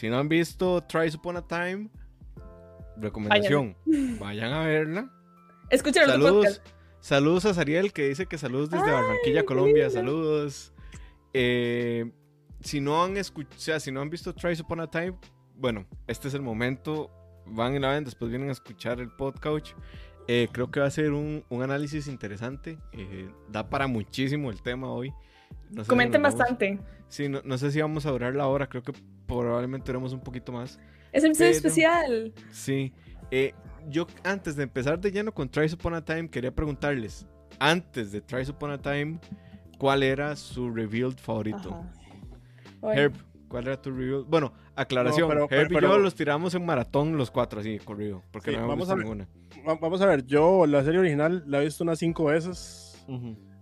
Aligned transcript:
Si 0.00 0.08
no 0.08 0.18
han 0.18 0.30
visto 0.30 0.82
Try 0.84 1.10
Upon 1.14 1.36
a 1.36 1.46
Time, 1.46 1.90
recomendación, 2.96 3.76
vayan, 4.18 4.50
a 4.50 4.60
verla. 4.60 5.10
Escuchen 5.68 6.06
saludos, 6.06 6.62
saludos 7.00 7.44
a 7.44 7.52
Sariel 7.52 7.92
que 7.92 8.08
dice 8.08 8.24
que 8.24 8.38
saludos 8.38 8.70
desde 8.70 8.90
Barranquilla, 8.90 9.44
Colombia. 9.44 9.90
Saludos. 9.90 10.72
Eh, 11.34 12.10
si 12.60 12.80
no 12.80 13.04
han 13.04 13.18
escuchado, 13.18 13.78
si 13.78 13.92
no 13.92 14.00
han 14.00 14.08
visto 14.08 14.34
Try 14.34 14.58
Upon 14.62 14.80
a 14.80 14.90
Time, 14.90 15.18
bueno, 15.54 15.86
este 16.06 16.28
es 16.28 16.34
el 16.34 16.40
momento. 16.40 17.10
Van 17.44 17.76
y 17.76 17.78
la 17.78 17.90
ven, 17.90 18.04
después 18.04 18.30
vienen 18.30 18.48
a 18.48 18.52
escuchar 18.52 19.00
el 19.00 19.10
podcast. 19.10 19.66
Eh, 20.28 20.48
creo 20.50 20.70
que 20.70 20.80
va 20.80 20.86
a 20.86 20.90
ser 20.90 21.12
un, 21.12 21.44
análisis 21.50 22.06
interesante. 22.06 22.78
Eh, 22.92 23.30
da 23.50 23.68
para 23.68 23.86
muchísimo 23.86 24.50
el 24.50 24.62
tema 24.62 24.90
hoy. 24.90 25.12
Comenten 25.86 26.22
bastante. 26.22 26.78
Sí, 27.08 27.28
no, 27.28 27.58
sé 27.58 27.70
si 27.72 27.80
vamos 27.80 28.06
a 28.06 28.10
durar 28.10 28.34
la 28.34 28.46
hora. 28.46 28.68
Creo 28.68 28.82
que 28.82 28.92
probablemente 29.26 29.86
duremos 29.86 30.12
un 30.12 30.20
poquito 30.20 30.52
más. 30.52 30.78
Es 31.12 31.24
el 31.24 31.30
episodio 31.30 31.50
especial. 31.50 32.32
Sí. 32.50 32.92
Eh, 33.30 33.52
yo 33.88 34.06
antes 34.24 34.56
de 34.56 34.64
empezar 34.64 35.00
de 35.00 35.10
lleno 35.10 35.32
con 35.32 35.48
Try 35.48 35.66
Upon 35.72 35.94
a 35.94 36.04
Time, 36.04 36.28
quería 36.28 36.54
preguntarles, 36.54 37.26
antes 37.58 38.12
de 38.12 38.20
Try 38.20 38.42
Upon 38.50 38.72
a 38.72 38.78
Time, 38.78 39.18
¿cuál 39.78 40.02
era 40.02 40.36
su 40.36 40.70
revealed 40.70 41.16
favorito? 41.16 41.84
Herb, 42.82 43.14
¿cuál 43.48 43.66
era 43.66 43.80
tu 43.80 43.90
reveal? 43.90 44.24
Bueno, 44.28 44.52
aclaración, 44.74 45.30
Herb 45.50 45.72
y 45.72 45.80
yo 45.80 45.98
los 45.98 46.14
tiramos 46.14 46.54
en 46.54 46.64
maratón 46.64 47.16
los 47.16 47.30
cuatro, 47.30 47.60
así, 47.60 47.78
corrido, 47.78 48.22
porque 48.30 48.52
no 48.52 48.64
hemos 48.64 48.78
visto 48.78 48.96
ninguna. 48.96 49.28
Vamos 49.64 50.00
a 50.00 50.06
ver, 50.06 50.24
yo 50.26 50.66
la 50.66 50.82
serie 50.84 51.00
original 51.00 51.44
la 51.46 51.60
he 51.60 51.64
visto 51.64 51.84
unas 51.84 51.98
cinco 51.98 52.24
veces, 52.24 53.04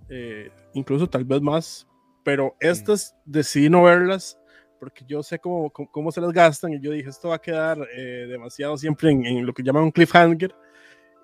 eh, 0.09 0.51
incluso 0.75 1.09
tal 1.09 1.25
vez 1.25 1.41
más, 1.41 1.88
pero 2.29 2.55
estas 2.61 3.17
decidí 3.25 3.71
no 3.71 3.85
verlas 3.85 4.39
porque 4.79 5.03
yo 5.09 5.23
sé 5.23 5.39
cómo, 5.39 5.71
cómo, 5.71 6.13
se 6.13 6.21
las 6.21 6.31
gastan 6.31 6.75
y 6.75 6.79
yo 6.79 6.91
dije, 6.91 7.09
esto 7.09 7.31
va 7.31 7.37
a 7.37 7.41
quedar 7.41 7.79
eh, 7.97 8.27
demasiado 8.29 8.77
siempre 8.77 9.11
en, 9.11 9.47
lo 9.47 9.55
que 9.55 9.63
llaman 9.63 9.85
un 9.85 9.91
cliffhanger. 9.91 10.55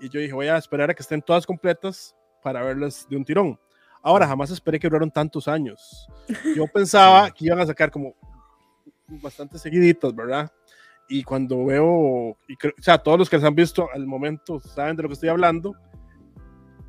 Y 0.01 0.09
yo 0.09 0.19
dije, 0.19 0.33
voy 0.33 0.47
a 0.47 0.57
esperar 0.57 0.89
a 0.89 0.95
que 0.95 1.03
estén 1.03 1.21
todas 1.21 1.45
completas 1.45 2.17
para 2.43 2.63
verlas 2.63 3.07
de 3.11 3.19
un 3.19 3.25
tirón. 3.27 3.61
Ahora, 4.01 4.27
jamás 4.27 4.51
esperé 4.51 4.79
que 4.79 4.89
duraron 4.89 5.11
tantos 5.11 5.47
años. 5.47 6.09
Yo 6.57 6.65
pensaba 6.73 7.31
que 7.31 7.45
iban 7.45 7.61
a 7.61 7.67
sacar 7.67 7.91
como 7.91 8.15
bastante 9.07 9.59
seguiditas, 9.59 10.15
¿verdad? 10.15 10.51
Y 11.07 11.23
cuando 11.23 11.67
veo, 11.67 12.39
y 12.49 12.55
o 12.55 12.83
sea, 12.83 12.97
todos 12.97 13.19
los 13.19 13.29
que 13.29 13.37
las 13.37 13.45
han 13.45 13.55
visto 13.55 13.91
al 13.93 14.07
momento 14.07 14.59
saben 14.59 14.97
de 14.97 15.03
lo 15.03 15.11
que 15.11 15.15
estoy 15.15 15.29
hablando, 15.29 15.75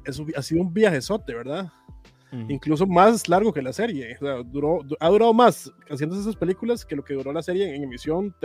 eso 0.05 0.25
ha 0.37 0.41
sido 0.41 0.61
un 0.61 0.73
viajezote, 0.73 1.33
¿verdad? 1.33 1.69
Incluso 2.49 2.85
más 2.87 3.27
largo 3.29 3.53
que 3.53 3.61
la 3.61 3.73
serie. 3.73 4.17
duró, 4.45 4.81
ha 4.99 5.09
durado 5.09 5.33
más 5.33 5.71
haciendo 5.89 6.19
esas 6.19 6.35
películas 6.35 6.85
que 6.85 6.95
lo 6.95 7.03
que 7.03 7.13
duró 7.13 7.31
la 7.31 7.41
serie 7.41 7.75
en 7.75 7.83
emisión, 7.83 8.35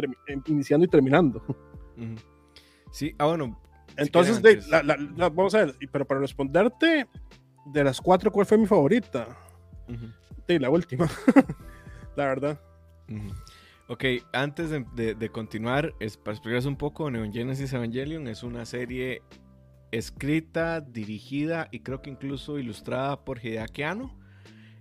iniciando 0.47 0.87
y 0.87 0.89
terminando. 0.89 1.43
Sí, 2.91 3.15
ah, 3.19 3.27
bueno. 3.27 3.61
Entonces, 3.97 4.41
vamos 5.17 5.55
a 5.55 5.67
ver, 5.67 5.77
pero 5.93 6.07
para 6.07 6.21
responderte, 6.21 7.07
de 7.67 7.85
las 7.85 8.01
cuatro, 8.01 8.31
¿cuál 8.31 8.47
fue 8.47 8.59
mi 8.59 8.67
favorita? 8.67 9.37
Sí, 10.47 10.59
la 10.59 10.71
última, 10.71 11.09
la 12.17 12.25
verdad. 12.25 12.61
Ok, 13.89 14.05
antes 14.33 14.71
de, 14.71 15.15
de, 15.15 15.29
continuar, 15.31 15.93
es, 15.99 16.17
para 16.17 16.33
explicarles 16.33 16.67
un 16.67 16.77
poco, 16.77 17.11
Neon 17.11 17.33
Genesis 17.33 17.73
Evangelion 17.73 18.29
es 18.29 18.43
una 18.43 18.65
serie 18.65 19.23
escrita, 19.93 20.81
dirigida 20.81 21.69
y 21.71 21.81
creo 21.81 22.03
que 22.03 22.11
incluso 22.11 22.59
ilustrada 22.59 23.25
por 23.25 23.45
Hideaki. 23.45 23.83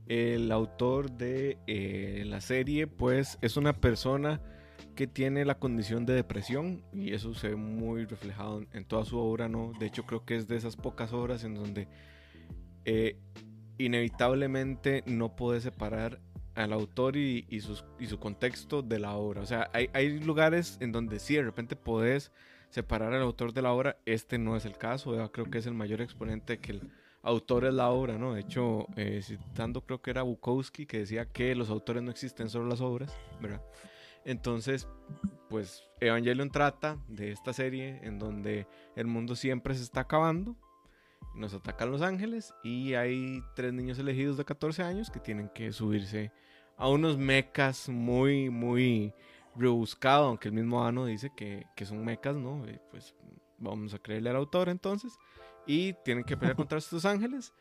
El 0.08 0.52
autor 0.52 1.12
de 1.12 1.60
eh, 1.68 2.24
la 2.26 2.42
serie, 2.42 2.88
pues, 2.88 3.38
es 3.42 3.58
una 3.58 3.74
persona 3.74 4.42
que 4.96 5.08
tiene 5.08 5.46
la 5.46 5.60
condición 5.60 6.06
de 6.06 6.14
depresión 6.14 6.84
y 6.92 7.14
eso 7.14 7.34
se 7.34 7.50
ve 7.50 7.56
muy 7.56 8.06
reflejado 8.06 8.66
en 8.74 8.86
toda 8.86 9.06
su 9.06 9.18
obra, 9.20 9.48
¿no? 9.48 9.72
De 9.80 9.86
hecho, 9.86 10.04
creo 10.04 10.26
que 10.26 10.36
es 10.36 10.48
de 10.48 10.58
esas 10.58 10.76
pocas 10.76 11.14
obras 11.14 11.44
en 11.44 11.54
donde 11.54 11.88
eh, 12.86 13.18
inevitablemente 13.78 15.04
no 15.06 15.36
puede 15.36 15.62
separar 15.62 16.20
al 16.56 16.74
autor 16.74 17.16
y, 17.16 17.46
su 17.62 18.20
contexto 18.20 18.82
de 18.82 19.00
la 19.00 19.14
obra. 19.14 19.42
O 19.42 19.46
sea, 19.46 19.70
hay, 19.74 19.90
hay 19.94 20.20
lugares 20.20 20.78
en 20.82 20.92
donde 20.92 21.20
sí, 21.20 21.36
de 21.36 21.44
repente 21.44 21.76
podés 21.76 22.32
separar 22.70 23.14
al 23.14 23.22
autor 23.22 23.54
de 23.54 23.62
la 23.62 23.74
obra. 23.74 23.98
Este 24.06 24.38
no 24.38 24.56
es 24.56 24.66
el 24.66 24.78
caso, 24.78 25.16
creo 25.32 25.50
que 25.50 25.58
es 25.58 25.66
el 25.66 25.74
mayor 25.74 26.02
exponente 26.02 26.60
que 26.60 26.74
el 26.74 26.92
autor 27.22 27.66
es 27.66 27.74
la 27.74 27.90
obra, 27.90 28.18
¿no? 28.18 28.34
De 28.34 28.42
hecho, 28.42 28.88
eh, 28.96 29.22
citando 29.22 29.82
creo 29.82 30.02
que 30.02 30.12
era 30.12 30.24
Bukowski 30.24 30.86
que 30.86 31.00
decía 31.00 31.26
que 31.26 31.56
los 31.56 31.70
autores 31.70 32.04
no 32.04 32.12
existen, 32.12 32.50
solo 32.50 32.68
las 32.68 32.82
obras, 32.82 33.14
¿verdad? 33.42 33.62
Entonces, 34.26 34.88
pues 35.50 35.84
Evangelion 36.00 36.52
trata 36.52 36.98
de 37.08 37.32
esta 37.32 37.54
serie 37.54 38.00
en 38.04 38.20
donde 38.20 38.68
el 38.96 39.08
mundo 39.08 39.36
siempre 39.36 39.74
se 39.76 39.84
está 39.84 40.02
acabando, 40.02 40.56
nos 41.36 41.54
atacan 41.54 41.92
los 41.92 42.02
ángeles 42.02 42.54
y 42.64 42.94
hay 42.94 43.42
tres 43.56 43.74
niños 43.74 44.00
elegidos 44.00 44.38
de 44.38 44.46
14 44.46 44.84
años 44.84 45.10
que 45.10 45.20
tienen 45.20 45.50
que 45.50 45.72
subirse 45.72 46.32
a 46.78 46.90
unos 46.90 47.18
mecas 47.18 47.90
muy, 47.90 48.50
muy 48.50 49.14
rebuscado, 49.56 50.28
aunque 50.28 50.50
el 50.50 50.54
mismo 50.54 50.86
Ano 50.86 51.06
dice 51.06 51.32
que, 51.36 51.66
son 51.86 52.04
mecas, 52.04 52.36
¿no? 52.36 52.66
Eh, 52.68 52.80
pues 52.92 53.16
vamos 53.58 53.94
a 53.94 54.00
creerle 54.00 54.30
al 54.30 54.38
autor 54.38 54.70
entonces. 54.70 55.18
Y 55.66 55.94
tienen 56.06 56.24
que 56.24 56.38
pelear 56.38 56.56
contra 56.56 56.78
estos 56.78 57.06
ángeles. 57.06 57.54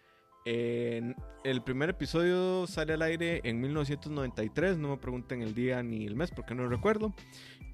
el 0.45 1.63
primer 1.65 1.91
episodio 1.91 2.67
sale 2.67 2.95
al 2.95 3.03
aire 3.03 3.41
en 3.45 3.61
1993, 3.61 4.79
no 4.79 4.89
me 4.89 4.97
pregunten 4.97 5.43
el 5.43 5.55
día 5.55 5.83
ni 5.83 6.07
el 6.07 6.15
mes 6.15 6.31
porque 6.31 6.55
no 6.55 6.63
lo 6.63 6.71
recuerdo. 6.71 7.15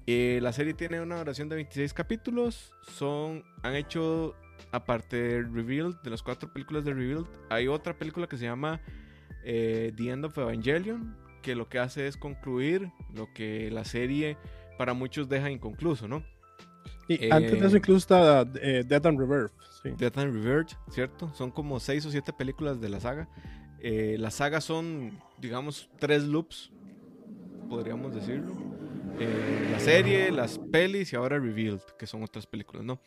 Eh, 0.07 0.39
la 0.41 0.53
serie 0.53 0.73
tiene 0.73 1.01
una 1.01 1.17
duración 1.17 1.49
de 1.49 1.55
26 1.55 1.93
capítulos. 1.93 2.73
Son, 2.95 3.43
han 3.63 3.75
hecho, 3.75 4.35
aparte 4.71 5.17
de 5.17 5.41
Revealed, 5.41 5.95
de 6.03 6.09
las 6.11 6.21
cuatro 6.21 6.51
películas 6.51 6.85
de 6.85 6.93
Revealed, 6.93 7.27
hay 7.49 7.67
otra 7.67 7.97
película 7.97 8.27
que 8.27 8.37
se 8.37 8.45
llama 8.45 8.81
eh, 9.43 9.91
The 9.95 10.09
End 10.11 10.25
of 10.25 10.37
Evangelion, 10.37 11.15
que 11.45 11.53
lo 11.53 11.69
que 11.69 11.77
hace 11.77 12.07
es 12.07 12.17
concluir 12.17 12.91
lo 13.13 13.31
que 13.31 13.69
la 13.69 13.85
serie 13.85 14.35
para 14.79 14.95
muchos 14.95 15.29
deja 15.29 15.51
inconcluso, 15.51 16.07
¿no? 16.07 16.23
Y 17.07 17.29
antes 17.29 17.51
de 17.51 17.67
eso 17.67 17.75
eh, 17.75 17.77
incluso 17.77 17.97
está 17.99 18.51
eh, 18.59 18.83
Death 18.83 19.05
and 19.05 19.19
Rebirth. 19.19 19.51
Sí. 19.83 19.91
Death 19.95 20.17
and 20.17 20.33
Rebirth, 20.33 20.71
¿cierto? 20.89 21.31
Son 21.35 21.51
como 21.51 21.79
seis 21.79 22.03
o 22.07 22.09
siete 22.09 22.33
películas 22.33 22.81
de 22.81 22.89
la 22.89 22.99
saga. 22.99 23.29
Eh, 23.79 24.17
la 24.19 24.31
saga 24.31 24.59
son, 24.59 25.19
digamos, 25.37 25.87
tres 25.99 26.23
loops, 26.23 26.71
podríamos 27.69 28.15
decirlo. 28.15 28.55
la 29.71 29.79
serie, 29.79 30.31
las 30.31 30.57
pelis 30.57 31.13
y 31.13 31.15
ahora 31.15 31.37
Revealed, 31.37 31.81
que 31.99 32.07
son 32.07 32.23
otras 32.23 32.47
películas, 32.47 32.83
¿no? 32.83 32.99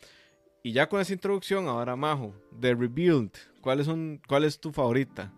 Y 0.63 0.71
ya 0.71 0.87
con 0.87 1.01
esa 1.01 1.11
introducción, 1.11 1.67
ahora 1.67 1.97
Majo, 1.97 2.33
de 2.51 2.73
Revealed, 2.73 3.31
¿cuál 3.59 3.81
es, 3.81 3.89
¿cuál 4.29 4.45
es 4.45 4.57
tu 4.61 4.71
favorita? 4.71 5.33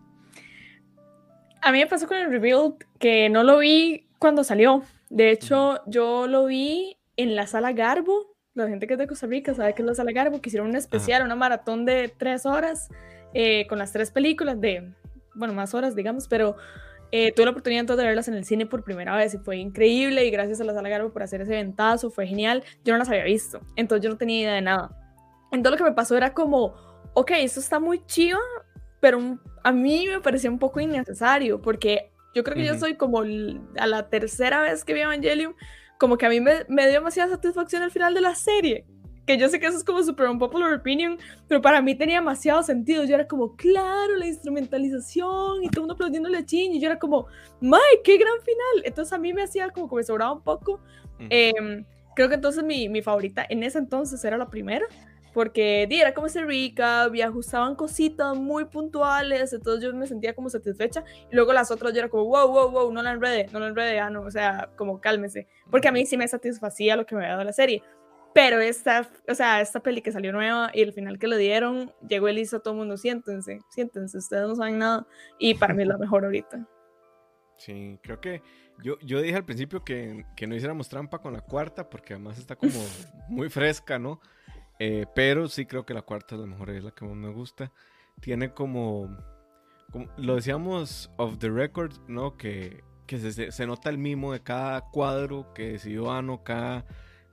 A 1.61 1.71
mí 1.71 1.79
me 1.79 1.87
pasó 1.87 2.07
con 2.07 2.17
el 2.17 2.31
Rebuild 2.31 2.73
que 2.97 3.29
no 3.29 3.43
lo 3.43 3.59
vi 3.59 4.07
cuando 4.17 4.43
salió. 4.43 4.83
De 5.09 5.29
hecho, 5.29 5.79
yo 5.85 6.25
lo 6.25 6.45
vi 6.45 6.97
en 7.17 7.35
la 7.35 7.45
sala 7.45 7.71
Garbo. 7.71 8.35
La 8.55 8.67
gente 8.67 8.87
que 8.87 8.93
es 8.93 8.99
de 8.99 9.07
Costa 9.07 9.27
Rica 9.27 9.53
sabe 9.53 9.75
que 9.75 9.83
es 9.83 9.85
la 9.85 9.93
sala 9.93 10.11
Garbo, 10.11 10.41
que 10.41 10.49
hicieron 10.49 10.69
un 10.69 10.75
especial, 10.75 11.23
una 11.23 11.35
maratón 11.35 11.85
de 11.85 12.11
tres 12.17 12.45
horas 12.47 12.89
eh, 13.33 13.67
con 13.67 13.77
las 13.77 13.93
tres 13.93 14.11
películas 14.11 14.59
de, 14.59 14.91
bueno, 15.35 15.53
más 15.53 15.73
horas, 15.73 15.95
digamos, 15.95 16.27
pero 16.27 16.57
eh, 17.11 17.31
tuve 17.31 17.45
la 17.45 17.51
oportunidad 17.51 17.81
entonces 17.81 18.03
de 18.03 18.07
verlas 18.07 18.27
en 18.27 18.33
el 18.33 18.43
cine 18.43 18.65
por 18.65 18.83
primera 18.83 19.15
vez 19.15 19.33
y 19.33 19.37
fue 19.37 19.57
increíble 19.57 20.25
y 20.25 20.31
gracias 20.31 20.61
a 20.61 20.63
la 20.63 20.73
sala 20.73 20.89
Garbo 20.89 21.13
por 21.13 21.21
hacer 21.21 21.41
ese 21.41 21.53
ventazo, 21.53 22.09
fue 22.09 22.25
genial. 22.25 22.63
Yo 22.83 22.93
no 22.93 22.97
las 22.97 23.09
había 23.09 23.23
visto, 23.23 23.61
entonces 23.75 24.03
yo 24.03 24.09
no 24.09 24.17
tenía 24.17 24.41
idea 24.41 24.53
de 24.53 24.61
nada. 24.61 24.97
Entonces 25.51 25.79
lo 25.79 25.85
que 25.85 25.91
me 25.91 25.95
pasó 25.95 26.17
era 26.17 26.33
como, 26.33 26.73
ok, 27.13 27.31
esto 27.37 27.59
está 27.59 27.79
muy 27.79 28.03
chido, 28.05 28.39
pero 29.01 29.39
a 29.63 29.71
mí 29.73 30.07
me 30.07 30.21
parecía 30.21 30.49
un 30.49 30.59
poco 30.59 30.79
innecesario, 30.79 31.61
porque 31.61 32.11
yo 32.33 32.43
creo 32.43 32.55
que 32.55 32.65
yo 32.65 32.79
soy 32.79 32.95
como 32.95 33.21
a 33.21 33.87
la 33.87 34.09
tercera 34.09 34.61
vez 34.61 34.85
que 34.85 34.93
vi 34.93 35.01
Evangelion, 35.01 35.55
como 35.97 36.17
que 36.17 36.25
a 36.25 36.29
mí 36.29 36.39
me, 36.39 36.65
me, 36.69 36.83
dio 36.83 36.93
demasiada 36.93 37.31
satisfacción 37.31 37.83
al 37.83 37.91
final 37.91 38.13
de 38.13 38.21
la 38.21 38.35
serie. 38.35 38.85
Que 39.25 39.37
yo 39.37 39.49
sé 39.49 39.59
que 39.59 39.67
eso 39.67 39.77
es 39.77 39.83
como 39.83 40.01
super 40.01 40.27
popular 40.39 40.73
opinion, 40.73 41.17
pero 41.47 41.61
para 41.61 41.81
mí 41.81 41.93
tenía 41.93 42.15
demasiado 42.15 42.63
sentido. 42.63 43.03
Yo 43.03 43.15
era 43.15 43.27
como, 43.27 43.55
claro, 43.55 44.15
la 44.15 44.25
instrumentalización 44.25 45.63
y 45.63 45.69
todo 45.69 45.81
el 45.81 45.81
mundo 45.81 45.93
aplaudiéndole 45.93 46.39
a 46.39 46.45
Chin. 46.45 46.73
Y 46.73 46.79
yo 46.79 46.87
era 46.87 46.97
como, 46.97 47.27
¡May, 47.59 47.79
qué 48.03 48.17
gran 48.17 48.33
final! 48.41 48.83
Entonces 48.83 49.13
a 49.13 49.19
mí 49.19 49.31
me 49.31 49.43
hacía 49.43 49.69
como 49.69 49.87
que 49.89 49.97
me 49.97 50.03
sobraba 50.03 50.33
un 50.33 50.41
poco. 50.41 50.79
Em, 51.29 51.85
creo 52.15 52.29
que 52.29 52.35
entonces 52.35 52.63
mi, 52.63 52.89
mi 52.89 53.03
favorita 53.03 53.45
en 53.47 53.61
ese 53.61 53.77
entonces 53.77 54.23
era 54.25 54.37
la 54.37 54.49
primera 54.49 54.87
porque 55.33 55.87
di, 55.89 55.99
era 55.99 56.13
como 56.13 56.27
ese 56.27 56.43
recap 56.43 57.13
y 57.15 57.21
ajustaban 57.21 57.75
cositas 57.75 58.35
muy 58.35 58.65
puntuales, 58.65 59.53
entonces 59.53 59.83
yo 59.83 59.95
me 59.95 60.07
sentía 60.07 60.33
como 60.33 60.49
satisfecha 60.49 61.03
y 61.31 61.35
luego 61.35 61.53
las 61.53 61.71
otras 61.71 61.93
yo 61.93 61.99
era 61.99 62.09
como, 62.09 62.25
wow, 62.25 62.47
wow, 62.47 62.71
wow, 62.71 62.91
no 62.91 63.01
la 63.01 63.11
enrede, 63.11 63.47
no 63.51 63.59
la 63.59 63.67
enrede, 63.67 63.95
ya 63.95 64.09
no, 64.09 64.21
o 64.21 64.31
sea, 64.31 64.69
como 64.75 64.99
cálmese, 64.99 65.47
porque 65.69 65.87
a 65.87 65.91
mí 65.91 66.05
sí 66.05 66.17
me 66.17 66.27
satisfacía 66.27 66.95
lo 66.95 67.05
que 67.05 67.15
me 67.15 67.21
había 67.21 67.33
dado 67.33 67.43
la 67.45 67.53
serie, 67.53 67.83
pero 68.33 68.59
esta, 68.61 69.09
o 69.27 69.35
sea, 69.35 69.61
esta 69.61 69.81
peli 69.81 70.01
que 70.01 70.11
salió 70.11 70.31
nueva 70.31 70.71
y 70.73 70.81
el 70.81 70.93
final 70.93 71.19
que 71.19 71.27
le 71.27 71.37
dieron, 71.37 71.91
llegó 72.07 72.27
él 72.27 72.39
hizo 72.39 72.57
a 72.57 72.59
todo 72.59 72.73
el 72.73 72.79
mundo, 72.79 72.97
siéntense, 72.97 73.59
siéntense, 73.69 74.17
ustedes 74.17 74.47
no 74.47 74.55
saben 74.55 74.79
nada 74.79 75.05
y 75.37 75.55
para 75.55 75.73
mí 75.73 75.83
es 75.83 75.87
la 75.87 75.97
mejor 75.97 76.25
ahorita. 76.25 76.67
Sí, 77.57 77.99
creo 78.01 78.19
que 78.19 78.41
Yo, 78.83 78.97
yo 79.01 79.21
dije 79.21 79.35
al 79.35 79.45
principio 79.45 79.83
que, 79.83 80.25
que, 80.35 80.47
no 80.47 80.55
hiciéramos 80.55 80.89
trampa 80.89 81.19
con 81.19 81.33
la 81.33 81.41
cuarta, 81.41 81.87
porque 81.87 82.13
además 82.13 82.39
está 82.39 82.55
como 82.55 82.73
muy 83.29 83.49
fresca, 83.49 83.99
¿no? 83.99 84.19
Eh, 84.83 85.05
pero 85.13 85.47
sí 85.47 85.67
creo 85.67 85.85
que 85.85 85.93
la 85.93 86.01
cuarta 86.01 86.33
es 86.33 86.41
la 86.41 86.47
mejor, 86.47 86.71
es 86.71 86.83
la 86.83 86.89
que 86.89 87.05
más 87.05 87.15
me 87.15 87.29
gusta. 87.29 87.71
Tiene 88.19 88.51
como, 88.51 89.15
lo 90.17 90.33
decíamos 90.33 91.11
off 91.17 91.37
the 91.37 91.51
record, 91.51 91.93
¿no? 92.07 92.35
Que, 92.35 92.83
que 93.05 93.19
se, 93.19 93.51
se, 93.51 93.67
nota 93.67 93.91
el 93.91 93.99
mimo 93.99 94.33
de 94.33 94.41
cada 94.41 94.81
cuadro 94.81 95.53
que 95.53 95.73
decidió 95.73 96.11
Ano, 96.11 96.43
cada, 96.43 96.87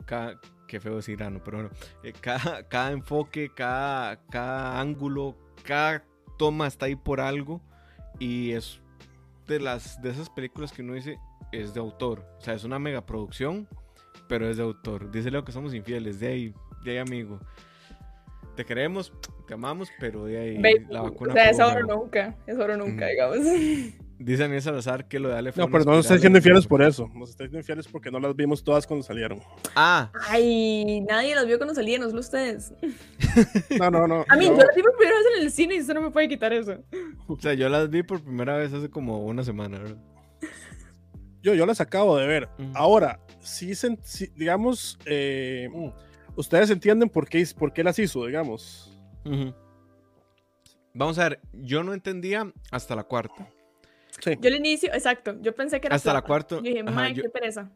cada 0.05 0.39
qué 0.67 0.79
feo 0.79 0.97
decir 0.97 1.23
Ano, 1.23 1.41
pero 1.43 1.57
bueno, 1.57 1.71
eh, 2.03 2.13
cada, 2.21 2.69
cada 2.69 2.93
enfoque, 2.93 3.51
cada, 3.55 4.21
cada 4.27 4.79
ángulo, 4.79 5.35
cada 5.65 6.05
toma 6.37 6.67
está 6.67 6.85
ahí 6.85 6.97
por 6.97 7.19
algo 7.19 7.63
y 8.19 8.53
es 8.53 8.79
de 9.47 9.59
las 9.59 10.03
de 10.03 10.11
esas 10.11 10.29
películas 10.29 10.71
que 10.71 10.83
uno 10.83 10.93
dice 10.93 11.19
es 11.53 11.73
de 11.73 11.81
autor, 11.81 12.27
o 12.37 12.43
sea, 12.43 12.53
es 12.53 12.65
una 12.65 12.79
mega 12.79 13.07
producción, 13.07 13.67
pero 14.29 14.51
es 14.51 14.59
de 14.59 14.65
autor. 14.65 15.11
Dice 15.11 15.31
Leo 15.31 15.47
que 15.47 15.53
somos 15.53 15.73
infieles, 15.73 16.21
de 16.21 16.27
ahí, 16.27 16.55
de 16.89 16.99
ahí 16.99 16.99
amigo. 16.99 17.41
Te 18.57 18.65
queremos, 18.65 19.13
te 19.47 19.55
amamos, 19.55 19.89
pero 20.01 20.25
de 20.25 20.39
ahí 20.39 20.59
la 20.89 21.03
vacuna. 21.03 21.33
O 21.33 21.37
sea, 21.37 21.51
es 21.51 21.61
oro 21.61 21.87
nunca, 21.87 22.37
es 22.47 22.59
oro 22.59 22.77
nunca, 22.77 23.07
digamos. 23.07 23.39
Dice 24.19 24.43
Daniel 24.43 24.61
Salazar 24.61 25.07
que 25.07 25.21
lo 25.21 25.29
de 25.29 25.37
Ale 25.37 25.53
No, 25.55 25.71
pero 25.71 25.85
no 25.85 25.93
nos 25.93 26.01
está 26.01 26.15
diciendo 26.15 26.39
infieles 26.39 26.67
por 26.67 26.83
eso. 26.83 27.09
Nos 27.15 27.31
está 27.31 27.45
diciendo 27.45 27.59
infieles 27.59 27.87
porque 27.87 28.11
no 28.11 28.19
las 28.19 28.35
vimos 28.35 28.65
todas 28.65 28.85
cuando 28.85 29.05
salieron. 29.05 29.41
Ah. 29.77 30.11
Ay, 30.29 31.03
nadie 31.03 31.37
las 31.37 31.47
vio 31.47 31.57
cuando 31.57 31.73
salieron, 31.73 32.09
solo 32.09 32.19
ustedes. 32.21 32.73
No, 33.79 33.91
no, 33.93 34.09
no. 34.09 34.25
A 34.29 34.37
mí, 34.37 34.47
yo 34.47 34.57
las 34.57 34.75
vi 34.75 34.83
por 34.83 34.97
primera 34.97 35.19
vez 35.19 35.27
en 35.37 35.43
el 35.45 35.53
cine 35.53 35.77
y 35.77 35.81
usted 35.81 35.95
no 35.95 36.03
me 36.03 36.11
puede 36.11 36.29
quitar 36.29 36.53
eso. 36.53 36.83
O 37.29 37.39
sea, 37.39 37.55
yo 37.55 37.69
las 37.69 37.89
vi 37.91 38.03
por 38.03 38.21
primera 38.21 38.57
vez 38.57 38.73
hace 38.73 38.91
como 38.91 39.25
una 39.25 39.45
semana, 39.45 39.79
¿verdad? 39.79 39.99
Yo, 41.41 41.55
yo 41.55 41.65
las 41.65 41.81
acabo 41.81 42.17
de 42.17 42.27
ver. 42.27 42.49
Ahora, 42.75 43.21
sí, 43.39 43.73
digamos, 44.35 44.99
eh, 45.07 45.69
ustedes 46.39 46.71
entienden 46.71 47.09
por 47.09 47.29
qué, 47.29 47.45
por 47.59 47.73
qué 47.73 47.83
las 47.83 47.99
hizo, 47.99 48.25
digamos. 48.25 48.97
Vamos 50.95 51.19
a 51.19 51.29
ver, 51.29 51.41
yo 51.53 51.83
no 51.83 51.93
entendía 51.93 52.51
hasta 52.71 52.95
la 52.95 53.05
cuarta. 53.05 53.49
Yo 54.25 54.49
al 54.49 54.57
inicio, 54.57 54.93
exacto, 54.93 55.37
yo 55.41 55.55
pensé 55.55 55.81
que 55.81 55.89
era 55.89 55.97
Hasta 55.97 56.13
la 56.13 56.23
cuarta. 56.23 56.57
Yo 56.57 56.63
dije, 56.63 56.83
Mike, 56.83 57.23
qué 57.23 57.29
pereza. 57.29 57.71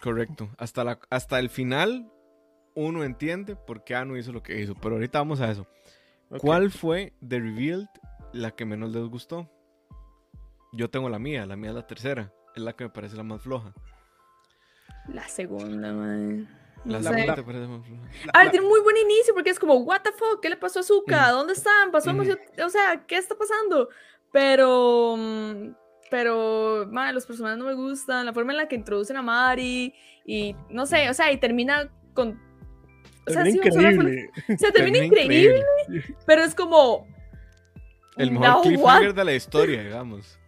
Correcto. 0.00 0.48
Hasta, 0.58 0.82
la, 0.82 0.98
hasta 1.10 1.38
el 1.38 1.50
final 1.50 2.10
uno 2.74 3.04
entiende 3.04 3.56
por 3.56 3.84
qué 3.84 3.94
Anu 3.94 4.16
hizo 4.16 4.32
lo 4.32 4.42
que 4.42 4.60
hizo. 4.60 4.74
Pero 4.74 4.96
ahorita 4.96 5.18
vamos 5.18 5.40
a 5.40 5.50
eso. 5.50 5.66
¿Cuál 6.38 6.70
fue 6.70 7.12
The 7.26 7.38
Revealed 7.38 7.88
la 8.32 8.52
que 8.52 8.64
menos 8.64 8.90
les 8.90 9.04
gustó? 9.04 9.48
Yo 10.72 10.90
tengo 10.90 11.08
la 11.08 11.20
mía, 11.20 11.46
la 11.46 11.54
mía 11.56 11.70
es 11.70 11.76
la 11.76 11.86
tercera. 11.86 12.32
Es 12.56 12.62
la 12.62 12.74
que 12.74 12.84
me 12.84 12.90
parece 12.90 13.16
la 13.16 13.22
más 13.22 13.42
floja. 13.42 13.72
La 15.08 15.28
segunda, 15.28 15.92
man. 15.92 16.48
La 16.84 17.02
segunda 17.02 17.34
te 17.34 17.42
parece 17.42 17.66
más 17.66 17.86
floja. 17.86 18.02
A 18.32 18.42
ver, 18.42 18.50
tiene 18.50 18.66
muy 18.66 18.80
buen 18.80 18.96
inicio 18.96 19.34
porque 19.34 19.50
es 19.50 19.58
como, 19.58 19.74
¿What 19.76 20.02
the 20.02 20.12
fuck? 20.12 20.40
¿Qué 20.40 20.50
le 20.50 20.56
pasó 20.56 20.80
a 20.80 20.82
Zuka? 20.82 21.30
¿Dónde 21.30 21.54
están? 21.54 21.90
¿Pasó 21.90 22.10
O 22.10 22.68
sea, 22.68 23.04
¿qué 23.06 23.16
está 23.16 23.34
pasando? 23.36 23.88
Pero 24.32 25.16
mm, 25.16 25.68
pero 26.14 26.84
los 26.84 27.26
personajes 27.26 27.58
no 27.58 27.64
me 27.64 27.74
gustan, 27.74 28.24
la 28.24 28.32
forma 28.32 28.52
en 28.52 28.58
la 28.58 28.68
que 28.68 28.76
introducen 28.76 29.16
a 29.16 29.22
Mari 29.22 29.92
y 30.24 30.54
no 30.70 30.86
sé, 30.86 31.10
o 31.10 31.14
sea, 31.14 31.32
y 31.32 31.38
termina 31.38 31.90
con... 32.12 32.40
O 33.26 33.30
sea, 33.32 33.48
increíble. 33.48 34.30
o 34.54 34.56
sea, 34.56 34.70
termina, 34.70 34.98
increíble, 34.98 35.64
pero 36.24 36.44
es 36.44 36.54
como... 36.54 37.06
El 38.16 38.30
mejor 38.30 38.62
cliffhanger 38.62 39.12
de 39.12 39.24
la 39.24 39.34
historia, 39.34 39.82
digamos. 39.82 40.38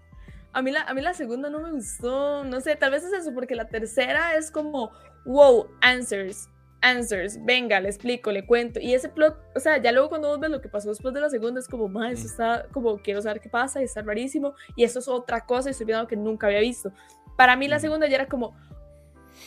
A 0.56 0.62
mí, 0.62 0.70
la, 0.70 0.84
a 0.84 0.94
mí 0.94 1.02
la 1.02 1.12
segunda 1.12 1.50
no 1.50 1.60
me 1.60 1.70
gustó, 1.70 2.42
no 2.42 2.62
sé, 2.62 2.76
tal 2.76 2.90
vez 2.90 3.04
es 3.04 3.12
eso, 3.12 3.34
porque 3.34 3.54
la 3.54 3.68
tercera 3.68 4.36
es 4.36 4.50
como, 4.50 4.90
wow, 5.26 5.68
answers, 5.82 6.48
answers, 6.80 7.38
venga, 7.44 7.78
le 7.78 7.90
explico, 7.90 8.32
le 8.32 8.46
cuento. 8.46 8.80
Y 8.80 8.94
ese 8.94 9.10
plot, 9.10 9.36
o 9.54 9.60
sea, 9.60 9.76
ya 9.76 9.92
luego 9.92 10.08
cuando 10.08 10.28
vos 10.28 10.40
ves 10.40 10.48
lo 10.48 10.62
que 10.62 10.70
pasó 10.70 10.88
después 10.88 11.12
de 11.12 11.20
la 11.20 11.28
segunda, 11.28 11.60
es 11.60 11.68
como, 11.68 11.88
más, 11.88 12.12
eso 12.12 12.26
está 12.26 12.66
como, 12.72 12.96
quiero 13.02 13.20
saber 13.20 13.42
qué 13.42 13.50
pasa 13.50 13.82
y 13.82 13.84
está 13.84 14.00
rarísimo. 14.00 14.54
Y 14.76 14.84
eso 14.84 15.00
es 15.00 15.08
otra 15.08 15.44
cosa 15.44 15.68
y 15.68 15.72
estoy 15.72 15.84
viendo 15.84 16.06
que 16.06 16.16
nunca 16.16 16.46
había 16.46 16.60
visto. 16.60 16.90
Para 17.36 17.54
mí 17.54 17.68
la 17.68 17.78
segunda 17.78 18.06
ya 18.06 18.14
era 18.14 18.26
como, 18.26 18.56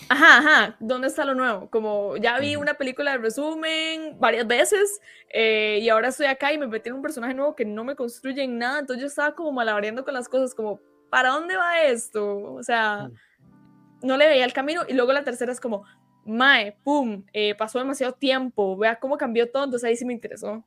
ajá, 0.10 0.38
ajá, 0.38 0.78
¿dónde 0.80 1.08
está 1.08 1.26
lo 1.26 1.34
nuevo? 1.34 1.72
Como 1.72 2.18
ya 2.18 2.38
vi 2.38 2.56
una 2.56 2.76
película 2.76 3.14
de 3.14 3.18
resumen 3.18 4.20
varias 4.20 4.46
veces 4.46 5.02
eh, 5.34 5.80
y 5.82 5.90
ahora 5.90 6.10
estoy 6.10 6.28
acá 6.28 6.54
y 6.54 6.60
me 6.60 6.68
metí 6.68 6.90
en 6.90 6.96
un 6.96 7.02
personaje 7.02 7.34
nuevo 7.34 7.56
que 7.56 7.66
no 7.66 7.84
me 7.84 7.96
construye 7.96 8.44
en 8.44 8.60
nada. 8.60 8.80
Entonces 8.80 9.02
yo 9.02 9.08
estaba 9.08 9.34
como 9.34 9.52
malabareando 9.52 10.06
con 10.06 10.14
las 10.14 10.30
cosas, 10.30 10.54
como, 10.54 10.80
¿para 11.10 11.30
dónde 11.30 11.56
va 11.56 11.82
esto? 11.84 12.54
O 12.54 12.64
sea, 12.64 13.10
mm. 13.10 14.08
no 14.08 14.18
le 14.18 14.28
veía 14.28 14.46
el 14.46 14.54
camino. 14.54 14.82
Y 14.88 14.94
luego 14.94 15.14
la 15.14 15.24
tercera 15.24 15.52
es 15.52 15.60
como, 15.60 15.86
Mae, 16.26 16.78
pum, 16.84 17.24
eh, 17.34 17.56
pasó 17.56 17.80
demasiado 17.80 18.14
tiempo, 18.14 18.78
vea 18.78 19.00
cómo 19.00 19.18
cambió 19.18 19.50
todo, 19.50 19.64
entonces 19.64 19.88
ahí 19.88 19.96
sí 19.96 20.06
me 20.06 20.14
interesó. 20.14 20.64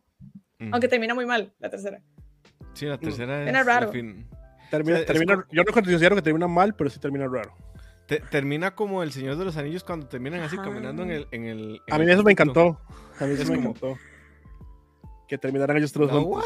Aunque 0.70 0.86
termina 0.86 1.12
muy 1.12 1.26
mal 1.26 1.52
la 1.58 1.70
tercera. 1.70 2.00
Sí, 2.72 2.86
la 2.86 2.96
tercera 2.96 3.42
es. 3.44 3.66
raro. 3.66 3.90
Termina, 4.70 5.00
Yo 5.50 5.64
no 5.64 5.72
considero 5.72 6.14
que 6.14 6.22
termina 6.22 6.46
mal, 6.46 6.74
pero 6.74 6.88
sí 6.88 7.00
termina 7.00 7.26
raro. 7.26 7.56
termina 8.30 8.74
como 8.74 9.02
el 9.02 9.10
Señor 9.12 9.36
de 9.36 9.44
los 9.44 9.56
Anillos 9.56 9.82
cuando 9.82 10.06
terminan 10.06 10.40
así 10.40 10.56
caminando 10.56 11.02
en 11.02 11.10
el. 11.10 11.28
En 11.32 11.44
el 11.46 11.82
a 11.90 11.98
mí 11.98 12.08
eso 12.10 12.22
me 12.22 12.32
encantó. 12.32 12.80
A 13.18 13.24
mí 13.24 13.32
eso 13.32 13.50
me 13.52 13.58
encantó. 13.58 13.98
Que 15.32 15.38
terminaran 15.38 15.78
ellos 15.78 15.90
todos 15.90 16.12
no, 16.12 16.42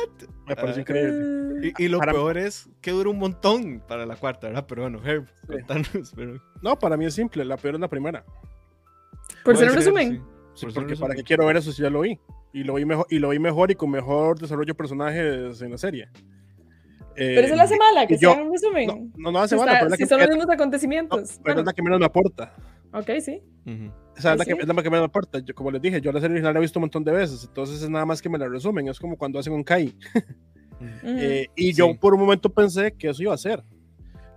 Me 0.47 0.55
pareció 0.55 0.83
increíble. 0.83 1.73
Y, 1.77 1.88
lo 1.88 1.99
peor 1.99 2.38
es 2.38 2.69
que 2.81 2.93
dura 2.93 3.11
un 3.11 3.19
montón 3.19 3.81
para 3.81 4.06
la 4.06 4.15
cuarta, 4.15 4.47
¿verdad? 4.47 4.65
Pero 4.69 4.83
bueno, 4.83 5.00
Herb, 5.05 5.27
contanos. 5.44 6.12
Pero... 6.15 6.41
No, 6.62 6.79
para 6.79 6.97
mí 6.97 7.05
es 7.05 7.12
simple. 7.12 7.44
La 7.44 7.56
peor 7.56 7.75
es 7.75 7.81
la 7.81 7.88
primera. 7.88 8.25
Por 9.44 9.56
ser 9.56 9.71
un 9.71 9.75
resumen. 9.75 10.23
Sí, 10.55 10.67
porque 10.73 10.94
para 10.94 11.17
qué 11.17 11.25
quiero 11.25 11.47
ver 11.47 11.56
eso 11.56 11.73
si 11.73 11.83
ya 11.83 11.91
lo 11.91 12.03
vi. 12.03 12.17
Y 12.53 12.62
lo 12.62 12.75
vi 12.75 12.85
mejor 12.85 13.09
y 13.11 13.19
lo 13.19 13.31
vi 13.31 13.41
mejor 13.41 13.73
y 13.73 13.75
con 13.75 13.91
mejor 13.91 14.38
desarrollo 14.38 14.69
de 14.69 14.75
personajes 14.75 15.61
en 15.61 15.73
la 15.73 15.79
serie. 15.79 16.09
pero 17.17 17.41
eso 17.41 17.56
lo 17.56 17.62
hace 17.62 17.77
mala, 17.77 18.06
que 18.06 18.17
sea 18.17 18.35
un 18.35 18.53
resumen. 18.53 19.12
No, 19.17 19.33
no, 19.33 19.41
hace 19.41 19.56
mala, 19.56 19.81
pero 19.81 19.97
si 19.97 20.06
son 20.06 20.21
los 20.21 20.29
mismos 20.29 20.49
acontecimientos. 20.49 21.41
pero 21.43 21.59
es 21.59 21.67
la 21.67 21.73
que 21.73 21.83
menos 21.83 21.99
me 21.99 22.06
aporta. 22.06 22.55
Ok, 22.93 23.11
sí. 23.21 23.43
O 24.17 24.21
sea, 24.21 24.33
es, 24.33 24.38
la 24.38 24.44
que, 24.44 24.53
es 24.53 24.67
la 24.67 24.83
que 24.83 24.91
me 24.91 24.99
aporta. 24.99 25.38
Yo, 25.41 25.55
como 25.55 25.71
les 25.71 25.83
dije, 25.83 26.00
yo 26.00 26.12
la 26.12 26.21
serie 26.21 26.35
original 26.35 26.55
la 26.55 26.61
he 26.61 26.62
visto 26.62 26.79
un 26.79 26.83
montón 26.83 27.05
de 27.05 27.12
veces, 27.12 27.44
entonces 27.44 27.83
es 27.83 27.91
nada 27.91 28.06
más 28.06 28.23
que 28.23 28.29
me 28.29 28.38
la 28.38 28.49
resumen. 28.49 28.88
Es 28.88 28.99
como 28.99 29.17
cuando 29.17 29.38
hacen 29.38 29.53
un 29.53 29.65
Kai. 29.65 29.94
Eh, 31.03 31.47
y 31.56 31.73
yo 31.73 31.99
por 31.99 32.12
un 32.12 32.21
momento 32.21 32.53
pensé 32.53 32.93
que 32.93 33.09
eso 33.09 33.23
iba 33.23 33.33
a 33.33 33.38
ser. 33.38 33.65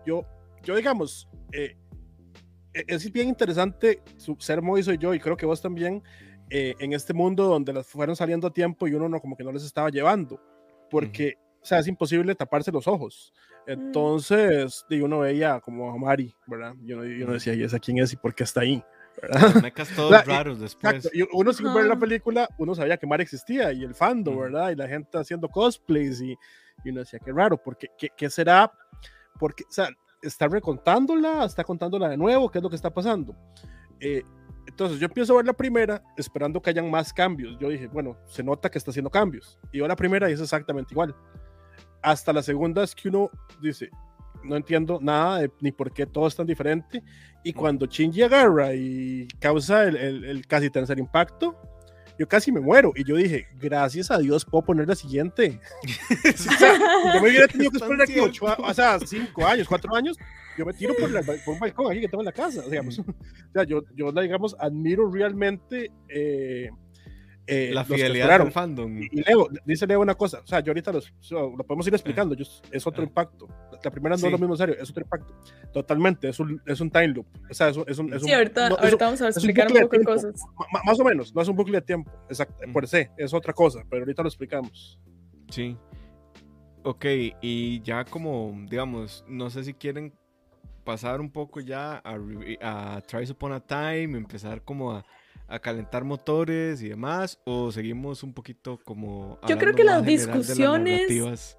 Yo, 0.05 0.23
yo 0.63 0.73
digamos, 0.77 1.27
eh, 1.51 1.75
e-, 2.73 2.85
es 2.87 3.11
bien 3.11 3.27
interesante 3.27 4.01
ser 4.37 4.61
Moiso 4.61 4.93
y 4.93 4.97
yo, 4.97 5.13
y 5.13 5.19
creo 5.19 5.37
que 5.37 5.45
vos 5.45 5.61
también, 5.61 6.03
eh, 6.49 6.75
en 6.79 6.93
este 6.93 7.13
mundo 7.13 7.45
donde 7.45 7.73
las 7.73 7.87
fueron 7.87 8.15
saliendo 8.15 8.47
a 8.47 8.53
tiempo 8.53 8.87
y 8.87 8.93
uno 8.93 9.09
no, 9.09 9.19
como 9.19 9.35
que 9.35 9.43
no 9.43 9.51
les 9.51 9.63
estaba 9.63 9.89
llevando, 9.89 10.41
porque, 10.89 11.35
o 11.61 11.65
sea, 11.65 11.79
es 11.79 11.87
imposible 11.87 12.35
taparse 12.35 12.71
los 12.71 12.87
ojos. 12.87 13.33
Mm. 13.69 13.81
Entonces, 13.81 14.85
y 14.89 15.01
uno 15.01 15.19
veía 15.19 15.59
como 15.59 15.91
a 15.91 15.97
Mari, 15.97 16.33
¿verdad? 16.47 16.73
Y 16.83 16.93
uno, 16.93 17.03
uno 17.03 17.33
decía, 17.33 17.53
¿y 17.53 17.63
esa 17.63 17.79
quién 17.79 17.99
es 17.99 18.13
y 18.13 18.15
por 18.15 18.33
qué 18.33 18.43
está 18.43 18.61
ahí? 18.61 18.83
Mecas 19.63 19.89
todos 19.95 20.25
raros 20.25 20.59
después. 20.59 21.09
Y 21.13 21.23
uno 21.33 21.53
sin 21.53 21.73
ver 21.73 21.85
la 21.85 21.97
película, 21.97 22.49
uno 22.57 22.73
sabía 22.73 22.97
que 22.97 23.05
Mari 23.05 23.23
existía 23.23 23.71
y 23.73 23.83
el 23.83 23.93
fandom, 23.93 24.39
¿verdad? 24.39 24.71
Y 24.71 24.75
la 24.75 24.87
gente 24.87 25.17
haciendo 25.17 25.49
cosplays 25.49 26.21
y, 26.21 26.37
y 26.83 26.89
uno 26.89 27.01
decía, 27.01 27.19
qué 27.23 27.31
raro, 27.31 27.57
porque 27.57 27.87
¿qué, 27.97 28.09
qué 28.15 28.29
será? 28.29 28.71
Porque, 29.37 29.63
o 29.63 29.71
sea, 29.71 29.89
está 30.21 30.47
recontándola, 30.47 31.45
está 31.45 31.63
contándola 31.63 32.09
de 32.09 32.17
nuevo, 32.17 32.49
qué 32.49 32.59
es 32.59 32.63
lo 32.63 32.69
que 32.69 32.75
está 32.75 32.89
pasando. 32.89 33.35
Eh, 33.99 34.23
entonces 34.67 34.99
yo 34.99 35.05
empiezo 35.07 35.33
a 35.33 35.37
ver 35.37 35.45
la 35.45 35.53
primera 35.53 36.01
esperando 36.15 36.61
que 36.61 36.69
hayan 36.69 36.89
más 36.89 37.11
cambios. 37.11 37.57
Yo 37.59 37.69
dije, 37.69 37.87
bueno, 37.87 38.17
se 38.27 38.43
nota 38.43 38.69
que 38.69 38.77
está 38.77 38.91
haciendo 38.91 39.09
cambios. 39.09 39.59
Y 39.71 39.79
yo 39.79 39.87
la 39.87 39.95
primera 39.95 40.29
y 40.29 40.33
es 40.33 40.41
exactamente 40.41 40.93
igual. 40.93 41.15
Hasta 42.01 42.33
la 42.33 42.41
segunda 42.41 42.83
es 42.83 42.95
que 42.95 43.09
uno 43.09 43.29
dice, 43.61 43.89
no 44.43 44.55
entiendo 44.55 44.99
nada 45.01 45.47
ni 45.59 45.71
por 45.71 45.91
qué 45.91 46.05
todo 46.05 46.27
es 46.27 46.35
tan 46.35 46.47
diferente. 46.47 47.03
Y 47.43 47.53
cuando 47.53 47.85
Shinji 47.85 48.23
agarra 48.23 48.73
y 48.73 49.27
causa 49.39 49.83
el, 49.83 49.95
el, 49.95 50.25
el 50.25 50.47
casi 50.47 50.69
tercer 50.69 50.99
impacto, 50.99 51.55
yo 52.19 52.27
casi 52.27 52.51
me 52.51 52.59
muero. 52.59 52.91
Y 52.95 53.05
yo 53.05 53.15
dije, 53.15 53.47
gracias 53.55 54.11
a 54.11 54.17
Dios 54.17 54.43
puedo 54.43 54.65
poner 54.65 54.87
la 54.87 54.95
siguiente. 54.95 55.59
yo 57.13 57.21
me 57.21 57.29
hubiera 57.29 57.47
tenido 57.47 57.71
que 57.71 57.77
esperar 57.81 58.01
aquí 58.01 58.19
ocho, 58.19 58.45
o 58.45 58.73
sea, 58.73 58.99
cinco 58.99 59.45
años, 59.45 59.67
cuatro 59.67 59.95
años, 59.95 60.17
yo 60.57 60.65
me 60.65 60.73
tiro 60.73 60.93
por, 60.95 61.09
por 61.45 61.53
un 61.53 61.59
balcón 61.59 61.91
aquí 61.91 62.01
que 62.01 62.09
tengo 62.09 62.21
en 62.21 62.25
la 62.25 62.33
casa. 62.33 62.61
Digamos. 62.63 62.99
o 62.99 63.05
sea, 63.53 63.63
yo, 63.63 63.83
yo, 63.95 64.11
digamos, 64.11 64.55
admiro 64.59 65.09
realmente 65.09 65.91
eh, 66.09 66.69
eh, 67.49 67.71
la 67.73 67.83
fidelidad 67.83 68.39
del 68.39 68.51
fandom. 68.51 69.01
Y, 69.01 69.23
Leo, 69.23 69.49
dice 69.65 69.87
Leo 69.87 69.99
una 69.99 70.13
cosa, 70.13 70.41
o 70.43 70.47
sea, 70.47 70.59
yo 70.59 70.69
ahorita 70.69 70.91
los, 70.91 71.11
lo 71.31 71.57
podemos 71.57 71.87
ir 71.87 71.93
explicando, 71.93 72.35
es 72.71 72.87
otro 72.87 73.03
impacto. 73.03 73.47
La 73.83 73.89
primera 73.89 74.15
no 74.15 74.25
es 74.27 74.31
lo 74.31 74.37
mismo 74.37 74.55
serio, 74.55 74.75
es 74.79 74.89
otro 74.89 75.03
impacto. 75.03 75.33
Totalmente, 75.73 76.29
es 76.29 76.39
un, 76.39 76.61
es 76.65 76.79
un 76.79 76.91
time 76.91 77.07
loop. 77.07 77.25
O 77.49 77.53
sea, 77.53 77.69
es 77.69 77.77
un, 77.77 77.85
es 77.87 77.97
un, 77.97 78.13
es 78.13 78.21
sí, 78.21 78.31
ahorita, 78.31 78.67
ahorita 78.67 79.05
vamos 79.05 79.21
a 79.21 79.29
explicar 79.29 79.67
un, 79.71 79.81
poco 79.81 79.97
de 79.97 80.05
cosas. 80.05 80.33
más 80.85 80.99
o 80.99 81.03
menos, 81.03 81.33
no 81.33 81.41
es 81.41 81.47
un 81.47 81.55
bucle 81.55 81.77
de 81.77 81.81
tiempo, 81.81 82.11
exacto, 82.29 82.63
por 82.71 82.87
sí, 82.87 83.07
es 83.17 83.33
otra 83.33 83.53
cosa, 83.53 83.83
pero 83.89 84.03
ahorita 84.03 84.21
lo 84.21 84.29
explicamos. 84.29 84.99
Sí. 85.49 85.75
Ok, 86.83 87.05
y 87.41 87.81
ya 87.81 88.05
como, 88.05 88.55
digamos, 88.69 89.25
no 89.27 89.49
sé 89.49 89.63
si 89.63 89.73
quieren 89.73 90.13
pasar 90.83 91.19
un 91.19 91.31
poco 91.31 91.59
ya 91.59 92.01
a, 92.03 92.17
a 92.61 93.01
Tries 93.01 93.31
Upon 93.31 93.53
a 93.53 93.59
Time, 93.59 94.17
empezar 94.17 94.63
como 94.63 94.91
a, 94.93 95.05
a, 95.49 95.59
calentar 95.59 96.03
motores 96.03 96.81
y 96.81 96.89
demás, 96.89 97.39
o 97.45 97.71
seguimos 97.71 98.23
un 98.23 98.33
poquito 98.33 98.79
como... 98.83 99.39
Yo 99.47 99.57
creo 99.57 99.73
que 99.73 99.83
las 99.83 100.05
discusiones... 100.05 101.57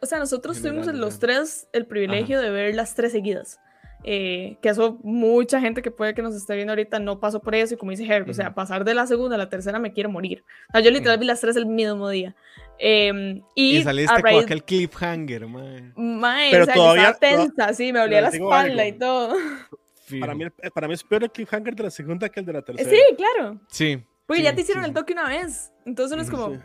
o 0.00 0.06
sea, 0.06 0.18
nosotros 0.18 0.60
tuvimos 0.60 0.86
los 0.86 1.18
tres 1.18 1.68
el 1.72 1.86
privilegio 1.86 2.40
de 2.40 2.50
ver 2.50 2.74
las 2.74 2.94
tres 2.94 3.12
seguidas. 3.12 3.58
Eh, 4.04 4.56
que 4.60 4.68
eso 4.68 4.98
mucha 5.04 5.60
gente 5.60 5.80
que 5.80 5.92
puede 5.92 6.12
que 6.12 6.22
nos 6.22 6.34
esté 6.34 6.56
viendo 6.56 6.72
ahorita 6.72 6.98
no 6.98 7.20
pasó 7.20 7.40
por 7.40 7.54
eso 7.54 7.74
y 7.74 7.76
como 7.76 7.92
dice 7.92 8.04
Herb, 8.04 8.28
o 8.28 8.34
sea, 8.34 8.52
pasar 8.52 8.84
de 8.84 8.94
la 8.94 9.06
segunda 9.06 9.36
a 9.36 9.38
la 9.38 9.48
tercera 9.48 9.78
me 9.78 9.92
quiero 9.92 10.10
morir. 10.10 10.42
O 10.70 10.72
sea, 10.72 10.80
yo 10.80 10.90
literal 10.90 11.18
vi 11.18 11.26
las 11.26 11.40
tres 11.40 11.54
el 11.54 11.66
mismo 11.66 12.08
día. 12.08 12.34
Em, 12.78 13.42
y, 13.54 13.76
y, 13.76 13.82
saliste 13.84 14.20
con 14.20 14.42
aquel 14.42 14.64
cliffhanger, 14.64 15.46
mae. 15.46 15.92
Mae, 15.94 16.50
Pero 16.50 16.64
o 16.64 16.66
sea, 16.66 16.74
todavía, 16.74 17.10
estaba 17.10 17.44
tensa, 17.44 17.74
sí, 17.74 17.92
me 17.92 18.00
dolía 18.00 18.22
la 18.22 18.28
espalda 18.28 18.86
y 18.88 18.98
todo. 18.98 19.36
Para 20.20 20.34
mí, 20.34 20.44
para 20.74 20.88
mí 20.88 20.94
es 20.94 21.04
peor 21.04 21.24
el 21.24 21.30
cliffhanger 21.30 21.74
de 21.74 21.82
la 21.84 21.90
segunda 21.90 22.28
que 22.28 22.40
el 22.40 22.46
de 22.46 22.52
la 22.52 22.62
tercera. 22.62 22.90
Sí, 22.90 23.00
claro. 23.16 23.60
Sí. 23.68 24.04
Porque 24.26 24.42
ya 24.42 24.54
te 24.54 24.62
hicieron 24.62 24.84
el 24.84 24.92
toque 24.92 25.12
una 25.12 25.28
vez. 25.28 25.72
Entonces 25.84 26.16
no 26.16 26.22
es 26.22 26.30
como, 26.30 26.58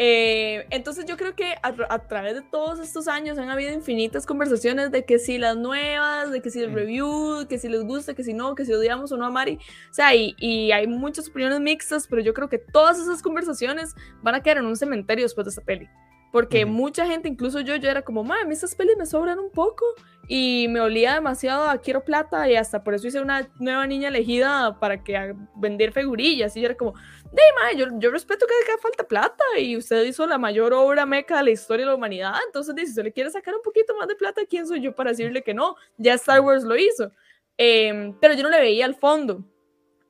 eh, 0.00 0.64
entonces 0.70 1.06
yo 1.06 1.16
creo 1.16 1.34
que 1.34 1.56
a, 1.60 1.98
través 2.06 2.34
de 2.36 2.42
todos 2.42 2.78
estos 2.78 3.08
años 3.08 3.36
han 3.36 3.50
habido 3.50 3.72
infinitas 3.72 4.26
conversaciones 4.26 4.92
de 4.92 5.04
que 5.04 5.18
si 5.18 5.38
las 5.38 5.56
nuevas, 5.56 6.30
de 6.30 6.40
que 6.40 6.50
si 6.50 6.60
el 6.60 6.70
mm. 6.70 6.74
review, 6.74 7.46
que 7.48 7.58
si 7.58 7.68
les 7.68 7.82
gusta, 7.82 8.14
que 8.14 8.22
si 8.22 8.32
no, 8.32 8.54
que 8.54 8.64
si 8.64 8.72
odiamos 8.72 9.10
o 9.10 9.16
no 9.16 9.26
a 9.26 9.30
Mari. 9.30 9.58
O 9.90 9.94
sea, 9.94 10.14
y, 10.14 10.36
y, 10.38 10.70
hay 10.70 10.86
muchas 10.86 11.28
opiniones 11.28 11.60
mixtas, 11.60 12.06
pero 12.06 12.22
yo 12.22 12.32
creo 12.32 12.48
que 12.48 12.58
todas 12.58 13.00
esas 13.00 13.22
conversaciones 13.22 13.96
van 14.22 14.36
a 14.36 14.40
quedar 14.40 14.58
en 14.58 14.66
un 14.66 14.76
cementerio 14.76 15.24
después 15.24 15.46
de 15.46 15.50
esta 15.50 15.62
peli. 15.62 15.88
Porque 16.30 16.66
mucha 16.66 17.06
gente, 17.06 17.28
incluso 17.28 17.60
yo, 17.60 17.76
yo 17.76 17.90
era 17.90 18.02
como, 18.02 18.22
mami, 18.22 18.52
estas 18.52 18.74
pelis 18.74 18.96
me 18.98 19.06
sobran 19.06 19.38
un 19.38 19.50
poco 19.50 19.84
y 20.28 20.66
me 20.68 20.80
olía 20.80 21.14
demasiado 21.14 21.64
a 21.64 21.78
quiero 21.78 22.04
plata 22.04 22.48
y 22.50 22.54
hasta 22.54 22.84
por 22.84 22.94
eso 22.94 23.08
hice 23.08 23.20
una 23.20 23.50
nueva 23.58 23.86
niña 23.86 24.08
elegida 24.08 24.78
para 24.78 25.02
que 25.02 25.34
vender 25.56 25.92
figurillas 25.92 26.54
y 26.54 26.60
yo 26.60 26.66
era 26.66 26.76
como, 26.76 26.92
de 27.32 27.78
yo, 27.78 27.86
yo 27.98 28.10
respeto 28.10 28.46
que 28.46 28.70
haga 28.70 28.80
falta 28.80 29.04
plata 29.04 29.42
y 29.58 29.74
usted 29.76 30.04
hizo 30.04 30.26
la 30.26 30.36
mayor 30.36 30.74
obra 30.74 31.06
meca 31.06 31.38
de 31.38 31.44
la 31.44 31.50
historia 31.50 31.86
de 31.86 31.90
la 31.90 31.96
humanidad, 31.96 32.34
entonces 32.46 32.74
si 32.76 32.90
usted 32.90 33.04
le 33.04 33.12
quiere 33.12 33.30
sacar 33.30 33.54
un 33.54 33.62
poquito 33.62 33.96
más 33.96 34.06
de 34.06 34.16
plata, 34.16 34.42
¿quién 34.48 34.66
soy 34.66 34.82
yo 34.82 34.94
para 34.94 35.10
decirle 35.10 35.42
que 35.42 35.54
no? 35.54 35.76
Ya 35.96 36.12
Star 36.14 36.42
Wars 36.42 36.62
lo 36.62 36.76
hizo, 36.76 37.10
em, 37.56 38.14
pero 38.20 38.34
yo 38.34 38.42
no 38.42 38.50
le 38.50 38.60
veía 38.60 38.84
al 38.84 38.96
fondo. 38.96 39.42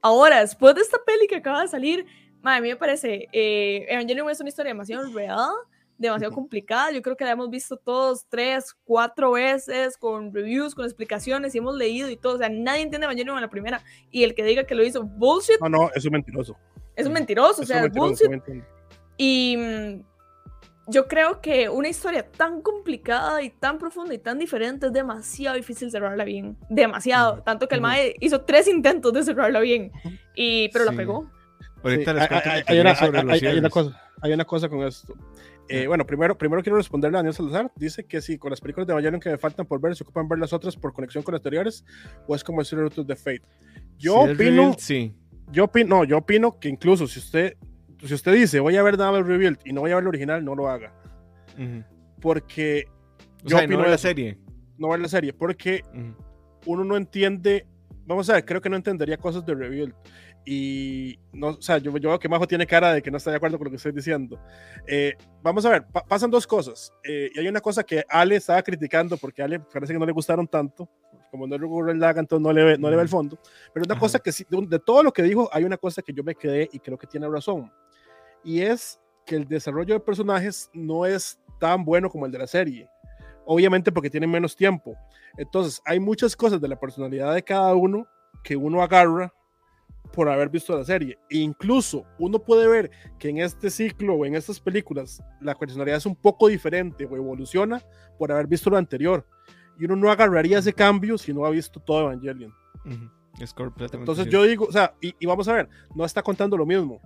Ahora, 0.03 0.41
después 0.41 0.75
de 0.75 0.81
esta 0.81 0.99
peli 1.05 1.29
que 1.29 1.37
acaba 1.37 1.63
de 1.63 1.69
salir, 1.69 2.07
a 2.43 2.61
mí 2.61 2.69
me 2.69 2.77
parece, 2.77 3.29
eh, 3.33 3.87
Evangelion 3.89 4.31
es 4.31 4.41
una 4.41 4.49
historia 4.49 4.71
demasiado 4.71 5.13
real, 5.13 5.53
demasiado 5.99 6.33
complicada. 6.33 6.93
Yo 6.93 7.02
creo 7.02 7.17
que 7.17 7.25
la 7.25 7.33
hemos 7.33 7.50
visto 7.50 7.76
todos 7.76 8.26
tres, 8.28 8.75
cuatro 8.85 9.33
veces 9.33 9.97
con 9.97 10.33
reviews, 10.33 10.75
con 10.75 10.85
explicaciones 10.85 11.55
y 11.55 11.59
hemos 11.59 11.76
leído 11.76 12.09
y 12.09 12.17
todo. 12.17 12.37
O 12.37 12.38
sea, 12.38 12.49
nadie 12.49 12.83
entiende 12.83 13.05
Evangelion 13.05 13.37
en 13.37 13.43
la 13.43 13.50
primera. 13.50 13.83
Y 14.11 14.25
el 14.25 14.35
que 14.35 14.45
diga 14.45 14.64
que 14.64 14.75
lo 14.75 14.85
hizo 14.85 15.02
bullshit. 15.02 15.61
No, 15.61 15.69
no, 15.69 15.90
es 15.95 16.05
un 16.05 16.12
mentiroso. 16.12 16.57
Es 16.97 17.07
un 17.07 17.12
mentiroso, 17.12 17.62
o 17.62 17.67
sea, 17.67 17.85
es 17.85 17.93
bullshit. 17.93 18.31
Y 19.17 19.57
mm, 19.59 20.02
yo 20.88 21.07
creo 21.07 21.40
que 21.40 21.69
una 21.69 21.88
historia 21.88 22.26
tan 22.26 22.62
complicada 22.62 23.43
y 23.43 23.50
tan 23.50 23.78
profunda 23.78 24.14
y 24.14 24.19
tan 24.19 24.38
diferente 24.38 24.87
es 24.87 24.93
demasiado 24.93 25.57
difícil 25.57 25.90
cerrarla 25.90 26.25
bien. 26.25 26.57
Demasiado. 26.71 27.43
Tanto 27.43 27.69
que 27.69 27.75
el 27.75 27.81
Mae 27.81 28.14
hizo 28.21 28.40
tres 28.43 28.69
intentos 28.69 29.12
de 29.12 29.23
cerrarla 29.23 29.61
bien. 29.61 29.93
Y, 30.35 30.71
pero 30.71 30.85
la 30.87 30.93
pegó. 30.93 31.31
Ahorita 31.83 32.12
les 32.12 32.31
hay, 32.67 32.81
una, 32.81 33.71
cosa, 33.71 34.02
hay 34.21 34.33
una 34.33 34.45
cosa 34.45 34.69
con 34.69 34.83
esto. 34.83 35.14
Eh, 35.69 35.87
bueno, 35.87 36.07
primero, 36.07 36.37
primero 36.37 36.63
quiero 36.63 36.77
responderle 36.77 37.19
a 37.19 37.21
Daniel 37.21 37.35
Salazar. 37.35 37.71
Dice 37.77 38.05
que 38.05 38.21
si 38.23 38.39
con 38.39 38.51
las 38.51 38.61
películas 38.61 38.87
de 38.87 38.93
Evangelion 38.93 39.21
que 39.21 39.31
me 39.31 39.39
faltan 39.39 39.67
por 39.67 39.81
ver, 39.81 39.95
se 39.95 40.03
ocupan 40.03 40.29
ver 40.29 40.39
las 40.39 40.53
otras 40.53 40.77
por 40.77 40.93
conexión 40.93 41.23
con 41.23 41.33
las 41.33 41.41
anteriores, 41.41 41.85
o 42.27 42.35
es 42.35 42.43
como 42.43 42.63
el 42.63 42.85
of 42.85 43.07
the 43.07 43.17
Fate. 43.17 43.43
Yo 43.99 44.21
opino. 44.21 44.75
sí. 44.79 45.15
Yo 45.51 45.65
opino, 45.65 45.97
no, 45.97 46.05
yo 46.05 46.19
opino 46.19 46.59
que 46.59 46.69
incluso 46.69 47.07
si 47.07 47.19
usted, 47.19 47.57
si 48.05 48.13
usted 48.13 48.35
dice 48.35 48.61
voy 48.61 48.77
a 48.77 48.83
ver 48.83 48.99
Double 48.99 49.23
Rebuild 49.23 49.59
y 49.65 49.73
no 49.73 49.81
voy 49.81 49.93
a 49.93 49.95
ver 49.95 50.03
el 50.03 50.09
original, 50.09 50.45
no 50.45 50.55
lo 50.55 50.69
haga. 50.69 50.93
Porque. 52.21 52.87
yo 53.45 53.57
opino 53.57 53.77
no 53.77 53.83
ver 53.83 53.91
la 53.91 53.99
serie. 53.99 54.39
No 54.77 54.91
ver 54.91 55.01
la 55.01 55.09
serie, 55.09 55.33
porque 55.33 55.83
uno 56.67 56.85
no 56.85 56.97
entiende. 56.97 57.67
Vamos 58.07 58.31
a 58.31 58.35
ver, 58.35 58.45
creo 58.45 58.61
que 58.61 58.71
no 58.71 58.77
entendería 58.77 59.19
cosas 59.19 59.45
de 59.45 59.55
Rebuild. 59.55 59.95
Y 60.50 61.19
no, 61.35 61.49
o 61.49 61.61
sea, 61.61 61.76
yo, 61.76 61.95
yo, 61.99 62.09
veo 62.09 62.19
que 62.19 62.26
Majo 62.26 62.47
tiene 62.47 62.67
cara 62.67 62.95
de 62.95 63.02
que 63.02 63.11
no 63.11 63.19
está 63.19 63.31
de 63.31 63.37
acuerdo 63.37 63.59
con 63.59 63.67
lo 63.67 63.71
que 63.71 63.76
estoy 63.76 63.93
diciendo. 63.93 64.40
Eh, 64.87 65.14
vamos 65.43 65.67
a 65.67 65.69
ver, 65.69 65.85
pasan 66.09 66.31
dos 66.31 66.47
cosas. 66.47 66.90
Eh, 67.05 67.31
y 67.35 67.38
hay 67.38 67.49
una 67.49 67.61
cosa 67.61 67.85
que 67.85 68.02
Ale 68.09 68.37
estaba 68.37 68.62
criticando 68.62 69.19
porque 69.19 69.43
Ale 69.43 69.61
parece 69.61 69.93
que 69.93 69.99
no 69.99 70.07
le 70.07 70.12
gustaron 70.12 70.49
tanto. 70.49 70.88
Como 71.31 71.47
no 71.47 71.59
le 71.59 71.93
el 71.93 72.02
entonces 72.02 72.40
no 72.40 72.50
le 72.50 72.64
ve, 72.64 72.78
no 72.78 72.88
le 72.88 72.97
ve 72.97 73.02
el 73.02 73.11
fondo. 73.11 73.38
Pero 73.75 73.85
una 73.85 74.00
cosa 74.00 74.21
que 74.21 74.33
sí, 74.33 74.47
de, 74.49 74.67
de, 74.67 74.78
todo 74.78 75.02
lo 75.02 75.12
que 75.12 75.23
dijo, 75.23 75.50
hay 75.52 75.64
una 75.64 75.76
cosa 75.76 76.00
que 76.00 76.14
yo 76.14 76.25
me 76.25 76.35
quedé 76.35 76.67
y 76.73 76.78
creo 76.78 76.97
que 76.97 77.07
tiene 77.07 77.28
razón. 77.28 77.71
Y 78.43 78.62
es 78.62 78.99
que 79.26 79.37
el 79.37 79.47
desarrollo 79.47 79.93
de 79.93 80.00
personajes 80.00 80.71
no 80.73 81.05
es 81.05 81.38
tan 81.61 81.85
bueno 81.85 82.09
como 82.09 82.25
el 82.25 82.33
de 82.33 82.38
la 82.38 82.47
serie. 82.47 82.88
Obviamente 83.45 83.93
porque 83.93 84.09
tienen 84.09 84.31
menos 84.31 84.57
tiempo. 84.57 84.97
Entonces, 85.37 85.83
hay 85.85 86.00
muchas 86.00 86.35
cosas 86.35 86.59
de 86.59 86.69
la 86.69 86.81
personalidad 86.81 87.35
de 87.35 87.43
cada 87.43 87.75
uno 87.75 88.07
que 88.43 88.57
uno 88.57 88.83
agarra 88.83 89.35
por 90.12 90.29
haber 90.29 90.49
visto 90.49 90.77
la 90.77 90.85
serie. 90.85 91.19
E 91.31 91.38
incluso 91.38 92.05
uno 92.19 92.38
puede 92.38 92.67
ver 92.69 92.91
que 93.19 93.29
en 93.29 93.38
este 93.38 93.71
ciclo 93.71 94.15
o 94.15 94.25
en 94.25 94.35
estas 94.35 94.61
películas 94.61 95.23
la 95.41 95.55
personalidad 95.55 95.99
es 95.99 96.07
un 96.07 96.17
poco 96.17 96.49
diferente 96.49 97.07
o 97.07 97.17
evoluciona 97.17 97.83
por 98.19 98.33
haber 98.33 98.47
visto 98.47 98.71
lo 98.71 98.77
anterior. 98.77 99.27
Y 99.79 99.85
uno 99.85 99.97
no 99.97 100.11
agarraría 100.11 100.59
ese 100.59 100.73
cambio 100.73 101.19
si 101.19 101.33
no 101.33 101.45
ha 101.45 101.50
visto 101.50 101.81
todo 101.81 102.00
Evangelion. 102.00 102.53
Entonces 103.93 104.27
yo 104.27 104.43
digo, 104.43 104.67
o 104.67 104.73
sea, 104.73 104.95
y, 105.00 105.25
vamos 105.27 105.47
a 105.49 105.53
ver, 105.53 105.69
no 105.95 106.05
está 106.05 106.23
contando 106.23 106.57
lo 106.57 106.67
mismo. 106.67 107.00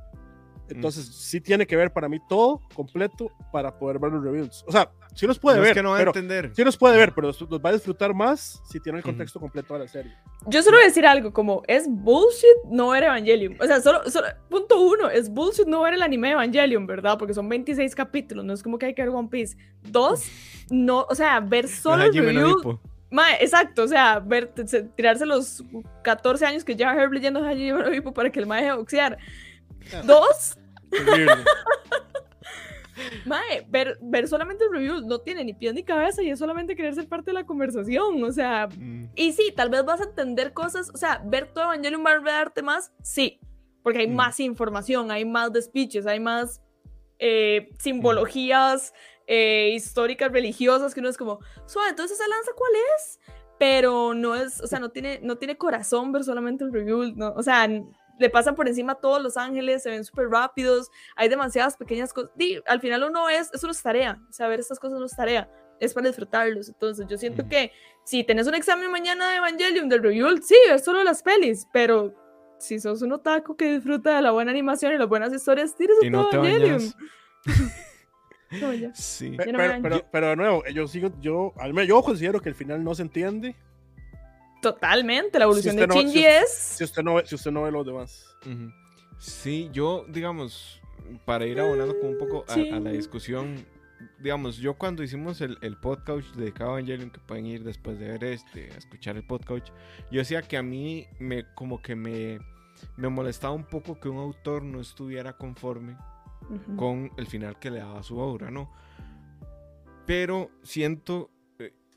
Entonces, 0.73 1.07
sí 1.07 1.41
tiene 1.41 1.67
que 1.67 1.76
ver 1.76 1.93
para 1.93 2.09
mí 2.09 2.19
todo 2.29 2.61
completo 2.75 3.31
para 3.52 3.79
poder 3.79 3.99
ver 3.99 4.12
los 4.12 4.25
reviews. 4.25 4.64
O 4.67 4.73
sea, 4.73 4.91
sí 5.14 5.26
los 5.26 5.38
puede 5.38 5.59
ver. 5.59 5.69
Es 5.69 5.75
que 5.75 5.83
no 5.83 5.91
va 5.91 5.99
a 5.99 6.02
entender. 6.02 6.52
Sí 6.55 6.64
los 6.64 6.76
puede 6.76 6.97
ver, 6.97 7.12
pero 7.14 7.29
los, 7.29 7.43
va 7.43 7.71
a 7.71 7.73
disfrutar 7.73 8.14
más 8.14 8.62
si 8.69 8.81
tiene 8.81 8.99
el 8.99 9.05
contexto 9.05 9.41
completo 9.41 9.75
de 9.75 9.81
la 9.81 9.88
serie. 9.88 10.12
Yo 10.47 10.62
solo 10.62 10.76
voy 10.76 10.85
a 10.85 10.88
decir 10.88 11.07
algo, 11.07 11.33
como 11.33 11.62
es 11.69 11.87
bullshit 11.88 12.64
no 12.71 12.88
ver 12.88 13.05
Evangelion. 13.05 13.57
O 13.61 13.67
sea, 13.67 13.81
solo, 13.81 14.09
solo, 14.11 14.26
punto 14.49 14.81
uno, 14.81 15.09
es 15.09 15.31
bullshit 15.31 15.67
no 15.67 15.83
ver 15.83 15.95
el 15.95 16.02
anime 16.02 16.29
de 16.29 16.33
Evangelion, 16.35 16.87
¿verdad? 16.87 17.17
Porque 17.19 17.35
son 17.35 17.49
26 17.49 17.95
capítulos, 17.95 18.45
no 18.45 18.52
es 18.52 18.62
como 18.62 18.79
que 18.79 18.87
hay 18.87 18.95
que 18.95 19.02
ver 19.02 19.11
One 19.11 19.29
Piece. 19.29 19.57
Dos, 19.83 20.25
no, 20.71 21.07
o 21.09 21.14
sea, 21.14 21.41
ver 21.41 21.69
solo 21.69 22.05
el 22.05 22.12
review. 22.12 22.81
exacto, 23.41 23.85
o 23.85 23.88
sea, 23.88 24.19
ver, 24.21 24.52
tirarse 24.97 25.26
los 25.26 25.62
14 26.02 26.47
años 26.47 26.64
que 26.64 26.75
lleva 26.75 26.95
Herb 26.95 27.12
leyendo 27.12 27.45
Hajime 27.45 28.00
no 28.00 28.12
para 28.12 28.31
que 28.31 28.41
el 28.41 28.47
mae 28.47 28.62
deje 28.62 28.76
boxear. 28.76 29.19
Dos. 30.05 30.57
Mae, 33.25 33.66
ver, 33.68 33.99
ver 34.00 34.28
solamente 34.28 34.64
el 34.64 34.70
review 34.70 35.06
no 35.06 35.20
tiene 35.20 35.44
ni 35.44 35.54
pies 35.54 35.75
ni 35.75 35.82
cabeza 35.82 36.22
y 36.22 36.30
es 36.30 36.38
solamente 36.38 36.76
querer 36.76 36.94
ser 36.94 37.08
parte 37.08 37.30
de 37.30 37.34
la 37.34 37.46
conversación, 37.46 38.22
o 38.22 38.32
sea, 38.32 38.68
mm. 38.68 39.11
y 39.14 39.32
sí, 39.32 39.52
tal 39.56 39.70
vez 39.70 39.84
vas 39.84 40.00
a 40.00 40.04
entender 40.04 40.52
cosas, 40.52 40.90
o 40.92 40.96
sea, 40.96 41.22
ver 41.25 41.52
todo 41.52 41.64
Evangelion 41.64 42.04
va 42.04 42.12
a 42.12 42.20
darte 42.20 42.62
más, 42.62 42.92
sí, 43.02 43.40
porque 43.82 44.00
hay 44.00 44.08
mm. 44.08 44.14
más 44.14 44.40
información, 44.40 45.11
hay 45.11 45.25
más 45.25 45.52
despiches, 45.52 46.06
hay 46.06 46.20
más 46.20 46.62
eh, 47.18 47.70
simbologías 47.78 48.92
eh, 49.26 49.70
históricas, 49.75 50.32
religiosas, 50.32 50.94
que 50.94 51.00
uno 51.00 51.08
es 51.08 51.16
como, 51.16 51.40
suave, 51.66 51.90
entonces 51.90 52.18
esa 52.18 52.28
lanza, 52.28 52.50
¿cuál 52.56 52.72
es? 52.96 53.20
Pero 53.58 54.14
no 54.14 54.34
es, 54.34 54.61
o 54.61 54.66
sea, 54.66 54.80
no 54.80 54.90
tiene, 54.90 55.20
no 55.22 55.38
tiene 55.38 55.56
corazón 55.56 56.12
ver 56.12 56.25
solamente 56.25 56.64
el 56.64 56.72
review, 56.72 57.12
no, 57.14 57.32
o 57.37 57.42
sea, 57.42 57.68
le 58.23 58.31
pasan 58.31 58.55
por 58.55 58.69
encima 58.69 58.93
a 58.93 58.95
todos 58.95 59.23
los 59.23 59.37
ángeles, 59.37 59.83
se 59.83 59.91
ven 59.91 60.05
súper 60.05 60.29
rápidos, 60.29 60.91
hay 61.17 61.29
demasiadas 61.29 61.76
pequeñas 61.76 62.12
cosas. 62.12 62.31
Al 62.67 62.81
final 62.81 63.02
uno 63.02 63.29
es, 63.29 63.52
eso 63.52 63.67
no 63.67 63.73
es 63.73 63.83
tarea, 63.83 64.23
saber 64.31 64.61
estas 64.61 64.79
cosas 64.79 64.99
no 64.99 65.05
es 65.05 65.14
tarea, 65.14 65.50
es 65.81 65.93
para 65.93 66.07
disfrutarlos. 66.07 66.69
Entonces 66.69 67.07
yo 67.09 67.19
siento 67.19 67.47
que 67.49 67.73
si 68.05 68.25
tenés 68.25 68.47
un 68.47 68.55
examen 68.55 68.91
mañana 68.91 69.31
de 69.31 69.37
Evangelion, 69.38 69.88
del 69.88 70.02
review, 70.02 70.38
sí, 70.41 70.57
es 70.71 70.85
solo 70.85 71.02
las 71.02 71.23
pelis, 71.23 71.67
pero 71.73 72.14
si 72.59 72.79
sos 72.79 73.02
un 73.02 73.12
otaku 73.12 73.57
que 73.57 73.73
disfruta 73.73 74.14
de 74.14 74.23
la 74.23 74.31
buena 74.31 74.52
animación 74.52 74.93
y 74.93 74.99
las 74.99 75.09
buenas 75.09 75.33
historias, 75.33 75.75
tienes 75.75 75.97
un 76.00 76.12
no 76.12 76.31
Evangelion. 76.33 76.81
sí. 78.95 79.37
pero, 79.37 80.07
pero, 80.12 80.29
de 80.29 80.37
nuevo, 80.37 80.64
yo 80.73 80.87
sigo, 80.87 81.11
yo, 81.21 81.52
al 81.59 81.75
menos 81.75 81.88
yo 81.88 82.00
considero 82.02 82.41
que 82.41 82.49
el 82.49 82.55
final 82.55 82.85
no 82.85 82.95
se 82.95 83.02
entiende 83.02 83.57
Totalmente, 84.62 85.38
la 85.38 85.45
evolución 85.45 85.76
de 85.76 85.87
Shinji 85.87 86.25
es... 86.25 86.50
Si 86.52 86.85
usted, 86.85 87.02
no 87.02 87.14
ve, 87.14 87.26
si 87.26 87.35
usted 87.35 87.50
no 87.50 87.64
ve 87.64 87.73
los 87.73 87.85
demás. 87.85 88.37
Sí, 89.19 89.69
yo, 89.73 90.07
digamos, 90.09 90.81
para 91.25 91.47
ir 91.47 91.61
abonando 91.61 91.99
como 91.99 92.12
un 92.12 92.19
poco 92.19 92.45
a, 92.49 92.57
la 92.57 92.90
discusión, 92.90 93.66
digamos, 94.21 94.59
yo 94.59 94.75
cuando 94.75 95.02
hicimos 95.02 95.40
el, 95.40 95.59
el 95.62 95.76
podcast 95.76 96.35
de 96.37 96.49
Evangelion, 96.49 97.11
que 97.11 97.19
pueden 97.19 97.47
ir 97.47 97.64
después 97.64 97.99
de 97.99 98.07
ver 98.09 98.25
este, 98.25 98.71
a 98.73 98.78
escuchar 98.78 99.16
el 99.16 99.26
podcast, 99.26 99.69
yo 100.11 100.21
decía 100.21 100.42
que 100.42 100.57
a 100.57 100.62
mí 100.62 101.09
me, 101.19 101.45
como 101.54 101.83
que 101.83 101.97
me, 101.97 102.38
me 102.97 103.09
molestaba 103.09 103.52
un 103.52 103.64
poco 103.64 103.99
que 103.99 104.09
un 104.09 104.19
autor 104.19 104.62
no 104.62 104.81
estuviera 104.81 105.37
conforme 105.37 105.97
con 106.76 107.11
el 107.16 107.26
final 107.26 107.59
que 107.59 107.71
le 107.71 107.78
daba 107.78 108.02
su 108.02 108.19
obra, 108.19 108.50
¿no? 108.50 108.73
Pero 110.07 110.50
siento 110.62 111.31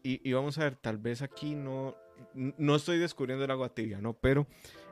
y, 0.07 0.33
vamos 0.33 0.59
a 0.59 0.65
ver, 0.65 0.75
tal 0.75 0.99
vez 0.99 1.23
aquí 1.23 1.55
no, 1.55 1.95
no 2.35 2.75
estoy 2.75 2.97
descubriendo 2.97 3.45
el 3.45 3.51
agua 3.51 3.73
tibia, 3.73 3.99
¿no? 4.01 4.13
Pero 4.13 4.47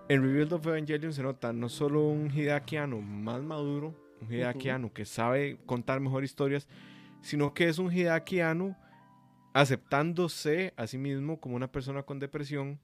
en 0.09 0.21
Rebuild 0.21 0.53
of 0.53 0.65
Evangelion 0.65 1.13
se 1.13 1.23
nota 1.23 1.53
no 1.53 1.69
solo 1.69 2.07
un 2.07 2.31
Hideakiano 2.31 3.01
más 3.01 3.41
maduro, 3.41 3.95
un 4.21 4.31
Hideakiano 4.31 4.91
que 4.93 5.05
sabe 5.05 5.57
contar 5.65 5.99
mejor 5.99 6.23
historias, 6.23 6.67
sino 7.21 7.53
que 7.53 7.69
es 7.69 7.79
un 7.79 7.91
Hideakiano 7.91 8.77
aceptándose 9.53 10.73
a 10.77 10.87
sí 10.87 10.97
mismo 10.97 11.39
como 11.39 11.55
una 11.55 11.71
persona 11.71 12.03
con 12.03 12.19
depresión 12.19 12.79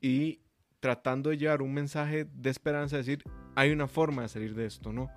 y 0.00 0.40
tratando 0.80 1.30
de 1.30 1.38
llevar 1.38 1.62
un 1.62 1.74
mensaje 1.74 2.26
de 2.32 2.50
esperanza, 2.50 2.96
decir, 2.96 3.22
hay 3.54 3.70
una 3.70 3.86
forma 3.86 4.22
de 4.22 4.28
salir 4.28 4.54
de 4.54 4.66
esto, 4.66 4.92
¿no? 4.92 5.10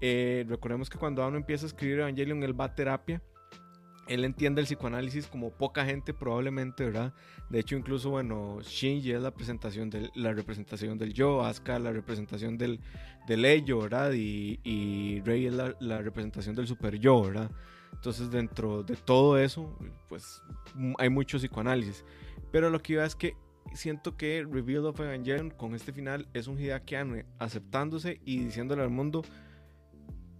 Eh, 0.00 0.44
recordemos 0.48 0.90
que 0.90 0.98
cuando 0.98 1.26
uno 1.26 1.36
empieza 1.36 1.64
a 1.64 1.68
escribir 1.68 2.00
Evangelion, 2.00 2.42
él 2.42 2.58
va 2.58 2.66
a 2.66 2.74
terapia 2.74 3.22
él 4.08 4.24
entiende 4.24 4.60
el 4.60 4.66
psicoanálisis 4.66 5.26
como 5.26 5.50
poca 5.50 5.84
gente 5.84 6.14
probablemente, 6.14 6.84
¿verdad? 6.84 7.14
De 7.50 7.60
hecho, 7.60 7.76
incluso, 7.76 8.10
bueno, 8.10 8.58
Shinji 8.62 9.12
es 9.12 9.20
la, 9.20 9.30
presentación 9.30 9.90
del, 9.90 10.10
la 10.14 10.32
representación 10.32 10.98
del 10.98 11.12
yo, 11.12 11.44
Asuka 11.44 11.78
la 11.78 11.92
representación 11.92 12.58
del, 12.58 12.80
del 13.26 13.44
ello, 13.44 13.80
¿verdad? 13.80 14.12
Y, 14.12 14.60
y 14.64 15.20
Rey 15.20 15.46
es 15.46 15.52
la, 15.52 15.98
representación 16.02 16.54
del 16.56 16.66
super 16.66 16.98
yo, 16.98 17.22
¿verdad? 17.22 17.50
Entonces, 17.92 18.30
dentro 18.30 18.82
de 18.82 18.96
todo 18.96 19.38
eso, 19.38 19.78
pues 20.08 20.42
hay 20.98 21.10
mucho 21.10 21.38
psicoanálisis. 21.38 22.04
Pero 22.50 22.70
lo 22.70 22.80
que 22.80 22.94
iba 22.94 23.04
es 23.04 23.14
que 23.14 23.36
siento 23.74 24.16
que 24.16 24.46
Reveal 24.50 24.86
of 24.86 25.00
Evangelion 25.00 25.50
con 25.50 25.74
este 25.74 25.92
final 25.92 26.26
es 26.32 26.46
un 26.46 26.58
Hideakiano 26.58 27.16
aceptándose 27.38 28.20
y 28.24 28.38
diciéndole 28.38 28.82
al 28.82 28.90
mundo 28.90 29.22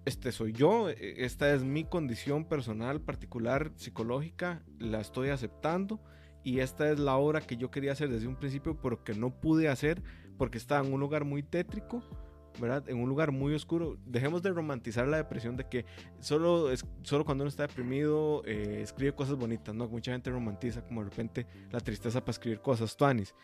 este 0.09 0.33
soy 0.33 0.53
yo, 0.53 0.89
e, 0.91 1.25
esta 1.25 1.55
es 1.55 1.63
mi 1.63 1.85
condición 1.85 2.45
personal, 2.45 3.01
particular, 3.01 3.71
psicológica, 3.77 4.63
la 4.79 5.01
estoy 5.01 5.29
aceptando 5.29 6.01
y 6.43 6.61
esta 6.61 6.91
es 6.91 6.99
la 6.99 7.17
obra 7.17 7.43
que 7.43 7.57
yo 7.57 7.71
quería 7.71 7.93
hacer 7.93 8.09
desde 8.09 8.27
un 8.27 8.37
principio, 8.37 8.81
pero 8.83 9.05
que 9.05 9.15
no 9.15 9.31
pude 9.31 9.69
hacer 9.69 10.03
porque 10.37 10.59
estaba 10.59 10.85
en 10.87 10.93
un 10.93 11.01
lugar 11.01 11.25
muy 11.25 11.43
tétrico, 11.43 12.03
¿verdad? 12.61 12.89
En 12.89 12.99
un 12.99 13.09
lugar 13.09 13.33
muy 13.33 13.55
oscuro. 13.55 13.99
Dejemos 14.07 14.43
de 14.43 14.51
romantizar 14.51 15.07
la 15.07 15.19
depresión 15.19 15.57
de 15.57 15.69
que 15.69 15.85
solo, 16.21 16.71
es, 16.71 16.85
solo 17.03 17.25
cuando 17.25 17.45
uno 17.45 17.49
está 17.49 17.67
deprimido 17.67 18.43
eh, 18.47 18.81
escribe 18.83 19.13
cosas 19.13 19.37
bonitas, 19.37 19.75
¿no? 19.75 19.89
Mucha 19.89 20.13
gente 20.13 20.31
romantiza 20.31 20.83
como 20.83 21.05
de 21.05 21.11
repente 21.11 21.47
la 21.71 21.81
tristeza 21.81 22.21
para 22.21 22.33
escribir 22.33 22.61
cosas, 22.61 22.97
tuanis 22.97 23.35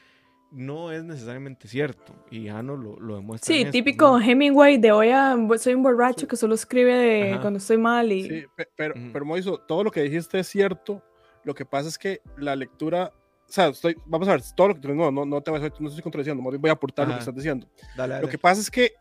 no 0.54 0.92
es 0.92 1.02
necesariamente 1.04 1.66
cierto 1.66 2.14
y 2.30 2.48
Ano 2.48 2.76
lo, 2.76 2.98
lo 3.00 3.16
demuestra. 3.16 3.54
Sí, 3.54 3.64
típico 3.66 4.18
Hemingway 4.20 4.78
de 4.78 4.92
hoy 4.92 5.10
a 5.10 5.36
soy 5.58 5.74
un 5.74 5.82
borracho 5.82 6.28
que 6.28 6.36
solo 6.36 6.54
escribe 6.54 6.94
de 6.94 7.38
cuando 7.40 7.58
estoy 7.58 7.76
mal 7.76 8.12
y... 8.12 8.28
Sí, 8.28 8.44
pero, 8.76 8.94
pero 9.12 9.24
Moiso, 9.24 9.58
todo 9.58 9.82
lo 9.82 9.90
que 9.90 10.02
dijiste 10.02 10.38
es 10.38 10.46
cierto, 10.46 11.02
lo 11.42 11.54
que 11.54 11.64
pasa 11.64 11.88
es 11.88 11.98
que 11.98 12.20
la 12.36 12.54
lectura, 12.54 13.12
o 13.48 13.52
sea, 13.52 13.68
estoy, 13.68 13.96
vamos 14.06 14.28
a 14.28 14.32
ver, 14.32 14.42
todo 14.56 14.68
lo 14.68 14.80
que 14.80 14.88
no, 14.88 15.10
no, 15.10 15.24
no 15.24 15.40
te 15.40 15.50
voy 15.50 15.60
a, 15.60 15.72
no 15.80 15.88
estoy 15.88 16.02
contradiciendo, 16.02 16.42
voy 16.42 16.70
a 16.70 16.72
aportar 16.72 17.08
lo 17.08 17.14
que 17.14 17.20
estás 17.20 17.34
diciendo. 17.34 17.66
Lo 17.96 18.28
que 18.28 18.38
pasa 18.38 18.60
es 18.60 18.70
que, 18.70 18.92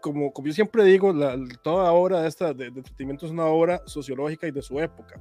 como, 0.00 0.32
como 0.32 0.46
yo 0.46 0.54
siempre 0.54 0.84
digo, 0.84 1.12
la, 1.12 1.36
toda 1.62 1.92
obra 1.92 2.22
de 2.22 2.28
esta 2.28 2.54
de, 2.54 2.70
de 2.70 2.78
entretenimiento 2.78 3.26
es 3.26 3.32
una 3.32 3.46
obra 3.46 3.82
sociológica 3.86 4.46
y 4.46 4.52
de 4.52 4.62
su 4.62 4.78
época. 4.78 5.20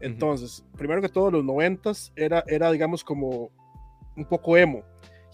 Entonces, 0.00 0.64
primero 0.76 1.00
que 1.00 1.08
todo, 1.08 1.30
los 1.30 1.44
noventas 1.44 2.12
era, 2.16 2.44
era, 2.48 2.70
digamos, 2.70 3.04
como 3.04 3.50
un 4.16 4.24
poco 4.26 4.56
emo 4.58 4.84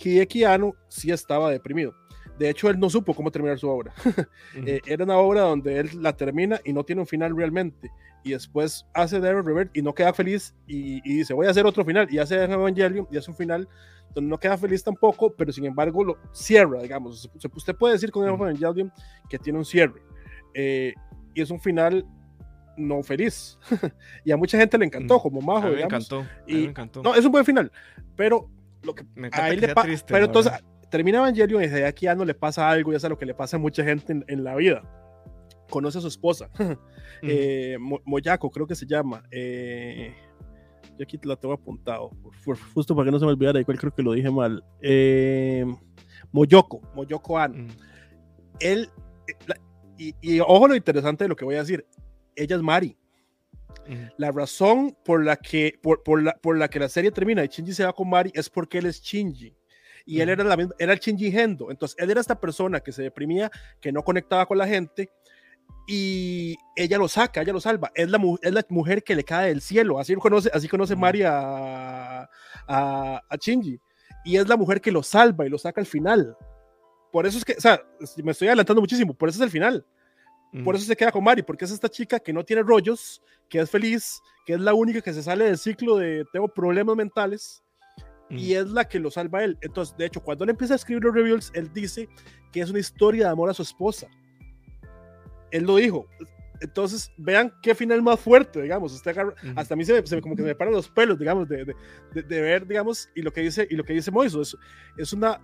Hideki 0.03 0.45
Anno 0.45 0.75
sí 0.89 1.11
estaba 1.11 1.51
deprimido. 1.51 1.95
De 2.39 2.49
hecho, 2.49 2.71
él 2.71 2.79
no 2.79 2.89
supo 2.89 3.15
cómo 3.15 3.31
terminar 3.31 3.59
su 3.59 3.69
obra. 3.69 3.93
Eh, 4.67 4.81
era 4.87 5.05
una 5.05 5.19
obra 5.19 5.43
donde 5.43 5.79
él 5.79 5.91
la 6.03 6.15
termina 6.15 6.61
y 6.65 6.73
no 6.73 6.85
tiene 6.85 7.01
un 7.03 7.07
final 7.07 7.37
realmente. 7.37 7.91
Y 8.25 8.33
después 8.33 8.87
hace 8.95 9.21
Devil 9.21 9.45
Revert 9.45 9.77
y 9.77 9.83
no 9.83 9.95
queda 9.95 10.13
feliz 10.13 10.55
y, 10.67 11.01
dice, 11.03 11.35
voy 11.35 11.47
a 11.47 11.51
hacer 11.51 11.67
otro 11.67 11.85
final. 11.85 12.09
Y 12.11 12.19
hace 12.19 12.43
Evangelion 12.43 13.07
y 13.11 13.17
hace 13.17 13.31
un 13.31 13.37
final 13.37 13.69
donde 14.15 14.31
no 14.31 14.39
queda 14.39 14.57
feliz 14.57 14.83
tampoco, 14.83 15.33
pero 15.35 15.53
sin 15.53 15.65
embargo 15.67 16.03
lo 16.03 16.19
cierra, 16.33 16.83
digamos. 16.83 17.31
Usted 17.55 17.75
puede 17.77 17.95
decir 17.95 18.11
con 18.11 18.27
Evangelion 18.27 18.93
que 19.29 19.39
tiene 19.39 19.59
un 19.59 19.65
cierre. 19.65 20.03
Eh, 20.55 20.95
y 21.35 21.43
es 21.43 21.51
un 21.51 21.61
final 21.61 22.05
no 22.77 23.03
feliz. 23.03 23.59
y 24.25 24.33
a 24.33 24.37
mucha 24.37 24.59
gente 24.59 24.79
le 24.79 24.87
encantó, 24.87 25.19
como 25.21 25.41
Majo. 25.41 25.69
me 25.69 25.83
encantó. 25.83 26.27
me 26.47 26.65
encantó. 26.65 27.03
No, 27.03 27.15
es 27.15 27.25
un 27.25 27.33
buen 27.33 27.45
final. 27.45 27.71
Pero 28.17 28.49
lo 28.83 28.95
que 28.95 29.05
me 29.15 29.29
encanta 29.29 29.83
triste, 29.83 30.13
pero 30.13 30.27
entonces 30.27 30.53
termina 30.91 31.19
Evangelion 31.19 31.63
y 31.63 31.67
desde 31.67 31.87
aquí 31.87 32.07
ya 32.07 32.15
no 32.15 32.25
le 32.25 32.35
pasa 32.35 32.69
algo, 32.69 32.93
ya 32.93 33.01
sea 33.01 33.11
lo 33.11 33.19
que 33.19 33.27
le 33.27 33.35
pasa 33.35 33.57
a 33.57 33.61
mucha 33.61 33.85
gente 33.85 34.25
en, 34.27 34.45
la 34.45 34.55
vida. 34.57 34.83
Conoce 35.71 35.99
a 35.99 36.01
su 36.01 36.09
esposa, 36.09 36.49
eh, 37.23 37.77
Moyako, 37.79 38.51
creo 38.51 38.67
que 38.67 38.75
se 38.75 38.87
llama. 38.87 39.23
Eh, 39.31 40.15
yo 40.99 41.05
aquí 41.05 41.19
la 41.23 41.37
tengo 41.37 41.55
apuntado, 41.55 42.11
justo 42.75 42.97
para 42.97 43.07
que 43.07 43.13
no 43.13 43.19
se 43.19 43.27
me 43.27 43.33
olvidara, 43.33 43.61
igual 43.61 43.79
creo 43.79 43.95
que 43.95 44.03
lo 44.03 44.13
dije 44.13 44.31
mal. 44.31 44.65
Eh, 44.81 45.65
Moyoko, 46.33 46.81
Moyoko 46.95 47.39
An. 47.39 47.69
Él, 48.61 48.89
y, 49.97 50.15
y, 50.21 50.41
ojo 50.41 50.69
lo 50.69 50.75
interesante 50.75 51.25
de 51.25 51.29
lo 51.29 51.37
que 51.37 51.45
voy 51.45 51.57
a 51.57 51.61
decir, 51.61 51.87
ella 52.35 52.57
es 52.57 52.63
Mari. 52.63 52.97
La 54.17 54.31
razón 54.31 54.97
por 55.05 55.25
la, 55.25 55.37
que, 55.37 55.79
por, 55.83 56.03
por, 56.03 56.23
la, 56.23 56.35
por 56.35 56.59
la 56.59 56.69
que 56.69 56.79
la 56.79 56.89
serie 56.89 57.11
termina 57.11 57.45
y 57.45 57.49
Shinji 57.49 57.73
se 57.73 57.85
va 57.85 57.93
con 57.93 58.09
Mari 58.09 58.31
es 58.35 58.51
porque 58.51 58.79
él 58.79 58.87
es 58.87 59.01
Shinji. 59.01 59.55
Y 60.05 60.21
él 60.21 60.31
era, 60.31 60.43
la, 60.43 60.69
era 60.79 60.93
el 60.93 60.99
Shinji 60.99 61.31
Gendo. 61.31 61.71
Entonces, 61.71 61.97
él 61.99 62.11
era 62.11 62.21
esta 62.21 62.41
persona 62.41 62.81
que 62.81 62.93
se 62.93 63.03
deprimía, 63.03 63.51
que 63.81 63.93
no 63.93 64.03
conectaba 64.03 64.47
con 64.47 64.57
la 64.57 64.67
gente. 64.67 65.11
Y 65.87 66.57
ella 66.77 66.97
lo 66.97 67.09
saca, 67.09 67.43
ella 67.43 67.53
lo 67.53 67.61
salva. 67.61 67.91
Es 67.95 68.11
la, 68.11 68.19
es 68.43 68.53
la 68.53 68.65
mujer 68.71 69.03
que 69.03 69.15
le 69.15 69.25
cae 69.25 69.49
del 69.49 69.61
cielo. 69.61 69.99
Así 69.99 70.15
conoce, 70.15 70.51
así 70.53 70.67
conoce 70.67 70.97
Mari 70.97 71.23
a, 71.23 72.23
a, 72.23 72.29
a 73.29 73.37
Shinji. 73.39 73.79
Y 74.25 74.37
es 74.37 74.49
la 74.49 74.57
mujer 74.57 74.81
que 74.81 74.93
lo 74.93 75.03
salva 75.03 75.47
y 75.47 75.51
lo 75.51 75.59
saca 75.59 75.81
al 75.81 75.87
final. 75.87 76.37
Por 77.13 77.27
eso 77.27 77.39
es 77.39 77.45
que, 77.45 77.53
o 77.53 77.61
sea, 77.61 77.81
me 78.23 78.33
estoy 78.33 78.49
adelantando 78.49 78.81
muchísimo. 78.81 79.15
Por 79.15 79.29
eso 79.29 79.39
es 79.39 79.45
el 79.45 79.51
final. 79.51 79.85
Por 80.65 80.75
eso 80.75 80.85
se 80.87 80.97
queda 80.97 81.13
con 81.13 81.23
Mari, 81.23 81.43
porque 81.43 81.65
es 81.65 81.71
esta 81.71 81.89
chica 81.89 82.19
que 82.19 82.33
no 82.33 82.45
tiene 82.45 82.63
rollos, 82.63 83.23
que 83.49 83.61
es 83.61 83.71
feliz, 83.71 84.21
que 84.47 84.55
es 84.55 84.61
la 84.61 84.75
única 84.75 85.01
que 85.01 85.13
se 85.13 85.23
sale 85.23 85.45
del 85.45 85.59
ciclo 85.59 85.97
de 85.97 86.25
tengo 86.33 86.49
problemas 86.49 86.97
mentales 86.97 87.63
y 88.31 88.55
es 88.55 88.69
la 88.69 88.87
que 88.87 88.99
lo 88.99 89.11
salva 89.11 89.41
a 89.41 89.45
él. 89.45 89.59
Entonces, 89.61 89.97
de 89.97 90.07
hecho, 90.07 90.23
cuando 90.23 90.45
él 90.45 90.51
empieza 90.51 90.75
a 90.75 90.77
escribir 90.77 91.05
los 91.05 91.15
reviews, 91.15 91.51
él 91.55 91.71
dice 91.73 92.09
que 92.53 92.61
es 92.61 92.71
una 92.71 92.79
historia 92.79 93.27
de 93.27 93.33
amor 93.33 93.51
a 93.51 93.55
su 93.55 93.63
esposa. 93.63 94.09
Él 95.51 95.65
lo 95.65 95.77
dijo. 95.77 96.07
Entonces, 96.61 97.11
vean 97.17 97.53
qué 97.63 97.75
final 97.75 98.03
más 98.03 98.19
fuerte, 98.21 98.61
digamos. 98.61 99.01
Hasta 99.57 99.75
a 99.75 99.77
mí 99.77 99.85
se 99.85 99.93
me, 99.95 100.21
como 100.21 100.35
que 100.35 100.43
se 100.43 100.49
me 100.49 100.55
paran 100.55 100.75
los 100.75 100.89
pelos, 100.89 101.19
digamos, 101.19 101.49
de, 101.49 101.65
de, 101.65 102.23
de, 102.23 102.41
ver, 102.41 102.67
digamos, 102.67 103.09
y 103.15 103.23
lo 103.23 103.33
que 103.33 103.43
dice, 103.43 103.67
y 103.71 103.77
lo 103.77 103.85
que 103.85 103.93
dice 103.93 104.11
Moiso, 104.11 104.43
es, 104.43 104.57
es 104.97 105.13
una 105.13 105.41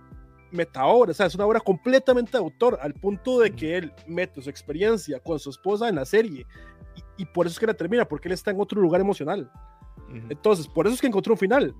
metaobra, 0.55 1.11
o 1.11 1.13
sea, 1.13 1.25
es 1.27 1.35
una 1.35 1.45
obra 1.45 1.59
completamente 1.59 2.31
de 2.31 2.37
autor, 2.39 2.77
al 2.81 2.93
punto 2.93 3.39
de 3.39 3.51
que 3.51 3.77
él 3.77 3.93
mete 4.07 4.41
su 4.41 4.49
experiencia 4.49 5.19
con 5.19 5.39
su 5.39 5.49
esposa 5.49 5.89
en 5.89 5.95
la 5.95 6.05
serie, 6.05 6.45
y, 7.17 7.25
por 7.25 7.45
eso 7.45 7.53
es 7.53 7.59
que 7.59 7.67
la 7.67 7.73
termina, 7.73 8.07
porque 8.07 8.27
él 8.27 8.33
está 8.33 8.51
en 8.51 8.59
otro 8.59 8.81
lugar 8.81 9.01
emocional. 9.01 9.51
Entonces, 10.29 10.67
por 10.67 10.85
eso 10.85 10.95
es 10.95 11.01
que 11.01 11.07
encontró 11.07 11.33
un 11.33 11.37
final. 11.37 11.75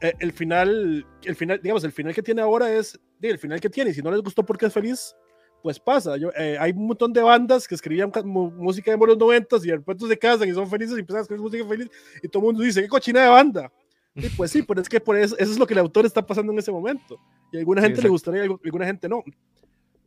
Eh, 0.00 0.12
el 0.20 0.32
final, 0.32 1.06
el 1.22 1.34
final, 1.34 1.60
digamos, 1.62 1.82
el 1.84 1.92
final 1.92 2.14
que 2.14 2.22
tiene 2.22 2.42
ahora 2.42 2.70
es 2.70 2.98
el 3.20 3.38
final 3.38 3.60
que 3.60 3.70
tiene, 3.70 3.90
y 3.90 3.94
si 3.94 4.02
no 4.02 4.10
les 4.10 4.20
gustó 4.20 4.44
porque 4.44 4.66
es 4.66 4.72
feliz, 4.72 5.14
pues 5.64 5.80
pasa. 5.80 6.18
Yo, 6.18 6.30
eh, 6.36 6.58
hay 6.60 6.72
un 6.72 6.86
montón 6.88 7.10
de 7.10 7.22
bandas 7.22 7.66
que 7.66 7.74
escribían 7.74 8.12
música 8.24 8.90
de 8.90 9.06
los 9.06 9.16
noventas 9.16 9.64
y 9.64 9.68
de 9.68 9.76
repente 9.76 10.06
se 10.06 10.18
casan 10.18 10.46
y 10.46 10.52
son 10.52 10.68
felices 10.68 10.94
y 10.96 11.00
empiezan 11.00 11.20
a 11.20 11.22
escribir 11.22 11.42
música 11.42 11.66
feliz 11.66 11.90
y 12.22 12.28
todo 12.28 12.42
el 12.42 12.46
mundo 12.48 12.62
dice, 12.62 12.82
qué 12.82 12.88
cochina 12.88 13.22
de 13.22 13.28
banda. 13.28 13.72
Pues 14.36 14.50
sí, 14.50 14.62
pero 14.62 14.80
es 14.80 14.88
que 14.88 15.00
por 15.00 15.16
eso, 15.16 15.36
eso 15.38 15.50
es 15.50 15.58
lo 15.58 15.66
que 15.66 15.74
el 15.74 15.80
autor 15.80 16.06
está 16.06 16.24
pasando 16.24 16.52
en 16.52 16.58
ese 16.58 16.70
momento. 16.70 17.20
Y 17.52 17.56
a 17.56 17.60
alguna 17.60 17.82
gente 17.82 18.00
le 18.00 18.08
gustaría, 18.08 18.44
y 18.44 18.48
a 18.48 18.56
alguna 18.64 18.86
gente 18.86 19.08
no. 19.08 19.24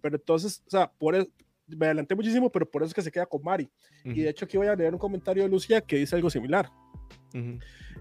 Pero 0.02 0.16
entonces, 0.16 0.64
o 0.66 0.70
sea, 0.70 0.90
por 0.98 1.16
eso, 1.16 1.28
me 1.68 1.86
adelanté 1.88 2.16
muchísimo, 2.16 2.50
pero 2.50 2.70
por 2.70 2.82
eso 2.82 2.90
es 2.90 2.94
que 2.94 3.02
se 3.02 3.12
queda 3.12 3.26
con 3.26 3.44
Mari. 3.44 3.70
Y 4.06 4.22
de 4.22 4.30
hecho 4.30 4.46
aquí 4.46 4.58
voy 4.58 4.68
a 4.68 4.76
leer 4.76 4.94
un 4.94 5.00
comentario 5.00 5.44
de 5.44 5.50
Lucía 5.50 5.82
que 5.82 5.98
dice 5.98 6.16
algo 6.16 6.30
similar. 6.30 6.72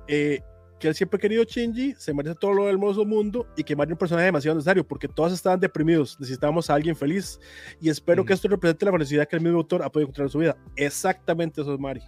Eh, 0.07 0.41
que 0.79 0.89
él 0.89 0.95
siempre 0.95 1.17
ha 1.17 1.21
querido 1.21 1.43
Shinji, 1.43 1.95
se 1.99 2.13
merece 2.13 2.37
todo 2.39 2.53
lo 2.53 2.65
del 2.67 2.75
hermoso 2.75 3.05
mundo 3.05 3.47
y 3.57 3.65
que 3.65 3.75
Mari 3.75 3.91
es 3.91 3.93
un 3.93 3.99
personaje 3.99 4.27
demasiado 4.27 4.57
necesario 4.57 4.87
porque 4.87 5.09
todos 5.09 5.33
estaban 5.33 5.59
deprimidos, 5.59 6.19
necesitábamos 6.21 6.69
a 6.69 6.75
alguien 6.75 6.95
feliz 6.95 7.41
y 7.81 7.89
espero 7.89 8.25
que 8.25 8.35
esto 8.35 8.47
represente 8.47 8.85
la 8.85 8.93
felicidad 8.93 9.27
que 9.27 9.37
el 9.37 9.43
mismo 9.43 9.59
autor 9.59 9.83
ha 9.83 9.91
podido 9.91 10.07
encontrar 10.07 10.27
en 10.27 10.31
su 10.31 10.39
vida. 10.39 10.57
Exactamente 10.77 11.63
eso 11.63 11.73
es 11.73 11.81
Mari. 11.81 12.03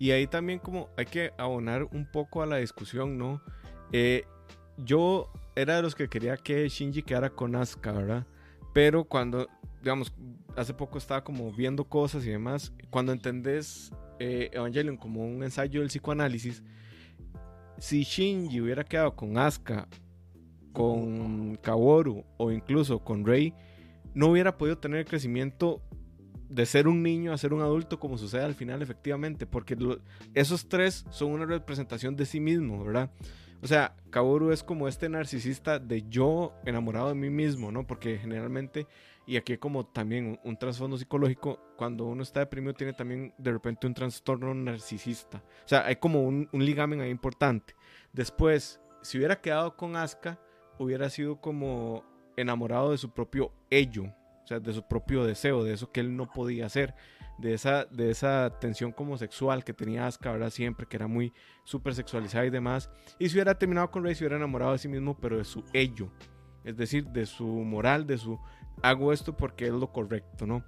Y 0.00 0.12
ahí 0.12 0.26
también 0.26 0.58
como 0.58 0.88
hay 0.96 1.04
que 1.04 1.34
abonar 1.36 1.84
un 1.84 2.10
poco 2.10 2.42
a 2.42 2.46
la 2.46 2.56
discusión, 2.56 3.18
¿no? 3.18 3.42
Eh, 3.92 4.24
yo 4.78 5.30
era 5.54 5.76
de 5.76 5.82
los 5.82 5.94
que 5.94 6.08
quería 6.08 6.38
que 6.38 6.66
Shinji 6.66 7.02
quedara 7.02 7.28
con 7.28 7.54
Asuka, 7.54 7.92
¿verdad? 7.92 8.26
Pero 8.72 9.04
cuando, 9.04 9.46
digamos, 9.82 10.14
hace 10.56 10.72
poco 10.72 10.96
estaba 10.96 11.22
como 11.22 11.52
viendo 11.52 11.84
cosas 11.84 12.24
y 12.24 12.30
demás, 12.30 12.72
cuando 12.88 13.12
entendés 13.12 13.92
eh, 14.18 14.48
Evangelion 14.54 14.96
como 14.96 15.22
un 15.22 15.42
ensayo 15.42 15.80
del 15.80 15.90
psicoanálisis, 15.90 16.62
si 17.76 18.02
Shinji 18.02 18.58
hubiera 18.58 18.84
quedado 18.84 19.14
con 19.14 19.36
Asuka, 19.36 19.86
con 20.72 21.56
Kaworu 21.56 22.24
o 22.38 22.50
incluso 22.50 23.00
con 23.00 23.26
Rei, 23.26 23.52
no 24.14 24.28
hubiera 24.28 24.56
podido 24.56 24.78
tener 24.78 25.00
el 25.00 25.04
crecimiento 25.04 25.82
de 26.50 26.66
ser 26.66 26.88
un 26.88 27.02
niño 27.02 27.32
a 27.32 27.38
ser 27.38 27.54
un 27.54 27.62
adulto 27.62 27.98
como 27.98 28.18
sucede 28.18 28.44
al 28.44 28.54
final 28.54 28.82
efectivamente, 28.82 29.46
porque 29.46 29.78
esos 30.34 30.68
tres 30.68 31.06
son 31.10 31.30
una 31.30 31.46
representación 31.46 32.16
de 32.16 32.26
sí 32.26 32.40
mismo, 32.40 32.84
¿verdad? 32.84 33.10
O 33.62 33.66
sea, 33.66 33.94
Kaworu 34.10 34.50
es 34.52 34.64
como 34.64 34.88
este 34.88 35.08
narcisista 35.08 35.78
de 35.78 36.02
yo 36.08 36.54
enamorado 36.64 37.08
de 37.08 37.14
mí 37.14 37.30
mismo, 37.30 37.70
¿no? 37.70 37.86
Porque 37.86 38.18
generalmente, 38.18 38.86
y 39.26 39.36
aquí 39.36 39.58
como 39.58 39.86
también 39.86 40.40
un, 40.42 40.56
trasfondo 40.56 40.98
psicológico, 40.98 41.60
cuando 41.76 42.06
uno 42.06 42.22
está 42.22 42.40
deprimido 42.40 42.74
tiene 42.74 42.94
también 42.94 43.34
de 43.38 43.52
repente 43.52 43.86
un 43.86 43.94
trastorno 43.94 44.52
narcisista. 44.54 45.42
O 45.64 45.68
sea, 45.68 45.86
hay 45.86 45.96
como 45.96 46.24
un, 46.24 46.48
un 46.52 46.64
ligamen 46.64 47.00
ahí 47.00 47.10
importante. 47.10 47.74
Después, 48.12 48.80
si 49.02 49.18
hubiera 49.18 49.40
quedado 49.40 49.76
con 49.76 49.94
Asuka, 49.94 50.40
hubiera 50.78 51.10
sido 51.10 51.40
como 51.40 52.02
enamorado 52.36 52.92
de 52.92 52.98
su 52.98 53.12
propio 53.12 53.52
ello, 53.68 54.12
de 54.58 54.72
su 54.72 54.86
propio 54.88 55.24
deseo, 55.24 55.62
de 55.62 55.74
eso 55.74 55.92
que 55.92 56.00
él 56.00 56.16
no 56.16 56.32
podía 56.32 56.66
hacer 56.66 56.94
de 57.40 57.54
esa, 57.54 57.86
de 57.86 58.10
esa 58.10 58.58
tensión 58.60 58.92
como 58.92 59.16
sexual 59.16 59.64
que 59.64 59.72
tenía 59.72 60.06
Asuka, 60.06 60.32
¿verdad? 60.32 60.50
Siempre, 60.50 60.86
que 60.86 60.96
era 60.96 61.06
muy 61.06 61.32
súper 61.64 61.94
sexualizada 61.94 62.44
y 62.46 62.50
demás. 62.50 62.90
Y 63.18 63.28
si 63.28 63.36
hubiera 63.36 63.54
terminado 63.54 63.90
con 63.90 64.04
Rey, 64.04 64.14
se 64.14 64.24
hubiera 64.24 64.36
enamorado 64.36 64.72
de 64.72 64.78
sí 64.78 64.88
mismo, 64.88 65.16
pero 65.18 65.38
de 65.38 65.44
su 65.44 65.64
ello. 65.72 66.10
Es 66.64 66.76
decir, 66.76 67.06
de 67.06 67.26
su 67.26 67.46
moral, 67.46 68.06
de 68.06 68.18
su 68.18 68.38
hago 68.82 69.12
esto 69.12 69.36
porque 69.36 69.66
es 69.66 69.72
lo 69.72 69.90
correcto, 69.92 70.46
¿no? 70.46 70.64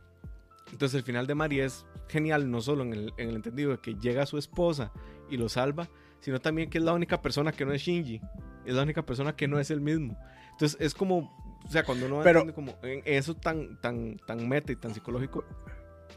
Entonces 0.71 0.95
el 0.95 1.03
final 1.03 1.27
de 1.27 1.35
María 1.35 1.67
es 1.67 1.85
genial, 2.09 2.51
no 2.51 2.61
solo 2.61 2.83
en 2.85 2.95
el, 2.95 3.13
en 3.19 3.29
el 3.29 3.37
entendido 3.37 3.73
de 3.73 3.79
que 3.79 3.95
llega 3.95 4.25
su 4.25 4.39
esposa 4.39 4.93
y 5.31 5.37
lo 5.37 5.49
salva, 5.49 5.89
sino 6.21 6.41
también 6.41 6.71
que 6.71 6.79
es 6.79 6.85
la 6.85 6.95
única 6.95 7.21
persona 7.21 7.53
que 7.53 7.67
no 7.67 7.73
es 7.73 7.83
Shinji, 7.83 8.21
es 8.65 8.75
la 8.75 8.83
única 8.83 9.05
persona 9.05 9.37
que 9.37 9.49
no 9.49 9.59
es 9.59 9.71
el 9.71 9.81
mismo. 9.81 10.17
Entonces 10.53 10.81
es 10.81 10.95
como, 10.95 11.42
o 11.67 11.71
sea, 11.71 11.85
cuando 11.85 12.07
uno 12.07 12.25
entiende 12.25 12.53
como 12.53 12.75
en 12.83 13.03
eso 13.05 13.35
tan, 13.35 13.81
tan, 13.81 14.17
tan 14.27 14.49
meta 14.49 14.73
y 14.73 14.77
tan 14.77 14.95
psicológico, 14.95 15.45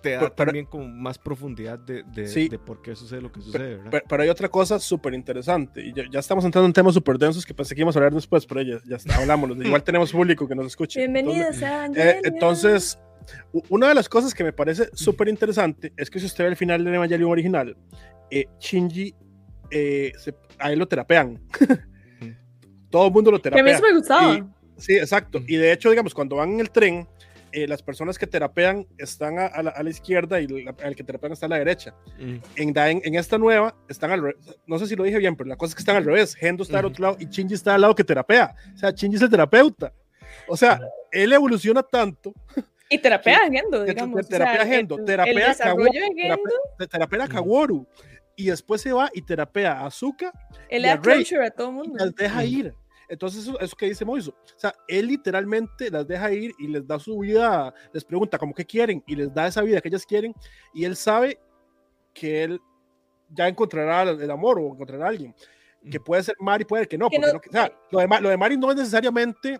te 0.01 0.11
da 0.11 0.29
también 0.29 0.65
como 0.65 0.87
más 0.87 1.17
profundidad 1.17 1.79
de, 1.79 2.03
de, 2.03 2.59
por 2.59 2.81
qué 2.81 2.95
sucede 2.95 3.21
lo 3.21 3.31
que 3.31 3.41
sucede, 3.41 3.77
¿verdad? 3.77 4.03
Pero, 4.07 4.23
hay 4.23 4.29
otra 4.29 4.49
cosa 4.49 4.79
súper 4.79 5.13
interesante, 5.13 5.81
y 5.81 5.93
ya, 5.93 6.19
estamos 6.19 6.45
entrando 6.45 6.67
en 6.67 6.73
temas 6.73 6.93
súper 6.93 7.17
densos 7.17 7.45
que 7.45 7.53
pensé 7.53 7.73
que 7.73 7.81
íbamos 7.81 7.95
a 7.95 7.99
hablar 7.99 8.13
después, 8.13 8.45
pero 8.45 8.61
ya, 8.61 8.79
ya 8.85 8.97
hablamos, 9.15 9.57
igual 9.57 9.83
tenemos 9.83 10.11
público 10.11 10.47
que 10.47 10.55
nos 10.55 10.67
escuche. 10.67 10.99
Bienvenidos 10.99 11.55
entonces, 11.61 11.63
a 11.63 12.09
eh, 12.09 12.21
Entonces, 12.23 12.99
una 13.69 13.87
de 13.89 13.95
las 13.95 14.09
cosas 14.09 14.33
que 14.33 14.43
me 14.43 14.53
parece 14.53 14.89
súper 14.93 15.27
interesante 15.27 15.93
es 15.97 16.09
que 16.09 16.19
si 16.19 16.25
usted 16.25 16.43
ve 16.43 16.49
el 16.51 16.55
final 16.55 16.83
del 16.83 16.93
Evangelion 16.93 17.31
original, 17.31 17.75
eh, 18.29 18.45
Shinji, 18.59 19.13
eh, 19.71 20.11
a 20.59 20.71
él 20.71 20.79
lo 20.79 20.87
terapean. 20.87 21.39
Todo 22.89 23.07
el 23.07 23.13
mundo 23.13 23.31
lo 23.31 23.39
terapea. 23.39 23.63
Que 23.63 23.69
a 23.69 23.73
mí 23.73 23.77
eso 23.77 23.83
me 23.83 23.97
gustaba. 23.97 24.54
Sí, 24.77 24.97
exacto. 24.97 25.41
Y 25.47 25.57
de 25.57 25.71
hecho, 25.71 25.89
digamos, 25.89 26.13
cuando 26.13 26.37
van 26.37 26.53
en 26.53 26.59
el 26.61 26.69
tren, 26.69 27.07
eh, 27.55 27.67
las 27.67 27.81
personas 27.81 28.19
que 28.19 28.27
terapean 28.27 28.85
están 28.97 29.39
a, 29.39 29.63
la, 29.63 29.89
izquierda 29.89 30.41
y 30.41 30.67
el 30.83 30.95
que 30.95 31.03
terapean 31.05 31.31
está 31.31 31.45
a 31.45 31.49
la 31.49 31.57
derecha. 31.57 31.95
Mm. 32.19 32.35
En, 32.57 33.01
en, 33.05 33.15
esta 33.15 33.37
nueva 33.37 33.73
están 33.87 34.11
al 34.11 34.21
revés. 34.21 34.35
No 34.67 34.77
sé 34.77 34.87
si 34.87 34.95
lo 34.97 35.05
dije 35.05 35.19
bien, 35.19 35.37
pero 35.37 35.47
la 35.47 35.55
cosa 35.55 35.71
es 35.71 35.75
que 35.75 35.79
están 35.79 35.95
al 35.95 36.03
revés. 36.03 36.35
Gendo 36.35 36.63
está 36.63 36.79
al 36.79 36.85
otro 36.85 37.01
lado 37.03 37.17
y 37.17 37.27
Shinji 37.27 37.53
está 37.53 37.75
al 37.75 37.81
lado 37.81 37.95
que 37.95 38.03
terapea. 38.03 38.53
O 38.73 38.77
sea, 38.77 38.91
Shinji 38.91 39.15
es 39.15 39.21
el 39.21 39.29
terapeuta. 39.29 39.93
O 40.49 40.57
sea, 40.57 40.81
él 41.11 41.31
evoluciona 41.31 41.81
tanto. 41.81 42.33
Y 42.87 42.99
terapea 42.99 43.39
a 43.39 43.49
Gendo, 43.49 43.83
digamos. 43.83 44.27
Terapea 44.27 44.61
a 44.61 44.65
Gendo, 44.67 45.03
terapea 45.03 45.51
a 45.51 46.87
terapea 46.87 47.27
Kaworu. 47.27 47.87
Y 48.35 48.45
después 48.45 48.79
se 48.79 48.93
va 48.93 49.09
y 49.11 49.23
terapea 49.23 49.71
a 49.71 49.87
Azuka. 49.87 50.31
Él 50.69 50.83
le 50.83 50.89
da 50.89 50.93
a 50.93 51.49
todo 51.49 51.69
el 51.69 51.73
mundo. 51.73 51.95
Y 51.95 51.99
las 51.99 52.15
deja 52.15 52.45
ir. 52.45 52.75
Entonces, 53.07 53.43
eso, 53.43 53.59
eso 53.59 53.75
que 53.75 53.87
dice 53.87 54.05
Moiso, 54.05 54.31
o 54.31 54.59
sea, 54.59 54.73
él 54.87 55.07
literalmente 55.07 55.89
las 55.91 56.07
deja 56.07 56.31
ir 56.31 56.53
y 56.57 56.67
les 56.67 56.85
da 56.85 56.99
su 56.99 57.19
vida, 57.19 57.73
les 57.93 58.03
pregunta 58.03 58.37
como 58.37 58.53
qué 58.53 58.65
quieren 58.65 59.03
y 59.05 59.15
les 59.15 59.33
da 59.33 59.47
esa 59.47 59.61
vida 59.61 59.81
que 59.81 59.89
ellas 59.89 60.05
quieren 60.05 60.33
y 60.73 60.85
él 60.85 60.95
sabe 60.95 61.39
que 62.13 62.43
él 62.43 62.61
ya 63.29 63.47
encontrará 63.47 64.03
el 64.03 64.31
amor 64.31 64.59
o 64.59 64.73
encontrará 64.73 65.05
a 65.05 65.09
alguien, 65.09 65.35
que 65.89 65.99
puede 65.99 66.23
ser 66.23 66.35
Mari, 66.39 66.65
puede 66.65 66.87
que 66.87 66.97
no, 66.97 67.09
porque 67.09 67.31
no, 67.31 67.37
o 67.37 67.51
sea, 67.51 67.71
lo, 67.91 67.99
de, 67.99 68.07
lo 68.21 68.29
de 68.29 68.37
Mari 68.37 68.57
no 68.57 68.71
es 68.71 68.77
necesariamente 68.77 69.59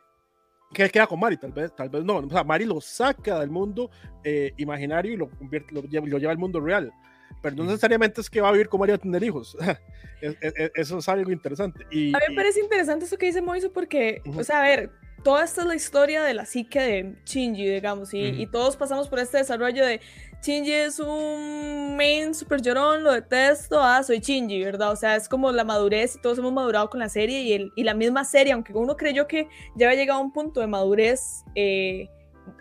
que 0.74 0.84
él 0.84 0.92
queda 0.92 1.08
con 1.08 1.20
Mari, 1.20 1.38
tal 1.38 1.52
vez, 1.52 1.76
tal 1.76 1.90
vez 1.90 2.04
no, 2.04 2.18
o 2.18 2.30
sea, 2.30 2.44
Mari 2.44 2.66
lo 2.66 2.82
saca 2.82 3.40
del 3.40 3.50
mundo 3.50 3.90
eh, 4.24 4.52
imaginario 4.58 5.14
y 5.14 5.18
lo, 5.18 5.30
convierte, 5.30 5.74
lo, 5.74 5.82
lo 5.82 6.18
lleva 6.18 6.32
al 6.32 6.38
mundo 6.38 6.60
real 6.60 6.92
pero 7.46 7.58
no 7.58 7.66
necesariamente 7.66 8.22
es 8.22 8.28
que 8.28 8.42
va 8.42 8.50
a 8.50 8.52
vivir 8.52 8.68
con 8.68 8.80
María 8.80 8.96
a 8.96 8.98
tener 8.98 9.24
hijos. 9.24 9.56
eso 10.74 10.98
es 10.98 11.10
algo 11.10 11.32
interesante. 11.32 11.86
Y, 11.92 12.10
a 12.10 12.18
mí 12.18 12.24
me 12.30 12.36
parece 12.36 12.60
interesante 12.60 13.06
eso 13.06 13.20
que 13.20 13.28
dice 13.28 13.40
Moiso 13.40 13.72
porque, 13.72 14.24
o 14.36 14.44
sea, 14.44 14.62
a 14.62 14.62
ver, 14.64 14.90
toda 15.24 15.44
esta 15.44 15.62
es 15.62 15.68
la 15.68 15.76
historia 15.76 16.24
de 16.24 16.34
la 16.34 16.48
psique 16.48 16.82
de 16.82 17.16
Shinji, 17.24 17.70
digamos, 17.70 18.16
y, 18.16 18.20
y 18.20 18.48
todos 18.48 18.76
pasamos 18.76 19.10
por 19.10 19.20
este 19.20 19.38
desarrollo 19.38 19.86
de 19.86 20.02
Shinji 20.42 20.72
es 20.72 21.00
un 21.00 21.96
main 21.96 22.34
super 22.34 22.64
llorón, 22.64 23.04
lo 23.04 23.12
detesto, 23.12 23.80
ah, 23.80 24.02
soy 24.02 24.22
Shinji, 24.22 24.64
¿verdad? 24.64 24.92
O 24.92 24.96
sea, 24.96 25.16
es 25.16 25.30
como 25.30 25.52
la 25.52 25.64
madurez 25.64 26.16
y 26.16 26.22
todos 26.22 26.40
hemos 26.40 26.52
madurado 26.52 26.90
con 26.90 27.00
la 27.00 27.10
serie 27.10 27.44
y, 27.44 27.54
el, 27.54 27.72
y 27.76 27.84
la 27.84 27.94
misma 27.94 28.26
serie, 28.26 28.54
aunque 28.54 28.74
uno 28.74 28.98
creyó 28.98 29.28
que 29.28 29.50
ya 29.76 29.86
había 29.86 30.00
llegado 30.00 30.20
a 30.20 30.24
un 30.24 30.34
punto 30.34 30.62
de 30.62 30.68
madurez, 30.68 31.44
eh, 31.54 32.10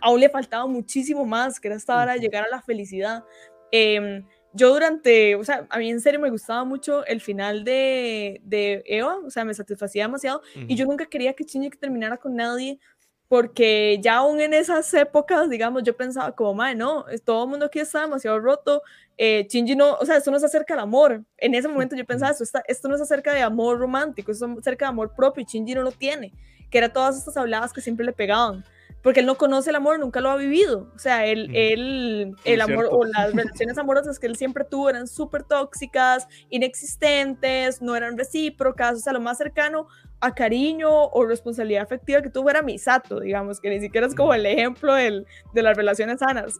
aún 0.02 0.20
le 0.20 0.28
faltaba 0.28 0.66
muchísimo 0.66 1.24
más, 1.24 1.58
que 1.58 1.68
era 1.68 1.76
esta 1.78 1.96
hora 1.96 2.12
de 2.12 2.18
llegar 2.18 2.44
a 2.44 2.50
la 2.50 2.60
felicidad. 2.60 3.24
Eh, 3.72 4.22
yo 4.54 4.72
durante, 4.72 5.34
o 5.34 5.44
sea, 5.44 5.66
a 5.68 5.78
mí 5.78 5.90
en 5.90 6.00
serio 6.00 6.20
me 6.20 6.30
gustaba 6.30 6.64
mucho 6.64 7.04
el 7.06 7.20
final 7.20 7.64
de, 7.64 8.40
de 8.44 8.84
Eva, 8.86 9.18
o 9.18 9.28
sea, 9.28 9.44
me 9.44 9.52
satisfacía 9.52 10.04
demasiado, 10.04 10.42
y 10.54 10.76
yo 10.76 10.86
nunca 10.86 11.06
quería 11.06 11.34
que 11.34 11.44
Shinji 11.44 11.70
terminara 11.70 12.16
con 12.16 12.36
nadie, 12.36 12.78
porque 13.26 13.98
ya 14.00 14.18
aún 14.18 14.40
en 14.40 14.54
esas 14.54 14.94
épocas, 14.94 15.50
digamos, 15.50 15.82
yo 15.82 15.96
pensaba 15.96 16.32
como, 16.32 16.54
madre, 16.54 16.76
no, 16.76 17.04
todo 17.24 17.44
el 17.44 17.50
mundo 17.50 17.66
aquí 17.66 17.80
está 17.80 18.02
demasiado 18.02 18.38
roto, 18.38 18.82
eh, 19.18 19.44
Shinji 19.50 19.74
no, 19.74 19.94
o 19.94 20.06
sea, 20.06 20.18
esto 20.18 20.30
no 20.30 20.38
se 20.38 20.46
acerca 20.46 20.74
al 20.74 20.80
amor, 20.80 21.24
en 21.36 21.54
ese 21.54 21.66
momento 21.66 21.96
yo 21.96 22.04
pensaba, 22.04 22.30
esto, 22.30 22.44
está, 22.44 22.62
esto 22.68 22.88
no 22.88 22.94
es 22.94 23.00
acerca 23.00 23.34
de 23.34 23.42
amor 23.42 23.78
romántico, 23.80 24.30
esto 24.30 24.46
es 24.46 24.58
acerca 24.58 24.84
de 24.84 24.90
amor 24.90 25.14
propio, 25.16 25.42
y 25.42 25.46
Shinji 25.46 25.74
no 25.74 25.82
lo 25.82 25.90
tiene, 25.90 26.32
que 26.70 26.78
era 26.78 26.92
todas 26.92 27.18
estas 27.18 27.36
habladas 27.36 27.72
que 27.72 27.80
siempre 27.80 28.06
le 28.06 28.12
pegaban 28.12 28.64
porque 29.04 29.20
él 29.20 29.26
no 29.26 29.34
conoce 29.36 29.68
el 29.68 29.76
amor, 29.76 30.00
nunca 30.00 30.22
lo 30.22 30.30
ha 30.30 30.36
vivido. 30.36 30.90
O 30.96 30.98
sea, 30.98 31.26
él, 31.26 31.50
él 31.54 32.34
el 32.42 32.60
amor 32.62 32.88
o 32.90 33.04
las 33.04 33.34
relaciones 33.34 33.76
amorosas 33.76 34.18
que 34.18 34.26
él 34.26 34.34
siempre 34.36 34.64
tuvo 34.64 34.88
eran 34.88 35.06
súper 35.06 35.42
tóxicas, 35.42 36.26
inexistentes, 36.48 37.82
no 37.82 37.94
eran 37.96 38.16
recíprocas. 38.16 38.96
O 38.96 39.00
sea, 39.00 39.12
lo 39.12 39.20
más 39.20 39.36
cercano 39.36 39.88
a 40.20 40.34
cariño 40.34 40.88
o 40.88 41.26
responsabilidad 41.26 41.82
afectiva 41.82 42.22
que 42.22 42.30
tuvo 42.30 42.48
era 42.48 42.62
Misato, 42.62 43.20
digamos, 43.20 43.60
que 43.60 43.68
ni 43.68 43.78
siquiera 43.78 44.06
es 44.06 44.14
como 44.14 44.32
el 44.32 44.46
ejemplo 44.46 44.94
del, 44.94 45.26
de 45.52 45.62
las 45.62 45.76
relaciones 45.76 46.20
sanas. 46.20 46.58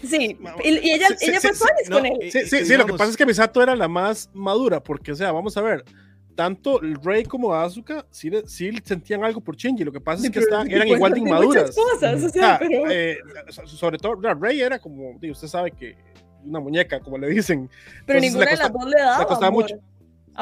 Sí, 0.00 0.38
y, 0.62 0.90
ella, 0.92 1.08
ella 1.20 1.40
pasó 1.42 1.66
con 1.90 2.06
él. 2.06 2.30
Sí, 2.30 2.46
sí, 2.46 2.66
sí, 2.66 2.76
lo 2.76 2.86
que 2.86 2.92
pasa 2.92 3.10
es 3.10 3.16
que 3.16 3.26
Misato 3.26 3.60
era 3.60 3.74
la 3.74 3.88
más 3.88 4.30
madura, 4.32 4.80
porque, 4.80 5.10
o 5.10 5.16
sea, 5.16 5.32
vamos 5.32 5.56
a 5.56 5.60
ver, 5.62 5.84
tanto 6.38 6.78
Rey 7.02 7.24
como 7.24 7.52
Asuka 7.52 8.06
sí, 8.12 8.30
sí 8.46 8.70
sentían 8.84 9.24
algo 9.24 9.40
por 9.40 9.56
Shinji. 9.56 9.82
Lo 9.82 9.90
que 9.90 10.00
pasa 10.00 10.24
es 10.24 10.30
que 10.30 10.38
eran 10.68 10.86
igual 10.86 11.12
de 11.12 11.18
inmaduras. 11.18 11.74
Cosas, 11.74 12.22
o 12.22 12.28
sea, 12.28 12.60
pero... 12.60 12.88
eh, 12.88 13.18
sobre 13.64 13.98
todo, 13.98 14.14
Rey 14.14 14.60
era 14.60 14.78
como, 14.78 15.18
usted 15.20 15.48
sabe 15.48 15.72
que 15.72 15.96
una 16.44 16.60
muñeca, 16.60 17.00
como 17.00 17.18
le 17.18 17.26
dicen. 17.30 17.68
Pero 18.06 18.20
ninguna 18.20 18.52
de 18.52 18.56
las 18.56 18.72
dos 18.72 18.86
le 18.86 19.00
daba. 19.00 19.18
Le 19.18 19.26
costaba 19.26 19.50
mucho 19.50 19.80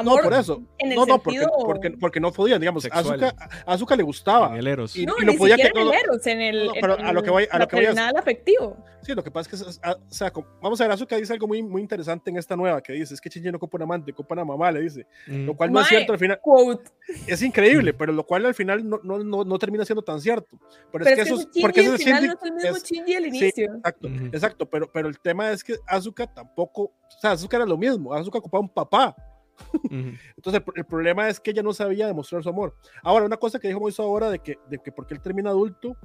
no, 0.03 0.17
por 0.17 0.33
eso. 0.33 0.63
no, 0.83 1.05
no, 1.05 1.19
porque, 1.19 1.45
porque, 1.65 1.91
porque, 1.91 2.19
no 2.19 2.31
podían, 2.31 2.59
digamos, 2.59 2.87
Azúcar, 2.91 3.35
Azúcar 3.65 3.97
le 3.97 4.03
gustaba. 4.03 4.49
En 4.49 4.57
el 4.57 4.67
Eros. 4.67 4.95
Y, 4.95 5.05
no, 5.05 5.13
y 5.21 5.25
no 5.25 5.33
podía 5.33 5.55
que. 5.55 5.67
En 5.67 5.77
el 5.77 5.93
Eros, 5.93 6.27
en 6.27 6.41
el. 6.41 6.69
pero 6.79 6.97
a 6.97 7.13
lo 7.13 7.23
que 7.23 7.29
voy, 7.29 7.47
a 7.49 7.59
lo 7.59 7.67
que 7.67 7.75
voy 7.75 7.85
afectivo. 7.85 8.77
Sí, 9.01 9.13
lo 9.13 9.23
que 9.23 9.31
pasa 9.31 9.49
es 9.49 9.63
que, 9.63 9.69
o 9.69 9.97
sea, 10.09 10.33
vamos 10.61 10.81
a 10.81 10.83
ver, 10.83 10.91
Azúcar 10.91 11.19
dice 11.19 11.31
algo 11.31 11.47
muy, 11.47 11.61
muy 11.61 11.81
interesante 11.81 12.29
en 12.29 12.37
esta 12.37 12.55
nueva 12.55 12.81
que 12.81 12.93
dice: 12.93 13.13
es 13.13 13.21
que 13.21 13.29
Chinji 13.29 13.51
no 13.51 13.59
copa 13.59 13.77
un 13.77 13.83
amante, 13.83 14.11
copa 14.11 14.33
una 14.35 14.43
mamá, 14.43 14.71
le 14.71 14.81
dice. 14.81 15.07
Mm. 15.27 15.45
Lo 15.45 15.55
cual 15.55 15.71
no 15.71 15.79
es 15.79 15.87
cierto 15.87 16.13
al 16.13 16.19
final. 16.19 16.39
Quote. 16.41 16.91
Es 17.25 17.41
increíble, 17.41 17.93
pero 17.93 18.11
lo 18.11 18.25
cual 18.25 18.45
al 18.45 18.53
final 18.53 18.87
no, 18.87 18.99
no, 19.03 19.23
no, 19.23 19.45
no 19.45 19.59
termina 19.59 19.85
siendo 19.85 20.01
tan 20.01 20.19
cierto. 20.19 20.59
Pero, 20.91 21.05
es 21.05 21.15
que 21.15 21.21
eso 21.21 21.35
es. 21.35 21.47
Porque 21.61 21.81
eso 21.81 21.93
es 21.95 22.01
Shinji. 22.01 22.27
No 22.27 22.33
es 22.33 22.39
el 22.43 22.53
mismo 22.53 22.77
Chinji 22.83 23.15
al 23.15 23.25
inicio. 23.27 23.65
exacto, 23.75 24.07
exacto. 24.33 24.69
Pero, 24.69 24.91
pero 24.91 25.07
el 25.07 25.19
tema 25.19 25.51
es 25.51 25.63
que 25.63 25.77
Azúcar 25.87 26.33
tampoco. 26.33 26.83
O 26.83 27.19
sea, 27.21 27.31
Azúcar 27.31 27.61
era 27.61 27.69
lo 27.69 27.77
mismo. 27.77 28.13
Azúcar 28.13 28.39
ocupaba 28.39 28.61
un 28.61 28.69
papá. 28.69 29.15
Entonces 29.89 30.61
el, 30.75 30.85
problema 30.85 31.27
es 31.29 31.39
que 31.39 31.51
ella 31.51 31.63
no 31.63 31.73
sabía 31.73 32.07
demostrar 32.07 32.43
su 32.43 32.49
amor. 32.49 32.75
Ahora, 33.03 33.25
una 33.25 33.37
cosa 33.37 33.59
que 33.59 33.67
dijo 33.67 33.79
Moisés 33.79 33.99
ahora 33.99 34.29
de 34.29 34.39
que, 34.39 34.57
de 34.69 34.79
que 34.79 34.91
porque 34.91 35.13
él 35.13 35.21
termina 35.21 35.49
adulto, 35.49 35.95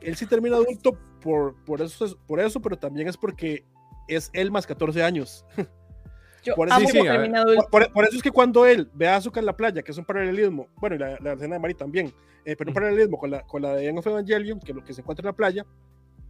él 0.00 0.16
sí 0.16 0.26
termina 0.26 0.56
adulto 0.56 0.98
por, 1.20 1.54
por, 1.64 1.80
eso, 1.80 2.18
por 2.26 2.40
eso, 2.40 2.60
pero 2.60 2.76
también 2.76 3.08
es 3.08 3.16
porque 3.16 3.64
es 4.08 4.30
él 4.32 4.50
más 4.50 4.66
14 4.66 5.02
años. 5.02 5.44
por, 6.56 6.68
eso, 6.68 7.68
por, 7.70 8.04
eso 8.04 8.16
es 8.16 8.22
que 8.22 8.30
cuando 8.30 8.66
él 8.66 8.90
ve 8.94 9.08
a 9.08 9.16
Azuka 9.16 9.40
en 9.40 9.46
la 9.46 9.56
playa, 9.56 9.82
que 9.82 9.92
es 9.92 9.98
un 9.98 10.04
paralelismo, 10.04 10.68
bueno, 10.76 10.96
y 10.96 10.98
la, 10.98 11.18
la 11.20 11.32
escena 11.32 11.54
de 11.54 11.60
Mari 11.60 11.74
también, 11.74 12.12
eh, 12.44 12.54
pero 12.56 12.70
un 12.70 12.74
paralelismo 12.74 13.18
con 13.18 13.30
la, 13.30 13.42
con 13.42 13.62
la 13.62 13.74
de 13.74 13.86
Young 13.86 13.98
of 13.98 14.06
Evangelion, 14.06 14.60
que 14.60 14.74
lo 14.74 14.84
que 14.84 14.92
se 14.92 15.00
encuentra 15.00 15.22
en 15.22 15.28
la 15.28 15.36
playa, 15.36 15.64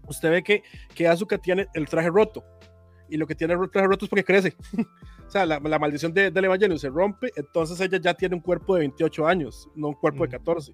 usted 0.07 0.31
ve 0.31 0.43
que, 0.43 0.63
que 0.95 1.09
Azuka 1.09 1.39
tiene 1.39 1.67
el 1.75 1.89
traje 1.89 2.11
roto 2.11 2.45
y 3.09 3.17
lo 3.17 3.27
que 3.27 3.35
tiene 3.35 3.55
el 3.55 3.71
traje 3.71 3.89
roto 3.89 4.05
es 4.05 4.09
porque 4.09 4.25
crece. 4.25 4.57
o 5.27 5.31
sea, 5.31 5.47
la, 5.47 5.61
la 5.61 5.79
maldición 5.79 6.13
de, 6.13 6.31
del 6.31 6.45
Evangelio 6.45 6.79
se 6.79 6.89
rompe, 6.89 7.31
entonces 7.37 7.81
ella 7.81 7.99
ya 7.99 8.15
tiene 8.15 8.35
un 8.35 8.41
cuerpo 8.41 8.75
de 8.75 8.81
28 8.81 9.27
años, 9.27 9.69
no 9.75 9.89
un 9.89 9.95
cuerpo 9.95 10.25
de 10.25 10.31
14. 10.31 10.73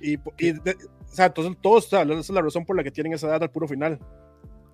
Y, 0.00 0.14
y 0.38 0.50
o 0.50 1.06
sea, 1.06 1.26
entonces 1.26 1.56
todos, 1.60 1.86
o 1.86 1.88
sea, 1.88 2.02
esa 2.02 2.18
es 2.18 2.30
la 2.30 2.42
razón 2.42 2.64
por 2.64 2.76
la 2.76 2.84
que 2.84 2.90
tienen 2.90 3.12
esa 3.12 3.28
edad 3.28 3.42
al 3.42 3.50
puro 3.50 3.66
final. 3.66 3.98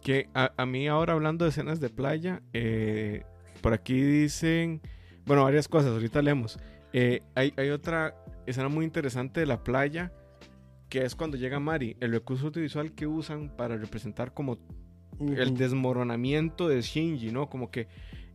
Que 0.02 0.28
a, 0.34 0.66
mí 0.66 0.86
ahora 0.86 1.14
hablando 1.14 1.44
de 1.44 1.50
escenas 1.50 1.80
de 1.80 1.88
playa, 1.88 2.42
eh, 2.52 3.22
por 3.62 3.72
aquí 3.72 4.02
dicen, 4.02 4.82
bueno, 5.24 5.44
varias 5.44 5.66
cosas, 5.66 5.92
ahorita 5.92 6.20
leemos. 6.20 6.58
Eh, 6.92 7.20
hay, 7.34 7.54
hay, 7.56 7.70
otra 7.70 8.14
escena 8.46 8.68
muy 8.68 8.84
interesante 8.84 9.40
de 9.40 9.46
la 9.46 9.64
playa, 9.64 10.12
que 10.90 11.04
es 11.04 11.14
cuando 11.14 11.38
llega 11.38 11.58
Mari, 11.58 11.96
el 12.00 12.12
recurso 12.12 12.48
audiovisual 12.48 12.92
que 12.92 13.06
usan 13.06 13.48
para 13.56 13.76
representar 13.78 14.34
como 14.34 14.58
el 15.20 15.56
desmoronamiento 15.56 16.68
de 16.68 16.80
Shinji, 16.80 17.30
¿no? 17.30 17.48
Como 17.48 17.70
que 17.70 17.88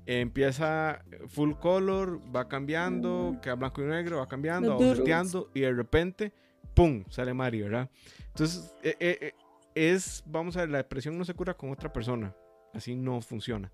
empieza 0.06 1.04
full 1.28 1.54
color, 1.54 2.20
va 2.36 2.48
cambiando, 2.48 3.38
queda 3.42 3.56
blanco 3.56 3.82
y 3.82 3.86
negro, 3.86 4.18
va 4.18 4.28
cambiando, 4.28 4.72
va 4.72 4.86
volteando 4.86 5.52
y 5.54 5.62
de 5.62 5.74
repente, 5.74 6.34
¡pum! 6.74 7.04
sale 7.10 7.34
Mari, 7.34 7.62
¿verdad? 7.62 7.90
Entonces, 8.28 8.74
eh, 8.82 8.96
eh, 9.00 9.18
eh, 9.22 9.34
es, 9.76 10.24
vamos 10.26 10.58
a 10.58 10.62
ver, 10.62 10.70
la 10.70 10.78
depresión 10.80 11.18
no 11.18 11.26
se 11.26 11.34
cura 11.34 11.54
con 11.54 11.72
otra 11.72 11.94
persona, 11.94 12.36
así 12.74 12.96
no 12.96 13.22
funciona. 13.22 13.72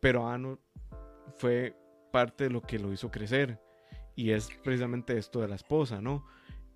Pero 0.00 0.28
Ano 0.28 0.58
fue 1.38 1.74
parte 2.12 2.44
de 2.44 2.50
lo 2.50 2.60
que 2.60 2.78
lo 2.78 2.92
hizo 2.92 3.10
crecer 3.10 3.58
y 4.14 4.32
es 4.32 4.48
precisamente 4.62 5.16
esto 5.16 5.40
de 5.40 5.48
la 5.48 5.54
esposa, 5.54 6.00
¿no? 6.00 6.26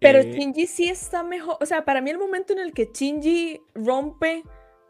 Pero 0.01 0.23
Shinji 0.23 0.67
sí 0.67 0.89
está 0.89 1.23
mejor, 1.23 1.57
o 1.61 1.67
sea, 1.67 1.85
para 1.85 2.01
mí 2.01 2.11
el 2.11 2.19
momento 2.19 2.53
en 2.53 2.59
el 2.59 2.73
que 2.73 2.91
Shinji 2.93 3.61
rompe 3.75 4.45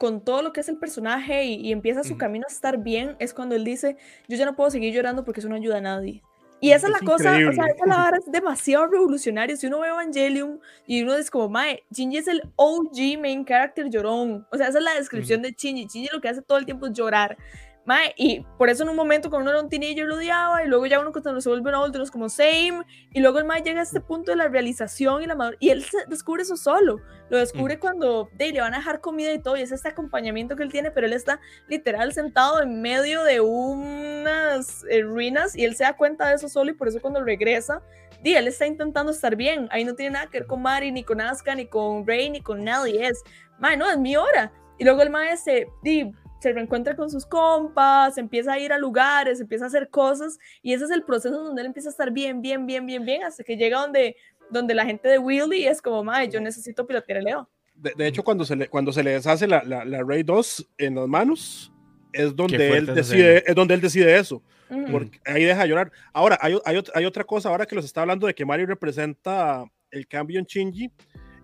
con 0.05 0.21
todo 0.21 0.43
lo 0.43 0.53
que 0.53 0.61
es 0.61 0.69
el 0.69 0.77
personaje 0.77 1.45
y, 1.45 1.73
empieza 1.73 2.05
su 2.05 2.19
camino 2.19 2.45
a 2.47 2.53
estar 2.53 2.77
bien, 2.77 3.17
es 3.21 3.33
cuando 3.33 3.55
él 3.55 3.65
dice, 3.65 3.97
yo 4.29 4.37
ya 4.37 4.45
no 4.45 4.55
puedo 4.55 4.71
seguir 4.71 4.93
llorando 4.93 5.25
porque 5.25 5.41
eso 5.41 5.49
no 5.49 5.55
ayuda 5.55 5.79
a 5.79 5.81
nadie. 5.81 6.23
Y 6.61 6.73
esa 6.73 6.89
es, 6.89 6.93
la 6.93 6.99
cosa, 6.99 7.31
o 7.31 7.53
sea, 7.55 7.67
esa 7.69 7.87
la 7.87 8.13
es 8.19 8.31
demasiado 8.31 8.87
revolucionario. 8.87 9.57
Si 9.57 9.67
uno 9.67 9.81
ve 9.81 9.89
Evangelion 9.89 10.61
y 10.87 11.03
uno 11.03 11.17
dice 11.17 11.31
como, 11.31 11.49
mae, 11.49 11.85
Shinji 11.91 12.19
es 12.19 12.29
el 12.29 12.43
OG 12.57 13.19
main 13.19 13.47
character 13.47 13.89
llorón. 13.89 14.47
O 14.53 14.59
sea, 14.59 14.69
esa 14.69 14.77
es 14.77 14.85
la 14.85 14.95
descripción 14.95 15.41
de 15.41 15.53
Shinji. 15.53 15.87
Shinji 15.87 16.11
lo 16.13 16.21
que 16.21 16.29
hace 16.29 16.43
todo 16.43 16.59
el 16.59 16.67
tiempo 16.67 16.87
es 16.87 16.93
llorar. 16.93 17.39
Mae, 17.87 18.15
y 18.17 18.41
por 18.57 18.71
eso 18.71 18.83
en 18.83 18.89
un 18.89 18.97
momento 18.97 19.29
cuando 19.29 19.51
uno 19.51 19.59
era 19.59 19.63
un 19.63 19.69
teenager 19.69 20.07
lo 20.07 20.17
odiaba 20.17 20.65
y 20.65 20.69
luego 20.69 20.87
ya 20.87 21.01
uno 21.01 21.13
cuando 21.13 21.41
se 21.41 21.51
vuelve 21.51 21.69
un 21.69 21.75
adulto 21.75 22.03
es 22.03 22.11
como 22.11 22.31
same 22.31 22.83
y 23.13 23.21
luego 23.21 23.39
el 23.39 23.45
mae 23.45 23.63
llega 23.63 23.81
a 23.81 23.83
este 23.83 24.01
punto 24.01 24.31
de 24.31 24.39
la 24.39 24.49
realización 24.49 25.23
y 25.23 25.27
la 25.27 25.35
madurez 25.35 25.59
y 25.61 25.69
él 25.69 25.85
descubre 26.09 26.43
eso 26.43 26.57
solo. 26.57 27.01
Lo 27.29 27.39
descubre 27.39 27.79
cuando 27.79 28.31
de, 28.37 28.53
le 28.53 28.61
van 28.61 28.73
a 28.73 28.79
dejar 28.79 29.01
comida 29.01 29.33
y 29.33 29.39
todo 29.39 29.59
y 29.59 29.63
es 29.63 29.71
este 29.71 29.89
acompañamiento 29.89 30.57
que 30.57 30.63
él 30.63 30.73
tiene 30.73 30.91
pero 30.93 31.07
él 31.07 31.13
está 31.13 31.41
literal 31.69 32.13
sentado 32.15 32.63
en 32.63 32.81
medio 32.81 33.23
de 33.23 33.41
unas 33.41 34.85
eh, 34.89 35.03
ruinas 35.03 35.55
y 35.55 35.65
él 35.65 35.77
se 35.77 35.85
da 35.85 35.95
cuenta 35.95 36.29
de 36.29 36.37
eso 36.37 36.49
solo 36.49 36.71
y 36.71 36.75
por 36.75 36.89
eso 36.89 37.01
cuando 37.03 37.23
regresa 37.23 37.83
di, 38.23 38.35
él 38.35 38.49
está 38.49 38.67
intentando 38.67 39.13
estar 39.13 39.37
bien. 39.37 39.69
Ahí 39.71 39.85
no 39.85 39.95
tiene 39.95 40.13
nada 40.13 40.27
que 40.29 40.41
ver 40.41 40.47
con 40.47 40.63
Mari 40.63 40.91
ni 40.91 41.05
con 41.05 41.21
Asuka 41.21 41.55
ni 41.55 41.67
con 41.67 42.07
Rey 42.07 42.31
ni 42.31 42.41
con 42.41 42.65
Nelly 42.65 42.97
es 42.97 43.23
mae 43.59 43.77
no 43.77 43.91
es 43.91 43.99
mi 43.99 44.17
hora. 44.17 44.51
Y 44.79 44.85
luego 44.85 45.03
el 45.03 45.11
mae 45.11 45.37
se 45.37 45.69
di, 45.83 46.11
se 46.45 46.53
reencuentra 46.53 46.95
con 46.95 47.11
sus 47.11 47.25
compas, 47.25 48.19
empieza 48.19 48.53
a 48.53 48.59
ir 48.59 48.71
a 48.71 48.77
lugares, 48.77 49.41
empieza 49.41 49.65
a 49.65 49.69
hacer 49.69 49.89
cosas 49.89 50.39
y 50.61 50.75
ese 50.75 50.85
es 50.85 50.91
el 50.91 51.03
proceso 51.03 51.43
donde 51.43 51.63
él 51.63 51.67
empieza 51.69 51.89
a 51.89 51.93
estar 51.93 52.13
bien, 52.13 52.43
bien, 52.43 52.67
bien, 52.67 52.85
bien, 52.85 53.03
bien, 53.03 53.23
hasta 53.23 53.43
que 53.43 53.57
llega 53.57 53.81
donde, 53.81 54.15
donde 54.51 54.75
la 54.75 54.85
gente 54.85 55.09
de 55.09 55.19
Willy 55.19 55.67
es 55.67 55.81
como, 55.81 56.05
madre, 56.05 56.29
yo 56.29 56.43
necesito 56.43 56.87
pilotear 56.87 57.21
el 57.21 57.25
Leo. 57.25 57.49
De, 57.75 58.07
hecho, 58.07 58.23
cuando 58.23 58.45
se, 58.45 58.57
le, 58.57 58.69
cuando 58.69 58.93
se 58.93 59.03
le 59.03 59.13
deshace 59.13 59.47
la, 59.47 59.63
la, 59.65 59.87
la 59.87 60.03
Ray 60.03 60.23
2 60.23 60.73
en 60.77 60.97
las 60.97 61.09
manos, 61.09 61.73
es 62.13 62.37
donde, 62.37 62.77
él 62.77 62.95
decide, 62.95 63.43
es 63.47 63.55
donde 63.55 63.73
él 63.73 63.81
decide 63.81 64.19
eso. 64.19 64.43
Porque 64.91 65.19
ahí 65.25 65.45
deja 65.45 65.65
llorar. 65.65 65.93
Ahora, 66.13 66.39
hay, 66.43 66.59
hay, 66.67 66.83
hay, 66.95 67.05
otra 67.07 67.25
cosa, 67.25 67.49
ahora 67.49 67.65
que 67.65 67.75
los 67.75 67.87
está 67.87 68.03
hablando 68.03 68.27
de 68.27 68.35
que 68.35 68.45
Mario 68.45 68.67
representa 68.67 69.65
el 69.91 70.07
cambio 70.07 70.39
en 70.39 70.45
Shinji, 70.45 70.91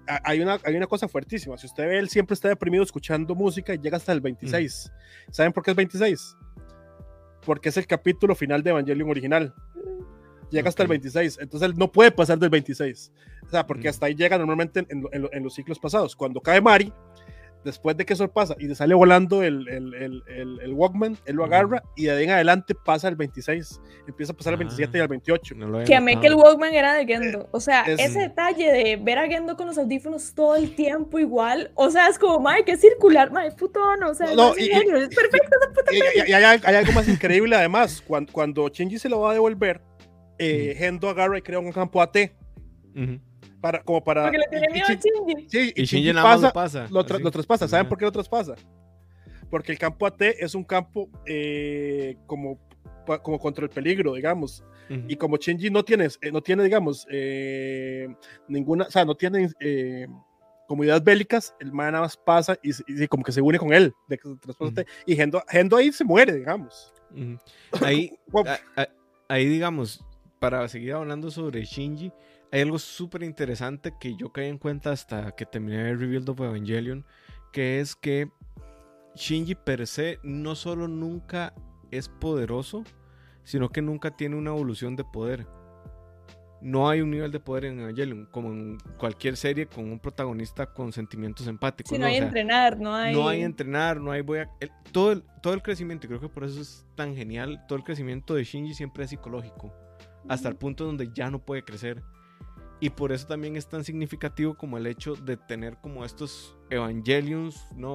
hay 0.07 0.41
una, 0.41 0.59
hay 0.65 0.77
una 0.77 0.87
cosa 0.87 1.09
fuertísima. 1.09 1.57
Si 1.57 1.67
usted 1.67 1.87
ve, 1.87 1.99
él 1.99 2.09
siempre 2.09 2.35
está 2.35 2.49
deprimido 2.49 2.83
escuchando 2.83 3.35
música 3.35 3.75
y 3.75 3.79
llega 3.79 3.97
hasta 3.97 4.13
el 4.13 4.21
26. 4.21 4.93
¿Saben 5.31 5.53
por 5.53 5.63
qué 5.63 5.71
es 5.71 5.77
26? 5.77 6.37
Porque 7.45 7.69
es 7.69 7.77
el 7.77 7.87
capítulo 7.87 8.35
final 8.35 8.63
de 8.63 8.71
Evangelion 8.71 9.09
original. 9.11 9.55
Llega 10.51 10.69
hasta 10.69 10.83
el 10.83 10.89
26. 10.89 11.39
Entonces 11.41 11.69
él 11.71 11.77
no 11.77 11.91
puede 11.93 12.11
pasar 12.11 12.39
del 12.39 12.51
26. 12.51 13.13
O 13.47 13.49
sea, 13.51 13.67
porque 13.67 13.89
hasta 13.89 14.07
ahí 14.07 14.15
llega 14.15 14.37
normalmente 14.37 14.85
en, 14.89 15.05
en 15.13 15.43
los 15.45 15.55
ciclos 15.55 15.79
pasados. 15.79 16.17
Cuando 16.17 16.41
cae 16.41 16.61
Mari, 16.61 16.93
después 17.65 17.97
de 17.97 18.05
que 18.07 18.15
eso 18.15 18.31
pasa 18.31 18.55
y 18.59 18.67
le 18.67 18.75
sale 18.75 18.95
volando 18.95 19.43
el, 19.43 19.69
el, 19.69 19.95
el, 19.95 20.23
el, 20.63 20.73
Walkman, 20.73 21.19
él 21.27 21.37
lo 21.37 21.45
agarra 21.45 21.83
y 21.97 22.05
de 22.05 22.13
ahí 22.13 22.25
en 22.25 22.31
adelante 22.31 22.75
pasa 22.75 23.09
el 23.09 23.17
26, 23.17 23.81
empieza 24.07 24.33
a 24.33 24.37
pasar 24.37 24.55
el 24.55 24.59
27 24.59 24.99
y 24.99 25.01
el 25.01 25.09
28. 25.09 25.55
que 25.85 25.95
a 25.95 26.01
mí 26.01 26.19
que 26.19 26.29
el 26.29 26.35
Walkman 26.35 26.75
era 26.75 26.95
de 26.95 27.07
Gendo. 27.07 27.49
O 27.51 27.61
sea, 27.61 27.83
ese 27.83 28.21
detalle 28.21 28.73
de 28.73 28.97
ver 28.97 29.19
a 29.19 29.27
Gendo 29.27 29.57
con 29.57 29.67
los 29.67 29.79
audífonos 29.79 30.35
todo 30.35 30.57
el 30.57 30.75
tiempo 30.75 31.19
igual, 31.19 31.71
o 31.75 31.91
sea, 31.91 32.09
es 32.09 32.19
como, 32.19 32.41
madre, 32.41 32.65
que 32.65 32.77
circular, 32.77 33.31
madre, 33.31 33.53
puto 33.53 33.81
no, 33.97 34.11
o 34.11 34.15
sea, 34.15 34.35
no, 34.35 34.57
y, 34.57 34.71
es 34.71 35.15
perfecto 35.15 35.57
esa 35.61 35.73
puta 35.73 35.93
y, 35.93 36.33
hay, 36.33 36.61
hay, 36.63 36.75
algo 36.75 36.93
más 36.93 37.09
increíble 37.09 37.57
además, 37.57 38.03
cuando, 38.07 38.33
cuando 38.33 38.69
Shinji 38.69 38.99
se 38.99 39.09
lo 39.09 39.21
va 39.21 39.31
a 39.31 39.35
devolver, 39.35 39.81
eh, 40.39 40.75
Gendo 40.79 41.09
agarra 41.09 41.39
y 41.39 41.43
crea 41.43 41.59
un 41.59 41.73
campo 41.73 42.01
AT. 42.01 42.17
Uh 42.97 43.30
para, 43.61 43.83
como 43.83 44.03
para. 44.03 44.25
Porque 44.25 44.39
le 44.39 44.49
tiene 44.49 44.69
miedo 44.73 44.87
a 44.89 44.95
Shinji. 44.95 45.49
Sí, 45.49 45.73
y, 45.77 45.85
Shinji, 45.85 46.13
nada 46.13 46.23
pasa, 46.23 46.47
lo 46.47 46.53
pasa. 46.53 46.87
Lo, 46.91 47.31
traspasa. 47.31 47.69
¿Saben 47.69 47.89
por 47.89 47.99
qué 47.99 48.05
lo 48.05 48.13
traspasa? 48.13 48.55
Porque 49.51 49.73
el 49.73 49.79
campo 49.79 50.07
AT 50.07 50.23
es 50.23 50.55
un 50.55 50.65
campo 50.65 51.09
eh, 51.27 52.17
como, 52.27 52.59
como 53.23 53.39
contra 53.39 53.65
el 53.65 53.71
peligro, 53.71 54.15
digamos. 54.15 54.65
Y 55.07 55.15
como 55.15 55.37
Shinji 55.37 55.71
no 55.71 55.85
tiene, 55.85 56.09
eh, 56.21 56.33
no 56.33 56.43
tiene 56.43 56.65
digamos, 56.65 57.07
eh, 57.13 58.09
ninguna, 58.49 58.87
o 58.87 58.91
sea, 58.91 59.05
no 59.05 59.15
tiene 59.15 59.49
comunidades 60.67 61.05
bélicas, 61.05 61.55
el 61.61 61.73
man 61.73 61.93
nada 61.93 62.03
más 62.05 62.17
pasa 62.17 62.57
y, 62.61 62.71
y, 62.87 63.07
como 63.07 63.23
que 63.23 63.31
se 63.31 63.41
une 63.41 63.57
con 63.57 63.73
él. 63.73 63.93
De, 64.09 64.19
Y 65.07 65.15
Gendo, 65.15 65.43
Gendo, 65.49 65.77
ahí 65.77 65.93
se 65.93 66.05
muere, 66.05 66.33
digamos. 66.33 66.93
Ahí, 67.83 68.13
ahí, 69.29 69.47
digamos, 69.47 70.05
para 70.39 70.67
seguir 70.69 70.93
hablando 70.93 71.31
sobre 71.31 71.65
Shinji, 71.65 72.13
hay 72.53 72.63
algo 72.63 72.79
súper 72.79 73.23
interesante 73.23 73.95
que 74.01 74.17
yo 74.17 74.33
caí 74.33 74.49
en 74.49 74.59
cuenta 74.59 74.91
hasta 74.91 75.33
que 75.33 75.47
terminé 75.47 75.91
el 75.91 76.01
Rebuild 76.01 76.29
of 76.29 76.41
Evangelion, 76.41 77.05
que 77.53 77.81
es 77.81 77.95
que 77.95 78.29
Shinji 79.15 79.55
per 79.55 79.87
se 79.87 80.19
no 80.23 80.55
solo 80.55 80.89
nunca 80.89 81.55
es 81.91 82.09
poderoso, 82.09 82.85
sino 83.45 83.69
que 83.69 83.83
nunca 83.83 84.17
tiene 84.17 84.37
una 84.37 84.51
evolución 84.51 84.97
de 84.97 85.05
poder. 85.05 85.47
No 86.61 86.91
hay 86.91 87.01
un 87.01 87.11
nivel 87.11 87.33
de 87.33 87.41
poder 87.41 87.65
en 87.67 87.81
Evangelion, 87.81 88.27
como 88.27 88.53
en 88.53 88.79
cualquier 88.99 89.37
serie 89.37 89.67
con 89.67 89.91
un 89.91 89.99
protagonista 89.99 90.67
con 90.67 90.93
sentimientos 90.93 91.47
empáticos. 91.47 91.91
Si 91.91 91.99
no, 91.99 92.07
hay 92.07 92.17
entrenar, 92.17 92.79
no 92.79 92.95
hay... 92.95 93.15
No 93.15 93.29
hay 93.29 93.43
entrenar, 93.43 93.99
no 93.99 94.11
hay... 94.11 94.21
Voy 94.21 94.41
a, 94.41 94.51
todo, 94.93 95.13
el, 95.13 95.23
todo 95.41 95.55
el 95.55 95.63
crecimiento, 95.63 96.07
creo 96.07 96.21
que 96.21 96.29
por 96.29 96.45
eso 96.45 96.61
es 96.61 96.87
tan 96.97 97.17
genial, 97.17 97.65
todo 97.67 97.79
el 97.79 97.85
crecimiento 97.85 98.35
de 98.35 98.45
Shinji 98.45 98.75
siempre 98.75 99.05
es 99.05 99.11
psicológico, 99.11 99.73
hasta 100.29 100.49
el 100.49 100.57
punto 100.57 100.85
donde 100.85 101.11
ya 101.15 101.31
no 101.31 101.39
puede 101.39 101.63
crecer. 101.65 102.03
Y 102.81 102.91
por 102.91 103.13
eso 103.13 103.27
también 103.27 103.57
es 103.57 103.69
tan 103.69 103.85
significativo 103.85 104.55
como 104.55 104.79
el 104.79 104.87
hecho 104.87 105.15
de 105.15 105.37
tener 105.37 105.77
como 105.77 106.05
estos 106.05 106.57
evangelions, 106.71 107.67
¿no? 107.77 107.95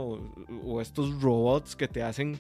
O 0.64 0.80
estos 0.80 1.22
robots 1.22 1.76
que 1.76 1.88
te 1.88 2.04
hacen 2.04 2.40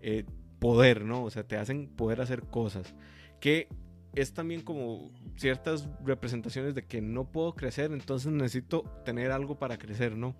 eh, 0.00 0.24
poder, 0.58 1.04
¿no? 1.04 1.22
O 1.22 1.30
sea, 1.30 1.46
te 1.46 1.56
hacen 1.56 1.86
poder 1.86 2.20
hacer 2.20 2.42
cosas. 2.42 2.94
Que 3.40 3.68
es 4.14 4.32
también 4.32 4.62
como 4.62 5.12
ciertas 5.36 5.88
representaciones 6.04 6.74
de 6.74 6.84
que 6.84 7.00
no 7.00 7.30
puedo 7.30 7.54
crecer, 7.54 7.92
entonces 7.92 8.32
necesito 8.32 8.82
tener 9.04 9.30
algo 9.30 9.58
para 9.58 9.78
crecer, 9.78 10.16
¿no? 10.16 10.34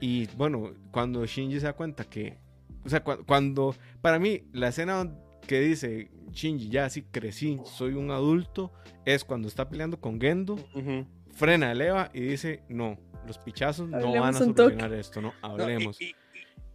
Y 0.00 0.28
bueno, 0.36 0.72
cuando 0.92 1.24
Shinji 1.26 1.60
se 1.60 1.66
da 1.66 1.72
cuenta 1.74 2.04
que, 2.04 2.38
o 2.84 2.88
sea, 2.88 3.02
cuando, 3.02 3.74
para 4.00 4.18
mí, 4.18 4.44
la 4.52 4.68
escena 4.68 5.10
que 5.46 5.60
dice, 5.60 6.10
Shinji, 6.32 6.68
ya 6.68 6.86
así 6.86 7.02
crecí, 7.02 7.58
soy 7.64 7.94
un 7.94 8.10
adulto, 8.10 8.72
es 9.04 9.24
cuando 9.24 9.48
está 9.48 9.68
peleando 9.68 10.00
con 10.00 10.20
Gendo, 10.20 10.56
frena, 11.32 11.72
eleva 11.72 12.10
y 12.12 12.20
dice, 12.20 12.62
no, 12.68 12.98
los 13.26 13.38
pichazos 13.38 13.88
no 13.88 14.12
van 14.12 14.34
a 14.34 14.38
solucionar 14.38 14.92
esto, 14.94 15.20
no, 15.20 15.34
hablemos. 15.42 16.00
y, 16.00 16.14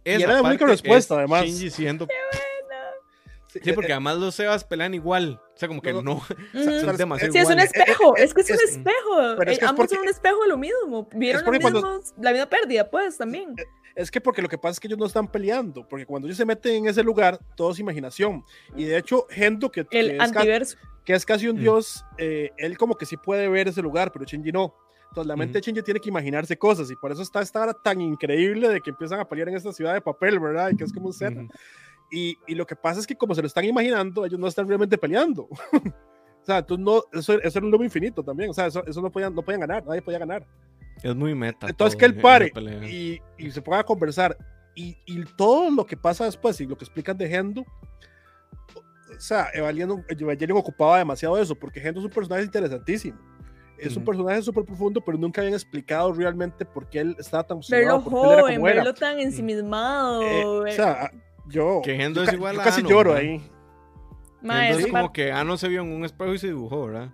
era 0.04 0.36
de 0.36 0.42
única 0.42 0.66
respuesta, 0.66 1.16
además. 1.16 1.44
Shinji 1.44 1.70
siendo... 1.70 2.06
Sí, 3.62 3.72
porque 3.72 3.92
además 3.92 4.18
los 4.18 4.34
Sebas 4.34 4.64
pelean 4.64 4.94
igual. 4.94 5.40
O 5.54 5.58
sea, 5.58 5.68
como 5.68 5.80
que 5.80 5.92
no. 5.92 6.22
es 6.54 6.98
demasiado 6.98 7.32
sí, 7.32 7.38
es 7.38 7.48
un 7.48 7.58
espejo. 7.58 8.16
Es 8.16 8.34
que 8.34 8.42
es, 8.42 8.50
un 8.50 8.56
espejo. 8.56 9.42
Eh, 9.42 9.58
ambos 9.62 9.88
son 9.88 10.00
un 10.00 10.08
espejo 10.08 10.42
de 10.42 10.48
lo 10.48 10.58
mismo. 10.58 11.08
Vieron 11.14 11.42
la 12.20 12.32
misma 12.32 12.46
pérdida, 12.50 12.90
pues 12.90 13.16
también. 13.16 13.54
Es 13.96 14.10
que 14.10 14.20
porque 14.20 14.42
lo 14.42 14.48
que 14.48 14.58
pasa 14.58 14.72
es 14.72 14.80
que 14.80 14.88
ellos 14.88 14.98
no 14.98 15.06
están 15.06 15.26
peleando, 15.26 15.88
porque 15.88 16.04
cuando 16.04 16.28
ellos 16.28 16.36
se 16.36 16.44
meten 16.44 16.74
en 16.74 16.88
ese 16.88 17.02
lugar, 17.02 17.40
todo 17.56 17.72
es 17.72 17.78
imaginación. 17.78 18.44
Y 18.76 18.84
de 18.84 18.98
hecho, 18.98 19.26
Gendo, 19.30 19.72
que, 19.72 19.86
el 19.90 20.20
es, 20.20 20.76
que 21.02 21.14
es 21.14 21.24
casi 21.24 21.48
un 21.48 21.56
mm. 21.56 21.60
dios, 21.60 22.04
eh, 22.18 22.50
él 22.58 22.76
como 22.76 22.94
que 22.94 23.06
sí 23.06 23.16
puede 23.16 23.48
ver 23.48 23.68
ese 23.68 23.80
lugar, 23.80 24.12
pero 24.12 24.26
Shinji 24.26 24.52
no. 24.52 24.74
Entonces 25.08 25.28
la 25.28 25.36
mente 25.36 25.58
de 25.58 25.62
Shinji 25.62 25.82
tiene 25.82 25.98
que 25.98 26.10
imaginarse 26.10 26.58
cosas 26.58 26.90
y 26.90 26.96
por 26.96 27.10
eso 27.10 27.22
está 27.22 27.40
esta 27.40 27.62
hora 27.62 27.72
tan 27.72 28.02
increíble 28.02 28.68
de 28.68 28.82
que 28.82 28.90
empiezan 28.90 29.18
a 29.18 29.26
pelear 29.26 29.48
en 29.48 29.56
esta 29.56 29.72
ciudad 29.72 29.94
de 29.94 30.02
papel, 30.02 30.38
¿verdad? 30.38 30.68
Y 30.70 30.76
que 30.76 30.84
es 30.84 30.92
como 30.92 31.06
un 31.06 31.14
set. 31.14 31.34
y, 32.10 32.36
y, 32.46 32.54
lo 32.54 32.66
que 32.66 32.76
pasa 32.76 33.00
es 33.00 33.06
que 33.06 33.16
como 33.16 33.34
se 33.34 33.40
lo 33.40 33.46
están 33.46 33.64
imaginando, 33.64 34.26
ellos 34.26 34.38
no 34.38 34.46
están 34.46 34.68
realmente 34.68 34.98
peleando. 34.98 35.44
o 35.72 36.44
sea, 36.44 36.58
entonces 36.58 36.84
no, 36.84 37.02
eso, 37.18 37.40
eso, 37.40 37.58
era 37.58 37.64
un 37.64 37.72
lobo 37.72 37.84
infinito 37.84 38.22
también. 38.22 38.50
O 38.50 38.52
sea, 38.52 38.66
eso, 38.66 38.84
eso 38.86 39.00
no, 39.00 39.10
podían, 39.10 39.34
no 39.34 39.40
podían 39.40 39.60
ganar, 39.60 39.86
nadie 39.86 40.02
podía 40.02 40.18
ganar. 40.18 40.46
Es 41.02 41.14
muy 41.14 41.34
meta. 41.34 41.68
Entonces 41.68 41.96
que 41.96 42.04
él 42.04 42.16
pare 42.16 42.52
y, 42.88 43.20
y, 43.38 43.50
se 43.50 43.60
ponga 43.62 43.80
a 43.80 43.84
conversar 43.84 44.36
y, 44.74 44.96
y, 45.06 45.24
todo 45.36 45.70
lo 45.70 45.86
que 45.86 45.96
pasa 45.96 46.24
después 46.24 46.60
y 46.60 46.66
lo 46.66 46.76
que 46.76 46.84
explican 46.84 47.16
de 47.16 47.28
Gendo, 47.28 47.62
o 47.62 49.20
sea, 49.20 49.48
Evangelion, 49.54 50.04
Evangelion 50.08 50.58
ocupaba 50.58 50.98
demasiado 50.98 51.38
eso, 51.38 51.54
porque 51.54 51.80
Gendo 51.80 52.00
es 52.00 52.06
un 52.06 52.12
personaje 52.12 52.44
interesantísimo. 52.44 53.18
Es 53.78 53.94
un 53.94 54.04
personaje 54.04 54.40
súper 54.40 54.64
profundo, 54.64 55.02
pero 55.02 55.18
nunca 55.18 55.42
habían 55.42 55.54
explicado 55.54 56.10
realmente 56.12 56.64
por 56.64 56.88
qué 56.88 57.00
él 57.00 57.16
estaba 57.18 57.46
tan 57.46 57.60
Verlo 57.68 58.00
joven, 58.00 58.62
verlo 58.62 58.94
tan 58.94 59.20
ensimismado. 59.20 60.22
Eh, 60.22 60.44
o 60.44 60.66
sea, 60.72 61.10
yo, 61.46 61.82
que 61.84 61.94
Gendo 61.94 62.22
es 62.22 62.32
igual 62.32 62.56
yo 62.56 62.62
casi 62.62 62.82
lloro 62.82 63.14
ahí. 63.14 63.42
Ma, 64.40 64.68
es 64.70 64.86
como 64.86 65.12
que 65.12 65.30
Ano 65.30 65.56
se 65.56 65.68
vio 65.68 65.82
en 65.82 65.92
un 65.92 66.04
espejo 66.04 66.32
y 66.32 66.38
se 66.38 66.46
dibujó, 66.48 66.86
¿verdad? 66.86 67.12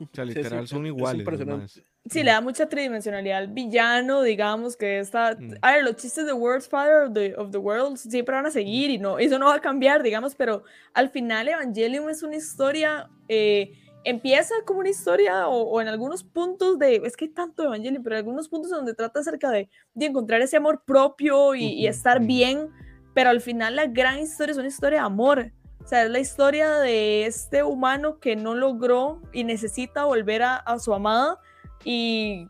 O 0.00 0.08
sea, 0.12 0.24
literal, 0.24 0.66
son 0.66 0.86
iguales. 0.86 1.82
Sí, 2.10 2.22
le 2.22 2.32
da 2.32 2.42
mucha 2.42 2.68
tridimensionalidad 2.68 3.38
al 3.38 3.48
villano, 3.48 4.22
digamos, 4.22 4.76
que 4.76 4.98
está... 4.98 5.36
Mm. 5.38 5.54
A 5.62 5.72
ver, 5.72 5.84
los 5.84 5.96
chistes 5.96 6.26
de 6.26 6.34
World's 6.34 6.68
Father 6.68 7.06
of 7.06 7.14
the, 7.14 7.34
of 7.36 7.50
the 7.50 7.56
World 7.56 7.96
siempre 7.96 8.34
van 8.34 8.44
a 8.44 8.50
seguir 8.50 8.90
y 8.90 8.98
no, 8.98 9.18
eso 9.18 9.38
no 9.38 9.46
va 9.46 9.54
a 9.54 9.60
cambiar, 9.60 10.02
digamos, 10.02 10.34
pero 10.34 10.64
al 10.92 11.08
final 11.08 11.48
Evangelion 11.48 12.10
es 12.10 12.22
una 12.22 12.36
historia... 12.36 13.08
Eh, 13.28 13.72
empieza 14.06 14.54
como 14.66 14.80
una 14.80 14.90
historia 14.90 15.48
o, 15.48 15.80
en 15.80 15.88
algunos 15.88 16.22
puntos 16.22 16.78
de, 16.78 16.96
es 17.04 17.16
que 17.16 17.24
hay 17.24 17.30
tanto 17.30 17.62
Evangelion, 17.64 18.02
pero 18.02 18.16
en 18.16 18.18
algunos 18.18 18.50
puntos 18.50 18.70
donde 18.70 18.92
trata 18.92 19.20
acerca 19.20 19.50
de, 19.50 19.70
de 19.94 20.06
encontrar 20.06 20.42
ese 20.42 20.58
amor 20.58 20.82
propio 20.84 21.54
y, 21.54 21.86
estar 21.86 22.20
bien, 22.20 22.68
pero 23.14 23.30
al 23.30 23.40
final 23.40 23.76
la 23.76 23.86
gran 23.86 24.18
historia 24.18 24.52
es 24.52 24.58
una 24.58 24.68
historia 24.68 24.98
de 24.98 25.06
amor. 25.06 25.52
O 25.82 25.86
sea, 25.86 26.04
es 26.04 26.10
la 26.10 26.18
historia 26.18 26.78
de 26.80 27.24
este 27.24 27.62
humano 27.62 28.18
que 28.18 28.36
no 28.36 28.54
logró 28.54 29.22
y 29.32 29.44
necesita 29.44 30.04
volver 30.04 30.42
a, 30.42 30.56
a 30.56 30.78
su 30.78 30.92
amada 30.92 31.40
y, 31.82 32.46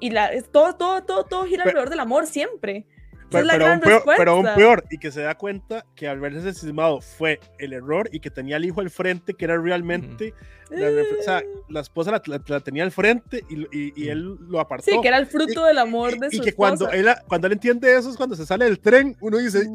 y 0.00 0.10
la, 0.10 0.30
todo, 0.52 0.74
todo, 0.76 1.02
todo, 1.02 1.24
todo 1.24 1.44
gira 1.44 1.64
alrededor 1.64 1.90
del 1.90 2.00
amor 2.00 2.26
siempre. 2.26 2.86
Pero, 3.30 3.66
aún 3.66 3.80
peor, 3.80 4.02
pero, 4.16 4.30
aún 4.32 4.46
peor, 4.56 4.84
y 4.90 4.98
que 4.98 5.10
se 5.10 5.20
da 5.20 5.36
cuenta 5.36 5.84
que 5.94 6.08
al 6.08 6.18
verse 6.18 6.54
cismado 6.54 7.00
fue 7.00 7.40
el 7.58 7.74
error 7.74 8.08
y 8.10 8.20
que 8.20 8.30
tenía 8.30 8.56
al 8.56 8.64
hijo 8.64 8.80
al 8.80 8.88
frente, 8.88 9.34
que 9.34 9.44
era 9.44 9.58
realmente. 9.58 10.32
la, 10.70 10.88
o 10.88 11.22
sea, 11.22 11.40
eh. 11.40 11.48
la 11.68 11.80
esposa 11.80 12.10
la, 12.10 12.60
tenía 12.60 12.84
al 12.84 12.90
frente 12.90 13.44
y, 13.50 14.02
y, 14.02 14.08
él 14.08 14.38
lo 14.48 14.60
apartó. 14.60 14.90
Sí, 14.90 14.98
que 15.02 15.08
era 15.08 15.18
el 15.18 15.26
fruto 15.26 15.66
del 15.66 15.78
amor 15.78 16.18
de 16.18 16.30
su 16.30 16.36
Y 16.36 16.40
que 16.40 16.54
cuando 16.54 16.90
él, 16.90 17.06
cuando 17.26 17.46
él 17.48 17.54
entiende 17.54 17.94
eso 17.94 18.08
es 18.10 18.16
cuando 18.16 18.34
se 18.34 18.46
sale 18.46 18.64
del 18.64 18.80
tren, 18.80 19.14
uno 19.20 19.36
dice. 19.36 19.68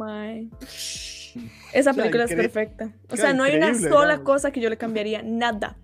Esa 1.74 1.94
película 1.94 2.26
es 2.26 2.34
perfecta. 2.34 2.92
O 3.10 3.16
sea, 3.16 3.34
no 3.34 3.44
hay 3.44 3.58
una 3.58 3.76
sola 3.76 4.24
cosa 4.24 4.52
que 4.52 4.62
yo 4.62 4.70
le 4.70 4.78
cambiaría, 4.78 5.22
nada. 5.22 5.78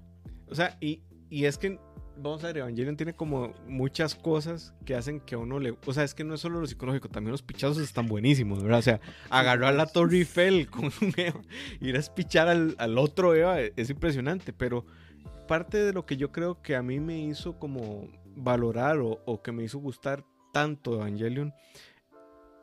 O 0.50 0.56
sea, 0.56 0.76
y, 0.80 1.04
y 1.30 1.46
es 1.46 1.60
que 1.60 1.80
vamos 2.22 2.44
a 2.44 2.48
ver, 2.48 2.58
Evangelion 2.58 2.98
tiene 2.98 3.14
como 3.14 3.54
muchas 3.68 4.16
cosas 4.16 4.74
que 4.86 4.96
hacen 4.96 5.20
que 5.20 5.36
a 5.36 5.38
uno 5.38 5.60
le. 5.60 5.76
O 5.86 5.94
sea, 5.94 6.04
es 6.04 6.14
que 6.14 6.24
no 6.24 6.36
es 6.36 6.42
solo 6.42 6.60
lo 6.60 6.68
psicológico, 6.68 7.10
también 7.10 7.32
los 7.32 7.42
pichazos 7.42 7.80
están 7.80 8.08
buenísimos, 8.08 8.62
¿verdad? 8.62 8.80
O 8.80 8.84
sea, 8.84 9.02
agarrar 9.30 9.74
la 9.74 9.86
Torre 9.86 10.18
Eiffel 10.18 10.68
con 10.72 10.86
un 10.86 11.14
Eva, 11.18 11.42
ir 11.80 11.96
a 11.96 12.00
espichar 12.00 12.48
al, 12.48 12.76
al 12.78 12.98
otro 12.98 13.36
Eva 13.36 13.60
es 13.60 13.90
impresionante, 13.90 14.54
pero 14.54 14.86
parte 15.48 15.78
de 15.84 15.94
lo 15.94 16.06
que 16.06 16.18
yo 16.18 16.32
creo 16.32 16.62
que 16.62 16.76
a 16.76 16.84
mí 16.84 17.00
me 17.00 17.20
hizo 17.20 17.58
como 17.58 18.08
valorar 18.36 19.00
o, 19.00 19.22
o 19.26 19.42
que 19.42 19.52
me 19.52 19.64
hizo 19.64 19.80
gustar 19.80 20.24
tanto 20.54 20.96
Evangelion 20.96 21.54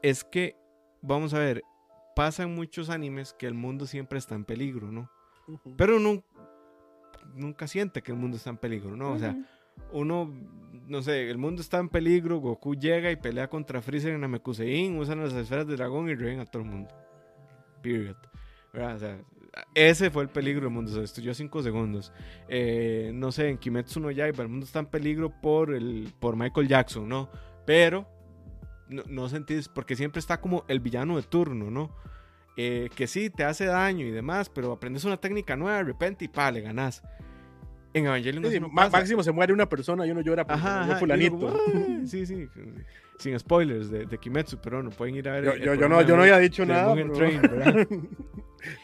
es 0.02 0.24
que, 0.24 0.56
vamos 1.02 1.34
a 1.34 1.38
ver, 1.38 1.62
pasan 2.14 2.54
muchos 2.54 2.90
animes 2.90 3.32
que 3.32 3.46
el 3.46 3.54
mundo 3.54 3.86
siempre 3.86 4.18
está 4.18 4.34
en 4.34 4.44
peligro, 4.44 4.92
¿no? 4.92 5.10
Pero 5.76 6.00
no, 6.00 6.24
nunca 7.34 7.66
siente 7.66 8.02
que 8.02 8.12
el 8.12 8.18
mundo 8.18 8.36
está 8.36 8.50
en 8.50 8.56
peligro, 8.56 8.96
¿no? 8.96 9.12
O 9.12 9.18
sea, 9.18 9.36
uno, 9.92 10.32
no 10.86 11.02
sé, 11.02 11.30
el 11.30 11.38
mundo 11.38 11.62
está 11.62 11.78
en 11.78 11.88
peligro, 11.88 12.38
Goku 12.38 12.74
llega 12.74 13.10
y 13.10 13.16
pelea 13.16 13.48
contra 13.48 13.82
Freezer 13.82 14.14
en 14.14 14.20
Namekusein, 14.20 14.98
usan 14.98 15.20
las 15.20 15.32
esferas 15.32 15.66
de 15.66 15.76
dragón 15.76 16.08
y 16.08 16.14
reviven 16.14 16.40
a 16.40 16.46
todo 16.46 16.62
el 16.62 16.68
mundo. 16.68 16.88
Period. 17.82 18.16
O 18.72 18.98
sea, 18.98 19.18
ese 19.74 20.10
fue 20.10 20.22
el 20.22 20.28
peligro 20.28 20.62
del 20.62 20.70
mundo, 20.70 20.90
se 20.92 21.00
destruyó 21.00 21.34
cinco 21.34 21.62
segundos. 21.62 22.12
Eh, 22.48 23.10
no 23.14 23.32
sé, 23.32 23.48
en 23.48 23.58
Kimetsu 23.58 24.00
no 24.00 24.10
Yaiba 24.10 24.42
el 24.42 24.48
mundo 24.48 24.66
está 24.66 24.80
en 24.80 24.86
peligro 24.86 25.30
por, 25.40 25.74
el, 25.74 26.12
por 26.18 26.36
Michael 26.36 26.68
Jackson, 26.68 27.08
¿no? 27.08 27.30
Pero 27.64 28.06
no, 28.88 29.02
no 29.08 29.28
sentís, 29.28 29.68
porque 29.68 29.96
siempre 29.96 30.20
está 30.20 30.40
como 30.40 30.64
el 30.68 30.80
villano 30.80 31.16
de 31.16 31.22
turno, 31.22 31.70
¿no? 31.70 31.94
Eh, 32.56 32.88
que 32.94 33.06
sí, 33.06 33.28
te 33.28 33.44
hace 33.44 33.66
daño 33.66 34.06
y 34.06 34.10
demás, 34.10 34.48
pero 34.48 34.72
aprendes 34.72 35.04
una 35.04 35.18
técnica 35.18 35.56
nueva 35.56 35.78
de 35.78 35.84
repente 35.84 36.24
y 36.24 36.28
pa, 36.28 36.50
le 36.50 36.62
ganás. 36.62 37.02
En 37.92 38.06
Evangelion 38.06 38.70
máximo 38.72 39.22
se 39.22 39.32
muere 39.32 39.52
una 39.52 39.68
persona 39.68 40.06
y 40.06 40.10
uno 40.10 40.20
llora 40.20 40.46
por 40.46 40.56
ajá, 40.56 40.96
fulanito. 40.96 41.54
sí, 42.04 42.26
sí, 42.26 42.46
sin 43.18 43.38
spoilers 43.38 43.90
de, 43.90 44.04
de, 44.04 44.18
Kimetsu, 44.18 44.58
pero 44.60 44.82
no 44.82 44.90
pueden 44.90 45.16
ir 45.16 45.28
a 45.28 45.32
ver. 45.32 45.44
Yo, 45.44 45.56
yo, 45.56 45.74
yo 45.74 45.88
no, 45.88 46.02
yo 46.02 46.16
no 46.16 46.22
había 46.22 46.38
dicho 46.38 46.64
nada. 46.66 46.94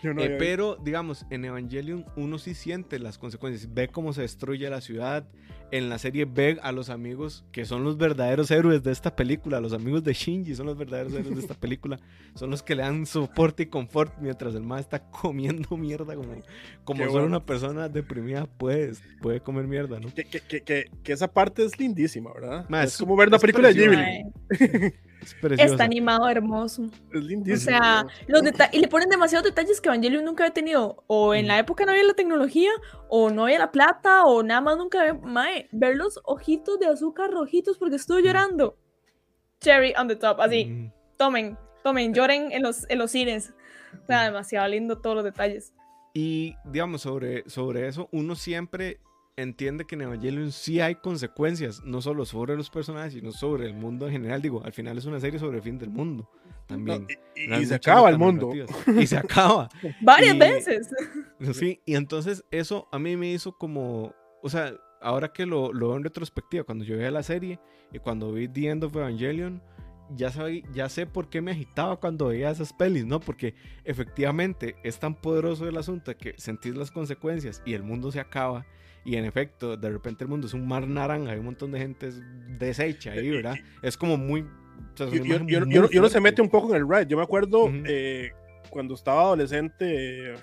Pero... 0.00 0.22
Eh, 0.22 0.36
pero, 0.38 0.76
digamos, 0.76 1.26
en 1.30 1.44
Evangelion 1.44 2.06
uno 2.14 2.38
sí 2.38 2.54
siente 2.54 3.00
las 3.00 3.18
consecuencias. 3.18 3.72
Ve 3.72 3.88
cómo 3.88 4.12
se 4.12 4.22
destruye 4.22 4.70
la 4.70 4.80
ciudad. 4.80 5.26
En 5.72 5.88
la 5.88 5.98
serie 5.98 6.26
ve 6.26 6.58
a 6.62 6.70
los 6.70 6.90
amigos 6.90 7.44
que 7.50 7.64
son 7.64 7.82
los 7.82 7.96
verdaderos 7.96 8.50
héroes 8.50 8.82
de 8.82 8.92
esta 8.92 9.16
película. 9.16 9.58
Los 9.58 9.72
amigos 9.72 10.04
de 10.04 10.12
Shinji 10.12 10.54
son 10.54 10.66
los 10.66 10.76
verdaderos 10.76 11.14
héroes 11.14 11.34
de 11.34 11.40
esta 11.40 11.54
película. 11.54 11.98
Son 12.34 12.50
los 12.50 12.62
que 12.62 12.74
le 12.74 12.82
dan 12.82 13.06
soporte 13.06 13.64
y 13.64 13.66
confort 13.66 14.12
mientras 14.20 14.54
el 14.54 14.62
más 14.62 14.82
está 14.82 15.00
comiendo 15.10 15.76
mierda. 15.78 16.14
Como, 16.14 16.34
como 16.84 17.10
solo 17.10 17.24
una 17.24 17.44
persona 17.44 17.88
deprimida 17.88 18.44
puede, 18.44 18.92
puede 19.22 19.40
comer 19.40 19.66
mierda, 19.66 19.98
¿no? 19.98 20.12
Que, 20.14 20.24
que, 20.24 20.40
que, 20.40 20.90
que 21.02 21.12
esa 21.12 21.32
parte 21.32 21.64
es 21.64 21.78
lindísima, 21.78 22.32
¿verdad? 22.32 22.66
es, 22.84 22.98
como 22.98 23.16
ver 23.16 23.30
la 23.30 23.38
película 23.38 23.72
de 23.72 23.74
Ghibli. 23.74 24.92
Está 25.58 25.84
animado 25.84 26.28
hermoso. 26.28 26.86
Es 27.12 27.22
lindísimo. 27.22 27.76
O 27.76 27.80
sea, 27.80 28.06
los 28.26 28.42
y 28.72 28.78
le 28.78 28.88
ponen 28.88 29.08
demasiados 29.08 29.44
detalles 29.44 29.80
que 29.80 29.88
Evangelion 29.88 30.24
nunca 30.24 30.44
había 30.44 30.54
tenido. 30.54 31.04
O 31.06 31.34
en 31.34 31.46
la 31.46 31.58
época 31.58 31.84
no 31.84 31.92
había 31.92 32.04
la 32.04 32.14
tecnología, 32.14 32.70
o 33.08 33.30
no 33.30 33.44
había 33.44 33.58
la 33.58 33.70
plata, 33.70 34.24
o 34.24 34.42
nada 34.42 34.60
más 34.60 34.76
nunca 34.76 35.00
había. 35.00 35.14
Mae, 35.14 35.68
ver 35.72 35.96
los 35.96 36.20
ojitos 36.24 36.78
de 36.78 36.86
azúcar 36.86 37.30
rojitos 37.30 37.78
porque 37.78 37.96
estuvo 37.96 38.18
llorando. 38.18 38.76
Cherry 39.60 39.94
on 39.98 40.08
the 40.08 40.16
top, 40.16 40.40
así. 40.40 40.90
Tomen, 41.16 41.56
tomen, 41.84 42.12
lloren 42.14 42.50
en 42.52 42.62
los, 42.62 42.88
en 42.90 42.98
los 42.98 43.10
cines. 43.10 43.54
O 44.02 44.06
sea, 44.06 44.24
demasiado 44.24 44.66
lindo 44.68 44.98
todos 44.98 45.16
los 45.16 45.24
detalles. 45.24 45.72
Y 46.14 46.56
digamos, 46.64 47.02
sobre, 47.02 47.48
sobre 47.48 47.86
eso, 47.86 48.08
uno 48.12 48.34
siempre 48.34 49.00
entiende 49.36 49.86
que 49.86 49.94
en 49.94 50.02
Evangelion 50.02 50.52
sí 50.52 50.80
hay 50.80 50.96
consecuencias, 50.96 51.82
no 51.84 52.02
solo 52.02 52.24
sobre 52.24 52.56
los 52.56 52.70
personajes, 52.70 53.14
sino 53.14 53.32
sobre 53.32 53.66
el 53.66 53.74
mundo 53.74 54.06
en 54.06 54.12
general. 54.12 54.42
Digo, 54.42 54.62
al 54.64 54.72
final 54.72 54.98
es 54.98 55.04
una 55.04 55.20
serie 55.20 55.38
sobre 55.38 55.58
el 55.58 55.62
fin 55.62 55.78
del 55.78 55.90
mundo. 55.90 56.28
También. 56.66 57.06
y, 57.34 57.64
se 57.66 57.74
acaba 57.74 58.08
el 58.10 58.18
mundo. 58.18 58.52
Y 58.98 59.06
se 59.06 59.16
acaba. 59.16 59.68
Varias 60.00 60.38
veces. 60.38 60.90
Sí, 61.54 61.80
y 61.84 61.96
entonces 61.96 62.44
eso 62.52 62.88
a 62.92 63.00
mí 63.00 63.16
me 63.16 63.32
hizo 63.32 63.58
como, 63.58 64.14
o 64.44 64.48
sea, 64.48 64.76
ahora 65.00 65.32
que 65.32 65.44
lo, 65.44 65.72
lo 65.72 65.88
veo 65.88 65.96
en 65.96 66.04
retrospectiva, 66.04 66.62
cuando 66.62 66.84
yo 66.84 66.96
veía 66.96 67.10
la 67.10 67.24
serie 67.24 67.58
y 67.92 67.98
cuando 67.98 68.32
vi 68.32 68.46
The 68.46 68.68
End 68.68 68.84
of 68.84 68.94
Evangelion, 68.94 69.60
ya, 70.14 70.32
ya 70.72 70.88
sé 70.88 71.06
por 71.06 71.28
qué 71.28 71.40
me 71.40 71.50
agitaba 71.50 71.96
cuando 71.96 72.28
veía 72.28 72.50
esas 72.50 72.72
pelis, 72.72 73.04
¿no? 73.04 73.18
Porque 73.18 73.56
efectivamente 73.84 74.76
es 74.84 75.00
tan 75.00 75.16
poderoso 75.16 75.68
el 75.68 75.76
asunto 75.76 76.16
que 76.16 76.34
sentís 76.38 76.76
las 76.76 76.92
consecuencias 76.92 77.60
y 77.64 77.74
el 77.74 77.82
mundo 77.82 78.12
se 78.12 78.20
acaba 78.20 78.64
y 79.04 79.16
en 79.16 79.24
efecto, 79.24 79.76
de 79.76 79.90
repente 79.90 80.24
el 80.24 80.30
mundo 80.30 80.46
es 80.46 80.54
un 80.54 80.66
mar 80.66 80.86
naranja, 80.86 81.32
hay 81.32 81.38
un 81.38 81.46
montón 81.46 81.72
de 81.72 81.78
gente 81.78 82.10
deshecha 82.58 83.12
ahí, 83.12 83.30
¿verdad? 83.30 83.56
Es 83.82 83.96
como 83.96 84.16
muy... 84.16 84.46
y 85.10 85.98
uno 85.98 86.08
se 86.08 86.20
mete 86.20 86.40
un 86.40 86.48
poco 86.48 86.70
en 86.70 86.82
el 86.82 86.88
ride. 86.88 87.06
Yo 87.06 87.16
me 87.16 87.22
acuerdo 87.22 87.68
eh, 87.86 88.30
cuando 88.70 88.94
estaba 88.94 89.22
adolescente, 89.22 90.34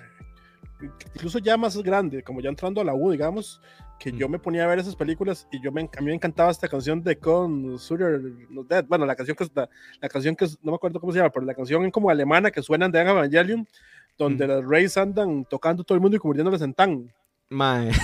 incluso 1.14 1.38
ya 1.38 1.56
más 1.56 1.76
grande, 1.82 2.22
como 2.22 2.40
ya 2.40 2.50
entrando 2.50 2.80
a 2.80 2.84
la 2.84 2.94
U, 2.94 3.10
digamos, 3.10 3.60
que 3.98 4.12
yo 4.12 4.28
me 4.28 4.38
ponía 4.38 4.64
a 4.64 4.66
ver 4.66 4.78
esas 4.78 4.96
películas 4.96 5.46
y 5.52 5.62
yo 5.62 5.70
me, 5.70 5.82
a 5.82 6.00
mí 6.00 6.06
me 6.06 6.14
encantaba 6.14 6.50
esta 6.50 6.68
canción 6.68 7.02
de 7.02 7.16
Con 7.16 7.78
Sutter 7.78 8.20
Dead. 8.66 8.84
Bueno, 8.86 9.04
la 9.04 9.14
canción 9.14 9.36
que 9.36 9.46
la, 9.54 9.68
la, 10.00 10.08
canción 10.08 10.34
que 10.34 10.46
no 10.62 10.72
me 10.72 10.76
acuerdo 10.76 10.98
cómo 11.00 11.12
se 11.12 11.18
llama, 11.18 11.30
pero 11.30 11.44
la 11.44 11.54
canción 11.54 11.90
como 11.90 12.08
alemana 12.08 12.50
que 12.50 12.62
suena 12.62 12.88
de 12.88 12.98
Evangelion, 12.98 13.68
donde 14.16 14.46
los 14.46 14.66
Reyes 14.66 14.96
andan 14.96 15.44
tocando 15.44 15.84
todo 15.84 15.96
el 15.96 16.00
mundo 16.00 16.16
y 16.16 16.20
convirtiéndoles 16.20 16.62
en 16.62 16.74
tan. 16.74 17.12
Mae. 17.50 17.90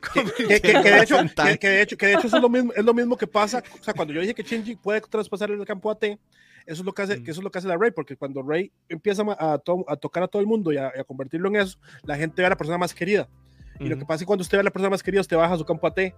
Que, 0.00 0.56
de 0.56 1.02
hecho, 1.02 1.16
que, 1.58 1.68
de 1.68 1.82
hecho, 1.82 1.96
que 1.96 2.06
de 2.06 2.14
hecho 2.14 2.26
es 2.26 2.32
lo 2.32 2.48
mismo, 2.48 2.72
es 2.74 2.84
lo 2.84 2.94
mismo 2.94 3.16
que 3.16 3.26
pasa, 3.26 3.62
o 3.80 3.82
sea, 3.82 3.94
cuando 3.94 4.14
yo 4.14 4.20
dije 4.20 4.34
que 4.34 4.42
Shinji 4.42 4.76
puede 4.76 5.00
traspasar 5.00 5.50
el 5.50 5.64
campo 5.64 5.90
a 5.90 5.98
T, 5.98 6.18
eso 6.66 6.82
es 6.82 6.84
lo 6.84 6.92
que 6.92 7.02
hace, 7.02 7.22
que 7.22 7.30
eso 7.30 7.40
es 7.40 7.44
lo 7.44 7.50
que 7.50 7.58
hace 7.58 7.66
la 7.66 7.78
Rey, 7.78 7.90
porque 7.90 8.16
cuando 8.16 8.42
Rey 8.42 8.70
empieza 8.88 9.22
a, 9.22 9.54
a, 9.54 9.96
tocar 9.96 10.22
a 10.22 10.28
todo 10.28 10.40
el 10.40 10.46
mundo 10.46 10.70
y 10.70 10.76
a, 10.76 10.92
convertirlo 11.06 11.48
en 11.48 11.56
eso, 11.56 11.78
la 12.04 12.16
gente 12.16 12.42
ve 12.42 12.46
a 12.46 12.50
la 12.50 12.56
persona 12.56 12.76
más 12.76 12.94
querida. 12.94 13.28
Y 13.80 13.88
lo 13.88 13.96
que 13.96 14.04
pasa 14.04 14.16
es 14.16 14.20
que 14.20 14.26
cuando 14.26 14.42
usted 14.42 14.58
ve 14.58 14.60
a 14.60 14.64
la 14.64 14.70
persona 14.70 14.90
más 14.90 15.02
querida, 15.02 15.20
usted 15.20 15.36
baja 15.36 15.56
su 15.56 15.64
campo 15.64 15.86
a 15.86 15.94
T. 15.94 16.14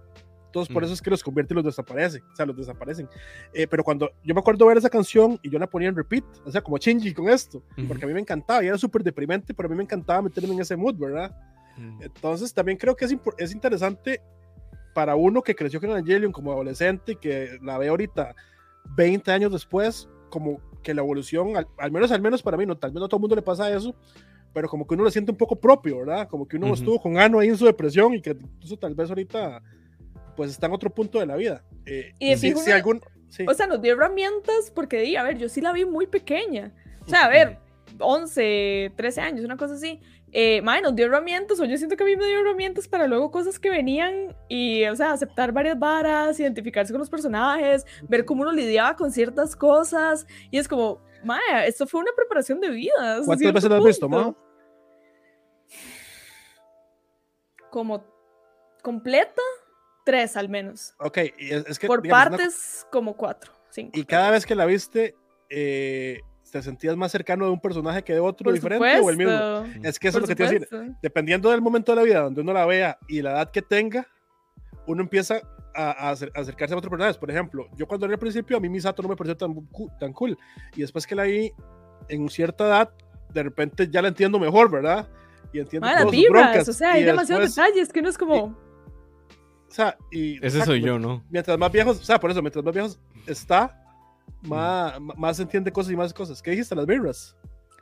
Entonces, 0.47 0.73
por 0.73 0.83
eso 0.83 0.91
es 0.91 1.01
que 1.01 1.09
los 1.09 1.23
convierte 1.23 1.53
y 1.53 1.55
los 1.55 1.63
desaparece. 1.63 2.21
O 2.33 2.35
sea, 2.35 2.45
los 2.45 2.57
desaparecen. 2.57 3.07
Eh, 3.53 3.67
pero 3.67 3.83
cuando 3.83 4.11
yo 4.25 4.33
me 4.33 4.41
acuerdo 4.41 4.65
ver 4.65 4.77
esa 4.77 4.89
canción 4.89 5.39
y 5.41 5.49
yo 5.49 5.57
la 5.57 5.67
ponía 5.67 5.87
en 5.87 5.95
repeat, 5.95 6.25
o 6.43 6.51
sea, 6.51 6.59
como 6.59 6.77
Shinji 6.77 7.13
con 7.13 7.29
esto, 7.29 7.63
porque 7.87 8.03
a 8.03 8.07
mí 8.07 8.13
me 8.13 8.19
encantaba 8.19 8.61
y 8.61 8.67
era 8.67 8.77
súper 8.77 9.03
deprimente, 9.03 9.53
pero 9.53 9.67
a 9.67 9.69
mí 9.69 9.77
me 9.77 9.83
encantaba 9.83 10.23
meterme 10.23 10.53
en 10.53 10.59
ese 10.59 10.75
mood, 10.75 10.95
¿verdad? 10.97 11.33
Entonces 12.01 12.53
también 12.53 12.77
creo 12.77 12.95
que 12.95 13.05
es, 13.05 13.15
es 13.37 13.53
interesante 13.53 14.21
para 14.93 15.15
uno 15.15 15.41
que 15.41 15.55
creció 15.55 15.79
con 15.79 15.89
Evangelion 15.89 16.31
como 16.31 16.51
adolescente 16.51 17.13
y 17.13 17.15
que 17.15 17.57
la 17.61 17.77
ve 17.77 17.87
ahorita 17.87 18.35
20 18.95 19.31
años 19.31 19.51
después, 19.51 20.09
como 20.29 20.59
que 20.83 20.93
la 20.93 21.01
evolución, 21.01 21.53
al, 21.55 21.91
menos 21.91 22.11
al 22.11 22.21
menos 22.21 22.41
para 22.41 22.57
mí, 22.57 22.65
no, 22.65 22.77
tal 22.77 22.91
vez 22.91 22.99
no 22.99 23.05
a 23.05 23.07
todo 23.07 23.17
el 23.17 23.21
mundo 23.21 23.35
le 23.35 23.41
pasa 23.41 23.73
eso, 23.73 23.95
pero 24.53 24.67
como 24.67 24.85
que 24.85 24.95
uno 24.95 25.03
lo 25.03 25.11
siente 25.11 25.31
un 25.31 25.37
poco 25.37 25.55
propio, 25.55 25.99
¿verdad? 25.99 26.27
Como 26.27 26.47
que 26.47 26.57
uno 26.57 26.73
estuvo 26.73 26.99
con 26.99 27.17
Ano 27.17 27.39
ahí 27.39 27.49
en 27.49 27.57
su 27.57 27.65
depresión 27.65 28.13
y 28.13 28.21
que 28.21 28.37
eso 28.61 28.77
tal 28.77 28.95
vez 28.95 29.09
ahorita 29.09 29.61
pues 30.35 30.51
está 30.51 30.67
en 30.67 30.73
otro 30.73 30.89
punto 30.89 31.19
de 31.19 31.25
la 31.25 31.35
vida. 31.35 31.63
Eh, 31.85 32.13
y 32.19 32.35
si, 32.37 32.53
algún, 32.71 33.01
O 33.47 33.53
sea, 33.53 33.67
nos 33.67 33.81
dio 33.81 33.93
herramientas 33.93 34.71
porque, 34.73 35.01
di, 35.01 35.15
a 35.15 35.23
ver, 35.23 35.37
yo 35.37 35.47
sí 35.49 35.61
la 35.61 35.71
vi 35.71 35.85
muy 35.85 36.07
pequeña. 36.07 36.73
O 37.05 37.09
sea, 37.09 37.25
a 37.25 37.29
ver, 37.29 37.59
11, 37.99 38.93
13 38.95 39.21
años, 39.21 39.45
una 39.45 39.57
cosa 39.57 39.75
así. 39.75 39.99
Eh, 40.33 40.61
nos 40.61 40.95
dio 40.95 41.07
herramientas, 41.07 41.59
o 41.59 41.65
yo 41.65 41.77
siento 41.77 41.97
que 41.97 42.03
a 42.03 42.05
mí 42.05 42.15
me 42.15 42.25
dio 42.25 42.39
herramientas 42.39 42.87
para 42.87 43.07
luego 43.07 43.31
cosas 43.31 43.59
que 43.59 43.69
venían 43.69 44.35
y, 44.47 44.85
o 44.85 44.95
sea, 44.95 45.11
aceptar 45.11 45.51
varias 45.51 45.77
varas, 45.77 46.39
identificarse 46.39 46.93
con 46.93 46.99
los 46.99 47.09
personajes, 47.09 47.85
ver 48.07 48.23
cómo 48.23 48.43
uno 48.43 48.51
lidiaba 48.51 48.95
con 48.95 49.11
ciertas 49.11 49.55
cosas. 49.55 50.25
Y 50.49 50.57
es 50.57 50.67
como, 50.67 51.01
Maya, 51.23 51.65
esto 51.65 51.85
fue 51.85 52.01
una 52.01 52.11
preparación 52.15 52.61
de 52.61 52.69
vida. 52.69 53.21
¿Cuántas 53.25 53.53
veces 53.53 53.69
lo 53.69 53.75
has 53.75 53.83
visto, 53.83 54.09
Ma? 54.09 54.35
Como 57.69 58.03
completa, 58.81 59.41
tres 60.05 60.35
al 60.35 60.49
menos. 60.49 60.93
Ok, 60.99 61.17
es, 61.37 61.79
que. 61.79 61.87
Por 61.87 62.07
partes, 62.07 62.85
como 62.91 63.15
cuatro, 63.15 63.51
cinco. 63.69 63.97
Y 63.97 64.05
cada 64.05 64.31
vez 64.31 64.45
que 64.45 64.55
la 64.55 64.65
viste, 64.65 65.15
eh, 65.49 66.19
¿te 66.51 66.61
sentías 66.61 66.95
más 66.97 67.11
cercano 67.11 67.45
de 67.45 67.51
un 67.51 67.59
personaje 67.59 68.03
que 68.03 68.13
de 68.13 68.19
otro 68.19 68.51
diferente 68.51 68.99
o 68.99 69.09
el 69.09 69.17
mismo? 69.17 69.65
Es 69.83 69.97
que 69.97 70.09
eso 70.09 70.17
es 70.17 70.21
lo 70.21 70.27
que 70.27 70.35
te 70.35 70.43
decir. 70.43 70.67
Dependiendo 71.01 71.49
del 71.49 71.61
momento 71.61 71.93
de 71.93 71.95
la 71.95 72.03
vida 72.03 72.19
donde 72.21 72.41
uno 72.41 72.53
la 72.53 72.65
vea 72.65 72.97
y 73.07 73.21
la 73.21 73.31
edad 73.31 73.51
que 73.51 73.61
tenga, 73.61 74.05
uno 74.85 75.01
empieza 75.01 75.41
a, 75.73 76.09
acercarse 76.09 76.73
a 76.73 76.77
otros 76.77 76.89
personajes. 76.89 77.17
Por 77.17 77.31
ejemplo, 77.31 77.67
yo 77.75 77.87
cuando 77.87 78.05
era 78.05 78.15
al 78.15 78.19
principio, 78.19 78.57
a 78.57 78.59
mí 78.59 78.69
Misato 78.69 79.01
no 79.01 79.09
me 79.09 79.15
pareció 79.15 79.37
tan, 79.37 79.55
tan 79.99 80.13
cool. 80.13 80.37
Y 80.75 80.81
después 80.81 81.07
que 81.07 81.15
la 81.15 81.23
vi 81.23 81.51
en 82.09 82.29
cierta 82.29 82.65
edad, 82.65 82.93
de 83.33 83.43
repente 83.43 83.87
ya 83.89 84.01
la 84.01 84.09
entiendo 84.09 84.37
mejor, 84.37 84.69
¿verdad? 84.69 85.07
Y 85.53 85.59
entiendo 85.59 85.87
ah, 85.87 86.01
todas 86.01 86.21
broncas. 86.29 86.67
O 86.67 86.73
sea, 86.73 86.93
hay 86.93 87.03
demasiados 87.03 87.55
detalles 87.55 87.91
que 87.93 88.01
no 88.01 88.09
es 88.09 88.17
como... 88.17 88.35
o 88.43 88.55
sea, 89.69 89.97
y... 90.11 90.45
Ese 90.45 90.65
soy 90.65 90.81
yo, 90.81 90.99
¿no? 90.99 91.23
Mientras 91.29 91.57
más 91.57 91.71
viejos, 91.71 91.99
o 91.99 92.03
sea, 92.03 92.19
por 92.19 92.29
eso, 92.29 92.41
mientras 92.41 92.63
más 92.65 92.73
viejos 92.73 92.99
está, 93.25 93.80
más, 94.41 94.99
más 94.99 95.39
entiende 95.39 95.71
cosas 95.71 95.93
y 95.93 95.95
más 95.95 96.13
cosas. 96.13 96.41
¿Qué 96.41 96.51
dijiste? 96.51 96.75
Las 96.75 96.85
birras. 96.85 97.35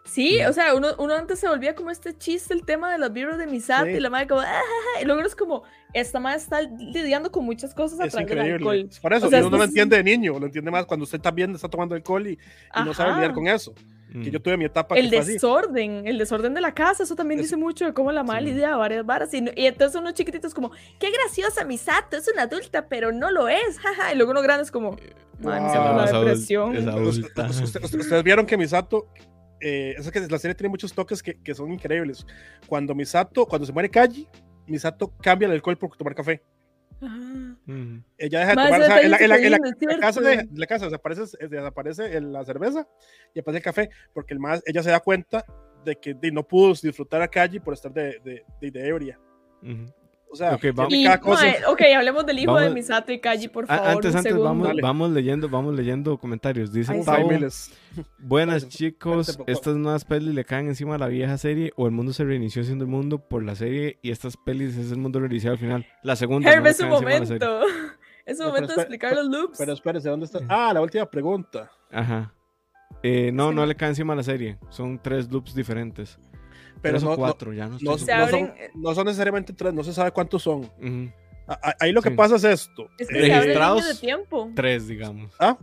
Sí, 0.09 0.41
o 0.41 0.53
sea, 0.53 0.73
uno, 0.73 0.87
uno, 0.97 1.13
antes 1.13 1.39
se 1.39 1.47
volvía 1.47 1.75
como 1.75 1.91
este 1.91 2.17
chiste, 2.17 2.53
el 2.53 2.65
tema 2.65 2.91
de 2.91 2.97
las 2.97 3.13
birras 3.13 3.37
de 3.37 3.45
Misato, 3.45 3.89
y 3.89 3.99
la 3.99 4.09
madre 4.09 4.27
como, 4.27 4.41
ah, 4.41 4.61
y 5.01 5.05
luego 5.05 5.21
es 5.21 5.35
como, 5.35 5.63
esta 5.93 6.19
madre 6.19 6.39
está 6.39 6.61
lidiando 6.61 7.31
con 7.31 7.45
muchas 7.45 7.75
cosas 7.75 7.99
a 7.99 8.07
través 8.07 8.27
del 8.27 8.39
alcohol. 8.39 8.89
Por 9.01 9.13
eso, 9.13 9.27
uno 9.27 9.49
no 9.51 9.57
lo 9.57 9.63
entiende 9.63 9.97
de 9.97 10.03
niño, 10.03 10.39
lo 10.39 10.47
entiende 10.47 10.71
más 10.71 10.87
cuando 10.87 11.03
usted 11.03 11.21
también 11.21 11.53
está 11.53 11.69
tomando 11.69 11.93
alcohol 11.93 12.25
y, 12.25 12.39
no 12.83 12.93
sabe 12.93 13.13
lidiar 13.13 13.33
con 13.33 13.47
eso. 13.47 13.73
Que 14.11 14.31
yo 14.31 14.41
tuve 14.41 14.57
mi 14.57 14.65
etapa. 14.65 14.95
El 14.97 15.11
desorden, 15.11 16.07
el 16.07 16.17
desorden 16.17 16.55
de 16.55 16.61
la 16.61 16.73
casa, 16.73 17.03
eso 17.03 17.15
también 17.15 17.39
dice 17.39 17.55
mucho 17.55 17.85
de 17.85 17.93
cómo 17.93 18.11
la 18.11 18.23
madre 18.23 18.41
lidia 18.41 18.75
varias 18.75 19.05
varas. 19.05 19.31
Y, 19.35 19.43
y, 19.55 19.67
entonces 19.67 20.01
unos 20.01 20.15
chiquititos 20.15 20.55
como, 20.55 20.71
qué 20.97 21.11
graciosa 21.11 21.63
Misato, 21.63 22.17
es 22.17 22.27
una 22.33 22.43
adulta, 22.43 22.87
pero 22.87 23.11
no 23.11 23.29
lo 23.29 23.47
es, 23.47 23.77
jaja. 23.79 24.11
Y 24.11 24.15
luego 24.15 24.31
uno 24.31 24.41
grande 24.41 24.63
es 24.63 24.71
como, 24.71 24.97
Ustedes 27.83 28.23
vieron 28.23 28.45
que 28.45 28.57
Misato, 28.57 29.07
eh, 29.61 29.95
es 29.97 30.09
que 30.11 30.19
la 30.21 30.39
serie 30.39 30.55
tiene 30.55 30.69
muchos 30.69 30.93
toques 30.93 31.21
que, 31.21 31.39
que, 31.41 31.53
son 31.53 31.71
increíbles. 31.71 32.25
Cuando 32.67 32.95
Misato, 32.95 33.45
cuando 33.45 33.65
se 33.65 33.73
muere 33.73 33.89
Kaji, 33.89 34.27
Misato 34.67 35.13
cambia 35.17 35.47
el 35.47 35.53
alcohol 35.53 35.77
por 35.77 35.95
tomar 35.95 36.15
café. 36.15 36.41
Ella 38.17 38.39
deja 38.39 38.49
de 38.49 38.55
tomar, 38.55 39.03
en, 39.03 39.11
la, 39.11 39.17
casa, 39.99 40.21
de, 40.21 40.49
la 40.53 40.67
casa 40.67 40.85
desaparece, 40.85 41.47
desaparece 41.47 42.21
la 42.21 42.43
cerveza 42.43 42.87
y 43.33 43.39
aparece 43.39 43.57
el 43.59 43.63
café, 43.63 43.89
porque 44.13 44.33
el 44.33 44.39
más, 44.39 44.61
ella 44.65 44.83
se 44.83 44.89
da 44.89 44.99
cuenta 44.99 45.45
de 45.85 45.95
que 45.95 46.13
no 46.31 46.45
pudo 46.45 46.73
disfrutar 46.73 47.21
a 47.21 47.27
Kaji 47.29 47.61
por 47.61 47.73
estar 47.73 47.93
de, 47.93 48.19
de, 48.59 48.71
de, 48.71 48.87
ebria. 48.87 49.19
O 50.31 50.35
sea, 50.35 50.53
okay, 50.53 50.69
vamos. 50.71 50.93
ok, 51.67 51.81
hablemos 51.97 52.23
del 52.25 52.39
hijo 52.39 52.59
de 52.59 52.69
Misato 52.69 53.11
y 53.11 53.19
Kaji, 53.19 53.47
por 53.47 53.65
favor. 53.65 53.87
Antes, 53.87 54.15
antes, 54.15 54.37
vamos, 54.37 54.69
vamos, 54.79 55.09
leyendo, 55.09 55.49
vamos 55.49 55.75
leyendo 55.75 56.17
comentarios. 56.19 56.71
Dicen, 56.71 57.03
buenas 58.19 58.67
chicos, 58.69 59.39
estas 59.47 59.75
nuevas 59.75 60.05
pelis 60.05 60.35
le 60.35 60.45
caen 60.45 60.67
encima 60.67 60.95
a 60.95 60.97
la 60.99 61.07
vieja 61.07 61.35
serie 61.39 61.71
o 61.75 61.87
el 61.87 61.91
mundo 61.91 62.13
se 62.13 62.23
reinició 62.23 62.63
siendo 62.63 62.85
el 62.85 62.91
mundo 62.91 63.17
por 63.17 63.43
la 63.43 63.55
serie 63.55 63.97
y 64.03 64.11
estas 64.11 64.37
pelis 64.37 64.77
es 64.77 64.91
el 64.91 64.99
mundo 64.99 65.19
reiniciado 65.19 65.53
al 65.53 65.59
final. 65.59 65.87
La 66.03 66.15
segunda. 66.15 66.51
Herb, 66.51 66.67
es 66.67 66.79
un 66.79 66.89
momento. 66.89 67.61
Es 68.25 68.39
un 68.39 68.45
momento 68.45 68.75
de 68.75 68.81
explicar 68.81 69.15
los 69.15 69.25
loops. 69.25 69.57
Pero 69.57 69.73
espérese, 69.73 70.07
¿dónde 70.07 70.27
está? 70.27 70.39
Ah, 70.47 70.71
la 70.71 70.81
última 70.81 71.09
pregunta. 71.09 71.71
Ajá. 71.91 72.31
Eh, 73.01 73.31
no, 73.33 73.51
no 73.51 73.65
le 73.65 73.73
cae 73.73 73.89
encima 73.89 74.13
a 74.13 74.15
la 74.15 74.21
serie. 74.21 74.59
Son 74.69 74.99
tres 75.01 75.31
loops 75.31 75.55
diferentes 75.55 76.19
pero 76.81 76.99
no, 76.99 77.15
cuatro, 77.15 77.53
ya 77.53 77.67
no, 77.67 77.77
no, 77.81 77.97
son, 77.97 78.53
no, 78.75 78.93
son, 78.93 79.05
necesariamente 79.05 79.53
tres, 79.53 79.73
no 79.73 79.83
se 79.83 79.93
sabe 79.93 80.11
cuántos 80.11 80.43
son. 80.43 80.69
Ahí 81.79 81.91
lo 81.91 82.01
que 82.01 82.11
pasa 82.11 82.35
es 82.35 82.43
esto. 82.43 82.89
Es 82.99 83.07
que 83.07 83.21
registrados 83.21 83.87
de 83.87 83.95
tiempo. 83.95 84.51
tres, 84.55 84.87
digamos. 84.87 85.33
¿Ah? 85.39 85.57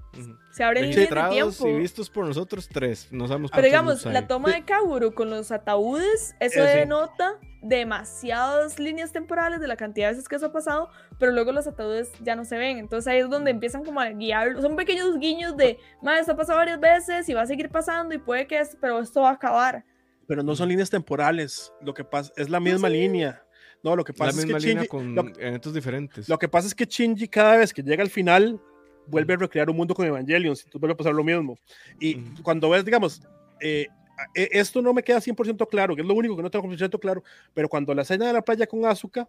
Se 0.51 0.65
abren 0.65 0.85
registrados 0.85 1.61
y 1.61 1.73
vistos 1.73 2.11
por 2.11 2.27
nosotros 2.27 2.69
tres. 2.69 3.09
No 3.13 3.29
sabemos 3.29 3.53
Pero 3.53 3.65
digamos, 3.65 4.05
la 4.05 4.27
toma 4.27 4.51
de 4.51 4.65
Kaburu 4.65 5.15
con 5.15 5.31
los 5.31 5.53
ataúdes, 5.53 6.35
eso 6.41 6.63
denota 6.63 7.39
demasiadas 7.63 8.79
líneas 8.79 9.13
temporales 9.13 9.61
de 9.61 9.69
la 9.69 9.77
cantidad 9.77 10.09
de 10.09 10.15
veces 10.15 10.29
que 10.29 10.37
eso 10.37 10.47
ha 10.47 10.53
pasado, 10.53 10.89
pero 11.19 11.33
luego 11.33 11.53
los 11.53 11.67
ataúdes 11.67 12.11
ya 12.23 12.35
no 12.35 12.45
se 12.45 12.59
ven. 12.59 12.79
Entonces 12.79 13.07
ahí 13.13 13.19
es 13.21 13.31
donde 13.31 13.53
empiezan 13.53 13.85
como 13.85 14.01
a 14.01 14.11
guiar. 14.11 14.61
Son 14.61 14.75
pequeños 14.75 15.19
guiños 15.21 15.57
de, 15.57 15.79
más 16.03 16.21
esto 16.21 16.33
ha 16.33 16.37
pasado 16.37 16.59
varias 16.59 16.81
veces 16.81 17.29
y 17.29 17.35
va 17.35 17.43
a 17.43 17.47
seguir 17.47 17.69
pasando 17.69 18.15
y 18.15 18.19
puede 18.19 18.47
que, 18.49 18.59
esto, 18.59 18.77
pero 18.81 18.99
esto 18.99 19.21
va 19.21 19.31
a 19.31 19.35
acabar 19.35 19.85
pero 20.27 20.43
no 20.43 20.57
son 20.57 20.69
líneas 20.69 20.91
temporales. 20.91 21.73
Lo 21.81 21.95
que 21.95 22.05
pasa 22.05 22.33
es 22.37 22.49
la 22.51 22.61
misma 22.61 22.89
línea. 22.89 23.43
No, 23.83 23.95
lo 23.95 24.05
que 24.05 24.13
pasa 24.13 24.41
es 24.41 24.47
que 24.47 24.59
Shinji, 24.59 24.89
con 24.89 25.33
eventos 25.39 25.73
diferentes. 25.73 26.29
Lo 26.29 26.39
que 26.39 26.49
pasa 26.49 26.67
es 26.67 26.75
que 26.75 26.87
Shinji 26.87 27.29
cada 27.29 27.57
vez 27.57 27.73
que 27.73 27.83
llega 27.83 28.03
al 28.03 28.11
final 28.11 28.61
vuelve 29.07 29.35
a 29.35 29.37
recrear 29.37 29.71
un 29.71 29.77
mundo 29.77 29.95
con 29.95 30.07
Evangelion, 30.07 30.53
entonces 30.53 30.81
vuelve 30.81 30.95
a 30.95 30.97
pasar 30.97 31.15
lo 31.15 31.23
mismo. 31.23 31.57
Y 32.01 32.17
cuando 32.43 32.71
ves, 32.71 32.85
digamos, 32.85 33.23
eh, 33.61 33.87
e, 34.35 34.49
esto 34.53 34.83
no 34.83 34.93
me 34.93 35.03
queda 35.03 35.21
100% 35.21 35.69
claro, 35.69 35.95
que 35.95 36.03
es 36.03 36.09
lo 36.09 36.15
único 36.15 36.37
que 36.37 36.43
no 36.43 36.51
tengo 36.51 36.67
100% 36.67 36.99
claro, 36.99 37.23
pero 37.55 37.69
cuando 37.69 37.95
la 37.95 38.03
escena 38.03 38.27
de 38.27 38.33
la 38.33 38.43
playa 38.43 38.67
con 38.67 38.85
Asuka, 38.85 39.29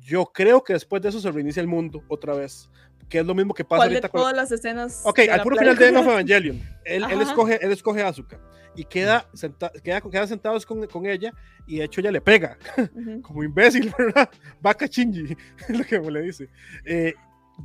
yo 0.00 0.26
creo 0.26 0.62
que 0.62 0.74
después 0.74 1.00
de 1.02 1.08
eso 1.08 1.20
se 1.20 1.32
reinicia 1.32 1.60
el 1.60 1.66
mundo 1.66 2.04
otra 2.08 2.34
vez, 2.34 2.68
que 3.08 3.18
es 3.18 3.26
lo 3.26 3.34
mismo 3.34 3.54
que 3.54 3.64
pasa 3.64 3.84
ahorita 3.84 4.08
con 4.08 4.20
todas 4.20 4.36
las 4.36 4.52
escenas. 4.52 5.02
Ok, 5.04 5.20
al 5.30 5.42
puro 5.42 5.56
final 5.56 5.76
de 5.76 5.88
End 5.88 5.96
of 5.96 6.06
Evangelion, 6.08 6.60
él, 6.84 7.04
él, 7.10 7.20
escoge, 7.20 7.58
él 7.64 7.72
escoge 7.72 8.02
a 8.02 8.08
Asuka 8.08 8.38
y 8.78 8.84
queda, 8.84 9.28
senta, 9.34 9.72
queda, 9.82 10.00
queda 10.00 10.26
sentados 10.26 10.64
con, 10.64 10.86
con, 10.86 11.04
ella 11.04 11.34
y 11.66 11.78
de 11.78 11.84
hecho 11.84 12.00
ella 12.00 12.12
le 12.12 12.20
pega, 12.20 12.56
como 13.22 13.42
imbécil, 13.42 13.92
¿verdad? 13.98 14.30
Vaca 14.60 14.88
chingy, 14.88 15.36
es 15.68 15.78
lo 15.78 15.84
que 15.84 15.98
le 15.98 16.22
dice. 16.22 16.48
Eh, 16.84 17.14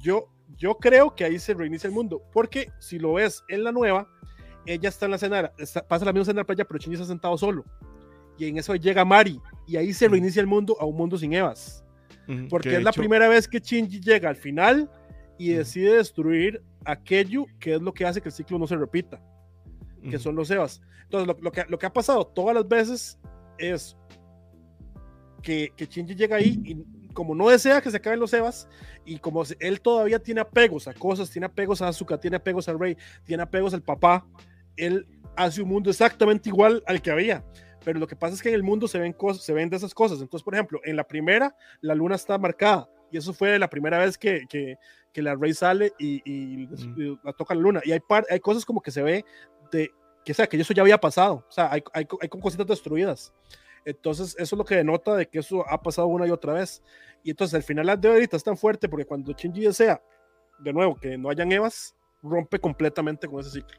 yo, 0.01 0.27
yo 0.57 0.75
creo 0.75 1.13
que 1.13 1.23
ahí 1.23 1.37
se 1.37 1.53
reinicia 1.53 1.87
el 1.87 1.93
mundo, 1.93 2.23
porque 2.33 2.71
si 2.79 2.97
lo 2.97 3.13
ves 3.13 3.43
en 3.47 3.63
la 3.63 3.71
nueva, 3.71 4.09
ella 4.65 4.89
está 4.89 5.05
en 5.05 5.11
la 5.11 5.17
escena, 5.17 5.51
pasa 5.87 6.05
la 6.05 6.13
misma 6.13 6.23
escena 6.23 6.31
en 6.31 6.37
la 6.37 6.45
playa, 6.45 6.65
pero 6.65 6.79
Shinji 6.79 6.95
está 6.95 7.05
sentado 7.05 7.37
solo. 7.37 7.63
Y 8.39 8.47
en 8.47 8.57
eso 8.57 8.73
llega 8.75 9.05
Mari, 9.05 9.39
y 9.67 9.77
ahí 9.77 9.93
se 9.93 10.07
reinicia 10.07 10.39
el 10.39 10.47
mundo 10.47 10.75
a 10.79 10.85
un 10.85 10.97
mundo 10.97 11.17
sin 11.17 11.33
Evas. 11.33 11.85
Porque 12.49 12.77
es 12.77 12.83
la 12.83 12.93
primera 12.93 13.27
vez 13.27 13.47
que 13.47 13.59
Shinji 13.59 13.99
llega 13.99 14.29
al 14.29 14.37
final 14.37 14.89
y 15.37 15.49
decide 15.53 15.97
destruir 15.97 16.63
aquello 16.85 17.45
que 17.59 17.75
es 17.75 17.81
lo 17.81 17.93
que 17.93 18.05
hace 18.05 18.21
que 18.21 18.29
el 18.29 18.33
ciclo 18.33 18.59
no 18.59 18.67
se 18.67 18.75
repita, 18.75 19.21
que 20.09 20.19
son 20.19 20.35
los 20.35 20.49
Evas. 20.51 20.81
Entonces, 21.03 21.35
lo, 21.41 21.51
que, 21.51 21.65
lo 21.67 21.77
que 21.77 21.85
ha 21.85 21.93
pasado 21.93 22.25
todas 22.25 22.55
las 22.55 22.67
veces 22.67 23.19
es 23.57 23.97
que, 25.41 25.71
que 25.75 25.85
Shinji 25.85 26.15
llega 26.15 26.37
ahí 26.37 26.61
y 26.63 27.03
como 27.13 27.35
no 27.35 27.49
desea 27.49 27.81
que 27.81 27.91
se 27.91 27.97
acaben 27.97 28.19
los 28.19 28.33
Evas 28.33 28.67
y 29.05 29.17
como 29.17 29.43
él 29.59 29.81
todavía 29.81 30.19
tiene 30.19 30.41
apegos 30.41 30.87
a 30.87 30.93
cosas, 30.93 31.29
tiene 31.29 31.45
apegos 31.45 31.81
a 31.81 31.87
Azuka, 31.87 32.19
tiene 32.19 32.37
apegos 32.37 32.67
al 32.69 32.79
rey, 32.79 32.97
tiene 33.25 33.43
apegos 33.43 33.73
al 33.73 33.83
papá, 33.83 34.25
él 34.75 35.05
hace 35.35 35.61
un 35.61 35.69
mundo 35.69 35.89
exactamente 35.89 36.49
igual 36.49 36.83
al 36.87 37.01
que 37.01 37.11
había. 37.11 37.43
Pero 37.83 37.99
lo 37.99 38.07
que 38.07 38.15
pasa 38.15 38.33
es 38.33 38.41
que 38.41 38.49
en 38.49 38.55
el 38.55 38.63
mundo 38.63 38.87
se 38.87 38.97
ven, 38.97 39.13
cosas, 39.13 39.43
se 39.43 39.53
ven 39.53 39.69
de 39.69 39.77
esas 39.77 39.93
cosas. 39.93 40.21
Entonces, 40.21 40.43
por 40.43 40.53
ejemplo, 40.53 40.79
en 40.83 40.95
la 40.95 41.03
primera, 41.03 41.55
la 41.81 41.95
luna 41.95 42.15
está 42.15 42.37
marcada. 42.37 42.89
Y 43.11 43.17
eso 43.17 43.33
fue 43.33 43.59
la 43.59 43.69
primera 43.69 43.97
vez 43.99 44.17
que, 44.17 44.45
que, 44.49 44.77
que 45.13 45.21
la 45.21 45.35
Rey 45.35 45.53
sale 45.53 45.93
y, 45.99 46.21
y, 46.25 46.67
la 47.23 47.33
toca 47.33 47.55
la 47.55 47.61
luna. 47.61 47.81
Y 47.85 47.91
hay, 47.91 47.99
par, 47.99 48.25
hay 48.29 48.39
cosas 48.39 48.65
como 48.65 48.81
que 48.81 48.91
se 48.91 49.01
ve 49.01 49.25
de 49.71 49.91
que, 50.25 50.33
sea, 50.33 50.47
que 50.47 50.57
eso 50.57 50.73
ya 50.73 50.81
había 50.81 50.97
pasado. 50.97 51.45
O 51.47 51.51
sea, 51.51 51.71
hay, 51.71 51.83
hay, 51.93 52.07
hay 52.19 52.29
cositas 52.29 52.67
destruidas. 52.67 53.33
Entonces, 53.85 54.35
eso 54.39 54.55
es 54.55 54.57
lo 54.57 54.65
que 54.65 54.75
denota 54.75 55.15
de 55.15 55.27
que 55.27 55.39
eso 55.39 55.67
ha 55.69 55.81
pasado 55.81 56.07
una 56.07 56.25
y 56.25 56.31
otra 56.31 56.53
vez. 56.53 56.81
Y 57.23 57.29
entonces, 57.31 57.53
el 57.53 57.63
final 57.63 57.99
de 57.99 58.07
ahorita 58.07 58.37
es 58.37 58.43
tan 58.43 58.57
fuerte 58.57 58.89
porque 58.89 59.05
cuando 59.05 59.33
Shinji 59.33 59.61
desea, 59.61 60.01
de 60.59 60.73
nuevo, 60.73 60.95
que 60.95 61.17
no 61.17 61.29
hayan 61.29 61.51
Evas, 61.51 61.95
rompe 62.21 62.59
completamente 62.59 63.27
con 63.27 63.41
ese 63.41 63.51
ciclo. 63.51 63.77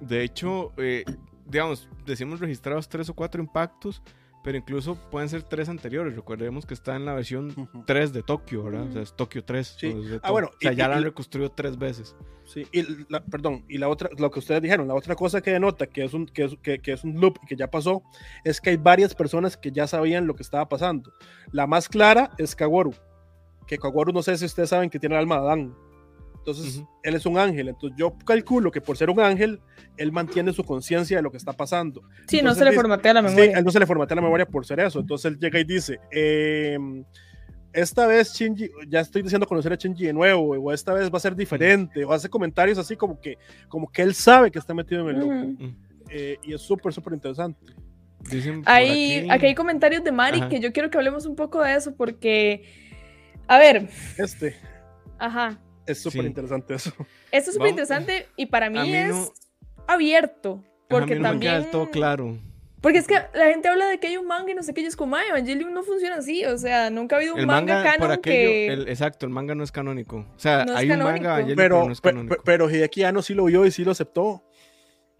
De 0.00 0.22
hecho, 0.22 0.72
eh, 0.76 1.04
digamos, 1.46 1.88
decimos 2.04 2.40
registrados 2.40 2.88
tres 2.88 3.08
o 3.08 3.14
cuatro 3.14 3.40
impactos, 3.40 4.02
pero 4.42 4.58
incluso 4.58 4.96
pueden 5.10 5.28
ser 5.28 5.42
tres 5.42 5.68
anteriores. 5.68 6.16
Recordemos 6.16 6.66
que 6.66 6.74
está 6.74 6.96
en 6.96 7.04
la 7.04 7.14
versión 7.14 7.68
3 7.86 8.12
de 8.12 8.22
Tokio, 8.22 8.64
¿verdad? 8.64 8.88
O 8.88 8.92
sea, 8.92 9.02
es 9.02 9.14
Tokio 9.14 9.44
3. 9.44 9.76
Sí. 9.78 9.94
Ah, 10.22 10.30
bueno. 10.30 10.48
O 10.48 10.58
sea, 10.60 10.72
ya 10.72 10.88
la 10.88 10.96
han 10.96 11.04
reconstruido 11.04 11.50
tres 11.50 11.78
veces. 11.78 12.16
Sí, 12.44 12.66
y 12.72 12.82
la, 13.08 13.24
perdón, 13.24 13.64
y 13.68 13.78
la 13.78 13.88
otra, 13.88 14.10
lo 14.18 14.30
que 14.30 14.40
ustedes 14.40 14.60
dijeron, 14.60 14.88
la 14.88 14.94
otra 14.94 15.14
cosa 15.14 15.40
que 15.40 15.52
denota 15.52 15.86
que 15.86 16.04
es 16.04 16.12
un, 16.12 16.26
que 16.26 16.44
es, 16.44 16.56
que, 16.60 16.80
que 16.80 16.92
es 16.92 17.04
un 17.04 17.20
loop 17.20 17.38
y 17.42 17.46
que 17.46 17.56
ya 17.56 17.70
pasó, 17.70 18.02
es 18.44 18.60
que 18.60 18.70
hay 18.70 18.76
varias 18.76 19.14
personas 19.14 19.56
que 19.56 19.70
ya 19.70 19.86
sabían 19.86 20.26
lo 20.26 20.34
que 20.34 20.42
estaba 20.42 20.68
pasando. 20.68 21.12
La 21.52 21.68
más 21.68 21.88
clara 21.88 22.32
es 22.38 22.56
Kaworu, 22.56 22.94
que 23.66 23.78
Kaworu 23.78 24.12
no 24.12 24.22
sé 24.22 24.36
si 24.36 24.44
ustedes 24.44 24.70
saben 24.70 24.90
que 24.90 24.98
tiene 24.98 25.14
el 25.14 25.20
alma 25.20 25.36
de 25.36 25.40
Adán. 25.42 25.76
Entonces, 26.42 26.82
él 27.04 27.14
es 27.14 27.24
un 27.24 27.38
ángel. 27.38 27.68
Entonces, 27.68 27.96
yo 27.96 28.16
calculo 28.24 28.72
que 28.72 28.80
por 28.80 28.96
ser 28.96 29.10
un 29.10 29.20
ángel, 29.20 29.60
él 29.96 30.10
mantiene 30.10 30.52
su 30.52 30.64
conciencia 30.64 31.16
de 31.16 31.22
lo 31.22 31.30
que 31.30 31.36
está 31.36 31.52
pasando. 31.52 32.02
Sí, 32.26 32.42
no 32.42 32.52
se 32.54 32.64
le 32.64 32.72
formatea 32.72 33.14
la 33.14 33.22
memoria. 33.22 33.44
Sí, 33.44 33.50
él 33.54 33.64
no 33.64 33.70
se 33.70 33.78
le 33.78 33.86
formatea 33.86 34.16
la 34.16 34.22
memoria 34.22 34.44
por 34.44 34.66
ser 34.66 34.80
eso. 34.80 34.98
Entonces, 34.98 35.32
él 35.32 35.38
llega 35.38 35.60
y 35.60 35.64
dice, 35.64 36.00
eh, 36.10 36.76
esta 37.72 38.08
vez 38.08 38.34
Shinji, 38.34 38.70
ya 38.88 39.00
estoy 39.00 39.22
diciendo 39.22 39.46
conocer 39.46 39.72
a 39.72 39.76
Shinji 39.76 40.06
de 40.06 40.12
nuevo, 40.12 40.42
o 40.42 40.72
esta 40.72 40.92
vez 40.92 41.12
va 41.12 41.18
a 41.18 41.20
ser 41.20 41.36
diferente, 41.36 42.04
o 42.04 42.12
hace 42.12 42.28
comentarios 42.28 42.76
así 42.76 42.96
como 42.96 43.20
que, 43.20 43.38
como 43.68 43.88
que 43.88 44.02
él 44.02 44.14
sabe 44.14 44.50
que 44.50 44.58
está 44.58 44.74
metido 44.74 45.08
en 45.08 45.16
el 45.16 45.20
loop. 45.20 45.74
Eh, 46.10 46.38
y 46.42 46.54
es 46.54 46.60
súper, 46.60 46.92
súper 46.92 47.12
interesante. 47.12 47.72
Hay, 48.66 49.18
aquí... 49.18 49.30
aquí... 49.30 49.46
hay 49.46 49.54
comentarios 49.54 50.02
de 50.02 50.12
Mari 50.12 50.40
Ajá. 50.40 50.48
que 50.48 50.60
yo 50.60 50.72
quiero 50.72 50.90
que 50.90 50.98
hablemos 50.98 51.24
un 51.24 51.36
poco 51.36 51.62
de 51.62 51.74
eso 51.74 51.94
porque, 51.94 52.64
a 53.46 53.58
ver. 53.58 53.88
Este. 54.18 54.56
Ajá. 55.18 55.60
Es 55.86 56.02
súper 56.02 56.22
sí. 56.22 56.26
interesante 56.26 56.74
eso. 56.74 56.92
Esto 57.30 57.50
es 57.50 57.54
súper 57.54 57.70
interesante 57.70 58.28
y 58.36 58.46
para 58.46 58.70
mí, 58.70 58.80
mí 58.80 58.94
es 58.94 59.08
no... 59.08 59.32
abierto. 59.86 60.62
Porque 60.88 61.16
no 61.16 61.22
también. 61.22 61.70
todo 61.70 61.90
claro. 61.90 62.38
Porque 62.82 62.98
es 62.98 63.06
que 63.06 63.14
la 63.14 63.46
gente 63.46 63.68
habla 63.68 63.86
de 63.86 64.00
que 64.00 64.08
hay 64.08 64.16
un 64.16 64.26
manga 64.26 64.50
y 64.50 64.54
no 64.54 64.62
sé 64.64 64.74
qué, 64.74 64.80
y 64.80 64.86
es 64.86 64.96
como, 64.96 65.14
ay, 65.14 65.28
Evangelion 65.28 65.72
no 65.72 65.84
funciona 65.84 66.16
así, 66.16 66.44
o 66.44 66.58
sea, 66.58 66.90
nunca 66.90 67.14
ha 67.14 67.18
habido 67.20 67.34
un 67.34 67.40
el 67.40 67.46
manga, 67.46 67.76
manga 67.76 67.92
canon 67.92 68.10
aquello, 68.10 68.24
que... 68.50 68.66
El, 68.66 68.88
exacto, 68.88 69.24
el 69.24 69.30
manga 69.30 69.54
no 69.54 69.62
es 69.62 69.70
canónico. 69.70 70.16
O 70.16 70.38
sea, 70.38 70.64
No 70.64 70.76
hay 70.76 70.90
un 70.90 70.98
manga 70.98 71.38
Evangelion, 71.38 71.56
Pero, 71.56 71.76
pero 71.76 71.86
no 71.86 71.92
es 71.92 72.00
canónico. 72.00 72.36
pero 72.44 72.68
Hideki 72.68 73.04
Anno 73.04 73.22
sí 73.22 73.34
lo 73.34 73.44
vio 73.44 73.64
y 73.64 73.70
sí 73.70 73.84
lo 73.84 73.92
aceptó. 73.92 74.42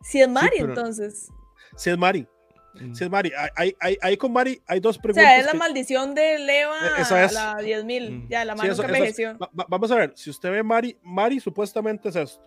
Si 0.03 0.21
es 0.21 0.29
Mari, 0.29 0.57
pero- 0.59 0.71
entonces. 0.71 1.29
Sí 1.77 1.91
es 1.91 1.97
Mari. 1.97 2.27
Mm. 2.75 2.95
Sí 2.95 3.05
es 3.05 3.11
Mari. 3.11 3.33
Hay- 3.57 3.77
Hay, 3.81 3.99
hay, 4.01 4.17
con 4.17 4.33
Mari 4.33 4.61
hay 4.67 4.81
dos 4.81 4.99
O 4.99 5.01
preguntas. 5.03 5.25
sea, 5.25 5.39
es 5.39 5.47
la 5.47 5.53
que- 5.53 5.59
maldición 5.59 6.15
de 6.15 6.39
Leva 6.39 6.75
Eh, 6.99 7.01
eso 7.03 7.15
a 7.15 7.25
es. 7.25 7.33
la 7.35 7.57
10.000. 7.61 8.11
Mm. 8.11 8.29
Ya, 8.29 8.45
la 8.45 8.53
Sí, 8.55 8.59
mano 8.59 8.73
eso- 8.73 8.83
nunca 8.83 8.95
eso 8.97 9.05
es- 9.05 9.19
envejeció. 9.19 9.39
va- 9.39 9.51
va- 9.59 9.67
vamos 9.69 9.91
a 9.91 9.97
ver, 9.97 10.13
si 10.17 10.31
usted 10.31 10.51
ve 10.51 10.63
Mari, 10.63 10.97
Mari 11.03 11.39
supuestamente 11.41 12.09
es 12.09 12.17
esto. 12.17 12.43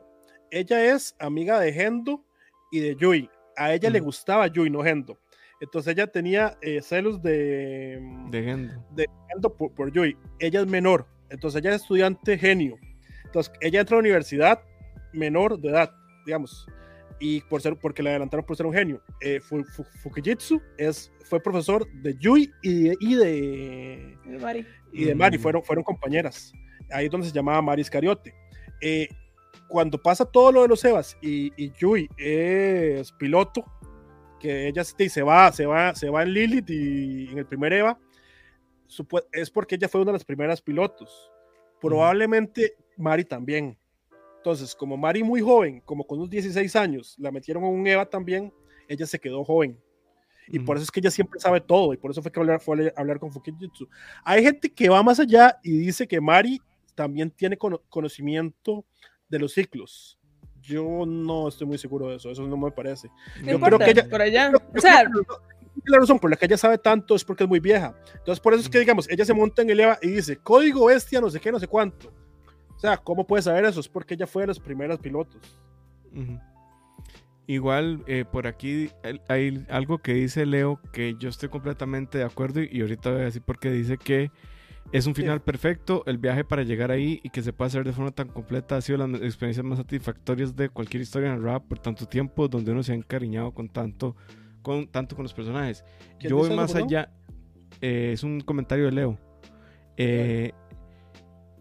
Ella 0.51 0.93
es 0.95 1.15
amiga 1.19 1.59
de 1.59 1.71
Gendo 1.73 2.23
y 2.71 2.79
de 2.79 2.95
Yui. 2.95 3.29
A 3.57 3.73
ella 3.73 3.89
le 3.89 3.99
Ujú. 3.99 4.05
gustaba 4.07 4.47
Yui, 4.47 4.69
no 4.69 4.83
Gendo. 4.83 5.17
Entonces 5.61 5.93
ella 5.93 6.07
tenía 6.07 6.57
eh, 6.61 6.81
celos 6.81 7.21
de, 7.21 7.99
De 8.29 8.43
Gendo. 8.43 8.73
de 8.91 9.07
Gendo 9.31 9.55
por, 9.55 9.73
por 9.73 9.91
Yui. 9.91 10.17
Ella 10.39 10.59
es 10.61 10.67
menor. 10.67 11.07
Entonces 11.29 11.61
ella 11.61 11.73
es 11.75 11.81
estudiante 11.81 12.37
genio. 12.37 12.77
Entonces 13.25 13.53
ella 13.61 13.79
entra 13.81 13.95
a 13.95 13.97
la 13.97 14.01
universidad 14.01 14.61
menor 15.13 15.59
de 15.59 15.69
edad, 15.69 15.91
digamos. 16.25 16.67
Y 17.19 17.41
por 17.41 17.61
ser, 17.61 17.77
porque 17.77 18.03
le 18.03 18.09
adelantaron 18.09 18.45
por 18.45 18.57
ser 18.57 18.65
un 18.65 18.73
genio. 18.73 19.01
Eh, 19.21 19.39
Fu- 19.39 19.63
Fu- 19.63 19.85
Fukijitsu 20.03 20.61
es, 20.77 21.11
fue 21.23 21.39
profesor 21.41 21.87
de 22.01 22.15
Yui 22.17 22.51
y 22.61 22.83
de, 22.89 22.97
y 22.99 23.15
de, 23.15 24.17
El 24.25 24.39
Mari. 24.41 24.65
y 24.91 25.05
de 25.05 25.15
Mari, 25.15 25.37
Mm. 25.37 25.41
fueron, 25.41 25.63
fueron 25.63 25.83
compañeras. 25.83 26.51
Ahí 26.91 27.05
es 27.05 27.11
donde 27.11 27.27
se 27.27 27.33
llamaba 27.33 27.61
Mari 27.61 27.81
Iscariote. 27.81 28.33
Eh, 28.81 29.07
cuando 29.69 29.97
pasa 30.01 30.25
todo 30.25 30.51
lo 30.51 30.61
de 30.63 30.67
los 30.67 30.83
Evas 30.83 31.17
y, 31.21 31.51
y 31.55 31.71
Yui 31.71 32.07
es 32.17 33.11
piloto, 33.13 33.63
que 34.39 34.67
ella 34.67 34.83
se 34.83 35.21
va, 35.23 35.51
se 35.51 35.65
va, 35.65 35.95
se 35.95 36.09
va 36.09 36.21
en 36.23 36.33
Lilith 36.33 36.69
y 36.69 37.29
en 37.31 37.37
el 37.39 37.45
primer 37.47 37.73
Eva, 37.73 37.97
es 39.31 39.49
porque 39.49 39.75
ella 39.75 39.87
fue 39.87 40.01
una 40.01 40.11
de 40.11 40.17
las 40.17 40.25
primeras 40.25 40.61
pilotos. 40.61 41.31
Probablemente 41.81 42.75
Mari 42.97 43.23
también. 43.25 43.77
Entonces, 44.45 44.75
como 44.75 44.95
Mari 44.95 45.23
muy 45.23 45.41
joven, 45.41 45.81
como 45.85 46.05
con 46.05 46.19
unos 46.19 46.29
16 46.29 46.75
años, 46.75 47.15
la 47.17 47.31
metieron 47.31 47.63
en 47.63 47.71
un 47.73 47.87
Eva 47.87 48.05
también, 48.05 48.53
ella 48.87 49.07
se 49.07 49.17
quedó 49.19 49.43
joven. 49.43 49.75
Y 50.49 50.59
por 50.59 50.75
Ujú. 50.75 50.77
eso 50.77 50.83
es 50.83 50.91
que 50.91 50.99
ella 50.99 51.09
siempre 51.09 51.39
sabe 51.39 51.59
todo, 51.61 51.91
y 51.93 51.97
por 51.97 52.11
eso 52.11 52.21
fue 52.21 52.31
que 52.31 52.39
hablar, 52.39 52.61
fue 52.61 52.93
a 52.95 53.01
hablar 53.01 53.17
con 53.19 53.31
Fukijitsu. 53.31 53.89
Hay 54.23 54.43
gente 54.43 54.71
que 54.71 54.87
va 54.87 55.01
más 55.01 55.19
allá 55.19 55.57
y 55.63 55.71
dice 55.79 56.07
que 56.07 56.21
Mari 56.21 56.61
también 56.93 57.31
tiene 57.31 57.57
cono- 57.57 57.81
conocimiento 57.89 58.85
de 59.27 59.39
los 59.39 59.51
ciclos. 59.53 60.19
Yo 60.61 61.07
no 61.07 61.47
estoy 61.47 61.65
muy 61.65 61.79
seguro 61.79 62.09
de 62.09 62.17
eso, 62.17 62.29
eso 62.29 62.43
no 62.47 62.55
me 62.55 62.69
parece. 62.69 63.09
Yo 63.43 63.53
importa, 63.53 63.77
creo 63.77 63.79
que 63.79 63.99
ella- 63.99 64.07
por 64.11 64.21
allá. 64.21 64.51
Yo- 64.51 64.57
O 64.59 64.75
yo 64.75 64.81
sea, 64.81 65.05
creo 65.09 65.23
que 65.23 65.91
la 65.91 65.97
razón 65.97 66.19
por 66.19 66.29
la 66.29 66.35
que 66.35 66.45
ella 66.45 66.57
sabe 66.57 66.77
tanto 66.77 67.15
es 67.15 67.25
porque 67.25 67.45
es 67.45 67.49
muy 67.49 67.59
vieja. 67.59 67.95
Entonces, 68.13 68.39
por 68.39 68.53
eso 68.53 68.61
es 68.61 68.69
que, 68.69 68.77
digamos, 68.77 69.09
ella 69.09 69.25
se 69.25 69.33
monta 69.33 69.63
en 69.63 69.71
el 69.71 69.79
EVA 69.79 69.97
y 70.03 70.09
dice, 70.09 70.37
código 70.37 70.85
bestia, 70.85 71.19
no 71.19 71.31
sé 71.31 71.39
qué, 71.39 71.51
no 71.51 71.59
sé 71.59 71.67
cuánto. 71.67 72.13
O 72.75 72.79
sea, 72.79 72.97
¿cómo 72.97 73.25
puede 73.25 73.43
saber 73.43 73.65
eso? 73.65 73.79
Es 73.79 73.87
porque 73.87 74.15
ella 74.15 74.27
fue 74.27 74.43
de 74.43 74.47
los 74.47 74.59
primeros 74.59 74.99
pilotos. 74.99 75.41
Ujú. 76.11 76.39
Igual, 77.47 78.03
eh, 78.07 78.25
por 78.29 78.47
aquí 78.47 78.89
hay 79.27 79.65
algo 79.69 79.99
que 79.99 80.13
dice 80.15 80.45
Leo 80.45 80.79
que 80.91 81.15
yo 81.19 81.29
estoy 81.29 81.49
completamente 81.49 82.17
de 82.17 82.23
acuerdo 82.23 82.61
y, 82.61 82.69
y 82.71 82.81
ahorita 82.81 83.11
voy 83.11 83.21
a 83.21 83.25
decir 83.25 83.43
por 83.43 83.59
qué 83.59 83.71
dice 83.71 83.97
que 83.97 84.31
es 84.91 85.07
un 85.07 85.15
final 85.15 85.41
perfecto, 85.41 86.03
el 86.05 86.17
viaje 86.17 86.43
para 86.43 86.63
llegar 86.63 86.91
ahí 86.91 87.19
y 87.23 87.29
que 87.29 87.41
se 87.41 87.53
pueda 87.53 87.67
hacer 87.67 87.83
de 87.83 87.91
forma 87.91 88.11
tan 88.11 88.27
completa 88.29 88.77
ha 88.77 88.81
sido 88.81 88.99
las 88.99 89.21
experiencias 89.21 89.65
más 89.65 89.77
satisfactorias 89.77 90.55
de 90.55 90.69
cualquier 90.69 91.01
historia 91.01 91.29
narrada 91.29 91.59
por 91.59 91.79
tanto 91.79 92.05
tiempo 92.07 92.47
donde 92.47 92.71
uno 92.71 92.83
se 92.83 92.91
ha 92.91 92.95
encariñado 92.95 93.51
con 93.51 93.67
tanto 93.67 94.15
con, 94.61 94.87
tanto 94.87 95.15
con 95.15 95.23
los 95.23 95.33
personajes. 95.33 95.83
¿Quién 96.19 96.29
Yo 96.29 96.37
voy 96.37 96.55
más 96.55 96.73
allá, 96.75 97.11
eh, 97.81 98.11
es 98.13 98.23
un 98.23 98.41
comentario 98.41 98.85
de 98.85 98.91
Leo. 98.91 99.19
Eh, 99.97 100.53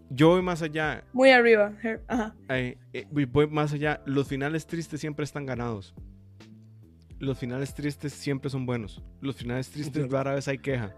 yo 0.09 0.29
voy 0.29 0.41
más 0.41 0.61
allá, 0.61 1.03
muy 1.13 1.29
arriba. 1.31 1.73
her- 1.83 2.01
Ajá. 2.07 2.35
eh, 2.49 2.77
eh, 2.93 3.05
voy- 3.11 3.47
más 3.47 3.73
allá. 3.73 4.01
Los 4.05 4.27
finales 4.27 4.65
tristes 4.67 4.99
siempre 5.01 5.23
están 5.23 5.45
ganados. 5.45 5.93
Los 7.19 7.37
finales 7.39 7.73
tristes 7.73 8.13
siempre 8.13 8.49
son 8.49 8.65
buenos. 8.65 9.01
Los 9.21 9.35
finales 9.37 9.69
tristes 9.69 10.09
rara 10.11 10.33
vez 10.35 10.47
hay 10.47 10.57
queja. 10.57 10.93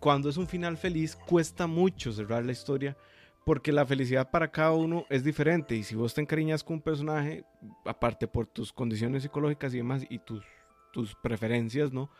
Cuando 0.00 0.28
es 0.28 0.36
un 0.36 0.46
final 0.46 0.76
feliz, 0.76 1.16
cuesta 1.16 1.66
mucho 1.66 2.12
cerrar 2.12 2.44
la 2.44 2.52
historia. 2.52 2.96
Porque 3.44 3.70
la 3.70 3.86
felicidad 3.86 4.30
para 4.30 4.50
cada 4.50 4.72
uno 4.72 5.06
es 5.08 5.22
diferente. 5.22 5.76
Y 5.76 5.84
si 5.84 5.94
vos 5.94 6.12
te 6.12 6.20
encariñas 6.20 6.64
con 6.64 6.74
un 6.76 6.82
personaje, 6.82 7.44
aparte 7.84 8.26
por 8.26 8.46
tus 8.48 8.72
condiciones 8.72 9.22
psicológicas 9.22 9.72
y 9.72 9.76
demás, 9.78 10.04
y 10.10 10.18
tus, 10.18 10.44
tus 10.92 11.14
preferencias, 11.14 11.92
¿no? 11.92 12.10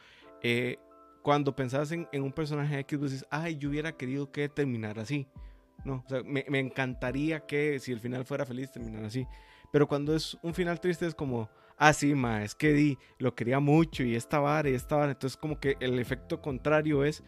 Eh, 0.43 0.79
cuando 1.23 1.55
pensás 1.57 1.91
en, 1.91 2.07
en 2.13 2.23
un 2.23 2.33
personaje 2.33 2.79
X, 2.79 2.99
vos 3.01 3.11
dices, 3.11 3.27
ay, 3.31 3.57
yo 3.57 3.69
hubiera 3.71 3.91
querido 3.97 4.31
que 4.31 4.49
terminara 4.49 5.03
así. 5.03 5.27
No, 5.87 6.03
o 6.05 6.09
sea, 6.09 6.23
me, 6.25 6.45
me 6.49 6.59
encantaría 6.59 7.47
que 7.47 7.79
si 7.79 7.93
el 7.93 8.01
final 8.01 8.25
fuera 8.25 8.45
feliz 8.45 8.73
terminara 8.73 9.07
así. 9.07 9.27
Pero 9.71 9.87
cuando 9.87 10.15
es 10.17 10.37
un 10.43 10.53
final 10.53 10.81
triste 10.81 11.07
es 11.07 11.15
como, 11.15 11.49
ah, 11.77 11.93
sí, 11.93 12.15
ma, 12.15 12.43
es 12.43 12.55
que 12.55 12.73
di, 12.73 12.99
lo 13.19 13.35
quería 13.35 13.61
mucho 13.61 14.03
y 14.03 14.17
esta 14.17 14.41
vara 14.41 14.69
y 14.69 14.75
esta 14.75 14.97
vara. 14.97 15.13
Entonces 15.13 15.37
como 15.37 15.61
que 15.61 15.77
el 15.81 15.99
efecto 15.99 16.43
contrario 16.43 17.05
es, 17.05 17.23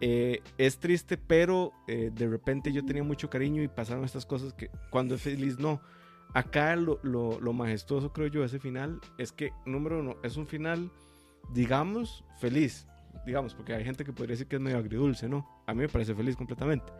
eh, 0.00 0.42
es 0.58 0.78
triste, 0.78 1.18
pero 1.18 1.72
eh, 1.86 2.10
de 2.12 2.26
repente 2.26 2.72
yo 2.72 2.84
tenía 2.84 3.04
mucho 3.04 3.30
cariño 3.30 3.62
y 3.62 3.68
pasaron 3.68 4.04
estas 4.04 4.26
cosas 4.26 4.52
que 4.52 4.70
cuando 4.90 5.14
es 5.14 5.22
feliz 5.22 5.58
no. 5.58 5.80
Acá 6.32 6.76
lo, 6.76 7.00
lo, 7.02 7.40
lo 7.40 7.52
majestuoso 7.52 8.12
creo 8.12 8.28
yo 8.28 8.44
ese 8.44 8.58
final 8.58 9.00
es 9.18 9.32
que, 9.32 9.52
número 9.66 10.00
uno, 10.00 10.16
es 10.22 10.36
un 10.36 10.46
final, 10.46 10.90
digamos, 11.52 12.24
feliz. 12.40 12.86
Digamos, 13.26 13.54
porque 13.54 13.74
hay 13.74 13.84
gente 13.84 14.04
que 14.04 14.12
podría 14.12 14.34
decir 14.34 14.46
que 14.46 14.56
es 14.56 14.62
medio 14.62 14.78
agridulce, 14.78 15.28
¿no? 15.28 15.46
A 15.66 15.74
mí 15.74 15.80
me 15.80 15.88
parece 15.88 16.14
feliz 16.14 16.36
completamente. 16.36 16.92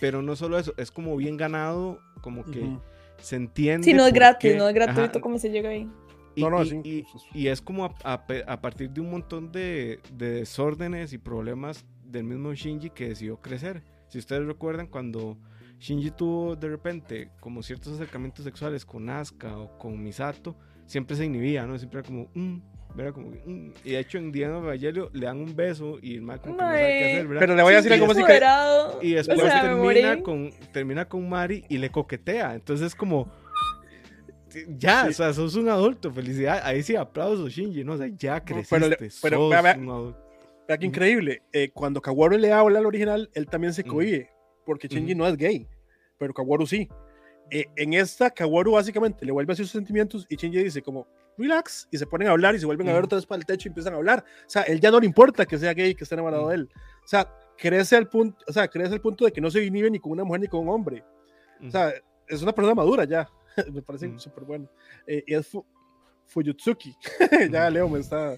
Pero 0.00 0.22
no 0.22 0.36
solo 0.36 0.58
eso, 0.58 0.74
es 0.76 0.90
como 0.90 1.16
bien 1.16 1.36
ganado, 1.36 2.00
como 2.20 2.44
que 2.44 2.60
Ujú. 2.60 2.80
se 3.18 3.36
entiende. 3.36 3.84
Sí, 3.84 3.94
no 3.94 4.06
es 4.06 4.12
gratis, 4.12 4.52
qué- 4.52 4.58
no 4.58 4.68
es 4.68 4.74
gratuito 4.74 5.02
ajá, 5.02 5.20
como 5.20 5.38
se 5.38 5.50
llega 5.50 5.70
ahí. 5.70 5.88
y, 6.34 6.42
No, 6.42 6.50
no, 6.50 6.62
y- 6.62 6.68
sí. 6.68 6.80
y- 6.84 7.04
y 7.32 7.48
es 7.48 7.62
como 7.62 7.84
a, 7.86 7.94
a 8.04 8.26
pe- 8.26 8.44
a 8.46 8.60
partir 8.60 8.90
de 8.90 9.00
un 9.00 9.10
montón 9.10 9.50
de, 9.52 10.00
de 10.12 10.30
desórdenes 10.32 11.12
y 11.14 11.18
problemas 11.18 11.84
del 12.04 12.24
mismo 12.24 12.52
Shinji 12.52 12.90
que 12.90 13.08
decidió 13.08 13.40
crecer. 13.40 13.82
Si 14.08 14.18
ustedes 14.18 14.44
recuerdan 14.46 14.86
cuando 14.86 15.38
Shinji 15.78 16.10
tuvo 16.10 16.54
de 16.56 16.68
repente 16.68 17.30
como 17.40 17.62
ciertos 17.62 17.94
acercamientos 17.94 18.44
sexuales 18.44 18.84
con 18.84 19.08
Asuka 19.08 19.56
o 19.58 19.78
con 19.78 20.02
Misato, 20.02 20.56
siempre 20.86 21.16
se 21.16 21.24
inhibía, 21.24 21.66
¿no? 21.66 21.78
Siempre 21.78 22.00
era 22.00 22.06
como, 22.06 22.28
"Mm", 22.34 22.58
era 23.02 23.12
como, 23.12 23.30
"Mm". 23.30 23.72
y 23.84 23.90
de 23.92 23.98
hecho 23.98 24.18
en 24.18 24.32
Diana 24.32 24.58
Evangelio 24.58 25.10
le 25.12 25.26
dan 25.26 25.38
un 25.38 25.54
beso 25.56 25.98
y 26.00 26.14
el 26.14 26.22
mal 26.22 26.40
como 26.40 26.56
que 26.56 26.62
no 26.62 26.68
sabe 26.68 26.78
qué 26.78 26.84
Mae. 27.00 27.12
hacer, 27.12 27.26
¿verdad? 27.28 27.40
Pero 27.40 27.54
le 27.56 27.62
voy 27.62 27.72
a 27.72 27.76
decir 27.76 27.92
algo 27.92 28.06
que... 28.06 28.12
Empoderado. 28.20 28.98
Y 29.02 29.12
después 29.14 29.38
O 29.38 29.42
sea, 29.42 29.62
termina, 29.62 30.22
con, 30.22 30.50
termina 30.72 31.08
con 31.08 31.28
Mari 31.28 31.64
y 31.68 31.78
le 31.78 31.90
coquetea. 31.90 32.54
Entonces 32.54 32.88
es 32.88 32.94
como. 32.94 33.30
Ya, 34.78 35.02
Sí. 35.04 35.08
o 35.10 35.12
sea, 35.12 35.32
sos 35.34 35.54
un 35.56 35.68
adulto, 35.68 36.10
felicidad. 36.10 36.60
Ahí 36.64 36.82
sí, 36.82 36.96
aplausos, 36.96 37.52
Shinji, 37.52 37.84
¿no? 37.84 37.92
O 37.94 37.96
sea, 37.98 38.06
ya 38.16 38.42
creciste, 38.42 38.76
pero 38.76 38.88
le- 38.88 38.96
pero 39.20 39.36
sos 39.38 39.50
vea, 39.50 39.60
vea. 39.62 39.76
un 39.76 39.90
adulto. 39.90 40.22
Vea 40.68 40.78
qué 40.78 40.86
increíble. 40.86 41.42
eh, 41.52 41.70
cuando 41.72 42.00
Kaworu 42.00 42.38
le 42.38 42.52
habla 42.52 42.78
al 42.78 42.86
original, 42.86 43.28
él 43.34 43.46
también 43.46 43.74
se 43.74 43.84
cohíbe, 43.84 44.30
porque 44.64 44.88
Shinji 44.88 45.14
no 45.14 45.26
es 45.26 45.36
gay, 45.36 45.68
pero 46.18 46.32
Kaworu 46.32 46.66
sí. 46.66 46.88
eh, 47.50 47.66
en 47.76 47.92
esta, 47.94 48.30
Kaworu 48.30 48.72
básicamente 48.72 49.24
le 49.26 49.30
vuelve 49.32 49.52
a 49.52 49.56
sus 49.56 49.70
sentimientos 49.70 50.26
y 50.28 50.36
Shinji 50.36 50.64
dice 50.64 50.80
como, 50.82 51.06
relax, 51.38 51.88
y 51.90 51.98
se 51.98 52.06
ponen 52.06 52.28
a 52.28 52.32
hablar 52.32 52.54
y 52.54 52.58
se 52.58 52.66
vuelven 52.66 52.88
a 52.88 52.92
ver 52.92 53.04
otra 53.04 53.16
vez 53.16 53.26
para 53.26 53.38
el 53.38 53.46
techo 53.46 53.68
y 53.68 53.70
empiezan 53.70 53.94
a 53.94 53.96
hablar. 53.96 54.24
O 54.46 54.50
sea, 54.50 54.62
él 54.62 54.80
ya 54.80 54.90
no 54.90 55.00
le 55.00 55.06
importa 55.06 55.46
que 55.46 55.58
sea 55.58 55.74
gay, 55.74 55.94
que 55.94 56.04
esté 56.04 56.14
enamorado 56.14 56.48
de 56.48 56.56
él. 56.56 56.70
O 57.04 57.08
sea, 57.08 57.30
crece 57.56 57.96
al 57.96 58.08
punto, 58.08 58.44
o 58.46 58.52
sea, 58.52 58.68
crece 58.68 58.94
al 58.94 59.00
punto 59.00 59.24
de 59.24 59.32
que 59.32 59.40
no 59.40 59.50
se 59.50 59.64
inhibe 59.64 59.90
ni 59.90 59.98
con 59.98 60.12
una 60.12 60.24
mujer 60.24 60.40
ni 60.40 60.48
con 60.48 60.60
un 60.60 60.68
hombre. 60.68 61.04
O 61.66 61.70
sea, 61.70 61.92
es 62.28 62.42
una 62.42 62.52
persona 62.52 62.74
madura 62.74 63.04
ya. 63.04 63.28
me 63.72 63.82
parece 63.82 64.12
súper 64.18 64.44
bueno. 64.44 64.68
Eh, 65.06 65.24
y 65.26 65.34
es 65.34 65.50
Fuyutsuki. 66.26 66.94
ya 67.50 67.70
Leo 67.70 67.88
me 67.88 68.00
está 68.00 68.36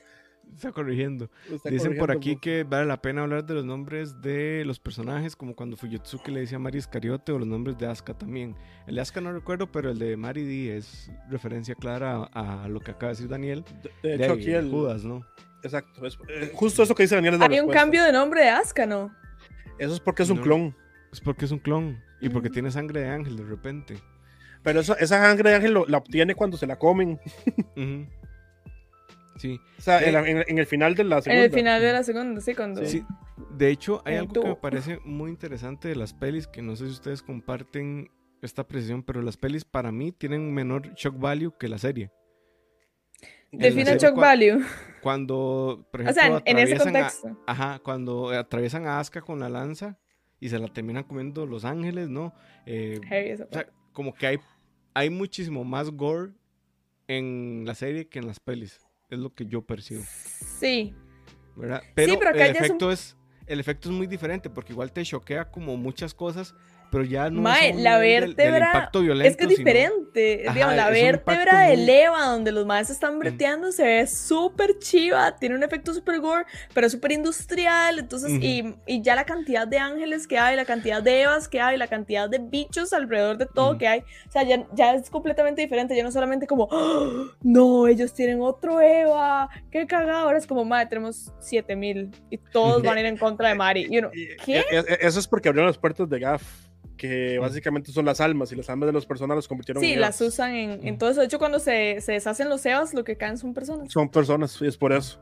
está 0.54 0.72
corrigiendo. 0.72 1.30
Dicen 1.64 1.96
por 1.96 2.10
aquí 2.10 2.36
que 2.36 2.64
vale 2.64 2.86
la 2.86 3.00
pena 3.00 3.22
hablar 3.22 3.44
de 3.44 3.54
los 3.54 3.64
nombres 3.64 4.20
de 4.20 4.64
los 4.64 4.78
personajes, 4.78 5.36
como 5.36 5.54
cuando 5.54 5.76
Fuyutsuki 5.76 6.30
le 6.30 6.40
dice 6.40 6.56
a 6.56 6.58
Mari 6.58 6.78
Iscariote, 6.78 7.32
o 7.32 7.38
los 7.38 7.48
nombres 7.48 7.78
de 7.78 7.86
Asuka 7.86 8.14
también. 8.14 8.56
El 8.86 8.96
de 8.96 9.00
Asuka 9.00 9.20
no 9.20 9.32
recuerdo, 9.32 9.70
pero 9.70 9.90
el 9.90 9.98
de 9.98 10.16
Mari 10.16 10.44
D 10.44 10.76
es 10.76 11.10
referencia 11.28 11.74
clara 11.74 12.24
a, 12.32 12.68
lo 12.68 12.80
que 12.80 12.90
acaba 12.90 13.12
de 13.12 13.16
decir 13.16 13.28
Daniel. 13.28 13.64
De, 14.02 14.14
hecho, 14.14 14.32
aquí 14.32 14.50
el. 14.50 14.70
Judas, 14.70 15.04
¿no? 15.04 15.24
Exacto. 15.62 16.00
Eh, 16.28 16.50
justo 16.54 16.82
eso 16.82 16.94
que 16.94 17.04
dice 17.04 17.14
Daniel. 17.14 17.40
Hay 17.40 17.60
un 17.60 17.70
cambio 17.70 18.04
de 18.04 18.12
nombre 18.12 18.42
de 18.42 18.50
Asuka, 18.50 18.86
¿no? 18.86 19.14
Eso 19.78 19.94
es 19.94 20.00
porque 20.00 20.22
es 20.22 20.30
un 20.30 20.38
clon. 20.38 20.74
Es 21.12 21.20
porque 21.20 21.44
es 21.44 21.50
un 21.50 21.58
clon. 21.58 21.98
Y 22.20 22.28
porque 22.28 22.50
tiene 22.50 22.70
sangre 22.70 23.02
de 23.02 23.08
ángel 23.08 23.36
de 23.36 23.44
repente. 23.44 23.96
Pero 24.62 24.80
eso, 24.80 24.96
esa 24.98 25.22
sangre 25.22 25.50
de 25.50 25.56
ángel 25.56 25.74
la 25.86 25.98
obtiene 25.98 26.34
cuando 26.34 26.56
se 26.56 26.66
la 26.66 26.78
comen. 26.78 27.20
Sí. 29.38 29.60
O 29.78 29.82
sea, 29.82 30.00
en, 30.02 30.58
el 30.58 30.66
final 30.66 30.94
de 30.94 31.04
la 31.04 31.22
segunda. 31.22 31.38
En 31.38 31.50
el 31.50 31.56
final 31.56 31.80
de 31.80 31.92
la 31.92 32.02
segunda, 32.02 32.40
sí, 32.40 32.54
cuando. 32.54 32.84
Sí. 32.84 33.04
De 33.56 33.70
hecho, 33.70 34.02
hay 34.04 34.16
algo 34.16 34.42
que 34.42 34.48
me 34.48 34.56
parece 34.56 34.98
muy 35.04 35.30
interesante 35.30 35.88
de 35.88 35.96
las 35.96 36.12
pelis, 36.12 36.46
que 36.46 36.60
no 36.60 36.76
sé 36.76 36.86
si 36.86 36.92
ustedes 36.92 37.22
comparten 37.22 38.10
esta 38.42 38.66
precisión, 38.66 39.02
pero 39.02 39.22
las 39.22 39.36
pelis 39.36 39.64
para 39.64 39.92
mí 39.92 40.12
tienen 40.12 40.40
un 40.42 40.54
menor 40.54 40.94
shock 40.94 41.18
value 41.18 41.52
que 41.58 41.68
la 41.68 41.78
serie. 41.78 42.10
Define 43.50 43.96
shock 43.96 44.14
value. 44.14 44.64
Cuando, 45.00 45.86
por 45.90 46.02
ejemplo, 46.02 46.22
o 46.22 46.26
sea, 46.26 46.42
en 46.44 46.58
ese 46.58 46.76
contexto. 46.76 47.36
ajá, 47.46 47.78
cuando 47.78 48.30
atraviesan 48.30 48.86
a 48.86 49.00
Asuka 49.00 49.22
con 49.22 49.40
la 49.40 49.48
lanza 49.48 49.98
y 50.40 50.48
se 50.48 50.58
la 50.58 50.68
terminan 50.68 51.04
comiendo 51.04 51.46
los 51.46 51.64
ángeles, 51.64 52.08
¿no? 52.08 52.34
Eh, 52.66 53.00
o 53.48 53.52
sea, 53.52 53.66
como 53.92 54.14
que 54.14 54.26
hay, 54.26 54.38
hay 54.94 55.10
muchísimo 55.10 55.64
más 55.64 55.90
gore 55.90 56.32
en 57.06 57.64
la 57.64 57.74
serie 57.74 58.08
que 58.08 58.18
en 58.18 58.26
las 58.26 58.38
pelis. 58.38 58.80
Es 59.10 59.18
lo 59.18 59.32
que 59.34 59.46
yo 59.46 59.62
percibo. 59.62 60.02
Sí. 60.58 60.94
¿verdad? 61.56 61.82
Pero, 61.94 62.20
el, 62.30 62.40
efecto 62.40 62.92
es, 62.92 63.16
el 63.46 63.60
efecto 63.60 63.88
es 63.88 63.94
muy 63.94 64.06
diferente 64.06 64.48
porque 64.48 64.72
igual 64.72 64.92
te 64.92 65.02
choquea 65.02 65.50
como 65.50 65.76
muchas 65.76 66.14
cosas 66.14 66.54
pero 66.90 67.04
ya 67.04 67.28
no 67.30 67.42
Mae, 67.42 67.74
la 67.74 67.98
vértebra 67.98 68.90
es 69.24 69.36
que 69.36 69.44
es 69.44 69.50
diferente. 69.50 70.44
Digamos, 70.52 70.76
la 70.76 70.90
vértebra 70.90 71.60
de 71.62 71.76
leva 71.76 72.26
donde 72.26 72.52
los 72.52 72.66
maes 72.66 72.90
están 72.90 73.18
breteando 73.18 73.72
se 73.72 73.84
ve 73.84 74.06
súper 74.06 74.78
chiva, 74.78 75.36
tiene 75.36 75.54
un 75.54 75.62
efecto 75.62 75.92
súper 75.92 76.20
gore, 76.20 76.44
pero 76.72 76.88
súper 76.88 77.12
industrial. 77.12 77.98
Entonces, 77.98 78.30
y, 78.42 78.74
y, 78.86 79.02
ya 79.02 79.14
la 79.14 79.24
cantidad 79.24 79.66
de 79.66 79.78
ángeles 79.78 80.26
que 80.26 80.38
hay, 80.38 80.56
la 80.56 80.64
cantidad 80.64 81.02
de 81.02 81.22
evas 81.22 81.48
que 81.48 81.60
hay, 81.60 81.76
la 81.76 81.88
cantidad 81.88 82.28
de 82.28 82.38
bichos 82.38 82.92
alrededor 82.92 83.36
de 83.36 83.46
todo 83.46 83.76
que 83.76 83.86
hay, 83.86 84.00
o 84.00 84.30
sea, 84.30 84.42
ya, 84.42 84.66
ya, 84.74 84.94
es 84.94 85.10
completamente 85.10 85.60
diferente. 85.60 85.96
Ya 85.96 86.02
no 86.02 86.12
solamente 86.12 86.46
como, 86.46 86.68
¡Oh! 86.70 87.26
no, 87.42 87.86
ellos 87.86 88.14
tienen 88.14 88.40
otro 88.40 88.80
Eva, 88.80 89.48
qué 89.70 89.86
cagado. 89.86 90.20
Ahora 90.20 90.38
es 90.38 90.46
como, 90.46 90.64
madre, 90.64 90.86
tenemos 90.86 91.32
7000 91.40 92.10
y 92.30 92.38
todos 92.38 92.82
van 92.82 92.96
a 92.96 93.00
ir 93.00 93.06
en 93.06 93.18
contra 93.18 93.48
de 93.48 93.54
Mari. 93.54 93.88
You 93.90 94.00
know, 94.00 94.10
¿Qué? 94.44 94.58
E, 94.58 94.78
e, 94.78 94.98
eso 95.00 95.20
es 95.20 95.28
porque 95.28 95.48
abrieron 95.48 95.66
las 95.66 95.78
puertas 95.78 96.08
de 96.08 96.18
GAF 96.18 96.42
que 96.98 97.38
básicamente 97.38 97.92
son 97.92 98.04
las 98.04 98.20
almas 98.20 98.52
y 98.52 98.56
las 98.56 98.68
almas 98.68 98.88
de 98.88 98.92
las 98.92 99.06
personas 99.06 99.36
los 99.36 99.48
convirtieron 99.48 99.82
en 99.82 99.88
Sí, 99.88 99.96
las 99.96 100.20
usan 100.20 100.54
en, 100.54 100.86
en, 100.86 100.98
todo 100.98 101.08
eso. 101.08 101.20
De 101.20 101.26
hecho, 101.26 101.38
cuando 101.38 101.58
se, 101.58 102.02
se 102.02 102.12
deshacen 102.12 102.50
los 102.50 102.66
Evas, 102.66 102.92
lo 102.92 103.04
que 103.04 103.16
caen 103.16 103.38
son 103.38 103.54
personas. 103.54 103.90
Son 103.90 104.10
personas, 104.10 104.60
y 104.60 104.66
es 104.66 104.76
por 104.76 104.92
eso. 104.92 105.18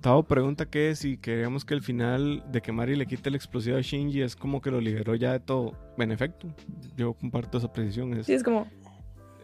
Tao 0.00 0.22
pregunta 0.22 0.66
que 0.66 0.94
si 0.94 1.18
queríamos 1.18 1.64
que 1.64 1.74
el 1.74 1.82
final 1.82 2.44
de 2.50 2.62
que 2.62 2.72
Mari 2.72 2.96
le 2.96 3.06
quite 3.06 3.28
el 3.28 3.34
explosivo 3.34 3.76
a 3.76 3.80
Shinji 3.80 4.22
es 4.22 4.36
como 4.36 4.60
que 4.60 4.70
lo 4.70 4.80
liberó 4.80 5.14
ya 5.14 5.32
de 5.32 5.40
todo. 5.40 5.72
En 5.98 6.12
efecto, 6.12 6.48
yo 6.96 7.14
comparto 7.14 7.58
esa 7.58 7.72
precisión. 7.72 8.14
Es, 8.14 8.26
sí, 8.26 8.34
es 8.34 8.42
como. 8.42 8.66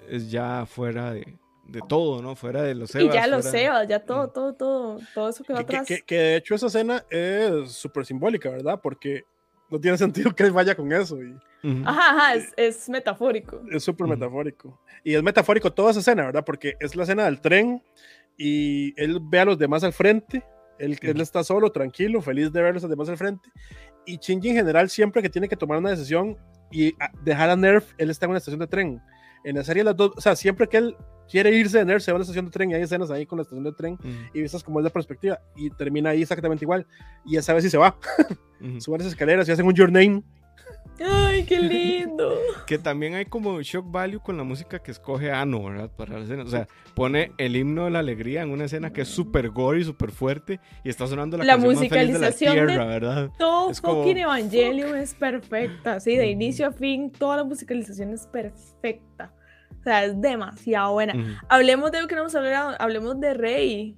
Es 0.08 0.30
ya 0.30 0.64
fuera 0.66 1.12
de, 1.12 1.38
de 1.66 1.80
todo, 1.88 2.22
¿no? 2.22 2.34
Fuera 2.34 2.62
de 2.62 2.74
los 2.74 2.94
Evas. 2.94 3.14
Y 3.14 3.18
ya 3.18 3.26
los 3.26 3.52
Evas, 3.52 3.88
ya 3.88 4.00
todo, 4.00 4.28
todo, 4.28 4.54
todo, 4.54 4.98
todo 5.14 5.28
eso 5.28 5.44
que 5.44 5.52
va 5.52 5.60
atrás. 5.60 5.86
Que, 5.86 6.02
que, 6.02 6.16
de 6.16 6.36
hecho 6.36 6.54
esa 6.54 6.66
escena 6.66 7.04
es 7.10 7.72
súper 7.72 8.06
simbólica, 8.06 8.50
¿verdad? 8.50 8.80
Porque 8.82 9.24
no 9.72 9.80
tiene 9.80 9.96
sentido 9.96 10.34
que 10.34 10.42
él 10.44 10.52
vaya 10.52 10.74
con 10.74 10.92
eso. 10.92 11.18
Y... 11.22 11.34
Ajá, 11.84 12.10
ajá, 12.10 12.34
es, 12.34 12.52
es 12.56 12.88
metafórico. 12.90 13.62
Es 13.70 13.82
súper 13.82 14.06
metafórico. 14.06 14.78
Y 15.02 15.14
es 15.14 15.22
metafórico 15.22 15.72
toda 15.72 15.92
esa 15.92 16.00
escena, 16.00 16.26
¿verdad? 16.26 16.44
Porque 16.44 16.74
es 16.78 16.94
la 16.94 17.04
escena 17.04 17.24
del 17.24 17.40
tren 17.40 17.82
y 18.36 18.92
él 19.00 19.18
ve 19.22 19.40
a 19.40 19.46
los 19.46 19.58
demás 19.58 19.82
al 19.82 19.94
frente. 19.94 20.44
Él, 20.78 20.98
él 21.00 21.20
está 21.20 21.42
solo, 21.42 21.72
tranquilo, 21.72 22.20
feliz 22.20 22.52
de 22.52 22.60
ver 22.60 22.70
a 22.70 22.74
los 22.74 22.88
demás 22.88 23.08
al 23.08 23.16
frente. 23.16 23.48
Y 24.04 24.18
Shinji 24.18 24.50
en 24.50 24.56
general, 24.56 24.90
siempre 24.90 25.22
que 25.22 25.30
tiene 25.30 25.48
que 25.48 25.56
tomar 25.56 25.78
una 25.78 25.90
decisión 25.90 26.36
y 26.70 26.92
dejar 27.24 27.48
a 27.48 27.56
Nerf, 27.56 27.94
él 27.96 28.10
está 28.10 28.26
en 28.26 28.30
una 28.30 28.38
estación 28.38 28.60
de 28.60 28.66
tren. 28.66 29.00
En 29.44 29.56
la 29.56 29.64
serie, 29.64 29.82
las 29.84 29.96
dos, 29.96 30.12
o 30.16 30.20
sea, 30.20 30.36
siempre 30.36 30.68
que 30.68 30.76
él 30.76 30.96
quiere 31.28 31.50
irse 31.56 31.78
de 31.78 31.84
Nerf, 31.84 32.02
se 32.02 32.12
va 32.12 32.16
a 32.16 32.18
la 32.18 32.22
estación 32.22 32.44
de 32.44 32.50
tren 32.50 32.70
y 32.70 32.74
hay 32.74 32.82
escenas 32.82 33.10
ahí 33.10 33.26
con 33.26 33.38
la 33.38 33.42
estación 33.42 33.64
de 33.64 33.72
tren 33.72 33.98
y 34.32 34.40
vistas 34.40 34.62
como 34.62 34.78
es 34.80 34.84
la 34.84 34.90
perspectiva 34.90 35.40
y 35.56 35.70
termina 35.70 36.10
ahí 36.10 36.22
exactamente 36.22 36.64
igual. 36.64 36.86
Y 37.24 37.32
ya 37.34 37.42
sabe 37.42 37.62
si 37.62 37.70
se 37.70 37.78
va. 37.78 37.96
Suben 38.78 39.00
las 39.00 39.08
escaleras 39.08 39.48
y 39.48 39.52
hacen 39.52 39.66
un 39.66 39.74
Your 39.74 39.90
Name. 39.90 40.22
Ay, 41.00 41.44
qué 41.44 41.58
lindo. 41.60 42.34
que 42.66 42.78
también 42.78 43.14
hay 43.14 43.24
como 43.24 43.60
shock 43.62 43.90
value 43.90 44.20
con 44.20 44.36
la 44.36 44.44
música 44.44 44.78
que 44.78 44.90
escoge 44.90 45.32
Ano, 45.32 45.64
¿verdad? 45.64 45.90
Para 45.90 46.18
la 46.18 46.24
escena. 46.24 46.42
O 46.42 46.48
sea, 46.48 46.68
pone 46.94 47.32
el 47.38 47.56
himno 47.56 47.84
de 47.84 47.90
la 47.90 48.00
alegría 48.00 48.42
en 48.42 48.50
una 48.50 48.64
escena 48.64 48.92
que 48.92 49.02
es 49.02 49.08
súper 49.08 49.50
gore 49.50 49.80
y 49.80 49.84
súper 49.84 50.10
fuerte 50.10 50.60
y 50.84 50.88
está 50.88 51.06
sonando 51.06 51.36
la, 51.38 51.44
la 51.44 51.52
canción 51.54 51.74
musicalización 51.74 52.20
más 52.20 52.38
feliz 52.38 52.54
de 52.54 52.56
la 52.56 52.66
tierra, 52.66 52.84
¿verdad? 52.86 53.30
Todo 53.38 53.70
es 53.70 53.80
fucking 53.80 54.18
Evangelion 54.18 54.96
es 54.96 55.14
perfecta. 55.14 56.00
Sí, 56.00 56.16
de 56.16 56.26
inicio 56.26 56.66
a 56.66 56.72
fin, 56.72 57.10
toda 57.10 57.36
la 57.38 57.44
musicalización 57.44 58.12
es 58.12 58.26
perfecta. 58.26 59.32
O 59.80 59.82
sea, 59.82 60.04
es 60.04 60.20
demasiado 60.20 60.92
buena. 60.92 61.40
Hablemos 61.48 61.90
de 61.90 62.00
lo 62.00 62.06
que 62.06 62.14
no 62.14 62.20
hemos 62.22 62.34
hablado, 62.34 62.76
hablemos 62.78 63.18
de 63.18 63.34
Rey 63.34 63.96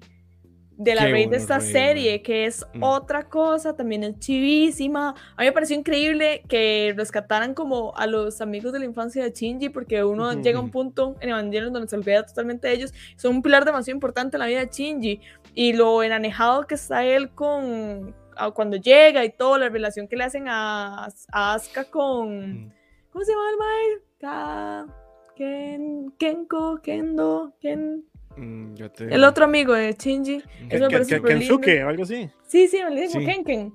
de 0.77 0.95
la 0.95 1.07
Rey 1.07 1.27
de 1.27 1.37
esta 1.37 1.61
serie, 1.61 2.22
que 2.22 2.47
es 2.47 2.66
mm. 2.75 2.83
otra 2.83 3.29
cosa, 3.29 3.77
también 3.77 4.03
es 4.05 4.18
chivísima. 4.18 5.14
A 5.37 5.43
mí 5.43 5.47
me 5.47 5.53
pareció 5.53 5.77
increíble 5.77 6.43
que 6.49 6.95
rescataran 6.97 7.55
como 7.55 7.97
a 7.97 8.07
los 8.07 8.41
amigos 8.41 8.72
de 8.72 8.81
la 8.81 8.85
infancia 8.85 9.22
de 9.22 9.31
Shinji, 9.31 9.68
porque 9.68 10.03
uno 10.03 10.33
llega 10.41 10.59
a 10.59 10.62
un 10.62 10.70
punto 10.70 11.16
en 11.20 11.31
Evangelion 11.31 11.72
donde 11.72 11.89
se 11.89 11.97
olvida 11.97 12.25
totalmente 12.25 12.68
de 12.68 12.75
ellos. 12.75 12.95
Son 13.16 13.37
un 13.37 13.43
pilar 13.43 13.64
demasiado 13.64 13.97
importante 13.97 14.37
en 14.37 14.41
la 14.41 14.47
vida 14.47 14.61
de 14.61 14.70
Shinji. 14.70 15.20
Y 15.55 15.72
lo 15.72 16.03
enanejado 16.03 16.66
que 16.66 16.75
está 16.75 17.05
él 17.05 17.31
con 17.31 18.14
cuando 18.55 18.77
llega 18.77 19.25
y 19.25 19.31
todo, 19.31 19.59
la 19.59 19.68
relación 19.68 20.09
que 20.09 20.16
le 20.16 20.25
hacen 20.25 20.49
a, 20.49 21.09
Asuka 21.33 21.85
con... 21.85 22.66
Mm. 22.66 22.72
¿Cómo 23.11 23.25
se 23.25 23.33
llama 23.33 23.51
el 23.51 23.59
mae? 23.59 24.95
Ken, 25.37 26.12
Kenko, 26.18 26.81
Kendo, 26.83 27.53
Ken. 27.61 28.05
Mm, 28.37 28.74
el 29.11 29.24
otro 29.24 29.45
amigo 29.45 29.74
de 29.74 29.93
Shinji. 29.93 30.43
Eso 30.68 30.89
Kensuke 30.89 31.85
o 31.85 31.89
algo 31.89 32.03
así. 32.03 32.30
Sí, 32.47 32.68
sí, 32.68 32.82
me 32.82 32.91
le 32.91 33.09
digo 33.09 33.24
Ken 33.24 33.45
Ken. 33.45 33.72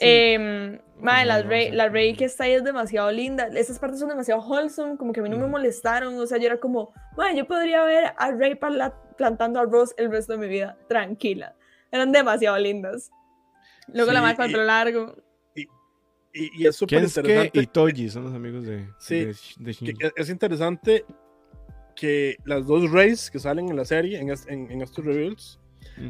eh, 0.00 0.80
la, 1.02 1.42
Rey, 1.42 1.70
la 1.70 1.88
Rey 1.88 2.14
que 2.14 2.24
está 2.24 2.44
ahí 2.44 2.52
es 2.52 2.64
demasiado 2.64 3.10
linda. 3.10 3.48
Esas 3.48 3.78
partes 3.78 4.00
son 4.00 4.08
demasiado 4.08 4.40
wholesome, 4.40 4.96
como 4.96 5.12
que 5.12 5.20
a 5.20 5.22
mí 5.22 5.28
no 5.28 5.38
me 5.38 5.46
molestaron. 5.46 6.18
O 6.18 6.26
sea, 6.26 6.38
yo 6.38 6.46
era 6.46 6.58
como, 6.58 6.92
bueno, 7.16 7.36
yo 7.36 7.46
podría 7.46 7.84
ver 7.84 8.14
a 8.16 8.32
Rey 8.32 8.58
plantando 9.16 9.60
arroz 9.60 9.94
el 9.98 10.10
resto 10.10 10.32
de 10.32 10.38
mi 10.38 10.48
vida, 10.48 10.78
tranquila. 10.88 11.54
Eran 11.90 12.12
demasiado 12.12 12.58
lindas. 12.58 13.10
Luego 13.88 14.12
la 14.12 14.22
más 14.22 14.38
el 14.38 14.66
largo. 14.66 15.16
Y, 16.36 16.66
es 16.66 16.74
súper 16.74 17.04
interesante. 17.04 17.50
y 17.52 17.66
Toji 17.66 18.08
son 18.08 18.24
los 18.24 18.34
amigos 18.34 18.64
de, 18.64 18.88
sí, 18.98 19.28
es 20.16 20.28
interesante 20.28 21.04
que 21.94 22.36
las 22.44 22.66
dos 22.66 22.90
Rays 22.90 23.30
que 23.30 23.38
salen 23.38 23.68
en 23.68 23.76
la 23.76 23.84
serie, 23.84 24.18
en, 24.20 24.30
en, 24.48 24.82
estos 24.82 25.04
reveals, 25.04 25.60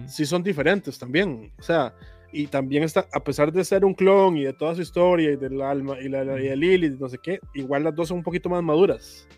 sí 0.06 0.26
son 0.26 0.42
diferentes 0.42 0.98
también. 0.98 1.52
O 1.58 1.62
sea, 1.62 1.94
y 2.32 2.46
también 2.46 2.82
está, 2.82 3.06
a 3.12 3.22
pesar 3.22 3.52
de 3.52 3.64
ser 3.64 3.84
un 3.84 3.94
clon 3.94 4.36
y 4.36 4.44
de 4.44 4.52
toda 4.52 4.74
su 4.74 4.82
historia 4.82 5.30
y 5.30 5.36
del 5.36 5.60
alma 5.60 5.96
y, 6.00 6.08
la, 6.08 6.24
y 6.40 6.48
de 6.48 6.56
Lily, 6.56 6.96
no 6.98 7.08
sé 7.08 7.18
qué, 7.22 7.38
igual 7.54 7.84
las 7.84 7.94
dos 7.94 8.08
son 8.08 8.18
un 8.18 8.24
poquito 8.24 8.48
más 8.48 8.62
maduras. 8.62 9.28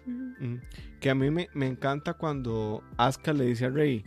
Que 1.01 1.11
a 1.11 1.15
mí 1.15 1.31
me, 1.31 1.49
me, 1.53 1.67
encanta 1.67 2.15
cuando 2.15 2.83
Asuka 2.97 3.33
le 3.33 3.47
dice 3.47 3.67
a 3.67 3.71
Rey, 3.71 4.03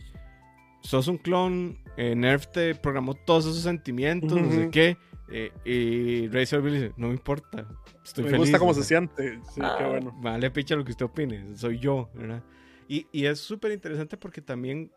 sos 0.82 1.08
un 1.08 1.18
clon, 1.18 1.78
eh, 1.96 2.14
Nerf 2.16 2.46
te 2.48 2.74
programó 2.74 3.14
todos 3.14 3.46
esos 3.46 3.62
sentimientos, 3.62 4.40
no 4.40 4.50
sé 4.50 4.70
qué 4.70 4.96
eh, 5.30 5.52
y 5.64 6.28
Razor 6.28 6.62
dice, 6.70 6.92
no 6.96 7.08
me 7.08 7.14
importa, 7.14 7.66
estoy 8.04 8.24
me 8.24 8.30
feliz. 8.30 8.46
Gusta 8.46 8.58
cómo 8.58 8.74
se 8.74 8.82
siente, 8.82 9.40
sí, 9.52 9.60
qué 9.60 9.66
ah. 9.66 9.88
bueno. 9.88 10.12
Vale, 10.20 10.50
picha 10.50 10.76
lo 10.76 10.84
que 10.84 10.92
usted 10.92 11.06
opine, 11.06 11.56
soy 11.56 11.78
yo, 11.78 12.10
¿verdad? 12.14 12.42
Y, 12.88 13.06
y 13.12 13.26
es 13.26 13.38
súper 13.38 13.72
interesante 13.72 14.16
porque 14.16 14.42
también 14.42 14.90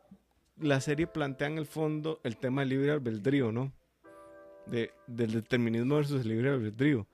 la 0.58 0.82
serie 0.82 1.08
plantea 1.08 1.48
en 1.48 1.58
el 1.58 1.66
fondo 1.66 2.20
el 2.24 2.38
tema 2.38 2.62
del 2.62 2.70
libre 2.70 2.92
albedrío, 2.92 3.52
¿no? 3.52 3.72
De, 4.66 4.92
del 5.08 5.32
determinismo 5.32 5.96
versus 5.96 6.22
el 6.22 6.30
libre 6.30 6.50
albedrío. 6.50 7.08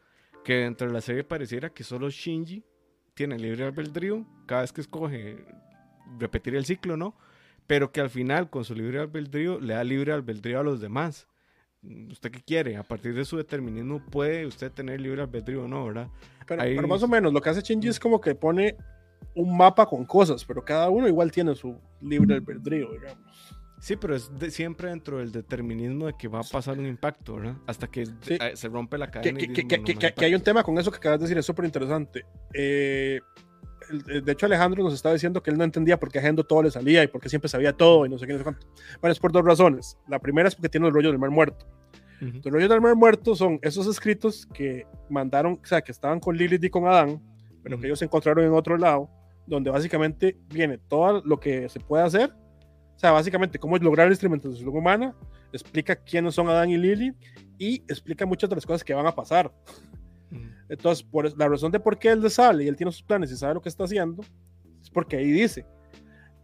Que 0.44 0.56
dentro 0.56 0.88
de 0.88 0.94
la 0.94 1.02
serie 1.02 1.24
pareciera 1.24 1.70
que 1.70 1.84
solo 1.84 2.10
Shinji 2.10 2.64
tiene 3.14 3.38
libre 3.38 3.66
albedrío 3.66 4.26
cada 4.46 4.62
vez 4.62 4.72
que 4.72 4.82
escoge 4.82 5.46
repetir 6.18 6.56
el 6.56 6.66
ciclo, 6.66 6.96
¿no? 6.96 7.18
Pero 7.68 7.92
que 7.92 8.02
al 8.02 8.10
final, 8.10 8.50
con 8.50 8.64
su 8.64 8.74
libre 8.74 9.00
albedrío, 9.00 9.60
le 9.60 9.74
da 9.74 9.84
libre 9.84 10.14
albedrío 10.14 10.60
a 10.60 10.64
los 10.64 10.80
demás. 10.80 11.28
¿Usted 11.82 12.32
qué 12.32 12.42
quiere? 12.42 12.78
A 12.78 12.84
partir 12.84 13.14
de 13.14 13.24
su 13.24 13.38
determinismo, 13.38 14.04
¿puede 14.06 14.46
usted 14.46 14.72
tener 14.72 15.00
libre 15.00 15.22
albedrío 15.22 15.64
o 15.64 15.68
no, 15.68 15.86
verdad? 15.86 16.10
Pero, 16.46 16.88
más 16.88 17.04
o 17.04 17.08
menos, 17.08 17.32
lo 17.32 17.42
que 17.42 17.50
hace 17.50 17.62
Shinji 17.62 17.88
es 17.88 18.00
como 18.00 18.20
que 18.20 18.36
pone 18.36 18.76
un 19.36 19.56
mapa 19.56 19.86
con 19.86 20.06
cosas, 20.06 20.44
pero 20.44 20.64
cada 20.64 20.90
uno 20.90 21.08
igual 21.08 21.32
tiene 21.32 21.56
su 21.56 21.80
libre 22.02 22.36
albedrío, 22.36 22.92
digamos. 22.92 23.56
Sí, 23.80 23.96
pero 23.96 24.16
es 24.16 24.30
siempre 24.50 24.90
dentro 24.90 25.20
del 25.20 25.32
determinismo 25.32 26.08
de 26.08 26.14
que 26.18 26.28
va 26.28 26.42
a 26.42 26.44
pasar 26.44 26.78
un 26.78 26.86
impacto, 26.86 27.36
¿verdad? 27.36 27.56
Hasta 27.66 27.88
que 27.88 28.04
eh, 28.28 28.52
se 28.56 28.68
rompe 28.68 28.98
la 28.98 29.10
cadena. 29.10 29.40
Que, 29.40 30.26
hay 30.26 30.36
un 30.36 30.42
tema 30.42 30.64
con 30.64 30.78
eso 30.78 30.92
que 30.92 30.98
acabas 30.98 31.20
de 31.20 31.26
decir, 31.26 31.38
es 31.38 31.46
súper 31.46 31.64
interesante. 31.64 32.26
Eh, 32.54 33.22
de 33.90 34.32
hecho, 34.32 34.46
Alejandro 34.46 34.84
nos 34.84 34.94
estaba 34.94 35.14
diciendo 35.14 35.42
que 35.42 35.52
él 35.52 35.58
no 35.58 35.64
entendía 35.64 36.00
por 36.00 36.12
qué 36.12 36.20
a 36.20 36.22
Gendo 36.22 36.44
todo 36.44 36.64
le 36.64 36.72
salía 36.72 37.04
y 37.04 37.08
por 37.08 37.22
qué 37.22 37.30
siempre 37.30 37.50
sabía 37.50 37.74
todo 37.74 38.06
y 38.06 38.10
no 38.10 38.18
sé 38.18 38.28
qué, 38.28 38.34
no 38.34 38.40
sé 38.40 38.44
cuánto. 38.44 38.68
Bueno, 39.02 39.12
es 39.12 39.20
por 39.20 39.32
dos 39.32 39.44
razones. 39.44 39.98
La 40.08 40.20
primera 40.20 40.48
es 40.48 40.56
porque 40.56 40.70
tiene 40.70 40.88
el 40.88 40.94
rollo 40.94 41.10
del 41.10 41.20
mar 41.20 41.32
muerto. 41.32 41.66
Los 42.22 42.44
rollos 42.46 42.70
del 42.70 42.82
mar 42.82 42.96
muerto 42.96 43.34
son 43.34 43.60
esos 43.62 43.88
escritos 43.88 44.46
que 44.54 44.86
mandaron, 45.10 45.54
o 45.64 45.66
sea, 45.66 45.82
que 45.82 45.92
estaban 45.92 46.20
con 46.20 46.36
Lilith 46.36 46.64
y 46.64 46.70
con 46.70 46.86
Adán, 46.86 47.22
pero 47.64 47.80
que 47.80 47.88
ellos 47.88 48.00
se 48.00 48.06
encontraron 48.06 48.44
en 48.44 48.52
otro 48.52 48.78
lado, 48.78 49.10
donde 49.48 49.70
básicamente 49.70 50.38
viene 50.50 50.78
todo 50.78 51.22
lo 51.26 51.40
que 51.40 51.70
se 51.70 51.80
puede 51.80 52.04
hacer 52.04 52.34
o 53.00 53.02
sea, 53.02 53.14
básicamente 53.14 53.58
cómo 53.58 53.78
es 53.78 53.82
lograr 53.82 54.08
la 54.08 54.12
instrumentación 54.12 54.68
humana, 54.68 55.16
explica 55.54 55.96
quiénes 55.96 56.36
son 56.36 56.50
Adán 56.50 56.70
y 56.70 56.78
Lily 56.78 57.14
y 57.58 57.76
explica 57.88 58.26
muchas 58.26 58.50
de 58.50 58.58
las 58.58 58.66
cosas 58.66 58.84
que 58.84 58.94
van 58.94 59.08
a 59.08 59.16
pasar. 59.16 59.50
Entonces, 60.70 61.04
por 61.04 61.38
la 61.38 61.48
razón 61.48 61.72
de 61.72 61.80
por 61.80 61.98
qué 61.98 62.10
él 62.10 62.22
le 62.22 62.30
sale 62.30 62.64
y 62.64 62.68
él 62.68 62.76
tiene 62.76 62.92
sus 62.92 63.04
planes 63.04 63.32
y 63.32 63.38
sabe 63.38 63.56
lo 63.56 63.62
que 63.62 63.70
está 63.70 63.84
haciendo, 63.84 64.24
es 64.82 64.90
porque 64.90 65.18
ahí 65.18 65.32
dice. 65.32 65.66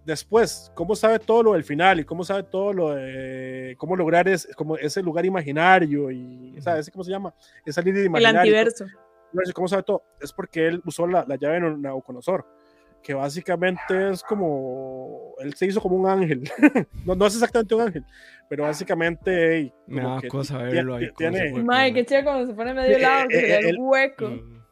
Después, 0.03 0.71
cómo 0.75 0.95
sabe 0.95 1.17
todo 1.17 1.41
lo 1.41 1.53
del 1.53 1.63
final 1.63 1.99
y 1.99 2.03
cómo 2.03 2.23
sabe 2.23 2.43
todo 2.43 2.73
lo 2.73 2.93
de 2.93 3.75
cómo 3.77 3.95
lograr 3.95 4.27
es, 4.27 4.47
como 4.55 4.77
ese 4.77 5.01
lugar 5.01 5.25
imaginario 5.25 6.11
y, 6.11 6.55
¿sabes 6.59 6.91
cómo 6.91 7.03
se 7.03 7.09
llama? 7.09 7.33
Esa 7.65 7.81
línea 7.81 8.03
imaginaria. 8.03 8.41
El 8.41 8.57
antiverso. 8.57 8.85
¿Cómo 9.53 9.67
sabe 9.67 9.83
todo? 9.83 10.03
Es 10.21 10.31
porque 10.31 10.67
él 10.67 10.81
usó 10.85 11.07
la, 11.07 11.25
la 11.27 11.35
llave 11.35 11.59
de 11.59 11.77
Nabucodonosor 11.77 12.45
que 13.05 13.13
básicamente 13.13 14.09
es 14.09 14.23
como, 14.23 15.35
él 15.37 15.53
se 15.53 15.67
hizo 15.67 15.79
como 15.79 15.95
un 15.95 16.09
ángel, 16.09 16.49
no, 17.05 17.13
no 17.13 17.27
es 17.27 17.35
exactamente 17.35 17.75
un 17.75 17.81
ángel, 17.81 18.03
pero 18.49 18.63
básicamente... 18.63 19.71
Me 19.85 20.01
da 20.01 20.19
cosa 20.27 20.57
verlo 20.57 20.95
ahí. 20.95 21.11
Tiene, 21.15 21.53
qué 21.93 22.03
chido 22.03 22.23
cuando 22.23 22.47
se 22.47 22.55
pone 22.55 22.73
medio 22.73 22.97
lado, 22.97 23.27
que 23.27 23.39
se 23.39 23.69
el 23.69 23.77
hueco. 23.77 24.27
Mm. 24.27 24.63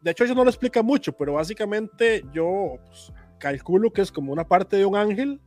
de 0.00 0.10
hecho, 0.12 0.22
eso 0.22 0.34
no 0.36 0.44
lo 0.44 0.50
explica 0.50 0.80
mucho, 0.80 1.12
pero 1.12 1.32
básicamente 1.32 2.24
yo 2.32 2.76
pues, 2.86 3.12
calculo 3.40 3.92
que 3.92 4.02
es 4.02 4.12
como 4.12 4.32
una 4.32 4.46
parte 4.46 4.76
de 4.76 4.84
un 4.84 4.94
ángel, 4.94 5.40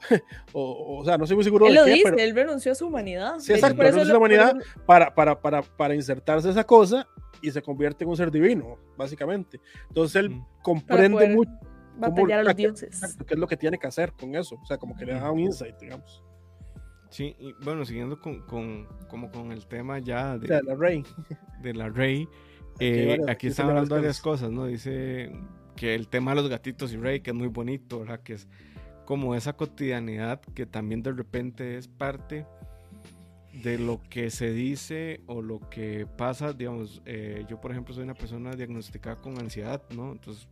o, 0.52 0.98
o, 0.98 1.04
sea, 1.04 1.16
no 1.16 1.26
estoy 1.26 1.36
muy 1.36 1.44
seguro 1.44 1.68
él 1.68 1.74
de 1.74 1.78
lo 1.78 1.84
qué, 1.84 1.92
dice, 1.92 2.04
pero... 2.06 2.18
él 2.18 2.34
renunció 2.34 2.72
a 2.72 2.74
su 2.74 2.88
humanidad. 2.88 3.38
Sí, 3.38 3.52
exacto, 3.52 3.82
renunció 3.82 4.02
a 4.02 4.06
su 4.06 4.16
humanidad 4.16 4.56
para, 4.84 5.14
para, 5.14 5.40
para, 5.40 5.62
para 5.62 5.94
insertarse 5.94 6.50
esa 6.50 6.64
cosa 6.64 7.06
y 7.42 7.50
se 7.50 7.62
convierte 7.62 8.04
en 8.04 8.10
un 8.10 8.16
ser 8.16 8.30
divino, 8.30 8.78
básicamente. 8.96 9.60
Entonces 9.88 10.16
él 10.16 10.42
comprende 10.62 11.28
mucho. 11.28 11.50
Batallar 11.98 12.40
a 12.40 12.42
los 12.44 12.56
dioses. 12.56 13.16
¿Qué 13.26 13.34
es 13.34 13.40
lo 13.40 13.46
que 13.46 13.56
tiene 13.56 13.78
que 13.78 13.86
hacer 13.86 14.12
con 14.12 14.34
eso? 14.34 14.56
O 14.62 14.66
sea, 14.66 14.76
como 14.76 14.94
que 14.94 15.06
le 15.06 15.14
da 15.14 15.30
un 15.30 15.40
insight, 15.40 15.76
digamos. 15.80 16.22
Sí, 17.08 17.34
y 17.38 17.54
bueno, 17.64 17.84
siguiendo 17.84 18.20
con, 18.20 18.42
con, 18.42 18.86
como 19.08 19.30
con 19.30 19.52
el 19.52 19.66
tema 19.66 19.98
ya 19.98 20.36
de, 20.36 20.62
la 20.62 20.74
Rey. 20.74 21.02
De 21.62 21.72
la 21.72 21.88
Rey, 21.88 22.28
eh, 22.78 23.18
aquí 23.28 23.46
están 23.46 23.70
hablando 23.70 23.94
de 23.94 24.00
varias 24.02 24.20
cosas, 24.20 24.50
¿no? 24.50 24.66
Dice 24.66 25.32
que 25.76 25.94
el 25.94 26.08
tema 26.08 26.32
de 26.32 26.42
los 26.42 26.50
gatitos 26.50 26.92
y 26.92 26.96
Rey, 26.96 27.20
que 27.20 27.30
es 27.30 27.36
muy 27.36 27.48
bonito, 27.48 28.00
¿verdad? 28.00 28.20
Que 28.20 28.34
es 28.34 28.48
como 29.06 29.34
esa 29.34 29.54
cotidianidad 29.54 30.40
que 30.40 30.66
también 30.66 31.02
de 31.02 31.12
repente 31.12 31.78
es 31.78 31.88
parte 31.88 32.44
de 33.62 33.78
lo 33.78 34.00
que 34.08 34.30
se 34.30 34.52
dice 34.52 35.20
o 35.26 35.42
lo 35.42 35.60
que 35.70 36.06
pasa, 36.06 36.52
digamos, 36.52 37.02
eh, 37.06 37.44
yo 37.48 37.60
por 37.60 37.70
ejemplo 37.70 37.94
soy 37.94 38.04
una 38.04 38.14
persona 38.14 38.54
diagnosticada 38.54 39.16
con 39.16 39.38
ansiedad, 39.38 39.82
¿no? 39.94 40.12
Entonces, 40.12 40.48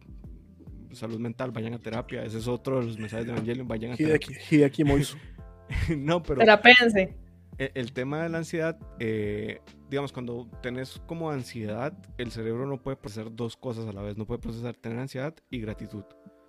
salud 0.93 1.19
mental, 1.19 1.51
vayan 1.51 1.75
a 1.75 1.79
terapia, 1.79 2.25
ese 2.25 2.39
es 2.39 2.49
otro 2.49 2.81
de 2.81 2.87
los 2.87 2.99
mensajes 2.99 3.27
de 3.27 3.33
Evangelion, 3.33 3.69
vayan 3.69 3.93
a 3.93 3.97
terapia. 3.97 4.67
aquí 4.67 4.85
no, 5.97 6.23
pero... 6.23 6.41
Terapéense. 6.41 7.17
El, 7.57 7.71
el, 7.75 7.93
tema 7.93 8.23
de 8.23 8.29
la 8.29 8.39
ansiedad, 8.39 8.79
eh, 8.99 9.61
digamos, 9.89 10.13
cuando 10.13 10.49
tenés 10.61 11.01
como 11.07 11.31
ansiedad, 11.31 11.97
el 12.19 12.33
cerebro 12.33 12.67
no 12.67 12.83
puede 12.83 12.97
procesar 12.97 13.35
dos 13.35 13.57
cosas 13.57 13.87
a 13.87 13.93
la 13.93 14.03
vez, 14.03 14.17
no 14.17 14.27
puede 14.27 14.41
procesar 14.41 14.75
tener 14.75 14.99
ansiedad 14.99 15.35
y 15.51 15.61
gratitud. 15.61 16.05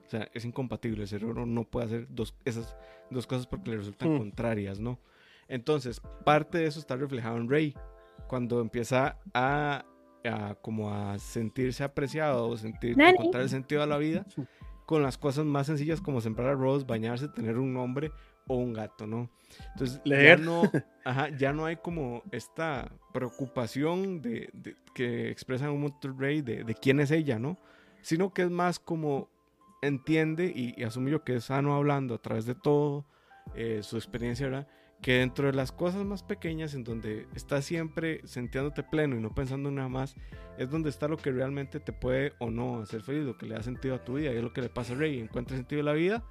O 0.05 0.09
sea, 0.09 0.27
es 0.33 0.45
incompatible, 0.45 1.03
el 1.03 1.07
cerebro 1.07 1.45
no 1.45 1.63
puede 1.63 1.85
hacer 1.85 2.07
dos, 2.09 2.35
esas 2.45 2.75
dos 3.09 3.27
cosas 3.27 3.47
porque 3.47 3.71
le 3.71 3.77
resultan 3.77 4.13
hmm. 4.13 4.17
contrarias, 4.17 4.79
¿no? 4.79 4.99
Entonces, 5.47 6.01
parte 6.23 6.59
de 6.59 6.65
eso 6.65 6.79
está 6.79 6.95
reflejado 6.95 7.37
en 7.37 7.49
Rey, 7.49 7.75
cuando 8.27 8.61
empieza 8.61 9.19
a, 9.33 9.85
como 10.61 10.91
a 10.93 11.19
sentirse 11.19 11.83
apreciado 11.83 12.47
o 12.47 12.57
sentir, 12.57 12.99
encontrar 12.99 13.43
el 13.43 13.49
sentido 13.49 13.81
de 13.81 13.87
la 13.87 13.97
vida 13.97 14.25
con 14.85 15.01
las 15.01 15.17
cosas 15.17 15.45
más 15.45 15.67
sencillas 15.67 16.01
como 16.01 16.21
sembrar 16.21 16.49
arroz, 16.49 16.85
bañarse, 16.85 17.27
tener 17.27 17.57
un 17.57 17.75
hombre 17.77 18.11
o 18.47 18.55
un 18.55 18.73
gato, 18.73 19.07
¿no? 19.07 19.29
Entonces, 19.73 20.01
Ya, 20.05 20.37
no, 20.37 20.63
ya 21.37 21.53
no 21.53 21.65
hay 21.65 21.77
como 21.77 22.23
esta 22.31 22.91
preocupación 23.13 24.21
de, 24.21 24.49
que 24.93 25.29
expresa 25.29 25.71
un 25.71 25.81
montón 25.81 26.19
Rey 26.19 26.41
de, 26.41 26.63
de, 26.63 26.75
quién 26.75 26.99
es 26.99 27.11
ella, 27.11 27.39
¿no? 27.39 27.57
Sino 28.01 28.33
que 28.33 28.43
es 28.43 28.51
más 28.51 28.79
como 28.79 29.29
entiende 29.81 30.51
y, 30.55 30.79
y 30.79 30.83
asume 30.83 31.11
yo 31.11 31.23
que 31.23 31.35
es 31.35 31.45
sano 31.45 31.75
hablando 31.75 32.15
a 32.15 32.21
través 32.21 32.45
de 32.45 32.55
todo 32.55 33.05
eh, 33.53 33.81
su 33.83 33.97
experiencia, 33.97 34.47
¿verdad? 34.47 34.67
Que 35.01 35.19
dentro 35.19 35.47
de 35.47 35.53
las 35.53 35.71
cosas 35.71 36.03
más 36.05 36.23
pequeñas 36.23 36.73
en 36.73 36.83
donde 36.83 37.27
estás 37.35 37.65
siempre 37.65 38.21
sintiéndote 38.25 38.83
pleno 38.83 39.15
y 39.15 39.21
no 39.21 39.33
pensando 39.35 39.69
en 39.69 39.75
nada 39.75 39.89
más, 39.89 40.15
es 40.57 40.69
donde 40.69 40.89
está 40.89 41.07
lo 41.07 41.17
que 41.17 41.31
realmente 41.31 41.79
te 41.79 41.93
puede 41.93 42.33
o 42.39 42.49
no 42.49 42.81
hacer 42.81 43.01
feliz, 43.01 43.23
lo 43.23 43.37
que 43.37 43.45
le 43.45 43.55
da 43.55 43.63
sentido 43.63 43.95
a 43.95 44.03
tu 44.03 44.15
vida, 44.15 44.33
y 44.33 44.37
es 44.37 44.43
lo 44.43 44.53
que 44.53 44.61
le 44.61 44.69
pasa 44.69 44.93
a 44.93 44.95
Rey, 44.95 45.19
encuentra 45.19 45.57
sentido 45.57 45.79
en 45.79 45.85
la 45.85 45.93
vida 45.93 46.23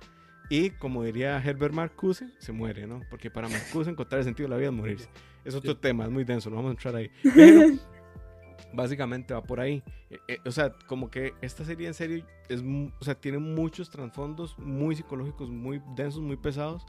y 0.50 0.70
como 0.70 1.02
diría 1.02 1.42
Herbert 1.42 1.74
Marcuse, 1.74 2.28
se 2.38 2.52
muere, 2.52 2.86
¿no? 2.86 3.00
Porque 3.08 3.30
para 3.30 3.48
Marcuse 3.48 3.90
encontrar 3.90 4.20
el 4.20 4.24
sentido 4.24 4.48
de 4.48 4.50
la 4.50 4.56
vida 4.58 4.68
es 4.68 4.74
morirse. 4.74 5.08
Es 5.44 5.54
otro 5.54 5.76
tema, 5.76 6.04
es 6.04 6.10
muy 6.10 6.24
denso, 6.24 6.50
no 6.50 6.56
vamos 6.56 6.70
a 6.70 6.72
entrar 6.72 6.96
ahí. 6.96 7.10
Pero 7.22 7.78
básicamente 8.74 9.32
va 9.32 9.42
por 9.42 9.60
ahí. 9.60 9.82
Eh, 10.10 10.18
eh, 10.28 10.38
o 10.44 10.50
sea, 10.50 10.72
como 10.86 11.10
que 11.10 11.34
esta 11.40 11.64
serie 11.64 11.86
en 11.86 11.94
serio 11.94 12.26
es, 12.48 12.62
o 12.62 13.04
sea, 13.04 13.14
tiene 13.14 13.38
muchos 13.38 13.90
trasfondos 13.90 14.58
muy 14.58 14.96
psicológicos, 14.96 15.50
muy 15.50 15.80
densos, 15.96 16.20
muy 16.20 16.36
pesados 16.36 16.84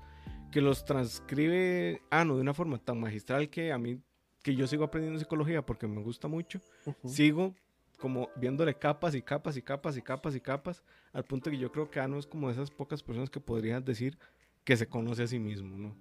que 0.51 0.61
los 0.61 0.85
transcribe 0.85 2.01
Ano 2.09 2.35
de 2.35 2.41
una 2.41 2.53
forma 2.53 2.77
tan 2.77 2.99
magistral 2.99 3.49
que 3.49 3.71
a 3.71 3.77
mí, 3.77 3.99
que 4.41 4.55
yo 4.55 4.67
sigo 4.67 4.83
aprendiendo 4.83 5.19
psicología 5.19 5.65
porque 5.65 5.87
me 5.87 6.01
gusta 6.01 6.27
mucho, 6.27 6.61
sigo 7.03 7.53
como 7.99 8.29
viéndole 8.35 8.75
capas 8.75 9.15
y 9.15 9.21
capas 9.21 9.57
y 9.57 9.61
capas 9.61 9.97
y 9.97 10.01
capas 10.01 10.35
y 10.35 10.41
capas, 10.41 10.83
al 11.13 11.23
punto 11.23 11.49
que 11.49 11.57
yo 11.57 11.71
creo 11.71 11.89
que 11.89 11.99
Ano 11.99 12.17
es 12.17 12.27
como 12.27 12.47
de 12.47 12.53
esas 12.53 12.71
pocas 12.71 13.01
personas 13.01 13.29
que 13.29 13.39
podrían 13.39 13.83
decir 13.83 14.17
que 14.63 14.75
se 14.77 14.87
conoce 14.87 15.23
a 15.23 15.27
sí 15.27 15.39
mismo, 15.39 15.77
¿no? 15.77 15.95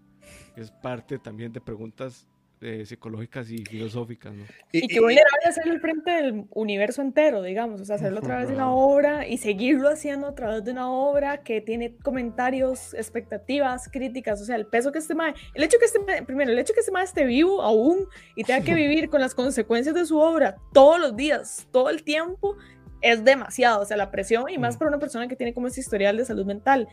Es 0.56 0.70
parte 0.70 1.18
también 1.18 1.52
de 1.52 1.60
preguntas 1.60 2.26
eh, 2.64 2.86
psicológicas 2.86 3.50
y 3.50 3.64
filosóficas, 3.64 4.32
¿no? 4.32 4.44
Y, 4.72 4.88
que 4.88 4.98
vulnerable 4.98 5.46
hacerlo 5.46 5.72
al 5.72 5.80
frente 5.80 6.10
del 6.10 6.46
universo 6.50 7.02
entero, 7.02 7.42
digamos, 7.42 7.80
o 7.80 7.84
sea, 7.84 7.96
hacerlo 7.96 8.20
a 8.20 8.22
través 8.22 8.48
de 8.48 8.54
una 8.54 8.72
obra 8.72 9.28
y 9.28 9.36
seguirlo 9.36 9.90
haciendo 9.90 10.26
a 10.26 10.34
través 10.34 10.64
de 10.64 10.70
una 10.70 10.90
obra 10.90 11.42
que 11.42 11.60
tiene 11.60 11.94
comentarios, 11.96 12.94
expectativas, 12.94 13.88
críticas, 13.88 14.40
o 14.40 14.46
sea, 14.46 14.56
el 14.56 14.66
peso 14.66 14.92
que 14.92 14.98
este 14.98 15.14
mae, 15.14 15.34
el 15.52 15.62
hecho 15.62 15.78
que 15.78 15.84
este 15.84 16.00
primero, 16.24 16.52
el 16.52 16.58
hecho 16.58 16.72
que 16.72 16.80
este 16.80 16.90
mae 16.90 17.04
esté 17.04 17.24
vivo 17.24 17.60
aún 17.60 18.06
y 18.34 18.44
tenga 18.44 18.64
que 18.64 18.74
vivir 18.74 19.10
con 19.10 19.20
las 19.20 19.34
consecuencias 19.34 19.94
de 19.94 20.06
su 20.06 20.18
obra 20.18 20.56
todos 20.72 20.98
los 20.98 21.14
días, 21.14 21.68
todo 21.70 21.90
el 21.90 22.02
tiempo, 22.02 22.56
es 23.04 23.22
demasiado, 23.22 23.82
o 23.82 23.84
sea, 23.84 23.98
la 23.98 24.10
presión 24.10 24.48
y 24.48 24.56
más 24.56 24.78
para 24.78 24.88
una 24.88 24.98
persona 24.98 25.28
que 25.28 25.36
tiene 25.36 25.52
como 25.52 25.66
ese 25.66 25.80
historial 25.80 26.16
de 26.16 26.24
salud 26.24 26.46
mental. 26.46 26.88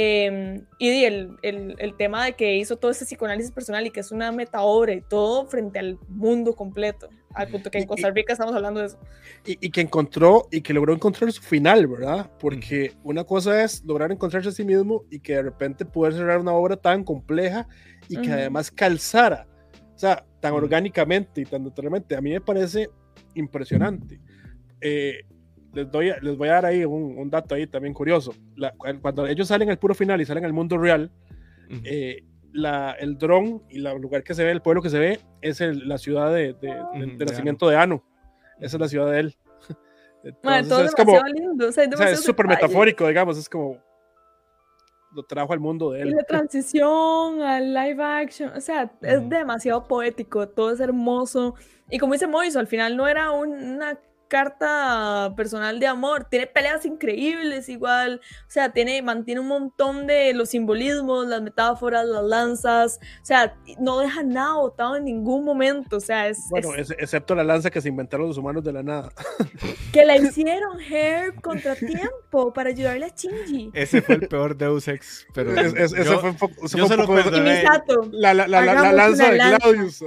Em, 0.00 0.64
y 0.78 1.02
el, 1.02 1.38
el, 1.42 1.74
el, 1.76 1.96
tema 1.96 2.24
de 2.24 2.34
que 2.34 2.56
hizo 2.56 2.76
todo 2.76 2.92
ese 2.92 3.04
psicoanálisis 3.04 3.50
personal 3.50 3.84
y 3.84 3.90
que 3.90 3.98
es 3.98 4.12
una 4.12 4.30
meta 4.30 4.62
obra 4.62 4.92
y 4.92 5.00
todo 5.00 5.48
frente 5.48 5.80
al 5.80 5.98
mundo 6.06 6.54
completo, 6.54 7.08
al 7.34 7.48
punto 7.48 7.68
que 7.68 7.78
en 7.78 7.86
Costa 7.88 8.08
Rica 8.12 8.32
estamos 8.32 8.54
hablando 8.54 8.78
de 8.78 8.86
eso. 8.86 9.00
Y, 9.44 9.58
y, 9.66 9.70
que 9.70 9.80
encontró 9.80 10.46
y 10.52 10.60
que 10.60 10.72
logró 10.72 10.94
encontrar 10.94 11.32
su 11.32 11.42
final, 11.42 11.88
¿verdad? 11.88 12.30
Porque 12.38 12.92
una 13.02 13.24
cosa 13.24 13.64
es 13.64 13.82
lograr 13.84 14.12
encontrarse 14.12 14.50
a 14.50 14.52
sí 14.52 14.64
mismo 14.64 15.02
y 15.10 15.18
que 15.18 15.34
de 15.34 15.42
repente 15.42 15.84
poder 15.84 16.12
cerrar 16.12 16.38
una 16.38 16.52
obra 16.52 16.76
tan 16.76 17.02
compleja 17.02 17.66
y 18.08 18.22
que 18.22 18.30
además 18.30 18.70
calzara, 18.70 19.48
o 19.96 19.98
sea, 19.98 20.24
tan 20.38 20.52
orgánicamente 20.52 21.40
y 21.40 21.44
tan 21.44 21.64
naturalmente. 21.64 22.14
A 22.14 22.20
mí 22.20 22.30
me 22.30 22.40
parece 22.40 22.88
impresionante. 23.34 24.20
Eh, 24.80 25.24
les, 25.72 25.90
doy, 25.90 26.12
les 26.22 26.36
voy 26.36 26.48
a 26.48 26.52
dar 26.52 26.66
ahí 26.66 26.84
un, 26.84 27.30
dato 27.30 27.54
ahí 27.54 27.66
también 27.66 27.94
curioso. 27.94 28.32
cuando 29.00 29.26
ellos 29.26 29.48
salen 29.48 29.70
al 29.70 29.78
puro 29.78 29.94
final 29.94 30.20
y 30.20 30.24
salen 30.24 30.44
al 30.44 30.52
mundo 30.52 30.78
real, 30.78 31.10
eh, 31.84 32.24
la, 32.52 32.92
el 32.92 33.18
dron 33.18 33.62
y 33.68 33.84
el 33.84 34.00
lugar 34.00 34.22
que 34.22 34.34
se 34.34 34.44
ve, 34.44 34.50
el 34.50 34.62
pueblo 34.62 34.82
que 34.82 34.90
se 34.90 34.98
ve, 34.98 35.20
es 35.40 35.60
la 35.60 35.98
ciudad 35.98 36.32
de, 36.32 36.54
de, 36.54 37.24
nacimiento 37.24 37.68
de 37.68 37.76
Ano. 37.76 38.02
Esa 38.60 38.76
es 38.76 38.80
la 38.80 38.88
ciudad 38.88 39.10
de 39.10 39.20
él. 39.20 39.36
Entonces, 40.24 40.68
todo 40.68 40.84
es 40.84 40.94
como, 40.94 41.20
lindo. 41.26 41.68
O 41.68 41.72
sea, 41.72 41.84
es 41.84 42.20
súper 42.20 42.46
metafórico, 42.46 43.06
digamos, 43.06 43.38
es 43.38 43.48
como 43.48 43.78
lo 45.12 45.22
trajo 45.22 45.52
al 45.52 45.60
mundo 45.60 45.90
de 45.90 46.02
él. 46.02 46.08
Y 46.08 46.14
la 46.14 46.22
transición 46.28 47.40
al 47.42 47.72
live 47.72 48.02
action, 48.02 48.50
o 48.54 48.60
sea, 48.60 48.92
es 49.02 49.28
demasiado 49.28 49.86
poético, 49.86 50.48
todo 50.48 50.72
es 50.72 50.80
hermoso. 50.80 51.54
Y 51.90 51.98
como 51.98 52.12
dice 52.12 52.26
Moiso, 52.26 52.58
al 52.58 52.66
final 52.66 52.96
no 52.96 53.08
era 53.08 53.30
una 53.30 53.98
carta 54.28 55.32
personal 55.36 55.80
de 55.80 55.86
amor. 55.86 56.24
Tiene 56.24 56.46
peleas 56.46 56.84
increíbles 56.86 57.68
igual. 57.68 58.20
O 58.46 58.50
sea, 58.50 58.72
tiene, 58.72 59.02
mantiene 59.02 59.40
un 59.40 59.48
montón 59.48 60.06
de 60.06 60.32
los 60.34 60.50
simbolismos, 60.50 61.26
las 61.26 61.42
metáforas, 61.42 62.06
las 62.06 62.24
lanzas. 62.24 63.00
O 63.22 63.26
sea, 63.26 63.56
no 63.78 63.98
deja 63.98 64.22
nada 64.22 64.54
botado 64.54 64.96
en 64.96 65.04
ningún 65.04 65.44
momento. 65.44 65.96
O 65.96 66.00
sea, 66.00 66.28
es... 66.28 66.38
Bueno, 66.50 66.74
excepto 66.76 67.34
la 67.34 67.44
lanza 67.44 67.70
que 67.70 67.80
se 67.80 67.88
inventaron 67.88 68.28
los 68.28 68.38
humanos 68.38 68.62
de 68.62 68.72
la 68.72 68.82
nada. 68.82 69.12
Que 69.92 70.04
la 70.04 70.16
hicieron 70.16 70.78
Hair 70.80 71.34
contratiempo 71.40 72.52
para 72.52 72.70
ayudarle 72.70 73.06
a 73.06 73.08
Shinji. 73.08 73.70
Ese 73.72 74.02
fue 74.02 74.16
el 74.16 74.28
peor 74.28 74.56
Deus 74.56 74.86
Ex, 74.86 75.26
pero... 75.32 75.58
ese 75.58 76.04
fue 76.04 76.30
un 76.30 76.36
poco... 76.36 76.54
Yo 76.66 76.86
se 76.86 76.96
lo 76.96 77.06
perdoné. 77.06 77.62
La, 78.12 78.34
la, 78.34 78.46
la, 78.46 78.60
la, 78.60 78.92
lanza 78.92 79.30
de 79.30 79.38
Claudius. 79.38 80.04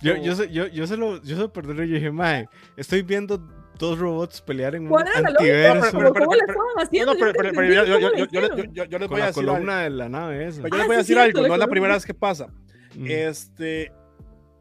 yo, 0.00 0.16
yo, 0.16 0.44
yo, 0.44 0.66
yo, 0.68 0.86
se 0.86 0.96
lo, 0.96 1.20
yo 1.22 1.34
se 1.34 1.42
lo 1.42 1.52
perdoné 1.52 1.84
y 1.86 1.92
dije, 1.94 2.12
mae, 2.12 2.48
estoy 2.76 3.02
viendo 3.02 3.40
dos 3.78 3.98
robots 3.98 4.40
pelear 4.40 4.74
en 4.74 4.90
un 4.90 4.98
antiverso. 5.00 5.92
¿Cómo 5.92 6.34
le 6.34 6.40
estaban 6.40 6.76
haciendo? 6.78 7.14
Yo 7.14 8.98
les 8.98 9.08
voy 9.08 9.20
a 9.20 9.26
decir 9.26 9.48
algo. 9.48 9.72
de 9.72 9.90
la 9.90 10.08
nave 10.08 10.46
esa. 10.46 10.62
Yo 10.62 10.76
les 10.76 10.86
voy 10.86 10.94
a 10.94 10.98
decir 10.98 11.18
algo, 11.18 11.46
no 11.46 11.54
es 11.54 11.60
la 11.60 11.66
primera 11.66 11.94
vez 11.94 12.04
que 12.06 12.14
pasa. 12.14 12.48
Este, 13.06 13.92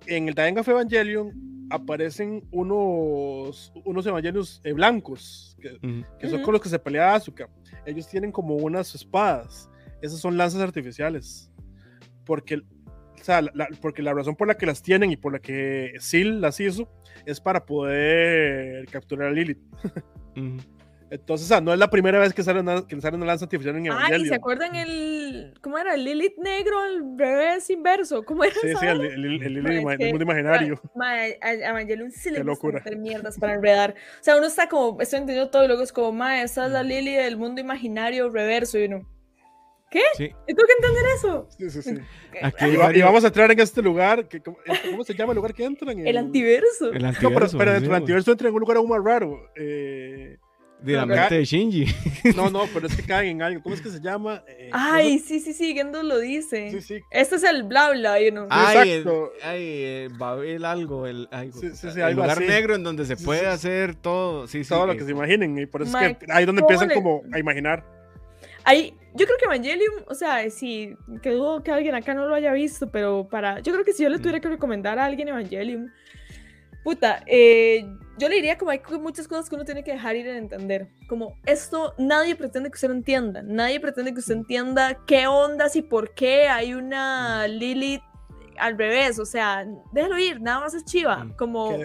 en 0.07 0.28
el 0.28 0.34
Dying 0.34 0.57
of 0.57 0.68
Evangelion 0.68 1.32
aparecen 1.70 2.43
unos, 2.51 3.72
unos 3.86 4.05
Evangelios 4.05 4.61
blancos, 4.76 5.55
que, 5.61 6.03
que 6.20 6.30
son 6.30 6.41
con 6.41 6.53
los 6.53 6.61
que 6.61 6.70
se 6.70 6.80
pelea 6.80 7.16
Asuka. 7.16 7.47
Ellos 7.86 8.07
tienen 8.07 8.32
como 8.32 8.55
unas 8.55 8.93
espadas. 8.95 9.70
Esas 10.01 10.20
son 10.20 10.38
lanzas 10.38 10.61
artificiales. 10.61 11.49
Porque 12.26 12.61
o 13.24 13.26
sea, 13.26 13.41
la, 13.41 13.69
porque 13.80 14.01
la 14.01 14.13
razón 14.13 14.36
por 14.36 14.49
la 14.49 14.55
que 14.55 14.65
las 14.65 14.82
tienen 14.82 15.09
y 15.09 15.15
por 15.15 15.32
la 15.32 15.39
que 15.39 15.93
Sil 16.03 16.41
las 16.41 16.59
hizo 16.59 16.89
es 17.26 17.39
para 17.39 17.65
poder 17.65 18.86
capturar 18.88 19.30
a 19.30 19.32
Lilith. 19.32 19.59
Entonces, 21.09 21.45
o 21.45 21.47
sea, 21.47 21.61
no 21.61 21.71
es 21.71 21.80
la 21.80 21.89
primera 21.89 22.19
vez 22.19 22.34
que 22.34 22.43
sale 22.43 22.59
una, 22.59 22.86
que 22.86 22.99
sale 22.99 23.15
una 23.15 23.28
lanza 23.28 23.45
artificial 23.45 23.78
en 23.78 23.86
Evangelion. 23.86 24.21
Ah, 24.21 24.26
¿y 24.26 24.28
se 24.28 24.36
acuerdan 24.36 24.76
el... 24.76 25.53
¿Cómo 25.61 25.78
era? 25.78 25.93
El 25.93 26.03
Lilith 26.03 26.38
negro 26.38 26.78
al 26.78 27.17
revés 27.17 27.69
inverso. 27.69 28.26
¿Cómo 28.26 28.43
era 28.43 28.55
Sí, 28.55 28.74
sí, 28.78 28.86
el, 28.86 28.99
el, 28.99 29.21
Lilith 29.21 30.09
mundo 30.09 30.24
imaginario. 30.24 30.82
Ma, 30.93 31.28
Evangelion 31.28 32.11
sí 32.11 32.30
le 32.30 32.43
gusta 32.43 32.80
hacer 32.80 32.97
mierdas 32.97 33.39
para 33.39 33.53
enredar. 33.53 33.95
O 34.19 34.24
sea, 34.24 34.36
uno 34.36 34.47
está 34.47 34.67
como, 34.67 34.99
estoy 34.99 35.19
entendiendo 35.19 35.49
todo 35.49 35.63
y 35.63 35.67
luego 35.67 35.84
es 35.84 35.93
como, 35.93 36.11
ma, 36.11 36.41
esa 36.41 36.65
es 36.65 36.74
la 36.74 36.84
Lilith 36.84 37.19
del 37.19 37.38
mundo 37.38 37.61
imaginario 37.61 38.30
reverso 38.30 38.78
y 38.80 38.86
uno... 38.86 39.12
¿Qué? 39.93 40.01
Sí. 40.17 40.31
¿Y 40.47 40.55
tú 40.55 40.63
que 40.65 40.73
entender 40.73 41.03
eso? 41.15 41.47
Sí, 41.55 41.69
sí, 41.69 41.81
sí. 41.83 41.95
Aquí 42.41 42.65
y, 42.65 43.01
vamos 43.03 43.23
a 43.23 43.27
entrar 43.27 43.51
en 43.51 43.59
este 43.59 43.79
lugar. 43.79 44.27
Que, 44.27 44.41
¿cómo, 44.41 44.57
se 45.03 45.13
llama 45.13 45.33
el 45.33 45.35
lugar 45.35 45.53
que 45.53 45.63
entran? 45.63 45.99
El, 45.99 46.07
el 46.07 46.17
antiverso. 46.17 46.91
El 46.91 47.05
antiverso. 47.05 47.29
No, 47.29 47.35
pero, 47.35 47.57
pero 47.59 47.73
dentro 47.73 47.93
del 47.93 48.01
antiverso 48.01 48.31
entra 48.31 48.49
en 48.49 48.55
un 48.55 48.59
lugar 48.61 48.77
aún 48.77 48.89
más 48.89 49.03
raro. 49.03 49.51
Eh, 49.55 50.37
de 50.81 50.93
la 50.93 51.05
mente 51.05 51.35
de 51.35 51.45
Shinji. 51.45 51.85
No, 52.35 52.49
no, 52.49 52.65
pero 52.73 52.87
es 52.87 52.95
que 52.95 53.03
caen 53.03 53.29
en 53.29 53.41
algo. 53.43 53.61
¿Cómo 53.61 53.75
es 53.75 53.81
que 53.81 53.89
se 53.89 54.01
llama? 54.01 54.43
Eh, 54.47 54.71
ay, 54.73 55.19
sí, 55.19 55.39
sí, 55.39 55.53
sí, 55.53 55.75
Gendo 55.75 56.01
lo 56.01 56.17
dice. 56.17 56.71
Sí, 56.71 56.81
sí. 56.81 57.01
Este 57.11 57.35
es 57.35 57.43
el 57.43 57.63
bla 57.63 57.91
bla, 57.91 58.19
you 58.19 58.31
know. 58.31 58.47
Ay, 58.49 58.89
Exacto. 58.89 59.33
El, 59.35 59.47
ay, 59.47 59.61
eh, 59.61 60.09
Babel 60.17 60.65
algo, 60.65 61.05
el, 61.05 61.27
algo, 61.31 61.59
sí, 61.59 61.69
sí, 61.75 61.91
sí, 61.91 62.01
el 62.01 62.15
lugar 62.15 62.39
negro 62.41 62.75
en 62.75 62.83
donde 62.83 63.05
se 63.05 63.15
puede 63.15 63.45
hacer 63.45 63.93
todo. 63.93 64.47
Sí, 64.47 64.63
todo 64.63 64.87
lo 64.87 64.95
que 64.95 65.03
se 65.03 65.11
imaginen. 65.11 65.55
Y 65.59 65.67
por 65.67 65.83
eso 65.83 65.95
es 65.99 66.17
que 66.17 66.25
ahí 66.31 66.45
donde 66.45 66.61
empiezan 66.61 66.89
como 66.89 67.21
a 67.31 67.37
imaginar. 67.37 68.02
Ahí, 68.64 68.97
yo 69.14 69.26
creo 69.26 69.38
que 69.38 69.45
Evangelium, 69.45 69.93
o 70.07 70.16
sea, 70.16 70.49
sí, 70.49 70.95
que 71.22 71.32
dudo 71.32 71.64
que 71.64 71.72
alguien 71.72 71.95
acá 71.95 72.14
no 72.14 72.28
lo 72.28 72.36
haya 72.36 72.53
visto, 72.53 72.89
pero 72.89 73.28
para, 73.30 73.59
yo 73.59 73.74
creo 73.74 73.86
que 73.86 73.93
si 73.93 74.03
yo 74.03 74.09
le 74.09 74.18
tuviera 74.18 74.39
que 74.39 74.49
recomendar 74.49 74.97
a 74.99 75.05
alguien 75.05 75.28
Evangelium, 75.28 75.89
puta, 76.84 77.24
eh, 77.26 77.86
yo 78.18 78.30
le 78.30 78.36
diría 78.36 78.57
como 78.57 78.72
hay 78.72 78.82
muchas 78.99 79.28
cosas 79.28 79.49
que 79.49 79.55
uno 79.55 79.66
tiene 79.66 79.84
que 79.84 79.91
dejar 79.91 80.16
ir 80.16 80.28
en 80.28 80.38
entender. 80.38 80.88
Como 81.07 81.38
esto, 81.45 81.93
nadie 81.97 82.36
pretende 82.36 82.70
que 82.70 82.76
usted 82.76 82.89
lo 82.89 82.95
entienda. 82.95 83.41
Nadie 83.41 83.80
pretende 83.80 84.14
que 84.14 84.20
usted 84.20 84.36
entienda 84.36 84.99
qué 85.07 85.28
ondas 85.28 85.76
y 85.76 85.82
por 85.82 86.14
qué 86.14 86.47
hay 86.47 86.74
una 86.74 87.47
Lilith 87.47 88.03
al 88.57 88.78
revés. 88.78 89.18
O 89.18 89.26
sea, 89.26 89.66
déjalo 89.91 90.18
ir, 90.20 90.41
nada 90.41 90.59
más 90.59 90.74
es 90.74 90.86
chiva. 90.86 91.28
Como. 91.38 91.80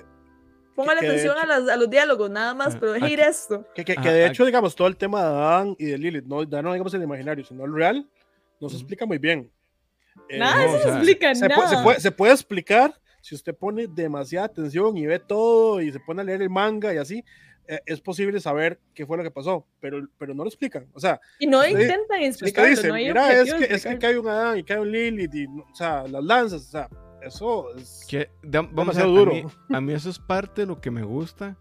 Póngale 0.79 1.01
atención 1.01 1.35
a, 1.37 1.77
los 1.77 1.91
diálogos, 1.91 2.31
nada 2.31 2.55
más, 2.55 2.77
pero 2.77 2.93
deje 2.93 3.11
ir 3.11 3.19
esto. 3.19 3.67
Que, 3.75 3.83
de 3.83 4.27
hecho, 4.27 4.47
digamos, 4.47 4.77
todo 4.77 4.87
el 4.87 4.97
tema 4.97 5.21
de 5.23 5.27
Adán 5.27 5.77
y 5.77 5.87
de 5.87 5.99
Lilith, 5.99 6.25
no, 6.25 6.45
ya 6.45 6.63
no 6.63 6.73
digamos 6.73 6.95
el 6.95 7.03
imaginario, 7.03 7.45
sino 7.45 7.65
el 7.65 7.75
real, 7.75 8.09
nos 8.61 8.75
explica 8.75 9.05
muy 9.05 9.19
bien. 9.19 9.51
nada, 10.31 10.67
eso 10.67 10.87
no 10.87 10.95
explica 10.99 11.35
se 11.35 11.49
nada. 11.49 11.83
Puede, 11.83 11.99
se, 11.99 12.13
puede, 12.13 12.33
explicar 12.33 12.95
si 13.21 13.35
usted 13.35 13.57
pone 13.57 13.89
demasiada 13.89 14.47
atención 14.47 14.97
y 14.97 15.05
ve 15.05 15.19
todo 15.19 15.81
y 15.81 15.91
se 15.91 15.99
pone 15.99 16.23
a 16.23 16.25
leer 16.25 16.43
el 16.43 16.51
manga 16.51 16.95
y 16.95 16.99
así, 16.99 17.25
eh, 17.67 17.81
es 17.85 18.01
posible 18.01 18.39
saber 18.39 18.79
qué 18.95 19.05
fue 19.05 19.17
lo 19.17 19.25
que 19.25 19.33
pasó, 19.33 19.67
pero, 19.81 20.07
pero 20.17 20.33
no 20.33 20.45
lo 20.45 20.49
explican. 20.49 20.87
O 20.95 21.01
sea, 21.01 21.21
y 21.41 21.49
no 21.49 21.67
intentan 21.67 22.23
explicarlo. 22.23 22.71
dice, 22.71 22.87
no 22.87 22.95
hay 22.95 23.09
mira, 23.09 23.33
es 23.33 23.53
que, 23.53 23.65
es 23.65 23.85
que 23.85 23.99
cae 23.99 24.17
un 24.17 24.29
Adán 24.29 24.59
y 24.59 24.63
cae 24.63 24.79
un 24.79 24.93
Lilith, 24.93 25.35
y, 25.35 25.47
o 25.47 25.75
sea, 25.75 26.07
las 26.07 26.23
lanzas, 26.23 26.63
o 26.63 26.71
sea, 26.71 26.89
eso 27.29 27.75
es 27.77 28.07
que, 28.09 28.31
vamos 28.43 28.99
a, 28.99 29.05
duro. 29.05 29.33
A 29.71 29.81
mí, 29.81 29.93
eso 29.93 30.11
es 30.11 30.19
parte 30.19 30.63
de 30.63 30.67
lo 30.67 30.81
que 30.81 30.91
me 30.91 31.03
gusta, 31.03 31.57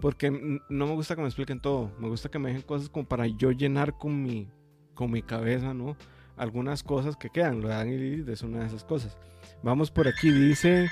porque 0.00 0.30
no 0.30 0.86
me 0.86 0.94
gusta 0.94 1.14
que 1.14 1.22
me 1.22 1.28
expliquen 1.28 1.60
todo, 1.60 1.90
me 1.98 2.08
gusta 2.08 2.28
que 2.28 2.38
me 2.38 2.48
dejen 2.50 2.62
cosas 2.62 2.88
como 2.88 3.06
para 3.06 3.26
yo 3.26 3.50
llenar 3.50 3.96
con 3.96 4.22
mi, 4.22 4.48
con 4.94 5.10
mi 5.10 5.22
cabeza, 5.22 5.74
¿no? 5.74 5.96
Algunas 6.36 6.82
cosas 6.82 7.16
que 7.16 7.30
quedan, 7.30 7.60
lo 7.60 7.68
dan 7.68 7.88
y 7.88 8.30
es 8.30 8.42
una 8.42 8.60
de 8.60 8.66
esas 8.66 8.84
cosas. 8.84 9.16
Vamos 9.62 9.90
por 9.90 10.08
aquí, 10.08 10.30
dice 10.30 10.88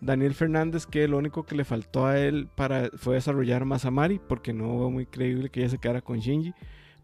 Daniel 0.00 0.34
Fernández 0.34 0.86
que 0.86 1.08
lo 1.08 1.18
único 1.18 1.44
que 1.44 1.54
le 1.54 1.64
faltó 1.64 2.06
a 2.06 2.18
él 2.18 2.48
para, 2.54 2.90
fue 2.96 3.14
desarrollar 3.14 3.64
más 3.64 3.84
a 3.84 3.90
Mari, 3.90 4.20
porque 4.28 4.52
no 4.52 4.78
fue 4.78 4.90
muy 4.90 5.06
creíble 5.06 5.50
que 5.50 5.60
ella 5.60 5.70
se 5.70 5.78
quedara 5.78 6.02
con 6.02 6.18
Shinji. 6.18 6.54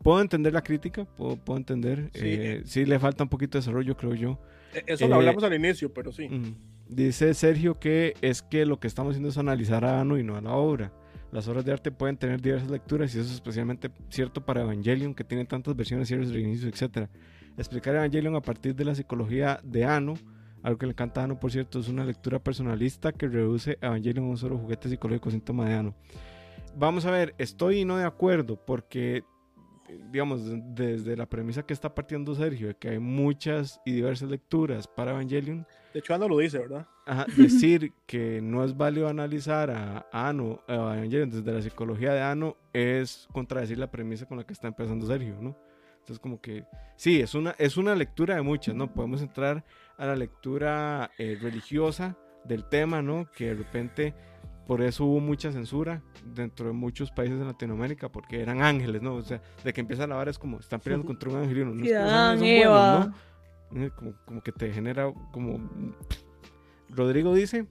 Puedo 0.03 0.20
entender 0.20 0.53
la 0.53 0.62
crítica, 0.62 1.05
puedo, 1.05 1.37
puedo 1.37 1.59
entender. 1.59 2.11
Sí. 2.14 2.20
Eh, 2.24 2.62
sí. 2.64 2.85
le 2.87 2.99
falta 2.99 3.22
un 3.22 3.28
poquito 3.28 3.59
de 3.59 3.61
desarrollo, 3.61 3.97
creo 3.97 4.14
yo. 4.14 4.39
Eso 4.86 5.08
lo 5.08 5.16
hablamos 5.16 5.42
al 5.44 5.54
inicio, 5.54 5.92
pero 5.92 6.12
sí. 6.12 6.28
Dice 6.88 7.34
Sergio 7.34 7.78
que 7.78 8.14
es 8.20 8.42
que 8.42 8.66
lo 8.66 8.80
que 8.80 8.88
estamos 8.88 9.12
haciendo 9.12 9.28
es 9.28 9.38
analizar 9.38 9.84
a 9.84 10.00
Ano 10.00 10.18
y 10.18 10.24
no 10.24 10.36
a 10.36 10.40
la 10.40 10.52
obra. 10.52 10.92
Las 11.32 11.46
obras 11.46 11.64
de 11.64 11.72
arte 11.72 11.92
pueden 11.92 12.16
tener 12.16 12.40
diversas 12.40 12.70
lecturas 12.70 13.14
y 13.14 13.20
eso 13.20 13.28
es 13.28 13.34
especialmente 13.34 13.90
cierto 14.08 14.44
para 14.44 14.62
Evangelion, 14.62 15.14
que 15.14 15.22
tiene 15.22 15.44
tantas 15.44 15.76
versiones, 15.76 16.08
cierres, 16.08 16.32
reinicios, 16.32 16.72
etc. 16.72 17.08
Explicar 17.56 17.94
Evangelion 17.94 18.34
a 18.34 18.42
partir 18.42 18.74
de 18.74 18.84
la 18.84 18.94
psicología 18.96 19.60
de 19.62 19.84
Ano, 19.84 20.14
algo 20.62 20.78
que 20.78 20.86
le 20.86 20.92
encanta 20.92 21.20
a 21.20 21.24
Ano, 21.24 21.38
por 21.38 21.52
cierto, 21.52 21.78
es 21.78 21.88
una 21.88 22.04
lectura 22.04 22.40
personalista 22.40 23.12
que 23.12 23.28
reduce 23.28 23.78
Evangelion 23.80 24.26
a 24.26 24.28
un 24.30 24.36
solo 24.36 24.58
juguete 24.58 24.88
psicológico 24.88 25.30
síntoma 25.30 25.68
de 25.68 25.74
Ano. 25.74 25.94
Vamos 26.76 27.06
a 27.06 27.12
ver, 27.12 27.34
estoy 27.38 27.84
no 27.84 27.96
de 27.96 28.04
acuerdo 28.04 28.56
porque 28.64 29.22
digamos, 30.11 30.43
desde 30.74 31.16
la 31.16 31.26
premisa 31.26 31.62
que 31.62 31.72
está 31.72 31.95
partiendo 31.95 32.34
Sergio, 32.34 32.68
de 32.68 32.74
que 32.74 32.91
hay 32.91 32.99
muchas 32.99 33.80
y 33.84 33.93
diversas 33.93 34.30
lecturas 34.30 34.86
para 34.86 35.12
Evangelion. 35.12 35.66
De 35.93 36.01
hecho, 36.01 36.14
Ano 36.14 36.28
lo 36.28 36.38
dice, 36.38 36.59
¿verdad? 36.59 36.86
decir 37.36 37.93
que 38.07 38.41
no 38.41 38.64
es 38.64 38.76
válido 38.76 39.09
analizar 39.09 39.70
a 39.70 40.07
Ano, 40.12 40.62
Evangelion, 40.68 41.30
desde 41.30 41.53
la 41.53 41.62
psicología 41.62 42.12
de 42.12 42.22
Ano, 42.22 42.57
es 42.72 43.28
contradecir 43.32 43.78
la 43.78 43.91
premisa 43.91 44.26
con 44.26 44.38
la 44.38 44.45
que 44.45 44.53
está 44.53 44.68
empezando 44.68 45.07
Sergio, 45.07 45.36
¿no? 45.41 45.57
Entonces, 46.01 46.18
como 46.18 46.41
que, 46.41 46.64
sí, 46.97 47.20
es 47.20 47.34
una, 47.34 47.55
es 47.59 47.76
una 47.76 47.95
lectura 47.95 48.34
de 48.34 48.43
muchas, 48.43 48.74
¿no? 48.74 48.93
Podemos 48.93 49.22
entrar 49.22 49.64
a 49.97 50.07
la 50.07 50.16
lectura 50.16 51.11
eh, 51.18 51.38
religiosa 51.41 52.16
del 52.45 52.64
tema, 52.64 53.03
¿no? 53.03 53.30
Que 53.30 53.49
de 53.49 53.55
repente 53.55 54.14
por 54.66 54.82
eso 54.82 55.04
hubo 55.04 55.20
mucha 55.20 55.52
censura 55.52 56.02
dentro 56.24 56.66
de 56.66 56.72
muchos 56.72 57.11
países 57.11 57.38
de 57.38 57.44
Latinoamérica, 57.44 58.11
porque 58.11 58.40
eran 58.40 58.62
ángeles, 58.62 59.02
¿no? 59.02 59.14
O 59.14 59.22
sea, 59.22 59.42
de 59.64 59.72
que 59.72 59.80
empieza 59.80 60.06
la 60.06 60.16
vara 60.16 60.30
es 60.30 60.38
como, 60.38 60.61
están 60.61 60.80
peleando 60.80 61.06
contra 61.06 61.30
un 61.30 61.36
ángel 61.36 61.58
y 61.58 61.61
uno, 61.62 61.74
no 61.74 61.82
es 61.82 61.88
que 61.88 61.94
¿no? 62.64 63.84
Eh, 63.84 63.90
como, 63.96 64.14
como 64.24 64.42
que 64.42 64.52
te 64.52 64.72
genera 64.72 65.12
como... 65.32 65.58
Rodrigo 66.88 67.34
dice, 67.34 67.66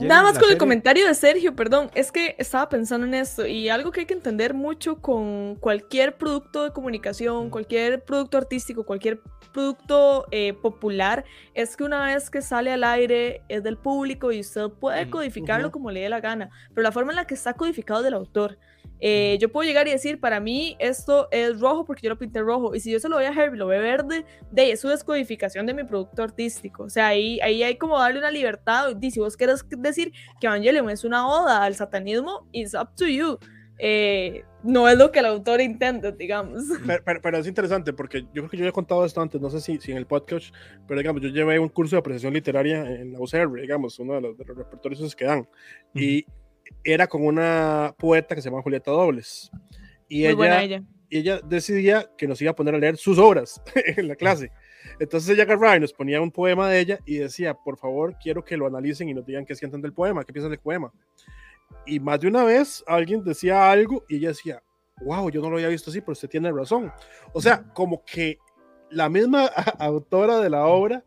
Nada 0.00 0.22
más 0.22 0.38
con 0.38 0.50
el 0.50 0.56
comentario 0.56 1.06
de 1.06 1.14
Sergio, 1.14 1.56
perdón, 1.56 1.90
es 1.94 2.12
que 2.12 2.36
estaba 2.38 2.68
pensando 2.68 3.06
en 3.06 3.14
esto 3.14 3.46
y 3.46 3.68
algo 3.68 3.90
que 3.90 4.00
hay 4.00 4.06
que 4.06 4.14
entender 4.14 4.54
mucho 4.54 5.00
con 5.00 5.56
cualquier 5.56 6.16
producto 6.16 6.64
de 6.64 6.72
comunicación, 6.72 7.50
cualquier 7.50 8.04
producto 8.04 8.38
artístico, 8.38 8.84
cualquier 8.84 9.20
producto 9.52 10.26
eh, 10.30 10.52
popular, 10.52 11.24
es 11.54 11.76
que 11.76 11.84
una 11.84 12.04
vez 12.04 12.30
que 12.30 12.42
sale 12.42 12.70
al 12.72 12.84
aire 12.84 13.42
es 13.48 13.62
del 13.64 13.76
público 13.76 14.30
y 14.30 14.40
usted 14.40 14.68
puede 14.68 15.10
codificarlo 15.10 15.72
como 15.72 15.90
le 15.90 16.00
dé 16.00 16.08
la 16.08 16.20
gana, 16.20 16.50
pero 16.74 16.82
la 16.82 16.92
forma 16.92 17.12
en 17.12 17.16
la 17.16 17.26
que 17.26 17.34
está 17.34 17.54
codificado 17.54 18.00
es 18.00 18.04
del 18.04 18.14
autor. 18.14 18.58
Eh, 19.00 19.38
yo 19.40 19.50
puedo 19.50 19.66
llegar 19.66 19.86
y 19.86 19.92
decir, 19.92 20.20
para 20.20 20.40
mí 20.40 20.76
esto 20.78 21.28
es 21.30 21.60
rojo 21.60 21.84
porque 21.84 22.02
yo 22.02 22.10
lo 22.10 22.18
pinté 22.18 22.40
rojo. 22.40 22.74
Y 22.74 22.80
si 22.80 22.90
yo 22.90 23.00
se 23.00 23.08
lo 23.08 23.16
voy 23.16 23.24
a 23.24 23.32
Herbie, 23.32 23.58
lo 23.58 23.66
ve 23.66 23.78
verde, 23.78 24.24
de 24.50 24.72
eso 24.72 24.92
es 24.92 25.04
codificación 25.04 25.66
de 25.66 25.74
mi 25.74 25.84
producto 25.84 26.22
artístico. 26.22 26.84
O 26.84 26.90
sea, 26.90 27.08
ahí, 27.08 27.40
ahí 27.40 27.62
hay 27.62 27.76
como 27.76 27.98
darle 27.98 28.18
una 28.18 28.30
libertad. 28.30 28.96
Y 29.00 29.10
si 29.10 29.20
vos 29.20 29.36
querés 29.36 29.64
decir 29.68 30.12
que 30.40 30.46
Evangelion 30.46 30.90
es 30.90 31.04
una 31.04 31.28
oda 31.28 31.64
al 31.64 31.74
satanismo, 31.74 32.46
it's 32.52 32.74
up 32.74 32.94
to 32.96 33.06
you. 33.06 33.38
eh, 33.78 34.44
no 34.64 34.88
es 34.88 34.98
lo 34.98 35.12
que 35.12 35.20
el 35.20 35.26
autor 35.26 35.60
intenta, 35.60 36.10
digamos. 36.10 36.64
Pero, 37.22 37.38
es 37.38 37.46
interesante 37.46 37.92
porque 37.92 38.22
yo 38.22 38.42
creo 38.42 38.48
que 38.48 38.56
yo 38.56 38.64
ya 38.64 38.70
he 38.70 38.72
contado 38.72 39.04
esto 39.04 39.20
antes, 39.20 39.40
no 39.40 39.50
sé 39.50 39.60
si, 39.60 39.78
si 39.78 39.92
en 39.92 39.98
el 39.98 40.06
podcast, 40.06 40.52
pero 40.86 40.98
digamos, 40.98 41.22
yo 41.22 41.28
llevé 41.28 41.58
un 41.58 41.68
curso 41.68 41.94
de 41.94 42.00
apreciación 42.00 42.34
literaria 42.34 42.80
en 42.82 43.12
la 43.12 43.20
UCR, 43.20 43.60
digamos, 43.60 43.98
uno 44.00 44.14
de 44.14 44.20
los, 44.20 44.36
de 44.36 44.44
los 44.44 44.56
repertorios 44.56 45.14
que 45.14 45.24
dan, 45.24 45.48
y 45.94 46.26
era 46.84 47.06
con 47.06 47.24
una 47.24 47.94
poeta 47.98 48.34
que 48.34 48.42
se 48.42 48.50
llama 48.50 48.62
Julieta 48.62 48.90
Dobles. 48.90 49.50
Y 50.08 50.26
ella, 50.26 50.62
ella. 50.62 50.82
Y 51.10 51.18
ella 51.18 51.40
decidía 51.42 52.10
que 52.16 52.26
nos 52.26 52.40
iba 52.42 52.50
a 52.50 52.54
poner 52.54 52.74
a 52.74 52.78
leer 52.78 52.96
sus 52.96 53.18
obras 53.18 53.62
en 53.96 54.08
la 54.08 54.16
clase. 54.16 54.50
Entonces 55.00 55.30
ella 55.30 55.44
agarraba 55.44 55.76
y 55.76 55.80
nos 55.80 55.92
ponía 55.92 56.20
un 56.20 56.30
poema 56.30 56.68
de 56.68 56.80
ella 56.80 56.98
y 57.06 57.16
decía, 57.16 57.54
por 57.54 57.76
favor, 57.78 58.16
quiero 58.22 58.44
que 58.44 58.56
lo 58.56 58.66
analicen 58.66 59.08
y 59.08 59.14
nos 59.14 59.26
digan 59.26 59.44
qué 59.44 59.54
sienten 59.54 59.80
del 59.80 59.92
poema, 59.92 60.24
qué 60.24 60.32
piensan 60.32 60.50
del 60.50 60.60
poema 60.60 60.92
y 61.86 62.00
más 62.00 62.20
de 62.20 62.28
una 62.28 62.44
vez 62.44 62.84
alguien 62.86 63.24
decía 63.24 63.70
algo 63.70 64.04
y 64.08 64.16
ella 64.16 64.28
decía, 64.28 64.62
wow, 65.00 65.30
yo 65.30 65.40
no 65.40 65.50
lo 65.50 65.56
había 65.56 65.68
visto 65.68 65.90
así, 65.90 66.00
pero 66.00 66.12
usted 66.12 66.28
tiene 66.28 66.52
razón. 66.52 66.92
O 67.32 67.40
sea, 67.40 67.64
como 67.72 68.04
que 68.04 68.38
la 68.90 69.08
misma 69.08 69.46
autora 69.78 70.40
de 70.40 70.50
la 70.50 70.66
obra, 70.66 71.04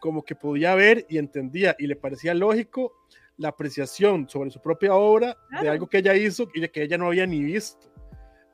como 0.00 0.24
que 0.24 0.34
podía 0.34 0.74
ver 0.74 1.06
y 1.08 1.18
entendía 1.18 1.76
y 1.78 1.86
le 1.86 1.96
parecía 1.96 2.34
lógico 2.34 2.94
la 3.40 3.48
apreciación 3.48 4.28
sobre 4.28 4.50
su 4.50 4.60
propia 4.60 4.94
obra 4.94 5.34
de 5.62 5.68
algo 5.70 5.88
que 5.88 5.98
ella 5.98 6.14
hizo 6.14 6.48
y 6.52 6.60
de 6.60 6.70
que 6.70 6.82
ella 6.82 6.98
no 6.98 7.06
había 7.06 7.26
ni 7.26 7.42
visto. 7.42 7.90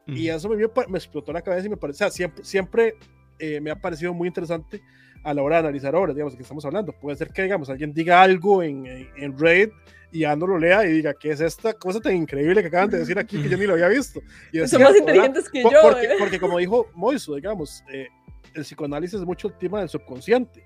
Y 0.07 0.28
eso 0.28 0.49
me, 0.49 0.57
me, 0.57 0.99
explotó 0.99 1.32
la 1.32 1.43
cabeza 1.43 1.66
y 1.66 1.70
me 1.70 1.76
parecía, 1.76 2.09
siempre, 2.09 2.45
siempre 2.45 2.95
eh, 3.41 3.61
me 3.61 3.72
ha 3.72 3.76
parecido 3.76 4.14
muy 4.14 4.28
interesante 4.28 4.80
a 5.24 5.34
la 5.34 5.43
hora 5.43 5.57
de 5.57 5.61
analizar 5.61 5.93
obras, 5.97 6.14
digamos, 6.14 6.37
que 6.37 6.43
estamos 6.43 6.64
hablando. 6.64 6.93
Puede 6.93 7.16
ser 7.16 7.32
que, 7.32 7.43
digamos, 7.43 7.68
alguien 7.68 7.93
diga 7.93 8.22
algo 8.22 8.62
en, 8.62 8.87
en, 8.87 9.11
en 9.16 9.37
Reddit 9.37 9.72
y 10.12 10.22
Ando 10.22 10.47
lo 10.47 10.57
lea 10.57 10.87
y 10.87 10.93
diga, 10.93 11.14
¿qué 11.14 11.32
es 11.32 11.41
esta 11.41 11.74
cosa 11.74 11.99
tan 11.99 12.14
increíble 12.14 12.62
que 12.62 12.68
acaban 12.68 12.89
de 12.89 12.99
decir 12.99 13.18
aquí 13.18 13.43
que 13.43 13.49
yo 13.49 13.57
ni 13.59 13.66
lo 13.66 13.72
había 13.72 13.89
visto? 13.89 14.20
Y 14.53 14.64
Son 14.68 14.80
más 14.82 14.97
inteligentes 14.97 15.51
que 15.51 15.64
yo. 15.64 15.70
Porque, 15.82 16.07
¿eh? 16.07 16.16
porque, 16.16 16.39
como 16.39 16.59
dijo 16.59 16.87
Moiso, 16.95 17.34
digamos, 17.34 17.82
eh, 17.93 18.07
el 18.55 18.62
psicoanálisis 18.62 19.18
es 19.18 19.26
mucho 19.26 19.49
el 19.49 19.59
tema 19.59 19.80
del 19.80 19.89
subconsciente. 19.89 20.64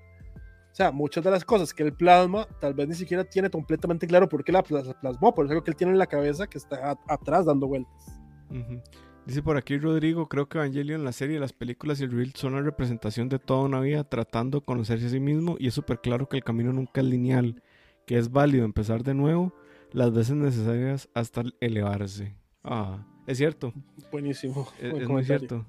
O 0.71 0.75
sea, 0.75 0.91
muchas 0.91 1.23
de 1.23 1.31
las 1.31 1.43
cosas 1.43 1.73
que 1.73 1.83
él 1.83 1.93
plasma, 1.93 2.47
tal 2.59 2.73
vez 2.73 2.87
ni 2.87 2.95
siquiera 2.95 3.23
tiene 3.23 3.49
completamente 3.49 4.07
claro 4.07 4.29
por 4.29 4.43
qué 4.43 4.51
la 4.51 4.63
plasmó, 4.63 5.35
por 5.35 5.45
eso 5.45 5.51
es 5.51 5.51
algo 5.51 5.63
que 5.63 5.71
él 5.71 5.77
tiene 5.77 5.93
en 5.93 5.99
la 5.99 6.07
cabeza 6.07 6.47
que 6.47 6.57
está 6.57 6.97
atrás 7.07 7.45
dando 7.45 7.67
vueltas. 7.67 8.21
Dice 9.25 9.43
por 9.43 9.57
aquí 9.57 9.77
Rodrigo, 9.77 10.27
creo 10.27 10.47
que 10.47 10.57
Evangelion, 10.57 11.03
la 11.03 11.11
serie, 11.11 11.39
las 11.39 11.53
películas 11.53 11.99
y 11.99 12.05
el 12.05 12.11
reel 12.11 12.33
son 12.35 12.53
la 12.53 12.61
representación 12.61 13.29
de 13.29 13.39
toda 13.39 13.63
una 13.63 13.79
vida 13.79 14.03
tratando 14.03 14.59
de 14.59 14.65
conocerse 14.65 15.07
a 15.07 15.09
sí 15.09 15.19
mismo 15.19 15.57
y 15.59 15.67
es 15.67 15.73
súper 15.73 15.99
claro 15.99 16.27
que 16.27 16.37
el 16.37 16.43
camino 16.43 16.71
nunca 16.73 17.01
es 17.01 17.07
lineal 17.07 17.61
que 18.05 18.17
es 18.17 18.31
válido 18.31 18.65
empezar 18.65 19.03
de 19.03 19.13
nuevo 19.13 19.53
las 19.91 20.13
veces 20.13 20.35
necesarias 20.35 21.09
hasta 21.13 21.43
elevarse. 21.59 22.35
Ah, 22.63 23.05
es 23.27 23.37
cierto. 23.37 23.73
Buenísimo. 24.11 24.67
Es, 24.79 25.07
muy 25.07 25.23
cierto. 25.23 25.65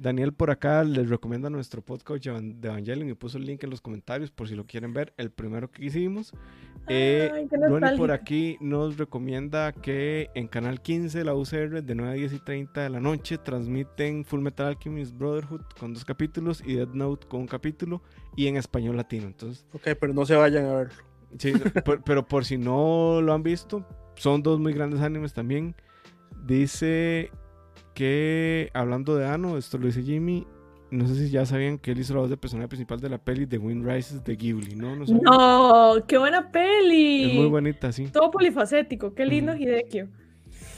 Daniel 0.00 0.32
por 0.32 0.50
acá 0.50 0.82
les 0.82 1.10
recomienda 1.10 1.50
nuestro 1.50 1.82
podcast 1.82 2.24
de 2.24 2.68
Evangelion 2.68 3.10
y 3.10 3.14
puso 3.14 3.36
el 3.36 3.44
link 3.44 3.62
en 3.64 3.70
los 3.70 3.82
comentarios 3.82 4.30
por 4.30 4.48
si 4.48 4.54
lo 4.54 4.64
quieren 4.64 4.94
ver, 4.94 5.12
el 5.18 5.30
primero 5.30 5.70
que 5.70 5.84
hicimos. 5.84 6.32
Eh, 6.88 7.46
Ronnie 7.50 7.98
por 7.98 8.10
aquí 8.10 8.56
nos 8.60 8.96
recomienda 8.96 9.72
que 9.72 10.30
en 10.34 10.48
Canal 10.48 10.80
15 10.80 11.22
la 11.22 11.34
UCR 11.34 11.82
de 11.82 11.94
9 11.94 12.12
a 12.12 12.14
10 12.14 12.32
y 12.32 12.38
30 12.38 12.82
de 12.82 12.88
la 12.88 13.00
noche 13.00 13.36
transmiten 13.36 14.24
Full 14.24 14.40
Metal 14.40 14.68
Alchemist 14.68 15.14
Brotherhood 15.14 15.60
con 15.78 15.92
dos 15.92 16.06
capítulos 16.06 16.62
y 16.64 16.76
Dead 16.76 16.88
Note 16.88 17.26
con 17.28 17.42
un 17.42 17.46
capítulo 17.46 18.02
y 18.36 18.46
en 18.46 18.56
español 18.56 18.96
latino. 18.96 19.26
Entonces, 19.26 19.66
ok, 19.74 19.88
pero 20.00 20.14
no 20.14 20.24
se 20.24 20.34
vayan 20.34 20.64
a 20.64 20.74
verlo. 20.76 20.94
Sí, 21.38 21.52
pero 22.06 22.26
por 22.26 22.46
si 22.46 22.56
no 22.56 23.20
lo 23.20 23.34
han 23.34 23.42
visto, 23.42 23.86
son 24.14 24.42
dos 24.42 24.58
muy 24.58 24.72
grandes 24.72 25.00
animes 25.02 25.34
también. 25.34 25.74
Dice 26.46 27.30
que, 28.00 28.70
hablando 28.72 29.14
de 29.14 29.26
Ano, 29.26 29.58
esto 29.58 29.76
lo 29.76 29.84
dice 29.84 30.02
Jimmy, 30.02 30.46
no 30.90 31.06
sé 31.06 31.16
si 31.16 31.28
ya 31.28 31.44
sabían 31.44 31.76
que 31.76 31.90
él 31.90 32.00
hizo 32.00 32.14
la 32.14 32.20
voz 32.20 32.30
de 32.30 32.38
personaje 32.38 32.66
principal 32.66 32.98
de 32.98 33.10
la 33.10 33.18
peli 33.18 33.46
The 33.46 33.58
Wind 33.58 33.86
Rises 33.86 34.24
de 34.24 34.36
Ghibli, 34.36 34.74
¿no? 34.74 34.96
No, 34.96 36.06
qué 36.06 36.16
buena 36.16 36.50
peli. 36.50 37.32
Es 37.32 37.34
muy 37.34 37.48
bonita, 37.48 37.92
sí. 37.92 38.06
Todo 38.06 38.30
polifacético, 38.30 39.12
qué 39.12 39.26
lindo 39.26 39.54
Hidekio. 39.54 40.08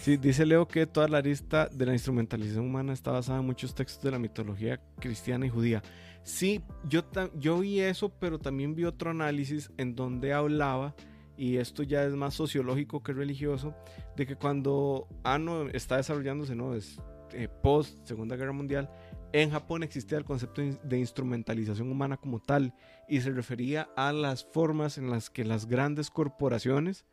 Sí, 0.01 0.17
dice 0.17 0.45
Leo 0.45 0.67
que 0.67 0.85
toda 0.89 1.07
la 1.07 1.21
lista 1.21 1.69
de 1.69 1.87
la 1.87 1.93
instrumentalización 1.93 2.65
humana 2.65 2.93
está 2.93 3.13
basada 3.13 3.39
en 3.39 3.47
muchos 3.47 3.73
textos 3.73 4.03
de 4.03 4.11
la 4.11 4.19
mitología 4.19 4.81
cristiana 4.99 5.47
y 5.47 5.49
judía. 5.49 5.81
Sí, 6.25 6.61
yo, 6.89 7.05
yo 7.39 7.61
vi 7.61 7.79
eso, 7.79 8.09
pero 8.09 8.41
también 8.41 8.75
vi 8.75 8.83
otro 8.83 9.11
análisis 9.11 9.71
en 9.77 9.95
donde 9.95 10.33
hablaba, 10.33 10.97
y 11.37 11.59
esto 11.59 11.85
ya 11.85 12.03
es 12.03 12.15
más 12.15 12.35
sociológico 12.35 13.01
que 13.05 13.13
religioso, 13.13 13.77
de 14.17 14.27
que 14.27 14.35
cuando 14.35 15.07
Ano 15.23 15.69
está 15.69 15.99
desarrollándose, 15.99 16.57
¿no? 16.57 16.75
Es, 16.75 17.01
eh, 17.35 17.49
post 17.49 18.07
Segunda 18.07 18.37
Guerra 18.37 18.53
Mundial, 18.53 18.91
en 19.33 19.51
Japón 19.51 19.83
existía 19.83 20.19
el 20.19 20.25
concepto 20.25 20.63
de 20.63 20.99
instrumentalización 20.99 21.91
humana 21.91 22.17
como 22.17 22.41
tal, 22.41 22.75
y 23.09 23.21
se 23.21 23.31
refería 23.31 23.89
a 23.97 24.13
las 24.13 24.45
formas 24.45 24.99
en 24.99 25.11
las 25.11 25.31
que 25.31 25.45
las 25.45 25.67
grandes 25.67 26.11
corporaciones 26.11 27.07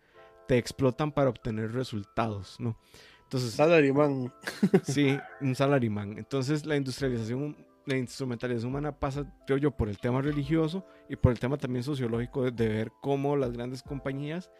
te 0.47 0.57
explotan 0.57 1.11
para 1.11 1.29
obtener 1.29 1.71
resultados, 1.73 2.57
¿no? 2.59 2.77
Entonces, 3.23 3.51
salaryman. 3.51 4.33
Sí, 4.83 5.17
un 5.39 5.55
salaryman. 5.55 6.17
Entonces, 6.17 6.65
la 6.65 6.75
industrialización 6.75 7.55
la 7.89 7.97
instrumentalización 7.97 8.69
humana 8.69 8.91
pasa, 8.91 9.25
creo 9.47 9.57
yo, 9.57 9.71
por 9.71 9.89
el 9.89 9.97
tema 9.97 10.21
religioso 10.21 10.85
y 11.09 11.15
por 11.15 11.31
el 11.31 11.39
tema 11.39 11.57
también 11.57 11.83
sociológico 11.83 12.49
de, 12.51 12.67
ver 12.67 12.91
cómo 13.01 13.35
las 13.35 13.51
grandes 13.51 13.81
compañías, 13.81 14.51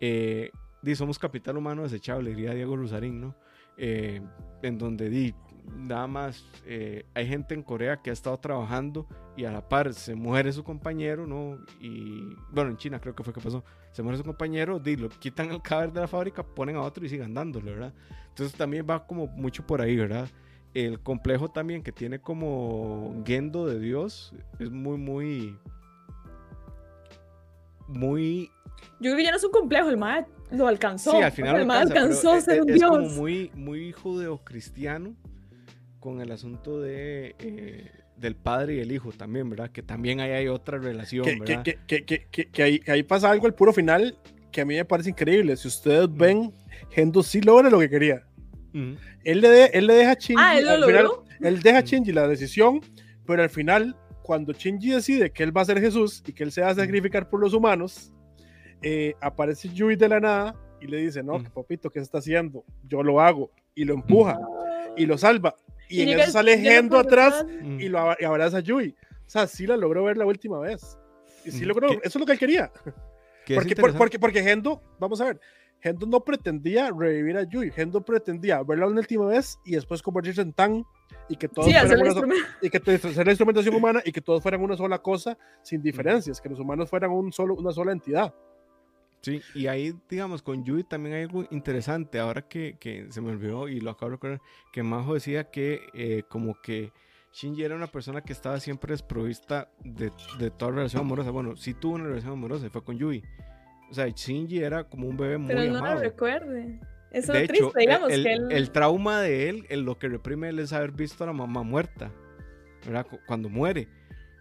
eh, 0.00 0.50
somos 0.94 1.18
capital 1.18 1.56
humano 1.56 1.82
desechable, 1.82 2.30
diría 2.30 2.54
Diego 2.54 2.76
Rusarín, 2.76 3.20
¿no? 3.20 3.36
Eh, 3.76 4.22
en 4.62 4.78
donde 4.78 5.10
di, 5.10 5.34
nada 5.76 6.06
más 6.06 6.44
eh, 6.64 7.04
hay 7.14 7.26
gente 7.26 7.54
en 7.54 7.62
Corea 7.62 7.98
que 7.98 8.10
ha 8.10 8.12
estado 8.12 8.38
trabajando 8.38 9.06
y 9.36 9.44
a 9.44 9.52
la 9.52 9.68
par 9.68 9.92
se 9.92 10.14
muere 10.14 10.52
su 10.52 10.64
compañero, 10.64 11.26
¿no? 11.26 11.58
Y 11.80 12.34
bueno, 12.50 12.70
en 12.70 12.76
China 12.76 13.00
creo 13.00 13.14
que 13.14 13.22
fue 13.22 13.32
que 13.32 13.40
pasó, 13.40 13.64
se 13.92 14.02
muere 14.02 14.18
su 14.18 14.24
compañero, 14.24 14.78
di, 14.78 14.96
lo 14.96 15.08
quitan 15.08 15.50
el 15.50 15.60
cadáver 15.60 15.92
de 15.92 16.00
la 16.00 16.08
fábrica, 16.08 16.42
ponen 16.42 16.76
a 16.76 16.82
otro 16.82 17.04
y 17.04 17.08
siguen 17.08 17.34
dándolo, 17.34 17.72
¿verdad? 17.72 17.94
Entonces 18.28 18.56
también 18.56 18.86
va 18.88 19.06
como 19.06 19.26
mucho 19.26 19.66
por 19.66 19.80
ahí, 19.80 19.96
¿verdad? 19.96 20.28
el 20.76 21.00
complejo 21.00 21.48
también 21.48 21.82
que 21.82 21.90
tiene 21.90 22.20
como 22.20 23.22
Gendo 23.24 23.66
de 23.66 23.80
Dios 23.80 24.34
es 24.58 24.70
muy, 24.70 24.98
muy. 24.98 25.58
Muy. 27.88 28.50
Yo 29.00 29.10
creo 29.10 29.16
que 29.16 29.24
ya 29.24 29.30
no 29.30 29.38
es 29.38 29.44
un 29.44 29.52
complejo, 29.52 29.88
el 29.88 29.96
MAE 29.96 30.26
lo 30.50 30.66
alcanzó. 30.66 31.12
Sí, 31.12 31.16
al 31.18 31.32
final 31.32 31.70
alcanzó 31.70 32.32
a 32.32 32.40
ser 32.40 32.62
un 32.62 32.70
es, 32.70 32.82
como 32.82 33.08
muy, 33.08 33.50
muy 33.54 33.92
judeocristiano 33.92 35.14
con 36.00 36.20
el 36.20 36.32
asunto 36.32 36.80
de. 36.80 37.34
Eh, 37.38 37.90
del 38.16 38.34
padre 38.34 38.76
y 38.76 38.80
el 38.80 38.92
hijo 38.92 39.12
también, 39.12 39.50
¿verdad? 39.50 39.70
Que 39.70 39.82
también 39.82 40.20
ahí 40.20 40.30
hay 40.30 40.48
otra 40.48 40.78
relación, 40.78 41.24
que, 41.26 41.38
¿verdad? 41.38 41.62
Que, 41.62 42.04
que, 42.04 42.50
que 42.50 42.62
ahí, 42.62 42.80
ahí, 42.86 43.02
pasa 43.02 43.30
algo 43.30 43.46
al 43.46 43.54
puro 43.54 43.74
final 43.74 44.16
que 44.50 44.62
a 44.62 44.64
mí 44.64 44.74
me 44.74 44.86
parece 44.86 45.10
increíble. 45.10 45.54
Si 45.56 45.68
ustedes 45.68 46.08
ven, 46.10 46.50
Gendo 46.90 47.22
sí 47.22 47.42
logra 47.42 47.68
lo 47.68 47.78
que 47.78 47.90
quería 47.90 48.26
él, 49.24 49.40
le 49.40 49.66
él 49.66 49.86
le 49.86 49.94
deja 49.94 50.10
a 50.12 50.14
Shinji. 50.14 50.42
Ah, 50.42 50.58
él, 50.58 50.80
lo 50.80 50.86
final, 50.86 51.08
él 51.40 51.62
deja 51.62 51.78
a 51.78 51.80
Shinji 51.80 52.12
la 52.12 52.28
decisión, 52.28 52.80
pero 53.26 53.42
al 53.42 53.50
final, 53.50 53.96
cuando 54.22 54.52
Shinji 54.52 54.90
decide 54.90 55.30
que 55.30 55.42
él 55.42 55.56
va 55.56 55.62
a 55.62 55.64
ser 55.64 55.80
Jesús 55.80 56.22
y 56.26 56.32
que 56.32 56.44
él 56.44 56.52
se 56.52 56.60
va 56.60 56.68
a 56.68 56.74
sacrificar 56.74 57.28
por 57.28 57.40
los 57.40 57.54
humanos, 57.54 58.12
eh, 58.82 59.14
aparece 59.20 59.68
Yui 59.68 59.96
de 59.96 60.08
la 60.08 60.20
nada 60.20 60.56
y 60.80 60.86
le 60.86 60.98
dice: 60.98 61.22
No, 61.22 61.42
papito, 61.54 61.90
¿qué 61.90 62.00
está 62.00 62.18
haciendo? 62.18 62.64
Yo 62.86 63.02
lo 63.02 63.20
hago. 63.20 63.50
Y 63.74 63.84
lo 63.84 63.94
empuja 63.94 64.38
y 64.96 65.06
lo 65.06 65.18
salva. 65.18 65.54
Y, 65.88 66.02
en 66.02 66.18
eso 66.18 66.32
sale 66.32 66.58
Gendo 66.58 66.98
atrás 66.98 67.44
y 67.78 67.88
lo 67.88 67.98
abraza 68.00 68.58
a 68.58 68.60
Yui. 68.60 68.94
O 69.26 69.30
sea, 69.30 69.46
sí 69.46 69.66
la 69.66 69.76
logró 69.76 70.04
ver 70.04 70.16
la 70.16 70.26
última 70.26 70.58
vez. 70.58 70.98
Y 71.44 71.52
sí 71.52 71.64
logró, 71.64 71.90
eso 71.90 72.00
es 72.04 72.16
lo 72.16 72.26
que 72.26 72.32
él 72.32 72.38
quería. 72.38 72.72
Porque, 73.54 73.76
porque, 73.76 74.18
porque 74.18 74.42
Gendo, 74.42 74.82
vamos 74.98 75.20
a 75.20 75.26
ver, 75.26 75.40
Gendo 75.80 76.06
no 76.06 76.24
pretendía 76.24 76.90
revivir 76.90 77.36
a 77.36 77.44
Yui, 77.44 77.70
Gendo 77.70 78.04
pretendía 78.04 78.62
verla 78.64 78.88
una 78.88 79.00
última 79.00 79.26
vez 79.26 79.58
y 79.64 79.72
después 79.72 80.02
convertirse 80.02 80.40
en 80.40 80.52
Tan 80.52 80.84
y 81.28 81.36
que 81.36 81.48
todos 81.48 81.70
fueran 81.70 82.24
una, 82.24 82.34
y 82.60 82.70
que 82.70 82.80
la 83.24 83.30
instrumentación 83.30 83.74
humana 83.76 84.02
y 84.04 84.10
que 84.10 84.20
todos 84.20 84.42
fueran 84.42 84.62
una 84.62 84.76
sola 84.76 84.98
cosa 84.98 85.38
sin 85.62 85.80
diferencias, 85.82 86.40
que 86.40 86.48
los 86.48 86.58
humanos 86.58 86.90
fueran 86.90 87.12
un 87.12 87.32
solo, 87.32 87.54
una 87.54 87.70
sola 87.70 87.92
entidad. 87.92 88.34
Sí, 89.26 89.42
y 89.54 89.66
ahí, 89.66 89.92
digamos, 90.08 90.40
con 90.40 90.64
Yui 90.64 90.84
también 90.84 91.16
hay 91.16 91.22
algo 91.22 91.44
interesante. 91.50 92.20
Ahora 92.20 92.42
que, 92.42 92.76
que 92.78 93.06
se 93.10 93.20
me 93.20 93.30
olvidó 93.30 93.68
y 93.68 93.80
lo 93.80 93.90
acabo 93.90 94.10
de 94.10 94.16
recordar, 94.16 94.40
que 94.72 94.82
Majo 94.84 95.14
decía 95.14 95.50
que 95.50 95.80
eh, 95.94 96.22
como 96.28 96.60
que 96.62 96.92
Shinji 97.32 97.64
era 97.64 97.74
una 97.74 97.88
persona 97.88 98.20
que 98.20 98.32
estaba 98.32 98.60
siempre 98.60 98.92
desprovista 98.92 99.68
de, 99.82 100.12
de 100.38 100.50
toda 100.50 100.70
relación 100.70 101.02
amorosa. 101.02 101.30
Bueno, 101.30 101.56
sí 101.56 101.74
tuvo 101.74 101.96
una 101.96 102.04
relación 102.04 102.34
amorosa 102.34 102.66
y 102.66 102.70
fue 102.70 102.84
con 102.84 102.98
Yui 102.98 103.22
o 103.90 103.94
sea, 103.94 104.08
Shinji 104.08 104.62
era 104.62 104.84
como 104.84 105.08
un 105.08 105.16
bebé 105.16 105.38
muy 105.38 105.48
Pero 105.48 105.72
no 105.72 105.84
lo 105.84 106.00
recuerde. 106.00 106.80
Eso 107.10 107.32
es 107.32 107.48
triste, 107.48 107.80
digamos. 107.80 108.10
El, 108.10 108.24
que 108.24 108.34
el, 108.34 108.70
trauma 108.70 109.20
de 109.20 109.48
él, 109.48 109.66
lo 109.84 109.98
que 109.98 110.08
reprime 110.08 110.48
él 110.48 110.58
es 110.58 110.72
haber 110.72 110.92
visto 110.92 111.24
a 111.24 111.28
la 111.28 111.32
mamá 111.32 111.62
muerta, 111.62 112.10
¿verdad? 112.84 113.06
Cuando 113.26 113.48
muere. 113.48 113.88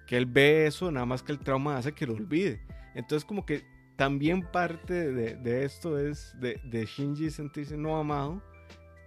Que 0.07 0.17
él 0.17 0.25
ve 0.25 0.67
eso, 0.67 0.91
nada 0.91 1.05
más 1.05 1.23
que 1.23 1.31
el 1.31 1.39
trauma 1.39 1.77
hace 1.77 1.93
que 1.93 2.05
lo 2.05 2.13
olvide. 2.13 2.61
Entonces, 2.95 3.25
como 3.25 3.45
que 3.45 3.63
también 3.95 4.41
parte 4.51 5.11
de, 5.11 5.35
de 5.35 5.63
esto 5.65 5.97
es 5.99 6.35
de, 6.39 6.59
de, 6.65 6.85
Shinji 6.85 7.29
sentirse 7.29 7.77
no 7.77 7.97
amado 7.97 8.41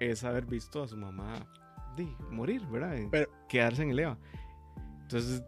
es 0.00 0.24
haber 0.24 0.46
visto 0.46 0.82
a 0.82 0.88
su 0.88 0.96
mamá 0.96 1.34
di, 1.96 2.08
morir, 2.30 2.62
¿verdad? 2.70 2.96
Pero- 3.10 3.30
Quedarse 3.48 3.82
en 3.82 3.90
el 3.90 3.98
EVA. 3.98 4.18
Entonces, 5.02 5.42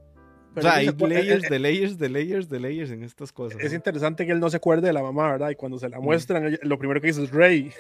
o 0.57 0.61
sea, 0.61 0.75
hay 0.77 0.89
acuerda- 0.89 1.19
layers 1.19 1.45
eh, 1.45 1.49
de 1.49 1.59
layers 1.59 1.99
de 1.99 2.09
layers 2.09 2.49
de 2.49 2.61
layers 2.61 2.91
en 2.91 3.03
estas 3.05 3.33
cosas. 3.33 3.61
Es 3.61 3.71
¿no? 3.71 3.77
interesante 3.77 4.27
que 4.27 4.33
él 4.33 4.41
no 4.41 4.51
se 4.51 4.57
acuerde 4.57 4.87
de 4.89 4.93
la 4.93 5.03
mamá, 5.03 5.31
¿verdad? 5.31 5.51
Y 5.51 5.55
cuando 5.55 5.79
se 5.79 5.89
la 5.89 6.01
muestran, 6.01 6.59
lo 6.63 6.79
primero 6.79 7.01
que 7.01 7.07
dice 7.09 7.23
es 7.23 7.31
Rey. 7.31 7.71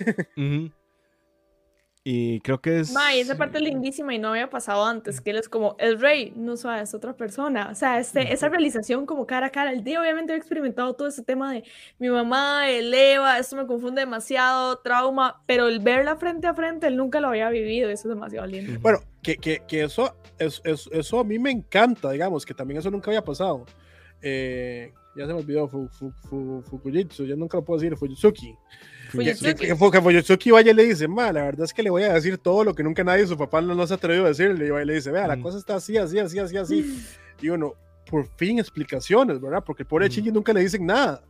Y 2.02 2.40
creo 2.40 2.62
que 2.62 2.80
es. 2.80 2.92
Ma, 2.92 3.14
y 3.14 3.20
esa 3.20 3.36
parte 3.36 3.58
es 3.58 3.64
lindísima 3.64 4.14
y 4.14 4.18
no 4.18 4.28
había 4.28 4.48
pasado 4.48 4.86
antes, 4.86 5.20
que 5.20 5.30
él 5.32 5.36
es 5.36 5.50
como, 5.50 5.76
el 5.78 6.00
rey, 6.00 6.32
no 6.34 6.56
sabe, 6.56 6.80
es 6.80 6.94
otra 6.94 7.12
persona. 7.14 7.68
O 7.70 7.74
sea, 7.74 7.98
este, 8.00 8.32
esa 8.32 8.48
realización 8.48 9.04
como 9.04 9.26
cara 9.26 9.48
a 9.48 9.50
cara. 9.50 9.70
El 9.70 9.84
día 9.84 10.00
obviamente 10.00 10.32
había 10.32 10.40
experimentado 10.40 10.94
todo 10.94 11.08
ese 11.08 11.22
tema 11.22 11.52
de 11.52 11.62
mi 11.98 12.08
mamá, 12.08 12.70
el 12.70 12.92
Eva, 12.94 13.38
esto 13.38 13.54
me 13.56 13.66
confunde 13.66 14.00
demasiado, 14.00 14.78
trauma, 14.78 15.42
pero 15.44 15.68
el 15.68 15.80
verla 15.80 16.16
frente 16.16 16.46
a 16.46 16.54
frente, 16.54 16.86
él 16.86 16.96
nunca 16.96 17.20
lo 17.20 17.28
había 17.28 17.50
vivido, 17.50 17.90
eso 17.90 18.08
es 18.08 18.14
demasiado 18.14 18.46
lindo. 18.46 18.80
Bueno, 18.80 19.00
que, 19.22 19.36
que, 19.36 19.60
que 19.68 19.84
eso, 19.84 20.16
es, 20.38 20.62
es- 20.64 20.88
eso 20.92 21.20
a 21.20 21.24
mí 21.24 21.38
me 21.38 21.50
encanta, 21.50 22.10
digamos, 22.12 22.46
que 22.46 22.54
también 22.54 22.78
eso 22.80 22.90
nunca 22.90 23.10
había 23.10 23.22
pasado. 23.22 23.66
Eh, 24.22 24.92
ya 25.16 25.26
se 25.26 25.32
me 25.32 25.38
olvidó, 25.40 25.66
fu, 25.68 25.88
fu, 25.88 26.10
fu- 26.28 26.62
Fukujitsu, 26.62 27.24
yo 27.24 27.36
nunca 27.36 27.56
lo 27.58 27.64
puedo 27.64 27.80
decir, 27.80 27.96
Fujitsuki. 27.96 28.54
Que, 29.10 29.10
Fujitsuki. 29.16 29.54
que, 29.54 29.66
que 29.76 29.90
que 29.90 30.00
Fujitsuki 30.00 30.50
vaya 30.52 30.70
y 30.70 30.74
le 30.74 30.84
dice, 30.84 31.08
ma, 31.08 31.32
la 31.32 31.42
verdad 31.44 31.64
es 31.64 31.72
que 31.74 31.82
le 31.82 31.90
voy 31.90 32.02
a 32.04 32.12
decir 32.14 32.38
todo 32.38 32.62
lo 32.64 32.74
que 32.74 32.82
nunca 32.82 33.02
nadie, 33.02 33.26
su 33.26 33.36
papá 33.36 33.60
no, 33.60 33.74
no 33.74 33.86
se 33.86 33.94
atrevió 33.94 34.24
a 34.24 34.28
decirle. 34.28 34.66
Y 34.66 34.84
le 34.86 34.94
dice, 34.94 35.10
vea, 35.10 35.26
la 35.26 35.36
Mm. 35.36 35.42
cosa 35.42 35.58
está 35.58 35.74
así, 35.76 35.96
así, 35.96 36.18
así, 36.18 36.38
así, 36.38 36.56
así. 36.56 37.04
Y 37.42 37.48
uno, 37.48 37.74
por 38.08 38.26
fin 38.36 38.58
explicaciones, 38.58 39.40
¿verdad? 39.40 39.64
Porque 39.66 39.82
el 39.82 39.88
pobre 39.88 40.06
Mm. 40.06 40.10
Shinji 40.10 40.30
nunca 40.32 40.52
le 40.52 40.60
dicen 40.60 40.86
nada. 40.86 41.22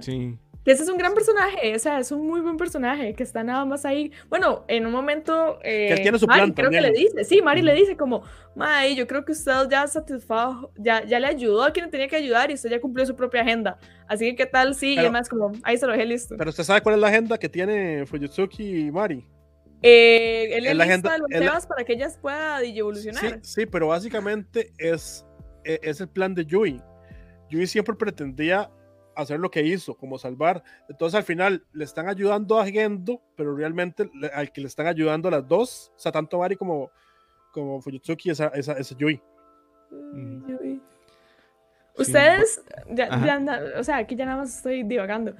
Sí. 0.00 0.36
Que 0.64 0.72
ese 0.72 0.82
es 0.82 0.88
un 0.90 0.98
gran 0.98 1.14
personaje, 1.14 1.74
o 1.74 1.78
sea, 1.78 1.98
es 2.00 2.12
un 2.12 2.26
muy 2.26 2.40
buen 2.40 2.56
personaje 2.58 3.14
que 3.14 3.22
está 3.22 3.42
nada 3.42 3.64
más 3.64 3.86
ahí. 3.86 4.12
Bueno, 4.28 4.64
en 4.68 4.84
un 4.84 4.92
momento. 4.92 5.58
Eh, 5.62 5.92
él 5.92 6.02
tiene 6.02 6.18
su 6.18 6.26
Mari 6.26 6.40
plan 6.40 6.52
creo 6.52 6.70
que 6.70 6.80
le 6.80 6.90
dice, 6.90 7.24
sí, 7.24 7.40
Mari 7.40 7.62
le 7.62 7.72
dice 7.74 7.96
como, 7.96 8.22
May, 8.54 8.94
yo 8.94 9.06
creo 9.06 9.24
que 9.24 9.32
usted 9.32 9.52
ya 9.70 9.86
satisfajo, 9.86 10.70
ya, 10.76 11.04
ya 11.06 11.20
le 11.20 11.26
ayudó 11.28 11.62
a 11.62 11.72
quien 11.72 11.90
tenía 11.90 12.08
que 12.08 12.16
ayudar 12.16 12.50
y 12.50 12.54
usted 12.54 12.68
ya 12.70 12.80
cumplió 12.80 13.06
su 13.06 13.16
propia 13.16 13.40
agenda. 13.42 13.78
Así 14.08 14.26
que, 14.30 14.36
¿qué 14.36 14.46
tal? 14.46 14.74
Sí, 14.74 14.92
y 14.92 14.96
Pero- 14.96 15.08
además, 15.08 15.28
como, 15.30 15.52
ahí 15.62 15.78
se 15.78 15.86
lo 15.86 15.92
dejé 15.92 16.04
listo. 16.04 16.34
Pero 16.36 16.50
usted 16.50 16.64
sabe 16.64 16.82
cuál 16.82 16.96
es 16.96 17.00
la 17.00 17.08
agenda 17.08 17.38
que 17.38 17.48
tiene 17.48 18.04
Fujitsuki 18.04 18.86
y 18.88 18.90
Mari. 18.90 19.24
Eh, 19.80 20.50
él 20.56 20.66
es 20.66 20.76
la 20.76 20.84
agenda- 20.84 21.16
los 21.18 21.30
es 21.30 21.40
la- 21.40 21.46
temas 21.46 21.66
para 21.66 21.84
que 21.84 21.92
ellas 21.92 22.18
puedan 22.20 22.62
Sí, 22.64 22.78
evolucionar. 22.78 23.38
sí, 23.42 23.64
pero 23.64 23.86
básicamente 23.88 24.72
es, 24.76 25.24
e- 25.64 25.78
es 25.82 26.00
el 26.00 26.08
plan 26.08 26.34
de 26.34 26.44
Yui. 26.44 26.82
Yui 27.48 27.66
siempre 27.66 27.94
pretendía 27.94 28.70
hacer 29.22 29.38
lo 29.40 29.50
que 29.50 29.62
hizo, 29.62 29.94
como 29.94 30.18
salvar. 30.18 30.62
Entonces 30.88 31.16
al 31.16 31.24
final 31.24 31.64
le 31.72 31.84
están 31.84 32.08
ayudando 32.08 32.58
a 32.58 32.66
Gendo, 32.66 33.20
pero 33.36 33.54
realmente 33.56 34.10
le- 34.14 34.28
al 34.28 34.52
que 34.52 34.60
le 34.60 34.66
están 34.68 34.86
ayudando 34.86 35.28
a 35.28 35.32
las 35.32 35.46
dos, 35.48 35.92
o 35.96 35.98
sea, 35.98 36.12
tanto 36.12 36.38
Mari 36.38 36.56
como, 36.56 36.90
como 37.52 37.80
Fujitsuki, 37.80 38.30
es 38.30 38.40
es 38.40 38.68
es 38.68 38.96
Yui. 38.96 39.20
Uy. 39.90 40.80
Sí. 41.96 42.02
Ustedes, 42.02 42.62
ya, 42.90 43.08
ya 43.24 43.60
o 43.78 43.82
sea, 43.82 43.96
aquí 43.96 44.14
ya 44.14 44.24
nada 44.24 44.38
más 44.38 44.54
estoy 44.56 44.84
divagando. 44.84 45.34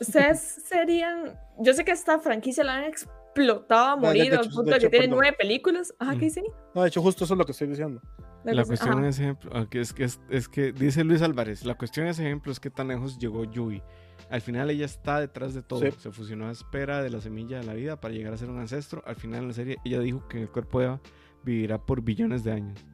Ustedes 0.00 0.40
serían, 0.68 1.36
yo 1.58 1.72
sé 1.74 1.84
que 1.84 1.90
esta 1.92 2.18
franquicia 2.20 2.62
la 2.62 2.76
han 2.76 2.84
explotado 2.84 3.86
a 3.86 3.96
morir 3.96 4.32
al 4.34 4.40
hecho- 4.44 4.50
punto 4.54 4.70
de 4.70 4.78
de, 4.78 4.80
que 4.80 4.88
tiene 4.88 5.08
nueve 5.08 5.34
películas. 5.36 5.92
Ajá, 5.98 6.12
Mm. 6.14 6.18
¿qué 6.18 6.24
dice? 6.26 6.42
No, 6.74 6.82
de 6.82 6.88
hecho, 6.88 7.02
justo 7.02 7.24
eso 7.24 7.34
es 7.34 7.38
lo 7.38 7.44
que 7.44 7.52
estoy 7.52 7.66
diciendo. 7.66 8.00
La 8.54 8.64
cuestión 8.64 9.04
es 9.04 9.18
ejemplo, 9.18 9.50
ah, 9.54 9.66
que 9.68 9.80
es 9.80 9.92
que 9.92 10.04
es, 10.04 10.20
es 10.28 10.48
que 10.48 10.72
dice 10.72 11.04
Luis 11.04 11.22
Álvarez, 11.22 11.64
la 11.64 11.74
cuestión 11.74 12.06
es 12.06 12.18
ejemplo 12.18 12.52
es 12.52 12.60
que 12.60 12.70
tan 12.70 12.88
lejos 12.88 13.18
llegó 13.18 13.44
Yui. 13.44 13.82
Al 14.30 14.40
final 14.40 14.70
ella 14.70 14.86
está 14.86 15.20
detrás 15.20 15.54
de 15.54 15.62
todo. 15.62 15.80
Sí. 15.80 15.88
Se 15.98 16.10
fusionó 16.10 16.48
a 16.48 16.52
espera 16.52 17.02
de 17.02 17.10
la 17.10 17.20
semilla 17.20 17.58
de 17.58 17.64
la 17.64 17.74
vida 17.74 18.00
para 18.00 18.14
llegar 18.14 18.32
a 18.32 18.36
ser 18.36 18.50
un 18.50 18.58
ancestro. 18.58 19.02
Al 19.06 19.16
final 19.16 19.42
en 19.42 19.48
la 19.48 19.54
serie 19.54 19.76
ella 19.84 20.00
dijo 20.00 20.26
que 20.28 20.38
en 20.38 20.42
el 20.44 20.50
cuerpo 20.50 20.80
de 20.80 20.86
Eva 20.86 21.00
vivirá 21.44 21.78
por 21.78 22.02
billones 22.02 22.42
de 22.42 22.52
años. 22.52 22.84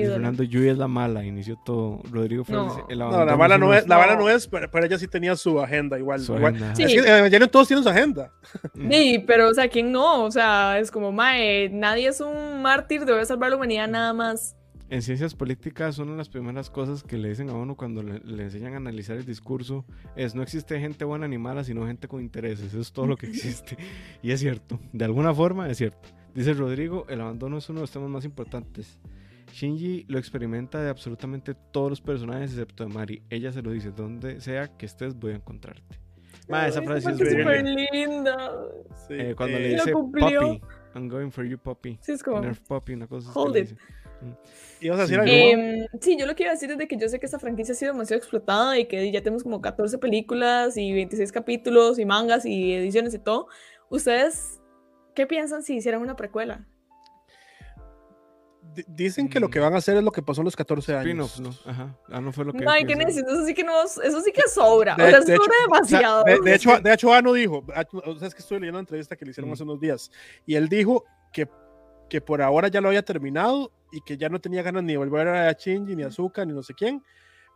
Qué. 0.00 0.06
Fernando 0.08 0.42
Yui 0.42 0.68
es 0.68 0.78
la 0.78 0.88
mala, 0.88 1.24
inició 1.24 1.56
todo. 1.64 2.00
Rodrigo 2.10 2.44
Flores 2.44 2.72
No. 2.76 2.86
el 2.88 2.98
No, 2.98 3.24
la 3.24 3.36
mala 3.36 3.58
no 3.58 3.72
es, 3.74 3.86
la 3.86 3.98
mala 3.98 4.14
No. 4.14 4.20
no 4.22 4.28
es, 4.30 4.46
pero, 4.48 4.70
pero 4.70 4.86
ella 4.86 4.98
sí 4.98 5.08
tenía 5.08 5.36
su 5.36 5.60
agenda 5.60 5.98
igual. 5.98 6.20
su 6.20 6.34
igual. 6.34 6.54
agenda. 6.56 6.74
Sí. 6.76 6.82
Es 6.84 6.92
que 6.92 6.98
en 6.98 7.06
Evangelion 7.18 7.48
todos 7.50 7.68
tienen 7.68 7.82
su 7.84 7.90
agenda. 7.90 8.32
Mm. 8.74 8.90
Sí, 8.92 9.24
pero, 9.26 9.48
o 9.48 9.54
sea, 9.54 9.68
¿quién 9.68 9.92
no? 9.92 10.24
O 10.24 10.30
sea, 10.30 10.78
es 10.78 10.90
como, 10.90 11.12
mae, 11.12 11.68
nadie 11.70 12.08
es 12.08 12.20
un 12.20 12.62
mártir, 12.62 13.04
debe 13.04 13.24
salvar 13.26 13.50
la 13.50 13.56
humanidad 13.56 13.88
nada 13.88 14.12
más. 14.12 14.56
En 14.90 15.00
ciencias 15.00 15.34
políticas, 15.34 15.98
una 15.98 16.10
de 16.10 16.18
las 16.18 16.28
primeras 16.28 16.68
cosas 16.68 17.02
que 17.02 17.16
le 17.16 17.30
dicen 17.30 17.48
a 17.48 17.54
uno 17.54 17.76
cuando 17.76 18.02
le, 18.02 18.18
le 18.20 18.42
enseñan 18.42 18.74
a 18.74 18.76
analizar 18.76 19.16
el 19.16 19.24
discurso 19.24 19.86
es 20.16 20.34
no 20.34 20.42
existe 20.42 20.78
gente 20.80 21.06
buena 21.06 21.26
ni 21.26 21.38
mala, 21.38 21.64
sino 21.64 21.86
gente 21.86 22.08
con 22.08 22.20
intereses. 22.20 22.66
Eso 22.66 22.80
es 22.82 22.92
todo 22.92 23.06
lo 23.06 23.16
que 23.16 23.26
existe. 23.28 23.78
Y 24.22 24.32
es 24.32 24.40
cierto. 24.40 24.78
De 24.92 25.06
alguna 25.06 25.32
forma 25.32 25.66
es 25.70 25.78
cierto. 25.78 26.10
Dice 26.34 26.52
Rodrigo, 26.52 27.06
el 27.08 27.22
abandono 27.22 27.56
es 27.56 27.68
uno 27.70 27.78
de 27.78 27.84
los 27.84 27.90
temas 27.90 28.10
más 28.10 28.26
importantes. 28.26 28.98
Shinji 29.52 30.04
lo 30.08 30.18
experimenta 30.18 30.82
de 30.82 30.88
absolutamente 30.88 31.54
todos 31.54 31.90
los 31.90 32.00
personajes 32.00 32.50
excepto 32.52 32.84
de 32.86 32.92
Mari. 32.92 33.22
Ella 33.30 33.52
se 33.52 33.62
lo 33.62 33.70
dice, 33.70 33.90
donde 33.90 34.40
sea 34.40 34.68
que 34.76 34.86
estés 34.86 35.14
voy 35.14 35.32
a 35.32 35.36
encontrarte. 35.36 35.98
Ma, 36.48 36.66
esa 36.66 36.80
Ay, 36.80 36.86
frase 36.86 37.10
es 37.10 37.16
súper 37.16 37.62
linda. 37.64 37.88
linda. 37.92 38.52
Sí, 39.06 39.14
Eh, 39.14 39.34
cuando 39.36 39.58
eh, 39.58 39.60
le 39.60 39.68
dice. 39.74 39.92
Poppy, 39.92 40.60
I'm 40.94 41.08
going 41.08 41.30
for 41.30 41.44
you, 41.44 41.58
Poppy. 41.58 41.98
Sí, 42.02 42.12
es 42.12 42.22
como... 42.22 42.40
Nerf 42.40 42.60
Poppy, 42.60 42.94
una 42.94 43.06
cosa 43.06 43.30
Hold 43.34 43.56
it. 43.56 43.62
dice. 43.68 43.76
¿Ibas 44.80 44.98
a 45.00 45.02
decir 45.02 45.20
Sí. 45.24 45.30
algo? 45.30 45.62
Em, 45.62 45.86
sí, 46.00 46.16
yo 46.18 46.26
lo 46.26 46.34
que 46.34 46.44
iba 46.44 46.50
a 46.50 46.54
decir 46.54 46.70
es 46.70 46.78
de 46.78 46.86
que 46.88 46.96
yo 46.96 47.08
sé 47.08 47.18
que 47.20 47.26
esta 47.26 47.38
franquicia 47.38 47.72
ha 47.72 47.76
sido 47.76 47.92
demasiado 47.92 48.18
explotada 48.18 48.78
y 48.78 48.86
que 48.86 49.10
ya 49.12 49.20
tenemos 49.20 49.42
como 49.42 49.60
14 49.60 49.98
películas 49.98 50.76
y 50.76 50.92
26 50.92 51.32
capítulos 51.32 51.98
y 51.98 52.04
mangas 52.04 52.44
y 52.46 52.72
ediciones 52.72 53.14
y 53.14 53.18
todo. 53.18 53.48
¿Ustedes 53.90 54.60
qué 55.14 55.26
piensan 55.26 55.62
si 55.62 55.76
hicieran 55.76 56.00
una 56.02 56.16
precuela? 56.16 56.66
Di- 58.74 58.84
Dicen 58.88 59.28
que 59.28 59.38
lo 59.40 59.50
que 59.50 59.60
van 59.60 59.74
a 59.74 59.78
hacer 59.78 59.96
es 59.96 60.02
lo 60.02 60.10
que 60.12 60.22
pasó 60.22 60.40
en 60.40 60.46
los 60.46 60.56
14 60.56 60.96
Spin-off, 60.98 61.38
años. 61.38 61.60
¿no? 61.66 61.70
Ajá. 61.70 61.96
Ah, 62.10 62.20
no 62.20 62.32
fue 62.32 62.44
lo 62.44 62.52
que. 62.52 62.64
No, 62.64 62.70
hay 62.70 62.82
que 62.84 62.94
pienso. 62.96 63.06
necesito, 63.06 63.32
eso 63.32 63.44
sí 63.46 63.54
que 63.54 63.64
no, 63.64 63.82
eso 63.82 64.20
sí 64.22 64.32
que 64.32 64.42
sobra. 64.48 64.94
De- 64.96 65.04
o 65.04 65.08
sea, 65.08 65.20
de 65.20 65.36
sobra 65.36 65.52
hecho- 65.54 65.72
demasiado. 65.74 66.24
De, 66.24 66.40
de 66.40 66.54
hecho, 66.54 66.80
de 66.80 66.92
hecho, 66.94 67.12
Ano 67.12 67.32
dijo, 67.32 67.64
ah, 67.74 67.84
o 68.04 68.16
sea, 68.18 68.28
es 68.28 68.34
que 68.34 68.40
estoy 68.42 68.58
leyendo 68.60 68.78
una 68.78 68.82
entrevista 68.82 69.16
que 69.16 69.24
le 69.24 69.30
hicieron 69.32 69.50
Mm. 69.50 69.52
hace 69.54 69.62
unos 69.64 69.80
días, 69.80 70.10
y 70.46 70.54
él 70.54 70.68
dijo 70.68 71.04
que, 71.32 71.48
que 72.08 72.20
por 72.20 72.40
ahora 72.42 72.68
ya 72.68 72.80
lo 72.80 72.88
había 72.88 73.02
terminado 73.04 73.72
y 73.92 74.00
que 74.02 74.16
ya 74.16 74.28
no 74.28 74.40
tenía 74.40 74.62
ganas 74.62 74.82
ni 74.84 74.92
de 74.92 74.98
volver 74.98 75.28
a 75.28 75.52
Shinji, 75.52 75.94
ni 75.96 76.02
a 76.02 76.06
Azuka, 76.08 76.44
ni 76.44 76.52
no 76.52 76.62
sé 76.62 76.74
quién, 76.74 77.02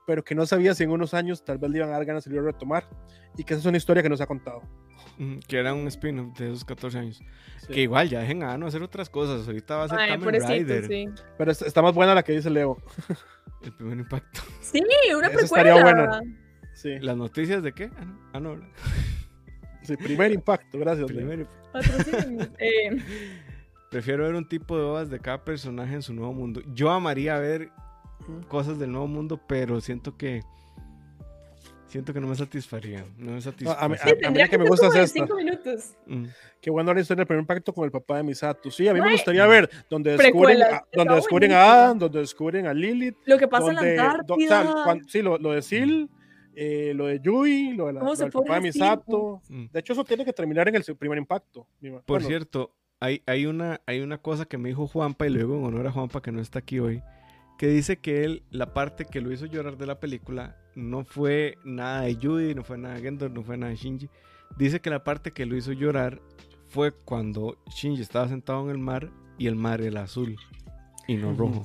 pero 0.07 0.25
que 0.25 0.35
no 0.35 0.47
sabía 0.47 0.75
si 0.75 0.85
en 0.85 0.91
unos 0.91 1.13
años 1.15 1.45
tal 1.45 1.59
vez 1.59 1.71
le 1.71 1.79
iban 1.79 1.91
a 1.91 1.93
dar 1.93 2.05
ganas 2.05 2.25
de 2.25 2.31
volver 2.31 2.49
a 2.49 2.53
retomar, 2.53 2.89
y 3.37 3.45
que 3.45 3.53
esa 3.55 3.61
es 3.61 3.67
una 3.67 3.77
historia 3.77 4.03
que 4.03 4.09
nos 4.09 4.21
ha 4.21 4.27
contado. 4.27 4.63
Que 5.49 5.59
era 5.59 5.73
un 5.75 5.87
spin-off 5.89 6.39
de 6.39 6.49
esos 6.51 6.65
14 6.65 6.99
años. 6.99 7.23
Sí. 7.59 7.73
Que 7.73 7.81
igual 7.83 8.09
ya 8.09 8.21
dejen 8.21 8.43
a 8.43 8.53
Ano 8.53 8.67
hacer 8.67 8.83
otras 8.83 9.09
cosas. 9.11 9.47
Ahorita 9.47 9.77
va 9.77 9.85
a 9.85 9.89
ser 9.89 9.99
Ay, 9.99 10.11
Kamen 10.11 10.43
Rider. 10.47 10.87
sí. 10.87 11.07
Pero 11.39 11.51
es- 11.53 11.63
está 11.63 11.81
más 11.83 11.95
buena 11.95 12.15
la 12.15 12.23
que 12.23 12.33
dice 12.33 12.51
Leo. 12.51 12.77
El 13.63 13.73
primer 13.73 13.99
impacto. 13.99 14.41
Sí, 14.61 14.83
una 15.17 15.29
estaría 15.29 15.75
precuela. 15.75 15.83
buena. 15.83 16.21
Sí, 16.75 16.99
¿Las 17.01 17.17
noticias 17.17 17.63
de 17.63 17.73
qué? 17.73 17.91
Ah, 18.33 18.39
no. 18.41 18.53
Ah, 18.53 18.61
sí, 19.83 19.97
primer 19.97 20.33
impacto, 20.33 20.79
gracias. 20.79 21.07
Primer- 21.07 21.47
Patrocínenos. 21.73 22.51
Eh, 22.59 22.99
Prefiero 23.91 24.25
ver 24.25 24.35
un 24.35 24.47
tipo 24.47 24.77
de 24.77 24.83
ovas 24.85 25.09
de 25.09 25.19
cada 25.21 25.43
personaje 25.45 25.95
en 25.95 26.03
su 26.03 26.13
nuevo 26.13 26.33
mundo. 26.35 26.61
Yo 26.75 26.91
amaría 26.91 27.39
ver 27.39 27.71
cosas 28.49 28.79
del 28.79 28.93
nuevo 28.93 29.07
mundo, 29.07 29.41
pero 29.47 29.81
siento 29.81 30.17
que. 30.17 30.43
Siento 31.87 32.13
que 32.13 32.21
no 32.21 32.27
me 32.27 32.35
satisfaría. 32.35 33.05
No 33.17 33.33
me 33.33 33.41
satisfaría. 33.41 33.81
a 33.83 33.89
mí- 33.89 33.97
sí, 33.97 34.11
a 34.11 34.15
mí 34.15 34.21
tendría 34.21 34.45
la 34.47 34.51
que 34.51 34.59
me 34.59 34.69
gusta 34.69 34.89
es 34.89 34.93
de 34.95 35.03
esta. 35.05 35.21
cinco 35.21 35.37
minutos. 35.37 35.95
Mm. 36.07 36.25
Qué 36.61 36.71
bueno 36.71 36.93
la 36.93 37.01
historia 37.01 37.21
del 37.21 37.27
primer 37.29 37.43
impacto 37.43 37.73
con 37.73 37.85
el 37.85 37.93
papá 37.93 38.17
de 38.17 38.25
Misato. 38.25 38.71
Sí, 38.73 38.89
a 38.89 38.93
mí 38.93 39.01
me 39.01 39.13
gustaría 39.13 39.47
ver 39.47 39.71
donde 39.89 40.17
descubren, 40.17 40.63
a, 40.63 40.85
donde 40.93 41.15
descubren 41.15 41.53
a. 41.53 41.63
Adam, 41.85 41.99
donde 41.99 42.19
descubren 42.19 42.67
a 42.67 42.75
Lilith, 42.75 43.17
Lo 43.25 43.39
que 43.39 43.47
pasa 43.47 43.67
donde, 43.73 43.91
en 43.93 43.97
la 43.97 44.21
do- 44.27 44.35
o 44.35 44.41
sea, 44.41 44.61
Antártida. 44.61 44.85
cuan- 44.85 45.09
sí, 45.09 45.23
lo, 45.23 45.39
lo 45.39 45.53
de 45.53 45.63
Sil, 45.63 46.11
eh, 46.57 46.93
lo 46.95 47.07
de 47.07 47.21
Yui, 47.21 47.75
lo, 47.75 47.87
de 47.87 47.93
la, 47.95 48.01
¿Cómo 48.01 48.13
lo 48.13 48.19
del 48.19 48.33
papá 48.33 48.55
de? 48.57 48.61
Misato. 48.63 49.41
Mm. 49.49 49.67
De 49.73 49.79
hecho, 49.81 49.93
eso 49.93 50.05
tiene 50.05 50.25
que 50.25 50.33
terminar 50.33 50.69
en 50.69 50.75
el 50.75 50.83
primer 50.97 51.19
impacto. 51.19 51.69
Por 51.81 52.03
bueno, 52.09 52.27
cierto, 52.27 52.75
hay, 52.99 53.23
hay, 53.27 53.47
una, 53.47 53.81
hay 53.87 54.01
una 54.01 54.19
cosa 54.19 54.45
que 54.45 54.59
me 54.59 54.71
dijo 54.71 54.89
Juanpa, 54.89 55.27
y 55.29 55.31
luego 55.31 55.57
en 55.57 55.65
honor 55.67 55.87
a 55.87 55.93
Juanpa 55.93 56.21
que 56.21 56.33
no 56.33 56.41
está 56.41 56.59
aquí 56.59 56.81
hoy, 56.81 57.01
que 57.59 57.69
dice 57.69 57.99
que 57.99 58.25
él, 58.25 58.43
la 58.51 58.73
parte 58.75 59.05
que 59.05 59.21
lo 59.21 59.33
hizo 59.33 59.47
llorar 59.47 59.77
de 59.77 59.87
la 59.87 59.99
película, 60.01 60.57
no 60.75 61.05
fue 61.05 61.57
nada 61.65 62.03
de 62.03 62.15
Judy, 62.15 62.55
no 62.55 62.63
fue 62.65 62.79
nada 62.79 62.95
de 62.97 63.03
Gendor, 63.03 63.31
no 63.31 63.43
fue 63.43 63.57
nada 63.57 63.71
de 63.71 63.77
Shinji. 63.77 64.09
Dice 64.59 64.81
que 64.81 64.91
la 64.91 65.03
parte 65.05 65.33
que 65.33 65.47
lo 65.47 65.57
hizo 65.57 65.73
llorar 65.73 66.21
fue 66.69 66.93
cuando 66.93 67.57
Shinji 67.75 68.03
estaba 68.03 68.29
sentado 68.29 68.65
en 68.65 68.71
el 68.71 68.79
mar 68.79 69.11
y 69.39 69.47
el 69.47 69.57
mar 69.57 69.81
era 69.81 70.03
azul 70.03 70.37
y 71.09 71.17
no 71.17 71.35
rojo. 71.35 71.65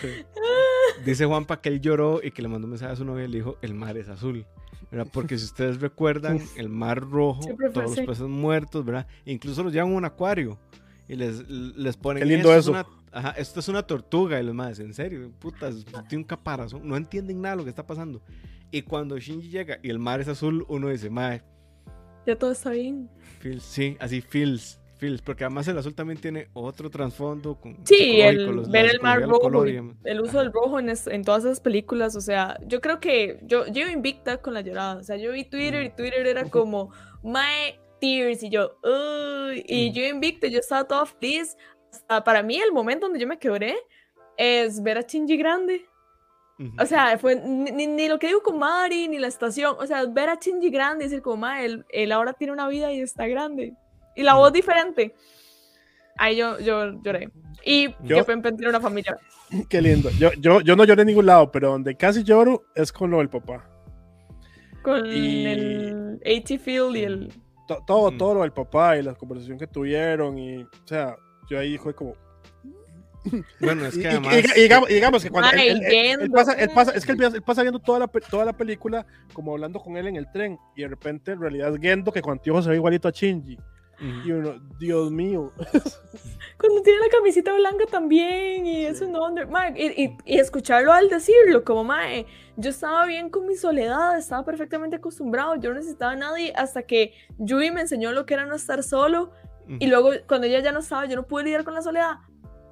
sí. 0.00 0.08
Dice 1.04 1.26
Juanpa 1.26 1.60
que 1.60 1.68
él 1.68 1.80
lloró 1.80 2.20
y 2.22 2.30
que 2.30 2.40
le 2.40 2.48
mandó 2.48 2.66
un 2.66 2.70
mensaje 2.70 2.92
a 2.92 2.96
su 2.96 3.04
novia 3.04 3.24
y 3.24 3.28
le 3.28 3.36
dijo, 3.38 3.58
el 3.60 3.74
mar 3.74 3.96
es 3.98 4.08
azul. 4.08 4.46
¿verdad? 4.90 5.06
Porque 5.12 5.36
si 5.36 5.44
ustedes 5.44 5.80
recuerdan, 5.80 6.36
Uf. 6.36 6.58
el 6.58 6.68
mar 6.68 7.00
rojo, 7.00 7.40
todos 7.72 7.96
los 7.96 8.06
peces 8.06 8.26
muertos, 8.28 8.84
¿verdad? 8.84 9.06
Incluso 9.24 9.62
los 9.62 9.72
llevan 9.72 9.92
a 9.92 9.94
un 9.94 10.04
acuario 10.04 10.58
y 11.08 11.16
les, 11.16 11.48
les 11.48 11.96
ponen... 11.96 12.22
Qué 12.22 12.28
lindo 12.28 12.54
"Esto 12.54 12.70
eso". 12.72 12.80
Es 12.80 12.86
una, 12.86 12.95
ajá, 13.16 13.30
esto 13.38 13.60
es 13.60 13.68
una 13.68 13.82
tortuga 13.86 14.40
y 14.40 14.44
los 14.44 14.54
más, 14.54 14.78
en 14.80 14.92
serio, 14.94 15.30
putas, 15.38 15.84
tiene 16.08 16.22
un 16.22 16.24
caparazón, 16.24 16.86
no 16.86 16.96
entienden 16.96 17.40
nada 17.40 17.54
de 17.54 17.58
lo 17.58 17.64
que 17.64 17.70
está 17.70 17.86
pasando. 17.86 18.20
Y 18.70 18.82
cuando 18.82 19.18
Shinji 19.18 19.48
llega 19.48 19.78
y 19.82 19.90
el 19.90 19.98
mar 19.98 20.20
es 20.20 20.28
azul, 20.28 20.64
uno 20.68 20.88
dice, 20.88 21.08
mae, 21.10 21.42
Ya 22.26 22.36
todo 22.36 22.50
está 22.52 22.70
bien. 22.70 23.08
Feels, 23.40 23.62
sí, 23.62 23.96
así 24.00 24.20
feels. 24.20 24.80
Feels, 24.98 25.20
porque 25.20 25.44
además 25.44 25.68
el 25.68 25.76
azul 25.76 25.94
también 25.94 26.18
tiene 26.18 26.48
otro 26.54 26.88
trasfondo. 26.90 27.54
con- 27.60 27.76
Sí, 27.86 28.18
el, 28.22 28.46
los- 28.46 28.70
ver 28.70 28.86
el 28.86 29.00
mar 29.02 29.20
rojo, 29.20 29.40
color 29.40 29.68
y 29.68 29.78
el 30.04 30.20
uso 30.22 30.38
del 30.38 30.50
rojo 30.52 30.78
en, 30.80 30.88
es- 30.88 31.06
en 31.06 31.22
todas 31.22 31.44
esas 31.44 31.60
películas, 31.60 32.16
o 32.16 32.20
sea, 32.22 32.58
yo 32.66 32.80
creo 32.80 32.98
que 32.98 33.38
yo, 33.42 33.66
yo 33.66 33.82
iba 33.82 33.92
invicta 33.92 34.38
con 34.38 34.54
la 34.54 34.62
llorada, 34.62 34.96
o 34.96 35.02
sea, 35.02 35.16
yo 35.18 35.32
vi 35.32 35.44
Twitter 35.44 35.82
y 35.84 35.90
Twitter 35.90 36.26
era 36.26 36.44
como, 36.50 36.90
my 37.22 37.78
tears, 38.00 38.42
y 38.42 38.48
yo, 38.48 38.78
"Uy", 38.82 39.62
y 39.68 39.90
Mm. 39.90 39.92
yo 39.92 40.04
invicta, 40.06 40.46
yo 40.48 40.58
estaba 40.60 40.84
toda 40.88 41.04
feliz, 41.04 41.56
para 42.24 42.42
mí 42.42 42.56
el 42.58 42.72
momento 42.72 43.06
donde 43.06 43.18
yo 43.20 43.26
me 43.26 43.38
quebré 43.38 43.76
es 44.36 44.82
ver 44.82 44.98
a 44.98 45.02
Shinji 45.02 45.36
grande, 45.36 45.86
Ujú. 46.58 46.70
o 46.80 46.86
sea, 46.86 47.16
fue 47.18 47.36
ni, 47.36 47.86
ni- 47.86 48.08
lo 48.08 48.18
que 48.18 48.28
digo 48.28 48.42
con 48.42 48.58
Mari, 48.58 49.08
ni 49.08 49.18
la 49.18 49.26
estación, 49.28 49.76
o 49.78 49.86
sea, 49.86 50.04
ver 50.06 50.28
a 50.30 50.34
Shinji 50.36 50.70
grande 50.70 51.04
y 51.04 51.08
decir 51.08 51.22
como, 51.22 51.46
él, 51.48 51.84
él 51.90 52.12
ahora 52.12 52.32
tiene 52.32 52.52
una 52.52 52.68
vida 52.68 52.92
y 52.92 53.00
está 53.00 53.26
grande, 53.26 53.74
y 54.14 54.22
la 54.22 54.34
Mm. 54.34 54.38
voz 54.38 54.52
diferente. 54.52 55.14
Ahí 56.18 56.36
yo, 56.36 56.58
yo 56.60 56.92
lloré. 57.02 57.30
Y 57.62 57.88
Yo- 58.04 58.24
que 58.24 58.36
tiene 58.42 58.68
una 58.70 58.80
familia. 58.80 59.18
Qué 59.68 59.82
lindo. 59.82 60.08
Yo, 60.18 60.30
yo, 60.38 60.60
yo 60.62 60.74
no 60.76 60.84
lloré 60.84 61.02
en 61.02 61.08
ningún 61.08 61.26
lado, 61.26 61.50
pero 61.52 61.70
donde 61.70 61.94
casi 61.94 62.22
lloro 62.24 62.64
es 62.74 62.90
con 62.90 63.10
lo 63.10 63.18
del 63.18 63.28
papá. 63.28 63.68
Con 64.82 65.06
Y- 65.06 65.46
el 65.46 66.20
AT 66.24 66.58
Field 66.58 66.96
y 66.96 67.04
el. 67.04 67.32
To- 67.68 67.82
todo, 67.86 68.12
Mm. 68.12 68.18
todo 68.18 68.34
lo 68.34 68.40
del 68.42 68.52
papá 68.52 68.96
y 68.96 69.02
la 69.02 69.14
conversación 69.14 69.58
que 69.58 69.66
tuvieron. 69.66 70.38
Y, 70.38 70.62
o 70.62 70.68
sea, 70.86 71.16
yo 71.48 71.58
ahí 71.58 71.78
fue 71.78 71.94
como. 71.94 72.14
Bueno, 73.58 73.86
es 73.86 73.94
que 73.94 74.02
y- 74.02 74.06
además. 74.06 74.34
y- 74.34 74.58
y 74.60 74.62
digamos, 74.62 74.90
y 74.90 74.94
digamos 74.94 75.22
que 75.24 75.30
cuando. 75.30 75.50
Ay, 75.52 75.68
él, 75.68 75.82
él- 75.84 76.20
él- 76.22 76.30
pasa, 76.30 76.52
él 76.52 76.70
pasa- 76.74 76.92
es 76.92 77.04
que 77.04 77.12
él, 77.12 77.22
él 77.22 77.42
pasa 77.42 77.62
viendo 77.62 77.80
toda 77.80 77.98
la, 77.98 78.06
toda 78.08 78.44
la 78.44 78.52
película 78.52 79.04
como 79.32 79.52
hablando 79.52 79.80
con 79.80 79.96
él 79.96 80.06
en 80.06 80.16
el 80.16 80.30
tren. 80.30 80.58
Y 80.76 80.82
de 80.82 80.88
repente, 80.88 81.32
en 81.32 81.40
realidad, 81.40 81.74
es 81.74 81.80
Gendo 81.80 82.12
que 82.12 82.22
con 82.22 82.32
anteojos 82.34 82.64
se 82.64 82.70
ve 82.70 82.76
igualito 82.76 83.08
a 83.08 83.10
Shinji. 83.10 83.58
Y 84.26 84.30
uno, 84.30 84.54
Dios 84.78 85.10
mío. 85.10 85.52
Cuando 86.60 86.82
tiene 86.82 87.00
la 87.00 87.08
camisita 87.10 87.52
blanca 87.54 87.84
también 87.90 88.66
y 88.66 88.84
eso 88.84 89.06
no. 89.08 89.30
ma, 89.48 89.70
y, 89.70 89.86
y- 90.04 90.16
y 90.24 90.38
escucharlo 90.38 90.92
al 90.92 91.08
decirlo, 91.08 91.64
como 91.64 91.82
mae, 91.82 92.26
yo 92.56 92.70
estaba 92.70 93.06
bien 93.06 93.30
con 93.30 93.46
mi 93.46 93.56
soledad, 93.56 94.18
estaba 94.18 94.44
perfectamente 94.44 94.96
acostumbrado, 94.96 95.56
yo 95.56 95.70
no 95.70 95.76
necesitaba 95.76 96.12
a 96.12 96.16
nadie 96.16 96.52
hasta 96.56 96.82
que 96.82 97.14
Yui 97.38 97.70
me 97.70 97.80
enseñó 97.80 98.12
lo 98.12 98.24
que 98.26 98.34
era 98.34 98.44
no 98.46 98.54
estar 98.54 98.82
solo. 98.82 99.32
Y 99.68 99.86
luego, 99.86 100.10
cuando 100.28 100.46
ella 100.46 100.60
ya 100.60 100.72
no 100.72 100.80
estaba, 100.80 101.06
yo 101.06 101.16
no 101.16 101.26
pude 101.26 101.44
lidiar 101.44 101.64
con 101.64 101.74
la 101.74 101.82
soledad. 101.82 102.16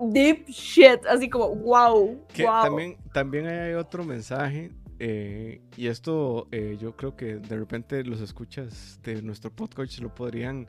Deep 0.01 0.47
shit, 0.49 1.05
así 1.09 1.29
como, 1.29 1.55
wow, 1.55 2.25
Que 2.33 2.45
wow. 2.45 2.63
también, 2.63 2.97
también 3.13 3.47
hay 3.47 3.75
otro 3.75 4.05
mensaje, 4.05 4.73
eh, 4.99 5.61
y 5.77 5.89
esto 5.89 6.49
eh, 6.53 6.77
yo 6.81 6.97
creo 6.97 7.17
que 7.17 7.37
de 7.37 7.57
repente 7.57 8.05
los 8.05 8.21
escuchas 8.21 9.01
de 9.03 9.23
nuestro 9.23 9.51
podcast 9.51 9.99
lo 9.99 10.15
podrían 10.15 10.69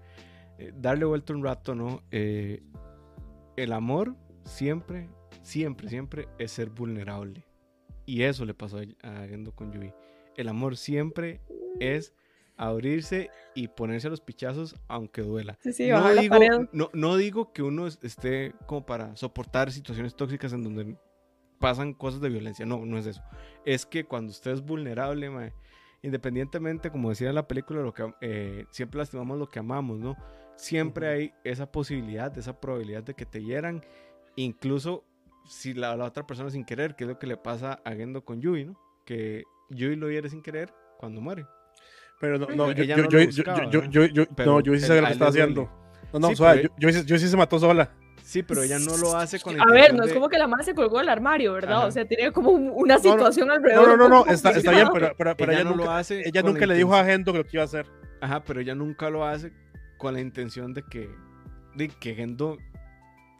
eh, 0.57 0.71
darle 0.75 1.05
vuelta 1.05 1.33
un 1.33 1.43
rato, 1.43 1.75
¿no? 1.75 2.01
Eh, 2.11 2.63
el 3.57 3.71
amor 3.73 4.15
siempre, 4.43 5.09
siempre, 5.43 5.89
siempre 5.89 6.27
es 6.37 6.51
ser 6.51 6.69
vulnerable. 6.69 7.45
Y 8.05 8.23
eso 8.23 8.45
le 8.45 8.53
pasó 8.53 8.77
a 8.77 9.07
a 9.07 9.27
Gendo 9.27 9.53
con 9.53 9.71
Yui. 9.71 9.93
El 10.35 10.47
amor 10.47 10.77
siempre 10.77 11.41
es 11.79 12.13
abrirse 12.57 13.29
y 13.53 13.67
ponerse 13.67 14.07
a 14.07 14.09
los 14.09 14.21
pichazos 14.21 14.75
aunque 14.87 15.21
duela. 15.21 15.57
Sí, 15.61 15.73
sí, 15.73 15.87
no, 15.89 16.13
digo, 16.21 16.35
no, 16.71 16.89
no 16.93 17.17
digo 17.17 17.51
que 17.53 17.61
uno 17.63 17.87
es- 17.87 17.99
esté 18.01 18.53
como 18.65 18.85
para 18.85 19.15
soportar 19.15 19.71
situaciones 19.71 20.15
tóxicas 20.15 20.53
en 20.53 20.63
donde 20.63 20.97
pasan 21.59 21.93
cosas 21.93 22.21
de 22.21 22.29
violencia. 22.29 22.65
No, 22.65 22.85
no 22.85 22.97
es 22.97 23.05
eso. 23.07 23.21
Es 23.65 23.85
que 23.85 24.05
cuando 24.05 24.31
usted 24.31 24.51
es 24.51 24.61
vulnerable, 24.61 25.29
mae, 25.29 25.53
independientemente, 26.01 26.91
como 26.91 27.09
decía 27.09 27.29
en 27.29 27.35
la 27.35 27.47
película, 27.47 27.81
lo 27.81 27.93
que, 27.93 28.13
eh, 28.21 28.65
siempre 28.71 28.99
lastimamos 28.99 29.37
lo 29.39 29.49
que 29.49 29.59
amamos, 29.59 29.99
¿no? 29.99 30.15
Siempre 30.55 31.07
hay 31.07 31.33
esa 31.43 31.71
posibilidad, 31.71 32.37
esa 32.37 32.59
probabilidad 32.61 33.03
de 33.03 33.13
que 33.15 33.25
te 33.25 33.43
hieran, 33.43 33.83
incluso 34.35 35.03
si 35.45 35.73
la, 35.73 35.95
la 35.95 36.05
otra 36.05 36.25
persona 36.25 36.49
sin 36.49 36.65
querer, 36.65 36.95
que 36.95 37.03
es 37.03 37.09
lo 37.09 37.19
que 37.19 37.27
le 37.27 37.37
pasa 37.37 37.81
a 37.83 37.91
Gendo 37.93 38.23
con 38.23 38.41
Yui, 38.41 38.65
¿no? 38.65 38.79
Que 39.05 39.43
Yui 39.69 39.95
lo 39.95 40.09
hiere 40.09 40.29
sin 40.29 40.41
querer 40.41 40.73
cuando 40.97 41.21
muere. 41.21 41.45
Pero 42.19 42.37
no, 42.39 42.47
no, 42.47 42.71
yo, 42.71 42.83
yo, 42.83 42.97
no 42.97 43.03
yo, 43.09 43.17
lo 43.17 43.19
yo, 43.19 43.25
buscaba, 43.27 43.69
yo, 43.69 43.81
¿no? 43.81 43.89
yo, 43.89 44.05
yo- 44.05 44.25
Pero 44.35 44.51
no, 44.53 44.59
yo 44.61 44.73
sí 44.73 44.79
sabía 44.81 45.01
lo 45.01 45.07
que 45.07 45.13
estaba 45.13 45.29
haciendo. 45.29 45.69
No, 46.13 46.19
no, 46.19 46.27
Sí, 46.29 46.35
suave, 46.35 46.61
pero- 46.61 46.73
yo, 46.79 46.89
yo, 46.89 46.99
sí- 46.99 47.05
yo 47.05 47.17
sí 47.19 47.27
se 47.27 47.37
mató 47.37 47.59
sola. 47.59 47.91
Sí, 48.23 48.41
pero 48.41 48.63
ella 48.63 48.79
no 48.79 48.97
lo 48.97 49.15
hace 49.15 49.39
con 49.39 49.55
la 49.55 49.63
A 49.63 49.67
ver, 49.67 49.93
no 49.93 50.03
es 50.03 50.11
como 50.13 50.29
que 50.29 50.37
la 50.39 50.47
madre 50.47 50.63
se 50.65 50.73
colgó 50.73 50.97
del 50.97 51.09
armario, 51.09 51.53
¿verdad? 51.53 51.77
Ajá. 51.79 51.85
O 51.87 51.91
sea, 51.91 52.07
tiene 52.07 52.31
como 52.31 52.49
un- 52.49 52.71
una 52.73 52.95
no, 52.95 53.01
situación 53.01 53.47
No, 53.49 53.53
alrededor. 53.53 53.87
no, 53.89 53.97
no, 53.97 54.09
no, 54.09 54.25
está, 54.25 54.49
está 54.51 54.71
bien, 54.71 54.87
pero, 54.93 55.13
pero, 55.15 55.35
pero 55.37 55.51
ella 55.51 55.61
ella, 55.61 55.69
no 55.69 55.75
nunca, 55.75 55.85
lo 55.85 55.91
hace 55.91 56.27
ella 56.27 56.41
nunca 56.41 56.65
le 56.65 56.73
dijo 56.75 56.95
a 56.95 57.03
Gendo 57.05 57.31
que 57.33 57.37
lo 57.39 57.43
que 57.43 57.49
iba 57.53 57.61
a 57.61 57.65
hacer. 57.65 57.85
Ajá, 58.21 58.43
pero 58.43 58.59
ella 58.61 58.73
nunca 58.73 59.09
lo 59.11 59.25
hace 59.25 59.51
con 59.97 60.13
la 60.15 60.21
intención 60.21 60.73
de 60.73 60.81
que, 60.83 61.09
de 61.75 61.89
que 61.89 62.15
Gendo 62.15 62.57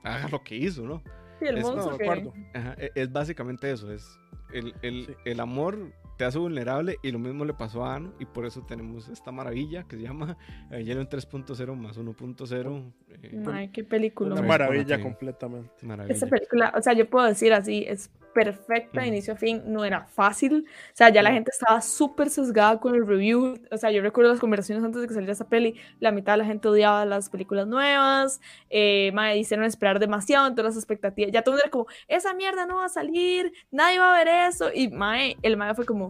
haga 0.04 0.28
lo 0.30 0.44
que 0.44 0.56
hizo, 0.56 0.84
¿no? 0.84 1.02
Sí, 1.40 1.46
el 1.48 1.58
Es- 1.58 1.64
monstruo 1.64 1.98
que- 1.98 2.04
acuerdo. 2.04 2.34
Ajá, 2.54 2.76
e- 2.78 2.92
es, 2.94 3.12
básicamente 3.12 3.72
eso, 3.72 3.92
es 3.92 4.20
el, 4.54 4.76
el- 4.84 5.06
Sí. 5.08 5.16
el 5.26 5.40
amor 5.40 5.92
te 6.18 6.26
hace 6.26 6.38
vulnerable 6.40 6.98
y 7.04 7.12
lo 7.12 7.20
mismo 7.20 7.46
le 7.46 7.54
pasó 7.54 7.86
a 7.86 7.96
Ano 7.96 8.14
y 8.20 8.26
por 8.26 8.46
eso 8.46 8.62
tenemos 8.62 9.10
esta 9.10 9.32
maravilla 9.32 9.84
que 9.84 9.98
se 9.98 10.04
llama 10.04 10.38
Evangelion 10.70 11.08
3.0 11.08 11.76
más 11.76 11.98
1.0. 11.98 12.94
eh, 13.24 13.44
Ay, 13.52 13.70
qué 13.70 13.84
película. 13.84 14.34
Una 14.34 14.42
maravilla 14.42 15.02
completamente. 15.02 15.86
maravilla. 15.86 16.14
Esta 16.14 16.28
película, 16.28 16.74
o 16.76 16.82
sea, 16.82 16.94
yo 16.94 17.10
puedo 17.10 17.26
decir 17.26 17.54
así, 17.54 17.86
es 17.88 18.10
perfecta 18.36 19.00
de 19.02 19.08
inicio 19.08 19.34
a 19.34 19.38
fin, 19.38 19.64
no 19.66 19.86
era 19.86 20.06
fácil, 20.08 20.66
o 20.68 20.92
sea, 20.94 21.08
ya 21.08 21.24
la 21.24 21.32
gente 21.32 21.52
estaba 21.54 21.80
súper 21.80 22.30
sesgada 22.30 22.82
con 22.82 22.94
el 22.94 23.08
review, 23.08 23.58
o 23.72 23.78
sea, 23.78 23.92
yo 23.92 24.02
recuerdo 24.02 24.30
las 24.30 24.42
conversaciones 24.42 24.84
antes 24.84 25.02
de 25.02 25.08
que 25.08 25.14
saliera 25.14 25.32
esa 25.32 25.48
peli, 25.48 25.76
la 26.02 26.12
mitad 26.12 26.34
de 26.34 26.40
la 26.40 26.46
gente 26.46 26.68
odiaba 26.68 27.06
las 27.06 27.30
películas 27.30 27.66
nuevas, 27.66 28.42
eh, 28.70 29.12
mae, 29.14 29.38
hicieron 29.38 29.66
esperar 29.66 30.00
demasiado, 30.00 30.48
entonces 30.48 30.76
las 30.76 30.84
expectativas, 30.84 31.32
ya 31.32 31.44
todo 31.44 31.56
el 31.56 31.60
mundo 31.60 31.64
era 31.64 31.72
como, 31.72 31.88
esa 32.10 32.34
mierda 32.34 32.66
no 32.66 32.76
va 32.76 32.86
a 32.86 32.90
salir, 32.90 33.54
nadie 33.72 34.00
va 34.00 34.14
a 34.14 34.18
ver 34.18 34.50
eso, 34.50 34.70
y 34.74 34.90
mae, 34.90 35.38
el 35.42 35.56
mae 35.56 35.74
fue 35.74 35.86
como, 35.86 36.05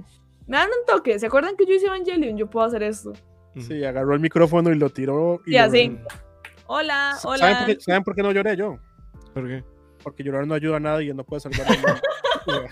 me 0.47 0.57
dan 0.57 0.69
un 0.69 0.85
toque, 0.85 1.17
¿se 1.19 1.26
acuerdan 1.27 1.55
que 1.55 1.65
yo 1.65 1.73
hice 1.73 1.88
Evangelion? 1.88 2.38
Yo 2.38 2.49
puedo 2.49 2.65
hacer 2.65 2.84
esto. 2.84 3.13
Sí, 3.57 3.84
agarró 3.85 4.13
el 4.13 4.19
micrófono 4.19 4.72
y 4.72 4.76
lo 4.77 4.89
tiró. 4.89 5.41
Y 5.45 5.51
Y 5.55 5.57
lo- 5.57 5.63
así. 5.63 5.97
Hola, 6.67 7.13
¿Saben 7.19 7.41
hola. 7.43 7.57
por, 7.59 7.65
qué, 7.76 7.81
¿Saben 7.81 8.03
por 8.03 8.15
qué 8.15 8.23
no 8.23 8.31
lloré 8.31 8.57
yo? 8.57 8.77
¿Por 9.34 9.47
qué? 9.47 9.63
Porque 10.03 10.23
llorar 10.23 10.45
no 10.45 10.53
ayuda 10.55 10.77
a 10.77 10.80
nadie 10.80 11.11
y 11.11 11.13
no 11.13 11.23
puede 11.23 11.39
salvar 11.41 11.61
al 11.67 11.77
mundo. 11.77 12.01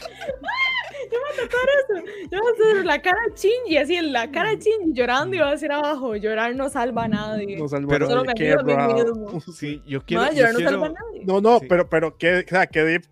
Yo 2.31 2.39
voy 2.39 2.51
a 2.51 2.69
hacer 2.71 2.85
la 2.85 3.01
cara 3.01 3.17
de 3.27 3.35
Shinji, 3.35 3.77
así 3.77 3.95
en 3.95 4.13
la 4.13 4.31
cara 4.31 4.49
de 4.51 4.57
Shinji 4.57 4.93
llorando 4.93 5.35
y 5.35 5.39
va 5.39 5.49
a 5.49 5.51
decir 5.51 5.71
abajo, 5.71 6.15
llorar 6.15 6.55
no 6.55 6.69
salva 6.69 7.03
a 7.03 7.07
nadie. 7.07 7.57
No 7.57 7.67
salva 7.67 7.89
Pero- 7.89 8.05
a 8.05 8.09
Solo 8.09 8.23
nadie. 8.23 8.33
me 8.33 8.45
Qué 8.45 8.47
ayuda 8.53 8.61
a 8.61 8.87
mí 8.87 8.93
bravo. 9.03 9.15
mismo. 9.31 9.41
Sí, 9.53 9.81
yo 9.85 10.01
quiero. 10.05 10.23
No, 10.23 10.29
yo 10.31 10.35
llorar 10.37 10.51
no 10.53 10.57
quiero- 10.57 10.71
salva 10.71 10.85
a 10.87 10.89
nadie. 10.89 11.25
No, 11.25 11.41
no, 11.41 11.59
Sí. 11.59 11.65
pero, 11.69 11.89
pero 11.89 12.17
que, 12.17 12.39
o 12.39 12.47
sea, 12.47 12.67
que 12.67 12.83
deep- 12.83 13.09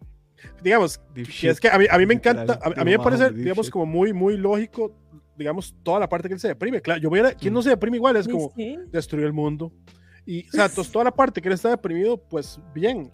digamos, 0.63 0.99
que 1.39 1.49
es 1.49 1.59
que 1.59 1.69
a 1.69 1.77
mí, 1.77 1.85
a 1.89 1.97
mí 1.97 2.05
me 2.05 2.13
encanta, 2.13 2.59
a, 2.61 2.81
a 2.81 2.83
mí 2.83 2.91
me 2.91 2.99
parece, 2.99 3.31
digamos, 3.31 3.69
como 3.69 3.85
muy, 3.85 4.13
muy 4.13 4.37
lógico, 4.37 4.95
digamos, 5.37 5.75
toda 5.83 5.99
la 5.99 6.09
parte 6.09 6.27
que 6.27 6.33
él 6.35 6.39
se 6.39 6.49
deprime. 6.49 6.81
Claro, 6.81 7.01
yo 7.01 7.09
voy 7.09 7.19
a, 7.19 7.33
¿quién 7.33 7.53
no 7.53 7.59
Mm. 7.59 7.63
se 7.63 7.69
deprime 7.69 7.97
igual? 7.97 8.15
Es 8.15 8.27
como 8.27 8.51
sí. 8.55 8.77
destruir 8.91 9.25
el 9.25 9.33
mundo. 9.33 9.71
Y, 10.25 10.47
o 10.47 10.51
sea, 10.51 10.65
entonces, 10.65 10.91
toda 10.93 11.05
la 11.05 11.11
parte 11.11 11.41
que 11.41 11.47
él 11.47 11.53
está 11.53 11.69
deprimido, 11.69 12.17
pues 12.17 12.59
bien. 12.75 13.09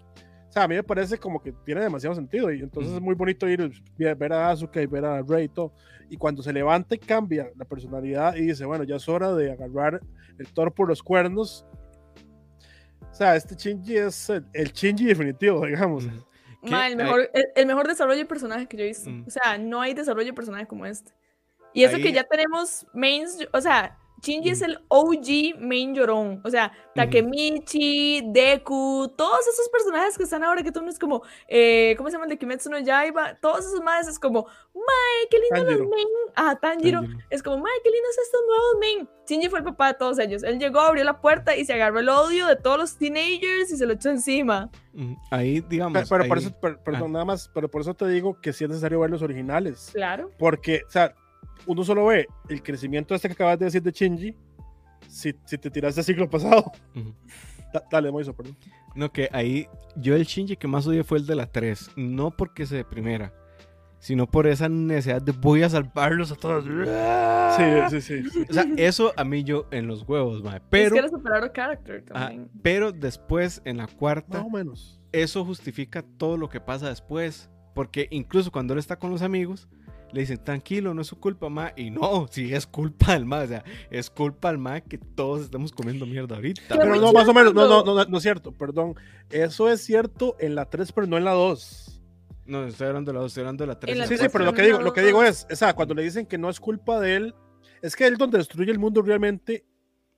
O 0.49 0.51
sea, 0.51 0.63
a 0.63 0.67
mí 0.67 0.75
me 0.75 0.83
parece 0.83 1.17
como 1.17 1.41
que 1.41 1.51
tiene 1.65 1.81
demasiado 1.81 2.15
sentido. 2.15 2.51
Y 2.51 2.61
entonces 2.61 2.93
es 2.93 3.01
muy 3.01 3.15
bonito 3.15 3.47
ir 3.47 3.71
ver 3.97 4.15
ver 4.15 4.33
a 4.33 4.49
Asuka 4.49 4.81
y 4.81 4.85
ver 4.85 5.05
a 5.05 5.21
Rey 5.21 5.45
y 5.45 5.49
todo. 5.49 5.73
Y 6.09 6.15
cuando 6.17 6.41
se 6.41 6.51
levanta 6.53 6.95
y 6.95 6.99
cambia 6.99 7.49
la 7.55 7.65
personalidad 7.65 8.35
y 8.35 8.43
dice, 8.47 8.65
bueno, 8.65 8.83
ya 8.85 8.95
es 8.95 9.07
hora 9.09 9.33
de 9.33 9.51
agarrar 9.51 9.99
el 10.37 10.47
toro 10.53 10.73
por 10.73 10.87
los 10.87 11.03
cuernos. 11.03 11.65
O 13.11 13.13
sea, 13.13 13.35
este 13.35 13.55
Shinji 13.55 13.97
es 13.97 14.29
el, 14.29 14.45
el 14.53 14.71
Shinji 14.71 15.05
definitivo, 15.05 15.65
digamos. 15.65 16.05
¿Qué? 16.05 16.11
Ma, 16.72 16.88
el, 16.88 16.91
Ay, 16.94 16.95
mejor, 17.06 17.30
el, 17.34 17.45
el 17.56 17.65
mejor 17.65 17.88
desarrollo 17.88 18.18
de 18.19 18.26
personaje 18.26 18.68
que 18.68 18.77
yo 18.77 18.84
he 18.84 18.88
visto. 18.88 19.10
Mm. 19.10 19.26
O 19.27 19.30
sea, 19.30 19.57
no 19.57 19.81
hay 19.81 19.94
desarrollo 19.94 20.27
de 20.27 20.34
personaje 20.34 20.68
como 20.68 20.85
este. 20.85 21.11
Y 21.73 21.84
eso 21.84 21.98
que 21.98 22.07
Ahí- 22.10 22.14
ya 22.14 22.23
tenemos 22.23 22.85
mains, 22.94 23.48
o 23.52 23.61
sea, 23.61 23.98
Shinji 24.22 24.49
es 24.49 24.61
Mm. 24.61 24.65
el 24.65 24.80
OG 24.88 25.60
main 25.60 25.94
llorón. 25.94 26.41
O 26.44 26.49
sea, 26.49 26.72
Takemichi, 26.95 28.22
Deku, 28.31 29.14
todos 29.15 29.48
esos 29.48 29.69
personajes 29.69 30.18
que 30.18 30.23
están 30.23 30.44
ahora 30.44 30.64
que 30.64 30.72
tú 30.72 30.81
no 30.81 30.89
es 30.89 30.99
como, 30.99 31.22
eh, 31.48 31.94
¿cómo 31.98 32.10
se 32.10 32.14
llama 32.14 32.26
el 32.26 32.30
de 32.31 32.38
Kimetsu 32.38 32.69
no 32.69 32.80
Yaiba? 32.80 33.35
Todos 33.35 33.60
esos 33.65 33.81
madres 33.81 34.07
es 34.07 34.19
como, 34.19 34.45
mae, 34.73 35.27
qué 35.30 35.38
lindo 35.39 35.56
Tanjiro. 35.68 35.80
los 35.80 35.89
main. 35.89 36.07
Ah, 36.35 36.57
Tanjiro. 36.60 37.02
Tanjiro. 37.02 37.19
Es 37.30 37.44
como, 37.44 37.57
mae, 37.60 37.73
qué 37.84 37.89
lindos 37.89 38.18
estos 38.23 38.41
nuevos 38.48 38.76
main. 38.80 39.10
Shinji 39.27 39.49
fue 39.49 39.60
el 39.60 39.65
papá 39.65 39.88
de 39.89 39.94
todos 39.95 40.19
ellos. 40.19 40.44
Él 40.44 40.60
llegó, 40.60 40.80
abrió 40.80 41.03
la 41.03 41.19
puerta 41.22 41.56
y 41.56 41.65
se 41.65 41.73
agarró 41.73 41.99
el 41.99 42.10
odio 42.10 42.48
de 42.48 42.56
todos 42.56 42.77
los 42.77 42.98
teenagers 42.98 43.72
y 43.72 43.77
se 43.77 43.85
lo 43.85 43.94
echó 43.94 44.10
encima. 44.10 44.69
Ujú. 44.94 45.15
Ahí, 45.31 45.61
digamos. 45.61 45.94
Pero, 45.94 46.07
pero 46.10 46.27
por 46.27 46.38
eso, 46.38 46.60
per- 46.60 46.80
perdón, 46.84 47.11
nada 47.11 47.26
más, 47.26 47.49
pero 47.53 47.69
por 47.69 47.81
eso 47.81 47.94
te 47.94 48.07
digo 48.07 48.39
que 48.41 48.53
sí 48.53 48.64
es 48.64 48.69
necesario 48.69 48.99
ver 48.99 49.10
los 49.10 49.22
originales. 49.22 49.89
Claro. 49.94 50.31
Porque, 50.39 50.81
o 50.88 50.89
sea, 50.89 51.14
uno 51.65 51.84
solo 51.84 52.05
ve 52.05 52.27
el 52.49 52.61
crecimiento 52.64 53.14
este 53.15 53.27
que 53.27 53.34
acabas 53.34 53.59
de 53.59 53.65
decir 53.65 53.81
de 53.81 53.91
Shinji 53.91 54.35
si, 55.07 55.34
si 55.45 55.57
te 55.57 55.69
tiraste 55.69 56.01
el 56.01 56.05
siglo 56.05 56.30
pasado. 56.30 56.72
Ujú. 56.95 57.14
Da- 57.73 57.84
dale, 57.91 58.09
Moiso, 58.11 58.34
perdón. 58.34 58.55
No, 58.95 59.11
que 59.11 59.27
ahí 59.34 59.68
yo 59.97 60.15
el 60.15 60.23
Shinji 60.23 60.55
que 60.55 60.68
más 60.69 60.88
odié 60.88 61.03
fue 61.03 61.18
el 61.18 61.26
de 61.27 61.35
la 61.35 61.47
3. 61.47 61.91
No 61.97 62.31
porque 62.31 62.65
se 62.65 62.77
deprimiera, 62.77 63.34
sino 63.99 64.26
por 64.26 64.47
esa 64.47 64.69
necesidad 64.69 65.22
de 65.22 65.34
voy 65.34 65.64
a 65.64 65.69
salvarlos 65.69 66.31
a 66.31 66.35
todos. 66.35 66.64
Sí, 67.57 67.99
sí, 68.01 68.22
sí. 68.23 68.45
O 68.49 68.53
sea, 68.53 68.65
eso 68.77 69.11
a 69.18 69.26
mí 69.26 69.43
yo 69.43 69.68
en 69.72 69.85
los 69.88 70.07
huevos, 70.07 70.41
mae. 70.43 70.61
Pero, 70.69 70.88
es 70.88 70.93
que 70.93 70.99
era 70.99 71.09
superar 71.09 71.43
a 71.43 71.51
character 71.51 72.05
ajá, 72.11 72.27
también. 72.27 72.49
pero 72.61 72.93
después, 72.93 73.61
en 73.65 73.77
la 73.77 73.88
cuarta, 73.88 74.38
Más 74.38 74.47
o 74.47 74.49
menos. 74.49 75.01
eso 75.11 75.43
justifica 75.43 76.03
todo 76.18 76.38
lo 76.38 76.47
que 76.47 76.61
pasa 76.61 76.88
después. 76.88 77.49
Porque 77.76 78.07
incluso 78.11 78.49
cuando 78.49 78.73
él 78.73 78.80
está 78.80 78.97
con 78.97 79.11
los 79.11 79.22
amigos, 79.22 79.68
le 80.11 80.21
dicen, 80.21 80.38
tranquilo, 80.43 80.93
no 80.93 81.01
es 81.01 81.07
su 81.07 81.19
culpa, 81.19 81.49
ma. 81.49 81.73
Y 81.75 81.89
no, 81.89 82.27
sí 82.31 82.53
es 82.53 82.65
culpa 82.67 83.13
del 83.13 83.25
ma. 83.25 83.41
O 83.41 83.47
sea, 83.47 83.63
es 83.89 84.09
culpa 84.09 84.49
del 84.49 84.57
ma 84.57 84.81
que 84.81 84.97
todos 84.97 85.41
estemos 85.41 85.71
comiendo 85.71 86.05
mierda 86.05 86.35
ahorita. 86.35 86.61
Pero 86.77 86.95
no, 86.95 87.11
más 87.13 87.27
o 87.27 87.34
menos, 87.34 87.53
no, 87.53 87.67
no, 87.67 87.84
no, 87.84 88.05
no 88.05 88.17
es 88.17 88.23
cierto, 88.23 88.51
perdón. 88.51 88.95
Eso 89.29 89.69
es 89.69 89.81
cierto 89.81 90.35
en 90.39 90.55
la 90.55 90.65
3, 90.69 90.91
pero 90.91 91.07
no 91.07 91.17
en 91.17 91.25
la 91.25 91.31
2. 91.31 92.01
No, 92.45 92.65
estoy 92.65 92.88
hablando 92.88 93.11
de 93.11 93.15
la 93.15 93.19
dos, 93.21 93.31
estoy 93.31 93.41
hablando 93.41 93.63
de 93.63 93.67
la 93.67 93.77
3. 93.79 93.91
En 93.93 93.99
la 93.99 94.07
Sí, 94.07 94.13
sí, 94.13 94.19
tres, 94.19 94.31
pero 94.31 94.45
lo 94.45 94.53
que 94.53 94.61
no, 94.61 94.67
digo, 94.67 94.79
lo 94.81 94.93
que 94.93 95.01
digo 95.01 95.21
es, 95.21 95.45
o 95.51 95.55
sea, 95.57 95.73
cuando 95.73 95.93
le 95.93 96.01
dicen 96.03 96.25
que 96.25 96.38
no 96.38 96.49
es 96.49 96.61
culpa 96.61 96.97
de 97.01 97.17
él, 97.17 97.35
es 97.81 97.93
que 97.93 98.07
él 98.07 98.15
donde 98.15 98.38
destruye 98.38 98.71
el 98.71 98.79
mundo 98.79 99.01
realmente 99.01 99.65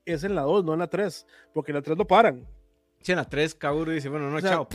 es 0.06 0.24
en 0.24 0.36
la 0.36 0.44
2, 0.44 0.64
no 0.64 0.74
en 0.74 0.80
la 0.80 0.88
3, 0.88 1.26
porque 1.56 1.72
en 1.72 1.78
la 1.78 1.82
3 1.82 1.98
lo 1.98 2.06
paran. 2.06 2.48
Sí, 3.02 3.14
en 3.14 3.18
la 3.18 3.26
3, 3.26 3.56
Kaoru 3.56 3.91
dice, 3.94 4.10
bueno, 4.10 4.30
no, 4.30 4.38
O 4.38 4.41
sea, 4.41 4.52
chao. 4.52 4.68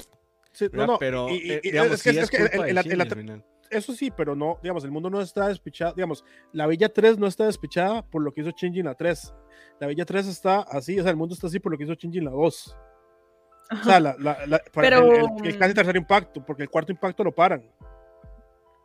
Sí, 0.51 0.67
no, 0.73 0.87
no, 0.87 0.99
pero, 0.99 1.29
y- 1.29 1.35
y- 1.35 1.51
eh, 1.53 1.61
y 1.63 1.71
digamos, 1.71 1.93
es 1.93 2.03
que, 2.03 2.11
sí 2.11 2.19
es 2.19 2.25
es 2.25 2.31
que 2.31 2.39
culpa 2.39 2.55
en, 2.57 2.63
de 2.63 2.69
en 2.71 2.75
la, 2.75 2.83
Shinji 2.83 2.93
en 2.93 2.99
la. 2.99 3.45
Eso 3.79 3.93
sí, 3.93 4.11
pero 4.11 4.35
no, 4.37 4.59
digamos, 4.63 4.85
el 4.85 4.91
mundo 4.91 5.11
no 5.11 5.21
está 5.21 5.49
despichado, 5.49 5.93
digamos, 5.95 6.25
la 6.53 6.67
Villa 6.67 6.89
3 6.89 7.19
no 7.19 7.27
está 7.27 7.45
despichada 7.47 8.03
por 8.03 8.23
lo 8.23 8.33
que 8.33 8.41
hizo 8.43 8.51
Shinji 8.51 8.81
en 8.81 8.87
la 8.87 8.95
3. 8.95 9.35
La 9.81 9.87
Villa 9.87 10.05
3 10.05 10.27
está 10.27 10.61
así, 10.61 10.99
o 10.99 11.03
sea, 11.03 11.11
el 11.11 11.17
mundo 11.17 11.35
está 11.35 11.47
así 11.49 11.59
por 11.61 11.73
lo 11.73 11.79
que 11.79 11.85
hizo 11.85 11.95
Shinji 11.95 12.19
en 12.19 12.25
la 12.27 12.31
2. 12.31 12.77
O 13.81 13.85
sea, 13.85 13.99
la, 14.01 14.15
la, 14.19 14.47
la- 14.47 14.61
para 14.73 14.89
Pero, 14.89 15.13
el, 15.15 15.25
el- 15.43 15.47
el 15.47 15.59
casi 15.59 15.75
tercer 15.75 15.97
impacto, 15.97 16.45
porque 16.45 16.63
el 16.65 16.71
cuarto 16.71 16.93
impacto 16.93 17.25
lo 17.25 17.33
paran. 17.35 17.63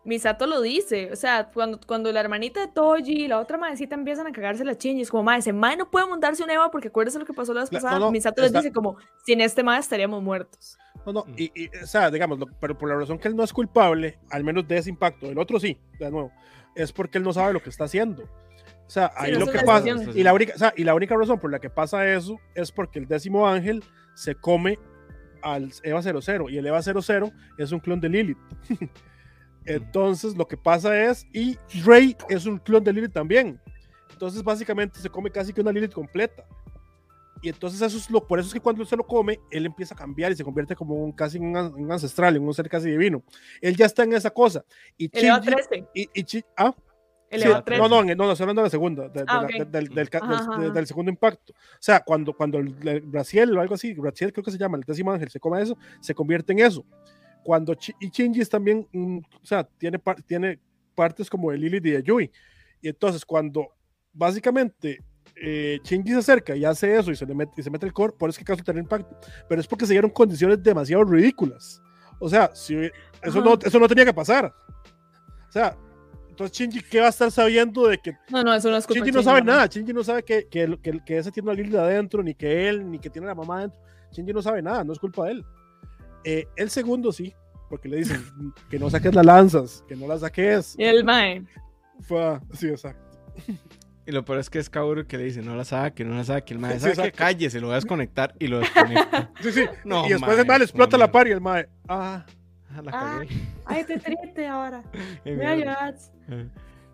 Misato 0.05 0.47
lo 0.47 0.61
dice, 0.61 1.11
o 1.11 1.15
sea, 1.17 1.51
cuando, 1.53 1.77
cuando 1.85 2.11
la 2.11 2.21
hermanita 2.21 2.61
de 2.61 2.69
Toji 2.69 3.25
y 3.25 3.27
la 3.27 3.37
otra 3.39 3.57
madrecita 3.57 3.95
empiezan 3.95 4.25
a 4.27 4.31
cagarse 4.31 4.63
la 4.63 4.75
chinga, 4.77 5.01
es 5.01 5.09
como, 5.11 5.23
madre, 5.23 5.39
ese 5.39 5.53
mae 5.53 5.75
no 5.75 5.91
puede 5.91 6.07
montarse 6.07 6.41
un 6.41 6.49
Eva 6.49 6.71
porque 6.71 6.87
acuérdese 6.87 7.19
lo 7.19 7.25
que 7.25 7.33
pasó 7.33 7.53
la 7.53 7.61
vez 7.61 7.69
pasada. 7.69 7.99
no, 7.99 8.05
no, 8.05 8.11
Misato 8.11 8.41
les 8.41 8.53
dice 8.53 8.71
como, 8.71 8.97
sin 9.25 9.41
este 9.41 9.61
mae 9.61 9.79
estaríamos 9.79 10.23
muertos. 10.23 10.77
No, 11.05 11.13
no, 11.13 11.25
Mm. 11.25 11.33
y, 11.37 11.51
y, 11.63 11.69
o 11.81 11.87
sea, 11.87 12.11
digamos, 12.11 12.39
lo- 12.39 12.47
pero 12.59 12.77
por 12.77 12.89
la 12.89 12.95
razón 12.95 13.17
que 13.19 13.27
él 13.27 13.35
no 13.35 13.43
es 13.43 13.53
culpable, 13.53 14.19
al 14.29 14.43
menos 14.43 14.67
de 14.67 14.77
ese 14.77 14.89
impacto, 14.89 15.27
el 15.31 15.37
otro 15.39 15.59
sí, 15.59 15.77
de 15.99 16.11
nuevo, 16.11 16.31
es 16.75 16.91
porque 16.91 17.17
él 17.17 17.23
no 17.23 17.33
sabe 17.33 17.53
lo 17.53 17.61
que 17.63 17.69
está 17.69 17.85
haciendo. 17.85 18.23
O 18.23 18.91
sea, 18.91 19.11
ahí 19.15 19.31
no, 19.33 19.39
lo 19.39 19.47
que 19.51 19.59
pasa, 19.59 19.87
y 20.15 20.23
la, 20.23 20.33
única, 20.33 20.53
o 20.55 20.57
sea, 20.57 20.73
y 20.75 20.83
la 20.83 20.95
única 20.95 21.15
razón 21.15 21.39
por 21.39 21.51
la 21.51 21.59
que 21.59 21.69
pasa 21.69 22.07
eso 22.11 22.39
es 22.55 22.71
porque 22.71 22.97
el 22.99 23.07
décimo 23.07 23.47
ángel 23.47 23.83
se 24.15 24.33
come 24.35 24.79
al 25.41 25.71
Eva 25.83 26.01
00 26.01 26.49
y 26.49 26.57
el 26.57 26.65
Eva 26.65 26.81
00 26.81 27.31
es 27.57 27.71
un 27.71 27.79
clon 27.79 28.01
de 28.01 28.09
Lilith. 28.09 28.37
Entonces, 29.65 30.35
lo 30.35 30.47
que 30.47 30.57
pasa 30.57 30.99
es, 31.09 31.27
y 31.33 31.57
Rey 31.85 32.15
es 32.29 32.45
un 32.45 32.57
clon 32.57 32.83
de 32.83 32.93
Lilith 32.93 33.13
también. 33.13 33.59
Entonces, 34.11 34.43
básicamente 34.43 34.99
se 34.99 35.09
come 35.09 35.29
casi 35.29 35.53
que 35.53 35.61
una 35.61 35.71
Lilith 35.71 35.93
completa. 35.93 36.45
Y 37.41 37.49
entonces 37.49 37.81
eso 37.81 37.97
es 37.97 38.09
lo, 38.09 38.25
por 38.27 38.39
eso 38.39 38.47
es 38.47 38.53
que 38.53 38.59
cuando 38.59 38.83
se 38.85 38.97
lo 38.97 39.05
come, 39.07 39.39
él 39.49 39.65
empieza 39.65 39.93
a 39.95 39.97
cambiar 39.97 40.31
y 40.31 40.35
se 40.35 40.43
convierte 40.43 40.75
como 40.75 40.95
un 40.95 41.11
casi 41.13 41.37
un, 41.37 41.55
un 41.55 41.91
ancestral, 41.91 42.35
en 42.35 42.43
un 42.43 42.53
ser 42.53 42.67
casi 42.69 42.89
divino. 42.91 43.23
Él 43.61 43.75
ya 43.77 43.85
está 43.85 44.03
en 44.03 44.13
esa 44.13 44.29
cosa. 44.29 44.65
Y 44.97 45.09
El 45.17 45.25
Eva 45.25 45.39
Shinji, 45.39 45.53
13. 45.55 45.87
y, 45.93 46.09
y 46.13 46.23
Chi- 46.23 46.43
ah, 46.57 46.75
sí, 47.31 47.41
Eva 47.47 47.63
13. 47.63 47.81
no, 47.81 47.87
no, 47.87 48.03
no, 48.03 48.15
no, 48.15 48.31
estoy 48.31 48.43
hablando 48.43 48.61
de 48.61 48.65
la 48.65 48.69
segunda, 48.69 49.07
de- 49.07 49.19
de 49.21 49.25
Ah, 49.27 49.41
la- 49.41 49.47
ok. 49.47 49.51
de- 49.53 49.65
del, 49.65 49.87
del, 49.89 50.09
Ajá, 50.21 50.59
del- 50.59 50.73
del 50.73 50.87
segundo 50.87 51.09
impacto. 51.11 51.53
O 51.53 51.77
sea, 51.79 52.01
cuando, 52.01 52.33
cuando 52.33 52.57
el, 52.57 52.75
el 52.87 53.01
Braciel 53.01 53.55
o 53.57 53.61
algo 53.61 53.75
así, 53.75 53.93
Braciel 53.93 54.33
creo 54.33 54.43
que 54.43 54.51
se 54.51 54.57
llama, 54.57 54.77
el 54.77 54.83
décimo 54.83 55.11
ángel, 55.11 55.29
se 55.29 55.39
come 55.39 55.61
eso, 55.61 55.77
se 56.01 56.13
convierte 56.13 56.51
en 56.51 56.59
eso. 56.59 56.83
Cuando 57.43 57.73
Chi- 57.73 57.93
y 58.01 58.09
Shinji 58.09 58.41
es 58.41 58.49
también, 58.49 58.85
mm, 58.91 59.19
o 59.41 59.45
sea, 59.45 59.63
tiene, 59.63 59.97
par- 59.97 60.21
tiene 60.23 60.59
partes 60.93 61.29
como 61.29 61.51
de 61.51 61.57
Lilith 61.57 61.85
y 61.85 61.91
de 61.91 62.03
Yui. 62.03 62.29
Y 62.81 62.89
entonces, 62.89 63.23
cuando 63.25 63.69
básicamente 64.11 64.99
eh, 65.41 65.79
Shinji 65.83 66.11
se 66.11 66.17
acerca 66.17 66.55
y 66.55 66.65
hace 66.65 66.97
eso 66.97 67.11
y 67.11 67.15
se, 67.15 67.25
le 67.25 67.33
mete, 67.33 67.53
y 67.57 67.63
se 67.63 67.69
mete 67.69 67.85
el 67.85 67.93
core, 67.93 68.13
por 68.17 68.29
eso 68.29 68.35
es 68.35 68.39
que 68.39 68.45
causa 68.45 68.63
tener 68.63 68.83
impacto. 68.83 69.17
Pero 69.47 69.61
es 69.61 69.67
porque 69.67 69.85
se 69.85 69.93
dieron 69.93 70.11
condiciones 70.11 70.61
demasiado 70.61 71.03
ridículas. 71.03 71.81
O 72.19 72.29
sea, 72.29 72.51
si, 72.53 72.75
eso, 73.21 73.41
no, 73.41 73.57
eso 73.61 73.79
no 73.79 73.87
tenía 73.87 74.05
que 74.05 74.13
pasar. 74.13 74.53
O 75.47 75.51
sea, 75.51 75.77
entonces 76.29 76.57
Shinji, 76.57 76.81
¿qué 76.81 76.99
va 76.99 77.07
a 77.07 77.09
estar 77.09 77.31
sabiendo 77.31 77.87
de 77.87 77.97
que 77.97 78.13
No, 78.29 78.43
no, 78.43 78.53
eso 78.53 78.69
no 78.69 78.77
es 78.77 78.85
culpa 78.85 79.03
de 79.03 79.11
no 79.11 79.23
sabe 79.23 79.41
nada, 79.41 79.65
Shinji 79.65 79.93
no 79.93 80.03
sabe 80.03 80.23
que, 80.23 80.47
que, 80.47 80.77
que, 80.81 80.99
que 81.05 81.17
ese 81.17 81.31
tiene 81.31 81.49
una 81.49 81.57
Lilith 81.57 81.75
adentro, 81.75 82.21
ni 82.21 82.33
que 82.33 82.67
él, 82.67 82.89
ni 82.89 82.99
que 82.99 83.09
tiene 83.09 83.27
la 83.27 83.35
mamá 83.35 83.59
adentro. 83.59 83.79
Shinji 84.11 84.33
no 84.33 84.41
sabe 84.41 84.61
nada, 84.61 84.83
no 84.83 84.93
es 84.93 84.99
culpa 84.99 85.25
de 85.25 85.31
él. 85.31 85.45
Eh, 86.23 86.47
el 86.57 86.69
segundo 86.69 87.11
sí, 87.11 87.33
porque 87.69 87.87
le 87.87 87.97
dicen 87.97 88.23
que 88.69 88.79
no 88.79 88.89
saques 88.89 89.13
las 89.13 89.25
lanzas, 89.25 89.83
que 89.87 89.95
no 89.95 90.07
las 90.07 90.21
saques. 90.21 90.75
Y 90.77 90.83
el 90.83 91.03
mae. 91.03 91.45
Fue, 92.01 92.39
sí, 92.53 92.67
exacto. 92.67 93.09
Y 94.09 94.11
lo 94.11 94.25
peor 94.25 94.39
es 94.39 94.49
que 94.49 94.57
es 94.57 94.71
Kaoru 94.71 95.05
que 95.05 95.19
le 95.19 95.25
dice, 95.25 95.43
no 95.43 95.55
la 95.55 95.63
saque, 95.63 96.03
no 96.03 96.15
la 96.15 96.23
saque. 96.23 96.55
El 96.55 96.59
mae, 96.59 96.79
Sí, 96.79 96.95
¿sabe 96.95 97.11
que. 97.11 97.17
Calle, 97.17 97.47
se 97.51 97.59
lo 97.59 97.67
voy 97.67 97.73
a 97.73 97.75
desconectar 97.75 98.33
y 98.39 98.47
lo 98.47 98.57
desconecta. 98.57 99.29
Sí, 99.41 99.51
sí. 99.51 99.65
No, 99.85 100.03
y 100.07 100.09
después 100.09 100.31
mae, 100.31 100.41
el 100.41 100.47
mal 100.47 100.61
explota 100.63 100.97
mamá. 100.97 101.05
la 101.05 101.11
par 101.11 101.27
y 101.27 101.31
el 101.31 101.41
mae. 101.41 101.69
Ah, 101.87 102.25
Ah, 102.75 102.81
la 102.81 102.91
Ah. 102.91 103.21
Ay, 103.65 103.83
te 103.83 103.99
triste 103.99 104.47
ahora. 104.47 104.83
Me. 105.25 105.67
Ah. 105.69 105.93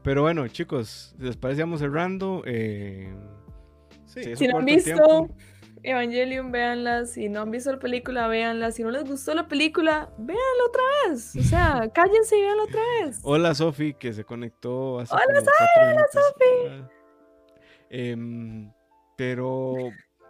Pero 0.04 0.24
bueno, 0.24 0.46
chicos, 0.50 1.16
les 1.18 1.38
parece, 1.38 1.62
vamos 1.62 1.80
cerrando. 1.80 2.44
Eh, 2.46 3.10
sí. 4.08 4.36
Si 4.36 4.48
no 4.50 4.58
han 4.58 4.66
visto 4.66 4.92
tiempo. 4.94 5.30
Evangelion, 5.84 6.52
véanla. 6.52 7.06
Si 7.06 7.30
no 7.30 7.44
han 7.44 7.52
visto 7.52 7.72
la 7.72 7.80
película, 7.80 8.28
véanla. 8.28 8.72
Si 8.74 8.84
no 8.84 8.92
les 8.92 9.06
gustó 9.06 9.34
la 9.34 9.48
película, 9.48 10.10
véanla 10.18 10.64
otra 10.68 10.82
vez. 11.08 11.34
O 11.38 11.44
sea, 11.44 11.90
cállense 11.94 12.38
y 12.38 12.42
véanla 12.42 12.64
otra 12.64 12.82
vez. 13.00 13.20
Hola 13.24 13.56
Sofi, 13.56 13.94
que 13.94 14.12
se 14.12 14.26
conectó 14.26 15.00
hace 15.00 15.14
Hola, 15.16 15.24
cuatro 15.28 15.92
hola. 15.94 16.06
Sofi. 16.12 16.95
Em, 17.90 18.72
pero 19.18 19.76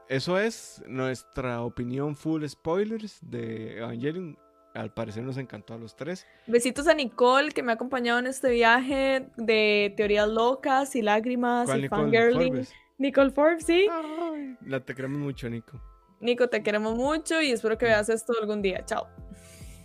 eso 0.09 0.37
es 0.39 0.83
nuestra 0.87 1.61
opinión 1.61 2.15
full 2.15 2.45
spoilers 2.45 3.19
de 3.21 3.77
Evangelion. 3.77 4.37
Al 4.73 4.93
parecer 4.93 5.23
nos 5.23 5.37
encantó 5.37 5.73
a 5.73 5.77
los 5.77 5.95
tres. 5.95 6.27
Besitos 6.47 6.87
a 6.87 6.93
Nicole, 6.93 7.51
que 7.51 7.63
me 7.63 7.71
ha 7.71 7.75
acompañado 7.75 8.19
en 8.19 8.27
este 8.27 8.49
viaje 8.49 9.29
de 9.37 9.93
teorías 9.95 10.27
locas 10.27 10.95
y 10.97 11.01
lágrimas 11.01 11.65
¿Cuál 11.65 11.79
y 11.79 11.81
Nicole? 11.83 12.01
fangirling. 12.03 12.47
Forbes? 12.53 12.73
Nicole 12.97 13.29
Forbes, 13.31 13.65
sí. 13.65 13.87
Ay, 13.89 14.57
la 14.65 14.81
te 14.81 14.93
queremos 14.93 15.17
mucho, 15.19 15.49
Nico. 15.49 15.79
Nico, 16.19 16.49
te 16.49 16.61
queremos 16.61 16.95
mucho 16.95 17.41
y 17.41 17.51
espero 17.51 17.77
que 17.77 17.85
veas 17.85 18.09
esto 18.09 18.33
algún 18.41 18.61
día. 18.61 18.83
Chao. 18.85 19.07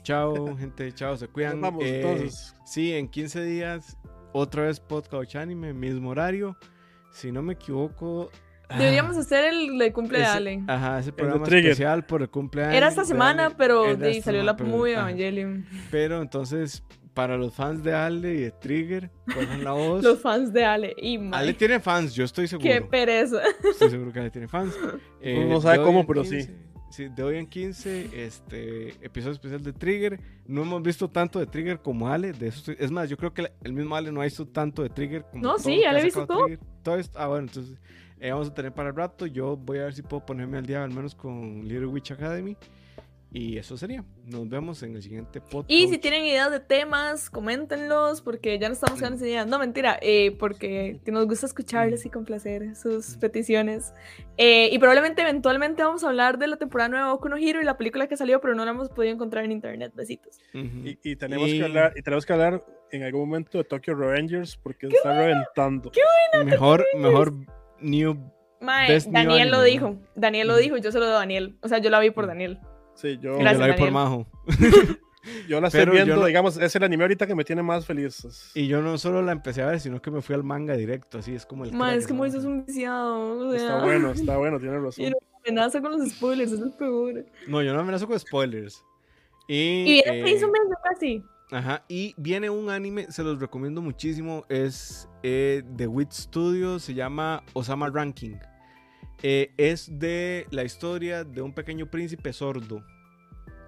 Chao, 0.02 0.34
gente, 0.58 0.92
chao, 0.92 1.16
se 1.16 1.28
cuidan. 1.28 1.60
Nos 1.60 1.70
vamos, 1.70 1.84
Eh, 1.84 2.00
entonces. 2.00 2.56
Sí, 2.64 2.92
en 2.92 3.08
15 3.08 3.44
días, 3.44 3.96
otra 4.32 4.64
vez 4.64 4.80
podcast 4.80 5.36
anime, 5.36 5.72
mismo 5.72 6.10
horario. 6.10 6.56
Si 7.12 7.32
no 7.32 7.42
me 7.42 7.54
equivoco. 7.54 8.30
Deberíamos 8.68 9.16
ah, 9.16 9.20
hacer 9.20 9.46
el 9.52 9.78
de 9.78 9.92
cumple 9.92 10.18
de 10.20 10.24
Ale. 10.26 10.62
Ajá, 10.68 11.00
ese 11.00 11.12
programa 11.12 11.44
especial 11.44 12.06
por 12.06 12.22
el 12.22 12.30
cumpleaños. 12.30 12.74
Era 12.74 12.88
esta 12.88 13.00
de 13.00 13.08
semana, 13.08 13.46
Ale. 13.46 13.54
pero 13.58 13.84
Era 13.84 13.96
de- 13.96 14.10
esta 14.12 14.24
salió 14.26 14.44
la 14.44 14.52
semana, 14.52 14.64
pero- 14.64 14.76
movie. 14.78 14.92
Evangelion. 14.92 15.66
Pero 15.90 16.22
entonces, 16.22 16.84
para 17.14 17.36
los 17.36 17.52
fans 17.52 17.82
de 17.82 17.92
Ale 17.92 18.32
y 18.34 18.40
de 18.42 18.50
Trigger, 18.52 19.10
pongan 19.26 19.64
la 19.64 19.72
voz. 19.72 20.02
Los 20.04 20.20
fans 20.20 20.52
de 20.52 20.64
Ale. 20.64 20.94
Y 20.96 21.16
Ale 21.16 21.28
mae, 21.28 21.54
tiene 21.54 21.80
fans, 21.80 22.14
yo 22.14 22.24
estoy 22.24 22.46
seguro. 22.46 22.70
qué 22.70 22.80
pereza. 22.80 23.42
Estoy 23.68 23.90
seguro 23.90 24.12
que 24.12 24.20
Ale 24.20 24.30
tiene 24.30 24.48
fans. 24.48 24.74
Eh, 25.22 25.44
no 25.46 25.60
sabe 25.60 25.82
cómo, 25.82 26.06
pero 26.06 26.24
sí. 26.24 26.48
15, 26.90 27.08
Sí, 27.08 27.08
de 27.14 27.22
hoy 27.22 27.36
en 27.38 27.46
15, 27.46 28.24
este 28.24 28.88
episodio 29.04 29.32
especial 29.34 29.62
de 29.62 29.72
Trigger. 29.72 30.20
No 30.46 30.62
hemos 30.62 30.82
visto 30.82 31.08
tanto 31.08 31.38
de 31.38 31.46
Trigger 31.46 31.80
como 31.80 32.08
Ale. 32.08 32.32
De 32.32 32.48
eso 32.48 32.72
es 32.72 32.90
más, 32.90 33.08
yo 33.08 33.16
creo 33.16 33.32
que 33.32 33.50
el 33.62 33.72
mismo 33.72 33.94
Ale 33.96 34.10
no 34.12 34.20
ha 34.20 34.24
visto 34.24 34.46
tanto 34.46 34.82
de 34.82 34.90
Trigger 34.90 35.24
como 35.30 35.42
No, 35.42 35.58
sí, 35.58 35.84
Ale 35.84 35.98
ha 35.98 36.00
ha 36.00 36.04
visto 36.04 36.26
todo. 36.26 36.46
Todo 36.82 36.96
esto- 36.96 37.18
ah, 37.18 37.28
bueno, 37.28 37.46
entonces 37.48 37.78
eh, 38.18 38.32
vamos 38.32 38.48
a 38.48 38.54
tener 38.54 38.72
para 38.72 38.90
el 38.90 38.96
rato. 38.96 39.26
Yo 39.26 39.56
voy 39.56 39.78
a 39.78 39.84
ver 39.84 39.94
si 39.94 40.02
puedo 40.02 40.24
ponerme 40.26 40.58
al 40.58 40.66
día, 40.66 40.82
al 40.82 40.90
menos 40.92 41.14
con 41.14 41.62
Little 41.66 41.86
Witch 41.86 42.10
Academy. 42.12 42.56
Y 43.32 43.58
eso 43.58 43.76
sería. 43.76 44.04
Nos 44.24 44.48
vemos 44.48 44.82
en 44.82 44.96
el 44.96 45.02
siguiente 45.02 45.40
podcast. 45.40 45.70
Y 45.70 45.86
si 45.88 45.98
tienen 45.98 46.24
ideas 46.24 46.50
de 46.50 46.58
temas, 46.58 47.30
coméntenlos, 47.30 48.22
porque 48.22 48.58
ya 48.58 48.68
no 48.68 48.72
estamos 48.74 48.98
quedando 48.98 49.18
sin 49.18 49.28
ideas. 49.28 49.46
No, 49.46 49.60
mentira, 49.60 49.98
eh, 50.02 50.32
porque 50.36 51.00
nos 51.06 51.26
gusta 51.26 51.46
escucharles 51.46 52.04
y 52.04 52.10
complacer 52.10 52.74
sus 52.74 53.16
peticiones. 53.18 53.94
Eh, 54.36 54.68
y 54.72 54.78
probablemente 54.80 55.22
eventualmente 55.22 55.82
vamos 55.84 56.02
a 56.02 56.08
hablar 56.08 56.38
de 56.38 56.48
la 56.48 56.56
temporada 56.56 56.88
nueva 56.88 57.06
de 57.06 57.12
Boku 57.12 57.28
no 57.28 57.36
Hero 57.36 57.60
y 57.62 57.64
la 57.64 57.76
película 57.76 58.08
que 58.08 58.16
salió, 58.16 58.40
pero 58.40 58.56
no 58.56 58.64
la 58.64 58.72
hemos 58.72 58.88
podido 58.88 59.14
encontrar 59.14 59.44
en 59.44 59.52
internet. 59.52 59.92
Besitos. 59.94 60.38
Ujú. 60.52 60.64
Y, 60.88 60.98
y 61.04 61.14
tenemos 61.14 61.48
Y- 61.50 61.58
que 61.58 61.64
hablar, 61.64 61.92
y 61.96 62.02
tenemos 62.02 62.26
que 62.26 62.32
hablar 62.32 62.64
en 62.90 63.04
algún 63.04 63.20
momento 63.28 63.58
de 63.58 63.62
Tokyo 63.64 63.94
Revengers 63.94 64.56
porque 64.56 64.88
está 64.88 65.16
reventando. 65.16 65.92
mejor, 66.44 66.84
mejor 66.96 67.32
New. 67.80 68.18
Mae, 68.60 68.88
Best 68.92 69.06
New 69.06 69.14
Daniel 69.14 69.50
lo 69.50 69.58
Anime, 69.58 69.70
dijo. 69.70 69.98
Daniel 70.16 70.48
lo 70.48 70.56
dijo, 70.56 70.76
yo 70.78 70.90
se 70.90 70.98
lo 70.98 71.04
doy 71.06 71.14
a 71.14 71.18
Daniel. 71.18 71.56
O 71.62 71.68
sea, 71.68 71.78
yo 71.78 71.88
la 71.90 72.00
vi 72.00 72.10
por. 72.10 72.26
Daniel. 72.26 72.58
Sí, 73.00 73.18
yo, 73.20 73.36
Gracias, 73.38 73.58
yo 73.60 73.66
la 73.66 73.74
vi 73.74 73.78
por. 73.80 73.90
Majo. 73.90 74.26
yo 75.48 75.60
la 75.60 75.68
estoy 75.68 75.80
Pero 75.80 75.92
yo 75.92 75.96
viendo, 75.96 76.16
no- 76.16 76.26
digamos, 76.26 76.56
es 76.56 76.74
el 76.76 76.82
anime 76.82 77.04
ahorita 77.04 77.26
que 77.26 77.34
me 77.34 77.44
tiene 77.44 77.62
más 77.62 77.86
feliz. 77.86 78.50
Y 78.54 78.66
yo 78.66 78.82
no 78.82 78.98
solo 78.98 79.22
la 79.22 79.32
empecé 79.32 79.62
a 79.62 79.66
ver, 79.66 79.80
sino 79.80 80.00
que 80.02 80.10
me 80.10 80.22
fui 80.22 80.34
al 80.34 80.44
manga 80.44 80.74
directo, 80.76 81.18
así 81.18 81.34
es 81.34 81.46
como 81.46 81.64
el... 81.64 81.70
Crack, 81.70 81.92
es 81.94 82.06
que 82.06 82.12
¿no? 82.12 82.18
Moisés 82.18 82.40
es 82.40 82.46
un 82.46 82.64
viciado. 82.66 83.38
o 83.48 83.54
Está 83.54 83.66
sea, 83.76 83.84
bueno, 83.84 84.10
está 84.10 84.36
bueno, 84.36 84.58
tiene 84.60 84.78
razón. 84.80 85.04
Y 85.04 85.10
no 85.10 85.16
amenaza 85.44 85.80
con 85.80 85.92
los 85.98 86.08
spoilers, 86.10 86.52
es 86.52 86.60
el 86.60 86.72
peor. 86.72 87.24
No, 87.46 87.62
yo 87.62 87.72
no 87.72 87.80
amenazo 87.80 88.06
con 88.06 88.18
spoilers. 88.18 88.84
Y, 89.48 89.54
Y 89.54 89.84
viene 90.04 90.18
eh, 90.20 90.22
Mail 90.22 90.38
ya 90.38 90.90
casi. 90.90 91.24
Ajá, 91.52 91.84
y 91.88 92.14
viene 92.16 92.48
un 92.48 92.70
anime, 92.70 93.10
se 93.10 93.24
los 93.24 93.40
recomiendo 93.40 93.82
muchísimo, 93.82 94.44
es 94.48 95.08
eh, 95.24 95.62
de 95.66 95.86
Wit 95.88 96.12
Studios, 96.12 96.84
se 96.84 96.94
llama 96.94 97.42
Osama 97.54 97.90
Ranking. 97.90 98.36
Eh, 99.22 99.52
es 99.56 99.98
de 99.98 100.46
la 100.50 100.64
historia 100.64 101.24
de 101.24 101.42
un 101.42 101.52
pequeño 101.52 101.90
príncipe 101.90 102.32
sordo 102.32 102.84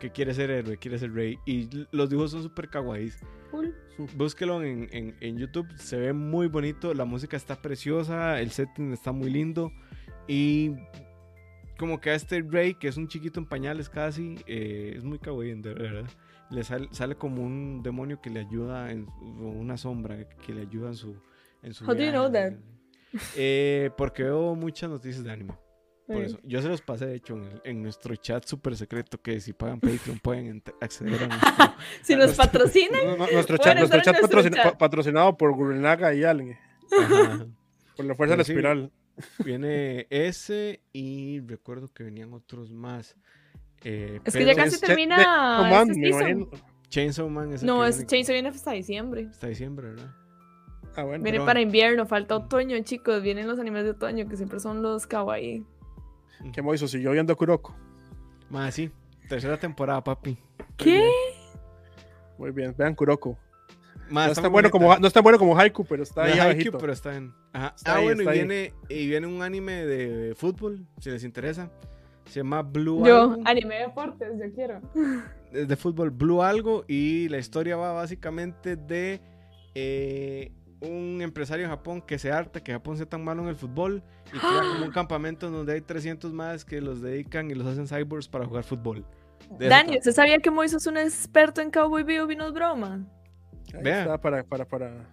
que 0.01 0.11
quiere 0.11 0.35
ser 0.35 0.51
héroe, 0.51 0.79
quiere 0.79 0.99
ser 0.99 1.13
rey. 1.13 1.39
Y 1.47 1.69
los 1.93 2.11
dibujos 2.11 2.33
son 2.33 2.43
súper 2.43 2.69
kawaiis. 2.69 3.19
Cool. 3.51 3.75
Búsquelo 4.17 4.63
en, 4.63 4.89
en, 4.93 5.15
en, 5.21 5.39
YouTube, 5.39 5.69
se 5.77 5.97
ve 5.97 6.13
muy 6.13 6.49
bonito, 6.49 6.95
la 6.95 7.05
música 7.05 7.37
está 7.37 7.61
preciosa, 7.61 8.41
el 8.41 8.51
setting 8.51 8.93
está 8.93 9.13
muy 9.13 9.31
lindo. 9.31 9.71
Y 10.27 10.73
como 11.79 12.01
que 12.01 12.11
a 12.11 12.15
este 12.15 12.41
rey, 12.43 12.75
que 12.75 12.89
es 12.89 12.97
un 12.97 13.09
chiquito 13.09 13.39
en 13.39 13.47
pañales 13.47 13.89
casi, 13.89 14.37
eh, 14.47 14.95
es 14.97 15.05
muy 15.05 15.19
kawaii, 15.19 15.61
de 15.61 15.75
verdad. 15.75 16.11
Le 16.51 16.65
sale, 16.65 16.89
sale, 16.91 17.15
como 17.17 17.43
un 17.43 17.83
demonio 17.83 18.21
que 18.21 18.31
le 18.31 18.41
ayuda, 18.41 18.91
en, 18.91 19.07
una 19.21 19.77
sombra 19.77 20.29
que 20.29 20.53
le 20.53 20.63
ayuda 20.63 20.89
en 20.89 20.95
su... 20.95 21.17
En 21.63 21.75
su 21.75 21.85
How 21.85 21.95
do 21.95 22.03
you 22.03 22.11
know 22.11 22.31
that? 22.31 22.55
Eh, 23.37 23.91
porque 23.97 24.25
veo 24.25 24.55
muchas 24.55 24.91
noticias 24.91 25.25
de 25.25 25.33
anime. 25.33 25.55
Por 26.07 26.23
eso. 26.25 26.39
Yo 26.43 26.61
se 26.61 26.69
los 26.69 26.83
pasé, 26.83 27.07
de 27.07 27.15
hecho, 27.15 27.35
en, 27.35 27.45
el, 27.45 27.61
en 27.65 27.83
nuestro 27.83 28.15
chat 28.17 28.45
súper 28.45 28.77
secreto 28.77 29.21
que 29.21 29.41
si 29.41 29.53
pagan 29.53 29.81
Patreon 29.81 30.19
pueden 30.19 30.63
acceder 30.81 31.25
a 31.25 31.27
nuestro... 31.29 31.75
si 32.03 32.17
nos 32.17 32.35
patrocinan. 32.35 33.01
No, 33.07 33.17
no, 33.17 33.31
nuestro 33.31 33.57
chat, 33.59 33.79
nuestro 33.79 34.01
chat, 34.03 34.19
nuestro 34.19 34.39
patrocina, 34.39 34.63
chat. 34.63 34.79
patrocinado 34.79 35.37
por 35.37 35.55
Gurinaga 35.55 36.13
y 36.15 36.25
Allen. 36.25 36.59
Por 37.97 38.07
la 38.07 38.15
fuerza 38.15 38.33
de 38.33 38.39
la 38.39 38.45
sí, 38.45 38.53
espiral. 38.53 38.91
Viene 39.45 40.07
ese 40.09 40.81
y 40.95 41.41
recuerdo 41.41 41.89
que 41.89 42.05
venían 42.05 42.33
otros 42.33 42.73
más. 42.73 43.17
Eh, 43.85 44.19
es 44.25 44.35
que 44.35 44.47
ya 44.47 44.55
casi 44.55 44.81
termina. 44.81 45.83
Este. 45.83 46.49
Chainsaw 46.89 47.29
Man 47.29 47.53
es 47.53 47.63
No, 47.63 47.85
ese 47.85 48.07
Chainsaw 48.07 48.33
viene 48.33 48.49
hasta 48.49 48.73
diciembre. 48.73 49.27
Hasta 49.31 49.49
diciembre, 49.49 49.91
¿verdad? 49.91 50.15
Ah, 50.97 51.05
bueno. 51.05 51.23
Viene 51.23 51.39
pero- 51.39 51.47
para 51.47 51.61
invierno, 51.61 52.07
falta 52.07 52.37
otoño, 52.37 52.77
chicos. 52.83 53.23
Vienen 53.23 53.47
los 53.47 53.59
animes 53.59 53.85
de 53.85 53.91
otoño 53.91 54.29
que 54.29 54.37
siempre 54.37 54.61
son 54.61 54.83
los 54.83 55.07
kawaii. 55.07 55.65
¿Qué 56.53 56.61
Moiso? 56.63 56.89
Siguió 56.89 57.13
viendo 57.13 57.37
Kuroko. 57.37 57.75
Más 58.51 58.75
sí. 58.75 58.91
Tercera 59.29 59.59
temporada, 59.59 60.03
papi. 60.03 60.37
¿Qué? 60.77 61.09
Muy 62.37 62.51
bien, 62.51 62.75
vean 62.77 62.95
Kuroko. 62.95 63.39
Más, 64.11 64.27
No 64.27 64.33
es, 64.33 64.43
tan 64.43 64.53
bueno 64.53 64.71
como, 64.71 64.99
no 64.99 65.07
es 65.07 65.13
tan 65.13 65.23
bueno 65.23 65.39
como 65.39 65.57
Haiku, 65.57 65.85
pero 65.85 66.03
está 66.03 66.25
ahí 66.25 66.39
abajito. 66.39 66.77
pero 66.77 66.93
está 66.93 67.17
en. 67.17 67.33
Ajá. 67.53 67.73
Está 67.77 67.95
ah, 67.95 67.97
ahí, 67.99 68.05
bueno, 68.05 68.21
y 68.21 68.25
está 68.25 68.31
ahí. 68.33 68.39
viene, 68.39 68.73
y 68.89 69.07
viene 69.07 69.27
un 69.27 69.41
anime 69.43 69.87
de 69.87 70.35
fútbol, 70.35 70.85
si 70.99 71.11
les 71.11 71.25
interesa. 71.25 71.71
Se 72.27 72.41
llama 72.41 72.63
Blue 72.63 73.07
Yo, 73.07 73.23
algo. 73.23 73.43
anime 73.47 73.77
de 73.77 73.81
deportes, 73.83 74.29
yo 74.39 74.53
quiero. 74.55 74.81
Es 75.53 75.69
de 75.69 75.77
fútbol 75.77 76.11
Blue 76.11 76.43
algo 76.43 76.85
y 76.89 77.29
la 77.29 77.39
historia 77.39 77.77
va 77.77 77.93
básicamente 77.93 78.77
de 78.77 79.21
eh, 79.75 80.53
un 80.83 81.21
empresario 81.23 81.65
en 81.65 81.71
Japón 81.71 82.03
que 82.03 82.19
se 82.19 82.33
harta 82.33 82.63
que 82.63 82.73
Japón 82.73 82.97
sea 82.97 83.07
tan 83.07 83.23
malo 83.25 83.43
en 83.43 83.49
el 83.49 83.57
fútbol 83.57 84.03
y 84.27 84.39
crea 84.39 84.61
como 84.73 84.85
un 84.85 84.91
campamento 84.91 85.47
en 85.47 85.53
donde 85.53 85.75
hay 85.75 85.81
300 85.81 86.33
más 86.33 86.65
que 86.65 86.81
los 86.81 87.01
dedican 87.01 87.51
y 87.51 87.55
los 87.55 87.67
hacen 87.67 87.87
cyborgs 87.87 88.29
para 88.29 88.47
jugar 88.47 88.65
fútbol. 88.65 89.05
De 89.59 89.69
Dani. 89.69 89.99
¿usted 89.99 90.13
sabía 90.13 90.39
que 90.39 90.51
Moiso 90.51 90.79
es 90.79 90.87
un 90.87 90.97
experto 90.97 91.61
en 91.61 91.71
Cowboy 91.71 92.03
Vivo 92.05 92.31
y 92.31 92.37
no 92.37 92.47
es 92.47 92.53
broma? 92.53 93.05
Ahí 93.75 93.81
está 93.85 94.21
para, 94.21 94.43
para, 94.43 94.65
para, 94.65 95.09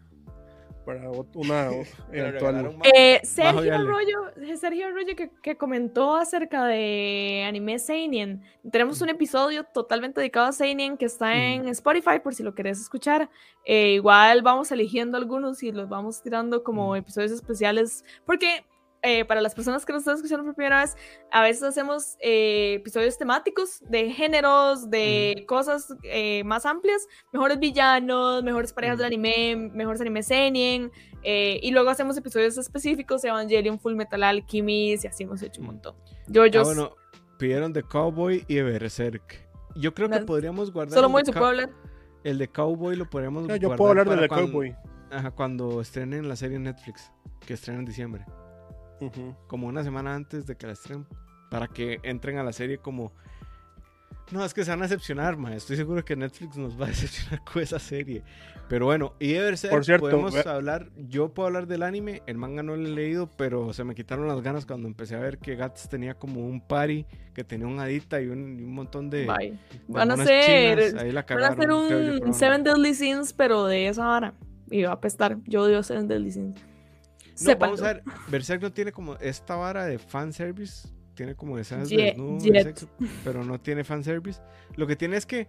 para 0.86 1.10
una 1.34 1.72
eventual. 2.12 2.76
Eh, 2.94 3.20
Sergio 3.24 3.64
Yale. 3.64 3.88
Arroyo, 3.88 4.30
eh, 4.42 4.58
Sergio 4.58 4.88
Arroyo 4.88 5.16
que, 5.16 5.30
que 5.42 5.56
comentó 5.58 6.16
acerca 6.16 6.66
de 6.66 7.46
anime 7.48 7.80
Seinen. 7.80 8.42
Tenemos 8.72 9.02
un 9.02 9.10
episodio 9.10 9.64
totalmente 9.66 10.20
dedicado 10.22 10.48
a 10.48 10.52
Seinen 10.52 10.98
que 10.98 11.06
está 11.06 11.36
en 11.36 11.68
Spotify 11.68 12.20
por 12.24 12.34
si 12.34 12.44
lo 12.44 12.56
querés 12.56 12.80
escuchar. 12.80 13.30
Eh, 13.66 13.94
igual 13.94 14.42
vamos 14.42 14.72
eligiendo 14.72 15.18
algunos 15.18 15.62
y 15.64 15.72
los 15.72 15.90
vamos 15.90 16.22
tirando 16.22 16.64
como 16.64 16.94
Mm. 16.94 16.96
episodios 16.96 17.32
especiales 17.32 18.04
porque 18.26 18.64
eh, 19.02 19.24
para 19.26 19.40
las 19.42 19.56
personas 19.56 19.86
que 19.86 19.94
nos 19.94 20.02
están 20.02 20.16
escuchando 20.16 20.44
por 20.46 20.56
primera 20.56 20.82
vez, 20.82 20.96
a 21.32 21.42
veces 21.42 21.64
hacemos 21.64 22.18
eh, 22.20 22.76
episodios 22.76 23.18
temáticos 23.18 23.82
de 23.90 24.12
géneros, 24.12 24.90
de 24.90 25.46
cosas 25.48 25.94
eh, 26.04 26.44
más 26.44 26.66
amplias, 26.66 27.08
mejores 27.32 27.60
villanos, 27.60 28.44
mejores 28.44 28.74
parejas 28.74 28.98
del 28.98 29.08
anime, 29.08 29.56
mejores 29.74 30.02
anime 30.02 30.22
seinen, 30.24 30.92
eh, 31.24 31.60
y 31.64 31.72
luego 31.72 31.90
hacemos 31.90 32.18
episodios 32.18 32.58
específicos, 32.58 33.24
Evangelion, 33.24 33.80
Full 33.80 33.96
Metal 33.96 34.22
Alchemist, 34.24 35.06
y 35.06 35.08
así 35.08 35.24
hemos 35.24 35.42
hecho 35.42 35.62
un 35.62 35.68
montón. 35.68 35.96
Yo, 36.28 36.46
yo, 36.46 36.62
Ah, 36.62 36.64
bueno, 36.66 36.96
pidieron 37.38 37.72
de 37.74 37.84
Cowboy 37.84 38.44
y 38.48 38.56
de 38.56 38.64
Berserk. 38.64 39.48
Yo 39.76 39.94
creo 39.94 40.10
que 40.10 40.20
podríamos 40.22 40.72
guardar. 40.74 40.94
solo 40.96 41.08
el 41.08 41.12
muy 41.12 41.22
de 41.22 41.26
se 41.28 41.32
puede 41.34 41.46
hablar. 41.46 41.70
El 42.24 42.38
de 42.38 42.48
Cowboy 42.50 42.96
lo 42.98 43.10
podríamos 43.10 43.44
No, 43.48 43.56
yo 43.56 43.70
guardar 43.70 43.78
puedo 43.78 43.90
hablar 43.92 44.10
del 44.10 44.20
de 44.22 44.28
cuando- 44.28 44.48
Cowboy. 44.52 44.76
Ajá, 45.12 45.32
cuando 45.32 45.80
estrenen 45.82 46.28
la 46.28 46.36
serie 46.36 46.58
en 46.58 46.64
Netflix, 46.64 47.12
que 47.46 47.54
estrena 47.54 47.80
en 47.80 47.86
diciembre. 47.86 48.26
Ujú. 49.02 49.36
Como 49.48 49.68
una 49.68 49.84
semana 49.84 50.16
antes 50.16 50.46
de 50.46 50.56
que 50.56 50.68
la 50.68 50.74
estrenen. 50.74 51.06
Para 51.50 51.68
que 51.68 52.00
entren 52.04 52.38
a 52.38 52.44
la 52.44 52.54
serie 52.54 52.78
como. 52.78 53.12
No, 54.32 54.46
es 54.46 54.54
que 54.54 54.64
se 54.64 54.70
van 54.70 54.80
a 54.82 54.84
decepcionar, 54.84 55.38
ma. 55.38 55.56
Estoy 55.56 55.76
seguro 55.76 56.06
que 56.06 56.16
Netflix 56.16 56.56
nos 56.56 56.80
va 56.80 56.86
a 56.86 56.90
decepcionar 56.90 57.44
con 57.52 57.64
esa 57.64 57.80
serie. 57.80 58.22
Pero 58.68 58.86
bueno, 58.86 59.16
y 59.20 59.30
de 59.34 59.40
Berserk 59.42 59.74
Por 59.74 59.84
cierto, 59.84 60.08
podemos 60.12 60.32
ve- 60.36 60.44
hablar. 60.48 60.92
Yo 60.96 61.30
puedo 61.34 61.48
hablar 61.48 61.66
del 61.66 61.82
anime. 61.82 62.22
El 62.28 62.38
manga 62.38 62.62
no 62.62 62.76
lo 62.76 62.86
he 62.86 62.92
leído, 62.92 63.28
pero 63.36 63.74
se 63.74 63.84
me 63.84 63.96
quitaron 63.96 64.28
las 64.28 64.42
ganas 64.42 64.68
cuando 64.68 64.88
empecé 64.88 65.16
a 65.16 65.20
ver 65.20 65.40
que 65.40 65.56
Gats 65.56 65.90
tenía 65.90 66.14
como 66.14 66.46
un 66.46 66.62
party, 66.62 67.08
que 67.34 67.44
tenía 67.44 67.66
un 67.66 67.80
hadita 67.80 68.22
y 68.22 68.28
un, 68.28 68.60
y 68.60 68.64
un 68.64 68.74
montón 68.76 69.10
de. 69.10 69.22
De 69.22 69.58
Van 69.88 70.12
a 70.12 70.18
ser. 70.18 71.00
Ahí 71.00 71.12
la 71.12 71.24
van 71.24 71.24
a 71.24 71.26
cagaron, 71.26 71.54
hacer 71.58 71.70
yo, 71.70 72.12
un 72.14 72.18
bueno. 72.20 72.34
Seven 72.34 72.64
Deadly 72.64 72.94
Sins, 72.94 73.34
pero 73.34 73.66
de 73.66 73.88
esa 73.88 74.06
vara. 74.06 74.34
Y 74.70 74.84
va 74.84 74.92
a 74.92 74.94
apestar. 74.94 75.40
Yo 75.46 75.64
odio 75.64 75.82
Seven 75.82 76.08
Deadly 76.08 76.32
Sins. 76.32 76.62
No, 77.42 77.56
vamos 77.58 77.80
Sépanlo. 77.80 77.86
a 77.86 77.94
ver. 77.94 78.04
Berserk 78.30 78.62
no 78.62 78.72
tiene 78.72 78.92
como 78.92 79.16
esta 79.16 79.56
vara 79.56 79.86
de 79.86 80.00
fanservice. 80.00 80.88
Tiene 81.16 81.36
como 81.36 81.58
escenas 81.58 81.90
Ye- 81.90 81.98
de 81.98 82.04
desnudo, 82.06 82.38
de 82.40 82.52
Jet. 82.52 82.64
sexo, 82.64 82.90
pero 83.24 83.44
no 83.44 83.60
tiene 83.60 83.84
fanservice. 83.84 84.42
Lo 84.76 84.88
que 84.88 84.96
tiene 84.96 85.18
es 85.18 85.26
que 85.26 85.48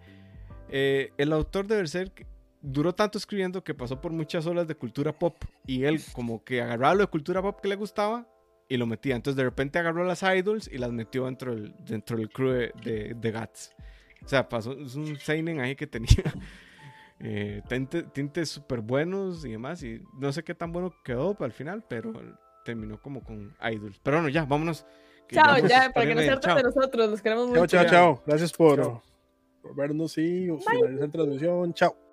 eh, 0.68 1.12
el 1.18 1.32
autor 1.32 1.66
de 1.66 1.76
Berserk 1.76 2.26
duró 2.62 2.94
tanto 2.94 3.18
escribiendo 3.18 3.62
que 3.64 3.72
pasó 3.74 4.00
por 4.00 4.12
muchas 4.12 4.46
olas 4.46 4.66
de 4.66 4.74
cultura 4.74 5.12
pop. 5.18 5.36
Y 5.66 5.84
él 5.84 6.00
como 6.12 6.42
que 6.44 6.60
agarraba 6.60 6.94
lo 6.94 7.00
de 7.02 7.06
cultura 7.06 7.40
pop 7.40 7.60
que 7.60 7.68
le 7.68 7.76
gustaba 7.76 8.26
y 8.68 8.76
lo 8.76 8.86
metía. 8.86 9.14
Entonces 9.16 9.36
de 9.36 9.44
repente 9.44 9.78
agarró 9.78 10.04
las 10.04 10.22
idols 10.22 10.68
y 10.72 10.78
las 10.78 10.90
metió 10.92 11.26
dentro 11.26 11.54
del, 11.54 11.74
dentro 11.84 12.16
del 12.16 12.28
crew 12.30 12.50
de, 12.50 12.72
de, 12.84 13.14
de 13.14 13.32
Guts. 13.32 13.70
O 14.24 14.28
sea, 14.28 14.48
pasó, 14.48 14.72
es 14.72 14.96
un 14.96 15.16
seinen 15.18 15.60
ahí 15.60 15.76
que 15.76 15.86
tenía 15.86 16.08
eh, 17.20 17.62
tinte- 17.68 18.02
tintes 18.12 18.48
súper 18.48 18.80
buenos 18.80 19.44
y 19.44 19.50
demás. 19.52 19.82
Y 19.82 20.02
no 20.18 20.32
sé 20.32 20.42
qué 20.42 20.54
tan 20.54 20.72
bueno 20.72 20.92
quedó 21.04 21.36
al 21.40 21.52
final, 21.52 21.84
pero 21.88 22.12
terminó 22.64 23.00
como 23.00 23.22
con 23.22 23.54
idols. 23.72 23.98
Pero 24.02 24.16
bueno, 24.18 24.28
ya, 24.28 24.44
vámonos. 24.44 24.84
que 25.28 25.36
Chao, 25.36 25.58
ya, 25.58 25.90
para 25.94 26.06
que 26.06 26.14
no 26.14 26.20
se 26.22 26.30
harten 26.30 26.48
chao. 26.48 26.56
de 26.56 26.62
nosotros. 26.64 27.10
Los 27.10 27.22
queremos 27.22 27.48
mucho. 27.48 27.66
Chao, 27.66 27.84
chao, 27.84 27.90
chao. 27.90 28.22
Gracias 28.26 28.52
por, 28.52 28.80
Chao. 28.82 29.02
por 29.62 29.74
vernos 29.76 30.18
y 30.18 30.48
finalizar 30.66 30.90
la 31.00 31.08
transmisión. 31.08 31.74
Chao. 31.74 32.09